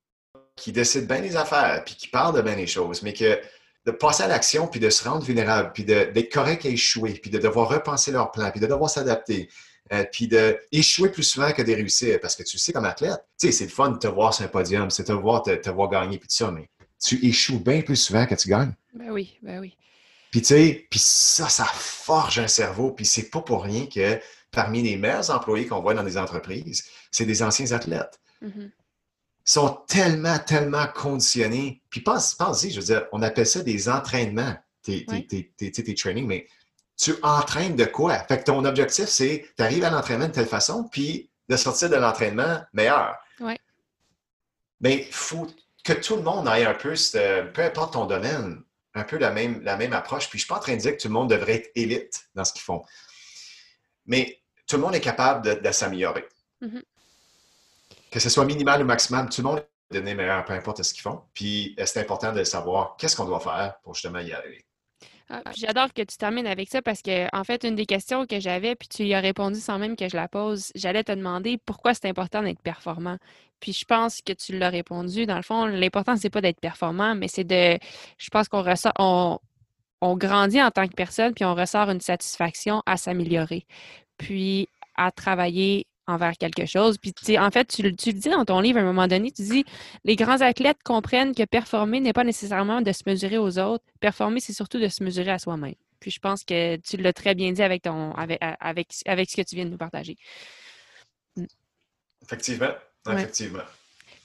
qui 0.61 0.71
décide 0.71 1.07
bien 1.07 1.21
des 1.21 1.35
affaires, 1.35 1.83
puis 1.83 1.95
qui 1.95 2.07
parle 2.07 2.35
de 2.35 2.41
bien 2.41 2.55
des 2.55 2.67
choses, 2.67 3.01
mais 3.01 3.13
que 3.13 3.39
de 3.87 3.91
passer 3.91 4.23
à 4.23 4.27
l'action, 4.27 4.67
puis 4.67 4.79
de 4.79 4.91
se 4.91 5.03
rendre 5.03 5.25
vulnérable, 5.25 5.71
puis 5.73 5.83
d'être 5.83 6.31
correct 6.31 6.65
à 6.65 6.69
échouer, 6.69 7.13
puis 7.13 7.31
de 7.31 7.39
devoir 7.39 7.67
repenser 7.67 8.11
leur 8.11 8.31
plan, 8.31 8.51
puis 8.51 8.59
de 8.59 8.67
devoir 8.67 8.89
s'adapter, 8.89 9.49
euh, 9.91 10.03
puis 10.11 10.27
d'échouer 10.27 11.09
plus 11.09 11.23
souvent 11.23 11.51
que 11.51 11.63
de 11.63 11.73
réussir. 11.73 12.19
Parce 12.21 12.35
que 12.35 12.43
tu 12.43 12.59
sais, 12.59 12.71
comme 12.71 12.85
athlète, 12.85 13.25
tu 13.39 13.47
sais, 13.47 13.51
c'est 13.51 13.63
le 13.63 13.71
fun 13.71 13.89
de 13.89 13.97
te 13.97 14.05
voir 14.05 14.35
sur 14.35 14.45
un 14.45 14.49
podium, 14.49 14.91
c'est 14.91 15.01
de 15.01 15.07
te 15.07 15.13
voir, 15.13 15.41
te, 15.41 15.69
voir 15.71 15.89
gagner, 15.89 16.19
puis 16.19 16.27
tout 16.27 16.35
ça, 16.35 16.51
mais 16.51 16.69
tu 17.03 17.25
échoues 17.25 17.59
bien 17.59 17.81
plus 17.81 17.95
souvent 17.95 18.27
que 18.27 18.35
tu 18.35 18.47
gagnes. 18.47 18.73
Ben 18.93 19.09
oui, 19.09 19.39
ben 19.41 19.59
oui. 19.59 19.75
Puis 20.29 20.41
tu 20.41 20.47
sais, 20.49 20.87
puis 20.91 20.99
ça, 20.99 21.49
ça 21.49 21.65
forge 21.65 22.37
un 22.37 22.47
cerveau, 22.47 22.91
puis 22.91 23.05
c'est 23.07 23.31
pas 23.31 23.41
pour 23.41 23.63
rien 23.63 23.87
que 23.87 24.19
parmi 24.51 24.83
les 24.83 24.95
meilleurs 24.95 25.31
employés 25.31 25.65
qu'on 25.65 25.81
voit 25.81 25.95
dans 25.95 26.03
des 26.03 26.17
entreprises, 26.17 26.85
c'est 27.09 27.25
des 27.25 27.41
anciens 27.41 27.71
athlètes. 27.71 28.19
Mm-hmm 28.43 28.69
sont 29.43 29.81
tellement, 29.87 30.39
tellement 30.39 30.87
conditionnés. 30.87 31.81
Puis 31.89 32.01
pense, 32.01 32.35
pense-y, 32.35 32.71
je 32.71 32.79
veux 32.79 32.85
dire, 32.85 33.07
on 33.11 33.21
appelle 33.21 33.47
ça 33.47 33.61
des 33.61 33.89
entraînements, 33.89 34.55
tes, 34.83 35.05
tes, 35.05 35.95
trainings, 35.95 36.27
mais 36.27 36.47
tu 36.97 37.15
entraînes 37.23 37.75
de 37.75 37.85
quoi? 37.85 38.19
Fait 38.25 38.39
que 38.39 38.43
ton 38.43 38.63
objectif, 38.65 39.05
c'est 39.05 39.49
tu 39.57 39.63
arrives 39.63 39.83
à 39.83 39.89
l'entraînement 39.89 40.27
de 40.27 40.33
telle 40.33 40.47
façon, 40.47 40.87
puis 40.91 41.29
de 41.49 41.55
sortir 41.55 41.89
de 41.89 41.95
l'entraînement 41.95 42.61
meilleur. 42.73 43.17
Oui. 43.39 43.55
Mais 44.79 45.05
il 45.07 45.13
faut 45.13 45.47
que 45.83 45.93
tout 45.93 46.15
le 46.15 46.21
monde 46.21 46.47
ait 46.47 46.65
un 46.65 46.73
peu, 46.73 46.93
peu 47.53 47.61
importe 47.63 47.93
ton 47.93 48.05
domaine, 48.05 48.61
un 48.93 49.03
peu 49.03 49.17
la 49.17 49.31
même, 49.31 49.61
la 49.63 49.77
même 49.77 49.93
approche. 49.93 50.29
Puis 50.29 50.37
je 50.37 50.43
ne 50.43 50.45
suis 50.45 50.49
pas 50.49 50.57
en 50.57 50.61
train 50.61 50.75
de 50.75 50.81
dire 50.81 50.95
que 50.95 51.01
tout 51.01 51.07
le 51.07 51.13
monde 51.13 51.29
devrait 51.29 51.55
être 51.55 51.71
élite 51.75 52.29
dans 52.35 52.45
ce 52.45 52.53
qu'ils 52.53 52.61
font. 52.61 52.83
Mais 54.05 54.39
tout 54.67 54.75
le 54.75 54.83
monde 54.83 54.95
est 54.95 55.01
capable 55.01 55.61
de, 55.61 55.71
s'améliorer. 55.71 56.27
Mm-hmm 56.61 56.83
que 58.11 58.19
ce 58.19 58.29
soit 58.29 58.45
minimal 58.45 58.83
ou 58.83 58.85
maximal, 58.85 59.29
tout 59.29 59.41
le 59.41 59.47
monde 59.47 59.59
est 59.59 59.93
donné 59.93 60.13
meilleur, 60.13 60.43
peu 60.45 60.53
importe 60.53 60.83
ce 60.83 60.93
qu'ils 60.93 61.01
font. 61.01 61.21
Puis 61.33 61.75
euh, 61.79 61.85
c'est 61.85 62.01
important 62.01 62.33
de 62.33 62.43
savoir 62.43 62.95
qu'est-ce 62.97 63.15
qu'on 63.15 63.25
doit 63.25 63.39
faire 63.39 63.75
pour 63.83 63.95
justement 63.95 64.19
y 64.19 64.33
arriver. 64.33 64.65
Ah, 65.29 65.41
j'adore 65.55 65.93
que 65.93 66.01
tu 66.01 66.17
termines 66.17 66.45
avec 66.45 66.69
ça 66.69 66.81
parce 66.81 67.01
que, 67.01 67.33
en 67.33 67.45
fait, 67.45 67.63
une 67.63 67.75
des 67.75 67.85
questions 67.85 68.25
que 68.25 68.41
j'avais, 68.41 68.75
puis 68.75 68.89
tu 68.89 69.03
y 69.03 69.13
as 69.13 69.21
répondu 69.21 69.61
sans 69.61 69.79
même 69.79 69.95
que 69.95 70.09
je 70.09 70.17
la 70.17 70.27
pose, 70.27 70.73
j'allais 70.75 71.05
te 71.05 71.13
demander 71.13 71.57
pourquoi 71.65 71.93
c'est 71.93 72.09
important 72.09 72.43
d'être 72.43 72.61
performant. 72.61 73.17
Puis 73.61 73.71
je 73.71 73.85
pense 73.85 74.21
que 74.21 74.33
tu 74.33 74.57
l'as 74.57 74.69
répondu. 74.69 75.25
Dans 75.25 75.37
le 75.37 75.41
fond, 75.41 75.65
l'important, 75.65 76.17
c'est 76.17 76.29
pas 76.29 76.41
d'être 76.41 76.59
performant, 76.59 77.15
mais 77.15 77.29
c'est 77.29 77.45
de. 77.45 77.77
Je 78.17 78.29
pense 78.29 78.49
qu'on 78.49 78.61
ressort. 78.61 78.93
On 80.03 80.17
grandit 80.17 80.61
en 80.61 80.71
tant 80.71 80.87
que 80.87 80.95
personne, 80.95 81.33
puis 81.33 81.45
on 81.45 81.55
ressort 81.55 81.89
une 81.89 82.01
satisfaction 82.01 82.81
à 82.85 82.97
s'améliorer. 82.97 83.65
Puis 84.17 84.67
à 84.97 85.11
travailler 85.11 85.85
envers 86.07 86.37
quelque 86.37 86.65
chose. 86.65 86.97
Puis, 86.97 87.13
en 87.37 87.51
fait, 87.51 87.65
tu, 87.65 87.95
tu, 87.95 88.11
le 88.11 88.19
dis 88.19 88.29
dans 88.29 88.45
ton 88.45 88.59
livre 88.59 88.79
à 88.79 88.81
un 88.81 88.85
moment 88.85 89.07
donné, 89.07 89.31
tu 89.31 89.43
dis 89.43 89.65
les 90.03 90.15
grands 90.15 90.41
athlètes 90.41 90.81
comprennent 90.83 91.33
que 91.33 91.43
performer 91.43 91.99
n'est 91.99 92.13
pas 92.13 92.23
nécessairement 92.23 92.81
de 92.81 92.91
se 92.91 93.03
mesurer 93.05 93.37
aux 93.37 93.59
autres. 93.59 93.83
Performer, 93.99 94.39
c'est 94.39 94.53
surtout 94.53 94.79
de 94.79 94.87
se 94.87 95.03
mesurer 95.03 95.31
à 95.31 95.39
soi-même. 95.39 95.75
Puis, 95.99 96.11
je 96.11 96.19
pense 96.19 96.43
que 96.43 96.77
tu 96.77 96.97
l'as 96.97 97.13
très 97.13 97.35
bien 97.35 97.51
dit 97.51 97.63
avec, 97.63 97.83
ton, 97.83 98.13
avec, 98.13 98.39
avec, 98.41 98.93
avec 99.05 99.29
ce 99.29 99.35
que 99.35 99.41
tu 99.41 99.55
viens 99.55 99.65
de 99.65 99.71
nous 99.71 99.77
partager. 99.77 100.17
Effectivement. 102.23 102.71
Effectivement. 103.09 103.63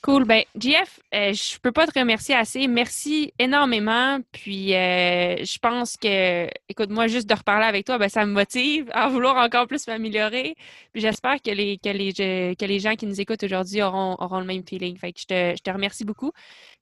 Cool. 0.03 0.25
Ben, 0.25 0.45
JF, 0.55 1.01
euh, 1.15 1.33
je 1.33 1.59
peux 1.59 1.73
pas 1.73 1.87
te 1.87 1.99
remercier 1.99 2.35
assez. 2.35 2.69
Merci 2.69 3.33
énormément. 3.39 4.19
Puis, 4.31 4.75
euh, 4.75 5.37
je 5.43 5.59
pense 5.59 5.97
que, 5.97 6.47
écoute, 6.69 6.91
moi, 6.91 7.09
juste 7.09 7.29
de 7.29 7.35
reparler 7.35 7.67
avec 7.67 7.87
toi, 7.87 7.99
ben, 7.99 8.09
ça 8.09 8.25
me 8.25 8.33
motive 8.33 8.89
à 8.93 9.09
vouloir 9.09 9.37
encore 9.37 9.67
plus 9.67 9.87
m'améliorer. 9.87 10.55
Puis, 10.93 11.03
j'espère 11.03 11.43
que 11.43 11.51
les, 11.51 11.79
que, 11.79 11.89
les, 11.89 12.13
que 12.13 12.65
les 12.65 12.79
gens 12.79 12.95
qui 12.95 13.07
nous 13.07 13.21
écoutent 13.21 13.43
aujourd'hui 13.43 13.83
auront, 13.83 14.17
auront 14.21 14.39
le 14.39 14.47
même 14.47 14.63
feeling. 14.69 14.97
Fait 14.97 15.13
que 15.13 15.21
je 15.21 15.27
te, 15.27 15.57
je 15.57 15.63
te 15.63 15.71
remercie 15.71 16.05
beaucoup. 16.05 16.31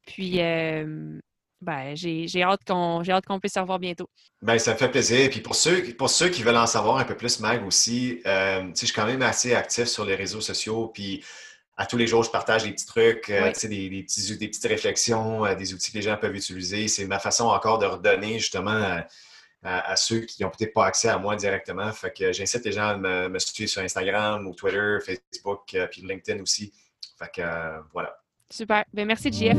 Puis, 0.07 0.43
euh, 0.43 1.19
ben, 1.63 1.95
j'ai 1.95 2.43
hâte 2.43 2.65
qu'on 2.67 3.41
puisse 3.41 3.55
se 3.55 3.61
revoir 3.61 3.79
bientôt. 3.79 4.11
Ben, 4.43 4.59
ça 4.59 4.73
me 4.73 4.77
fait 4.77 4.91
plaisir. 4.91 5.31
Puis 5.31 5.41
pour 5.41 5.55
ceux, 5.55 5.83
pour 5.95 6.11
ceux 6.11 6.29
qui 6.29 6.43
veulent 6.43 6.57
en 6.57 6.67
savoir 6.67 6.99
un 6.99 7.05
peu 7.05 7.17
plus, 7.17 7.41
Mag, 7.41 7.65
aussi, 7.67 8.21
je 8.27 8.71
suis 8.75 8.93
quand 8.93 9.07
même 9.07 9.23
assez 9.23 9.55
actif 9.55 9.85
sur 9.85 10.05
les 10.05 10.15
réseaux 10.15 10.43
sociaux. 10.43 10.89
Puis 10.93 11.25
à 11.77 11.87
tous 11.87 11.97
les 11.97 12.07
jours, 12.07 12.23
je 12.23 12.31
partage 12.31 12.65
des 12.65 12.73
petits 12.73 12.87
trucs, 12.87 13.31
euh, 13.31 13.53
des, 13.63 13.89
des, 13.89 14.03
petits, 14.03 14.37
des, 14.37 14.49
petites 14.49 14.67
réflexions, 14.67 15.45
euh, 15.45 15.55
des 15.55 15.75
outils 15.75 15.91
que 15.91 15.97
les 15.97 16.03
gens 16.03 16.17
peuvent 16.17 16.35
utiliser. 16.35 16.89
C'est 16.89 17.07
ma 17.07 17.19
façon 17.19 17.47
encore 17.47 17.79
de 17.79 17.87
redonner 17.87 18.39
justement 18.39 19.03
à, 19.65 19.97
ceux 19.97 20.21
qui 20.21 20.43
n'ont 20.43 20.51
peut-être 20.51 20.75
pas 20.75 20.87
accès 20.87 21.09
à 21.09 21.19
moi 21.19 21.37
directement. 21.37 21.91
Fait 21.93 22.13
que 22.17 22.33
j'incite 22.33 22.65
les 22.65 22.73
gens 22.73 22.89
à 22.89 22.97
me, 22.97 23.39
suivre 23.39 23.71
sur 23.71 23.83
Instagram 23.83 24.47
ou 24.47 24.55
Twitter, 24.55 24.99
Facebook, 25.05 25.75
euh, 25.75 25.87
puis 25.91 26.03
LinkedIn 26.03 26.41
aussi. 26.43 26.73
Fait 27.19 27.31
que 27.35 27.43
voilà. 27.93 28.17
Super. 28.51 28.85
Ben, 28.93 29.07
merci, 29.07 29.33
JF. 29.33 29.59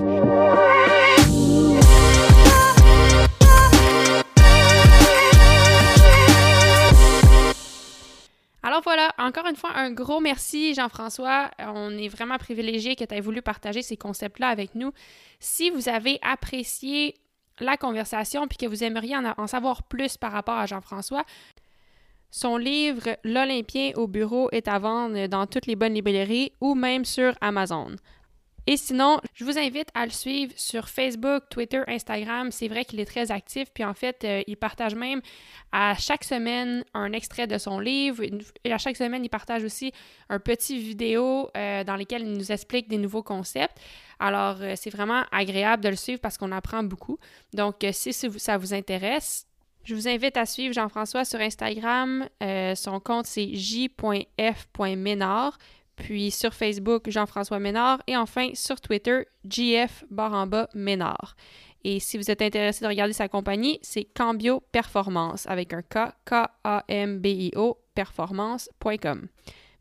Encore 9.26 9.48
une 9.48 9.56
fois, 9.56 9.72
un 9.76 9.92
gros 9.92 10.20
merci, 10.20 10.74
Jean-François. 10.74 11.50
On 11.60 11.98
est 11.98 12.08
vraiment 12.08 12.38
privilégié 12.38 12.96
que 12.96 13.04
tu 13.04 13.16
aies 13.16 13.22
voulu 13.22 13.42
partager 13.42 13.82
ces 13.82 13.98
concepts-là 13.98 14.50
avec 14.50 14.76
nous. 14.76 14.92
Si 15.40 15.70
vous 15.70 15.90
avez 15.90 16.20
apprécié 16.22 17.16
la 17.60 17.78
conversation 17.78 18.48
puis 18.48 18.58
que 18.58 18.66
vous 18.66 18.84
aimeriez 18.84 19.16
en, 19.18 19.48
savoir 19.48 19.84
plus 19.84 20.18
par 20.18 20.32
rapport 20.32 20.58
à 20.58 20.66
Jean-François, 20.66 21.26
son 22.30 22.58
livre 22.58 23.18
L'Olympien 23.24 23.92
au 23.96 24.08
bureau 24.08 24.50
est 24.52 24.68
à 24.68 24.78
vendre 24.78 25.28
dans 25.28 25.48
toutes 25.48 25.68
les 25.68 25.76
bonnes 25.76 25.94
librairies 25.94 26.52
ou 26.60 26.76
même 26.76 27.06
sur 27.06 27.34
Amazon. 27.42 27.96
Et 28.68 28.78
sinon, 28.78 29.20
je 29.36 29.46
vous 29.46 29.60
invite 29.60 29.90
à 29.94 30.06
le 30.06 30.12
suivre 30.12 30.52
sur 30.56 30.90
Facebook, 30.90 31.44
Twitter, 31.52 31.82
Instagram. 31.88 32.52
C'est 32.52 32.68
vrai 32.68 32.84
qu'il 32.84 33.00
est 33.00 33.06
très 33.06 33.30
actif. 33.30 33.70
Puis 33.72 33.86
en 33.86 33.94
fait, 33.94 34.24
euh, 34.24 34.42
il 34.48 34.58
partage 34.58 34.96
même 34.96 35.22
à 35.72 35.94
chaque 35.96 36.24
semaine 36.24 36.84
un 36.96 37.12
extrait 37.14 37.46
de 37.46 37.60
son 37.60 37.80
livre. 37.80 38.24
Et 38.64 38.74
à 38.74 38.80
chaque 38.80 38.98
semaine, 38.98 39.24
il 39.24 39.30
partage 39.30 39.64
aussi 39.64 39.92
un 40.30 40.40
petit 40.40 40.80
vidéo 40.80 41.52
euh, 41.56 41.84
dans 41.84 41.96
lequel 41.96 42.24
il 42.24 42.34
nous 42.34 42.52
explique 42.52 42.88
des 42.88 42.98
nouveaux 42.98 43.22
concepts. 43.22 43.78
Alors, 44.20 44.58
euh, 44.62 44.74
c'est 44.76 44.90
vraiment 44.90 45.26
agréable 45.32 45.84
de 45.84 45.90
le 45.90 45.96
suivre 45.96 46.20
parce 46.20 46.40
qu'on 46.40 46.52
apprend 46.52 46.82
beaucoup. 46.82 47.20
Donc, 47.54 47.86
si 47.92 48.14
ça 48.14 48.58
vous 48.58 48.74
intéresse, 48.74 49.46
je 49.84 49.94
vous 49.94 50.08
invite 50.08 50.38
à 50.38 50.48
suivre 50.48 50.74
Jean-François 50.74 51.24
sur 51.24 51.40
Instagram. 51.40 52.28
son 52.76 53.00
compte, 53.00 53.28
c'est 53.28 53.54
j.f.ménard. 53.54 54.00
Puis 55.96 56.32
sur 56.32 56.54
Facebook, 56.54 57.10
Jean-François 57.10 57.60
Ménard. 57.60 58.02
Et 58.08 58.18
enfin, 58.18 58.50
sur 58.54 58.82
Twitter, 58.82 59.24
JF 59.50 60.06
Baramba 60.10 60.70
Ménard. 60.74 61.36
Et 61.84 62.00
si 62.00 62.18
vous 62.18 62.32
êtes 62.32 62.42
intéressé 62.42 62.84
de 62.84 62.90
regarder 62.90 63.14
sa 63.14 63.28
compagnie, 63.28 63.80
c'est 63.84 64.06
Cambio 64.06 64.64
Performance 64.72 65.46
avec 65.48 65.72
un 65.72 65.84
K, 65.84 66.16
K-A-M-B-I-O, 66.26 67.78
performance.com. 67.94 69.28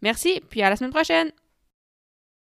Merci, 0.02 0.42
puis 0.50 0.62
à 0.62 0.68
la 0.68 0.76
semaine 0.76 0.92
prochaine! 0.92 1.32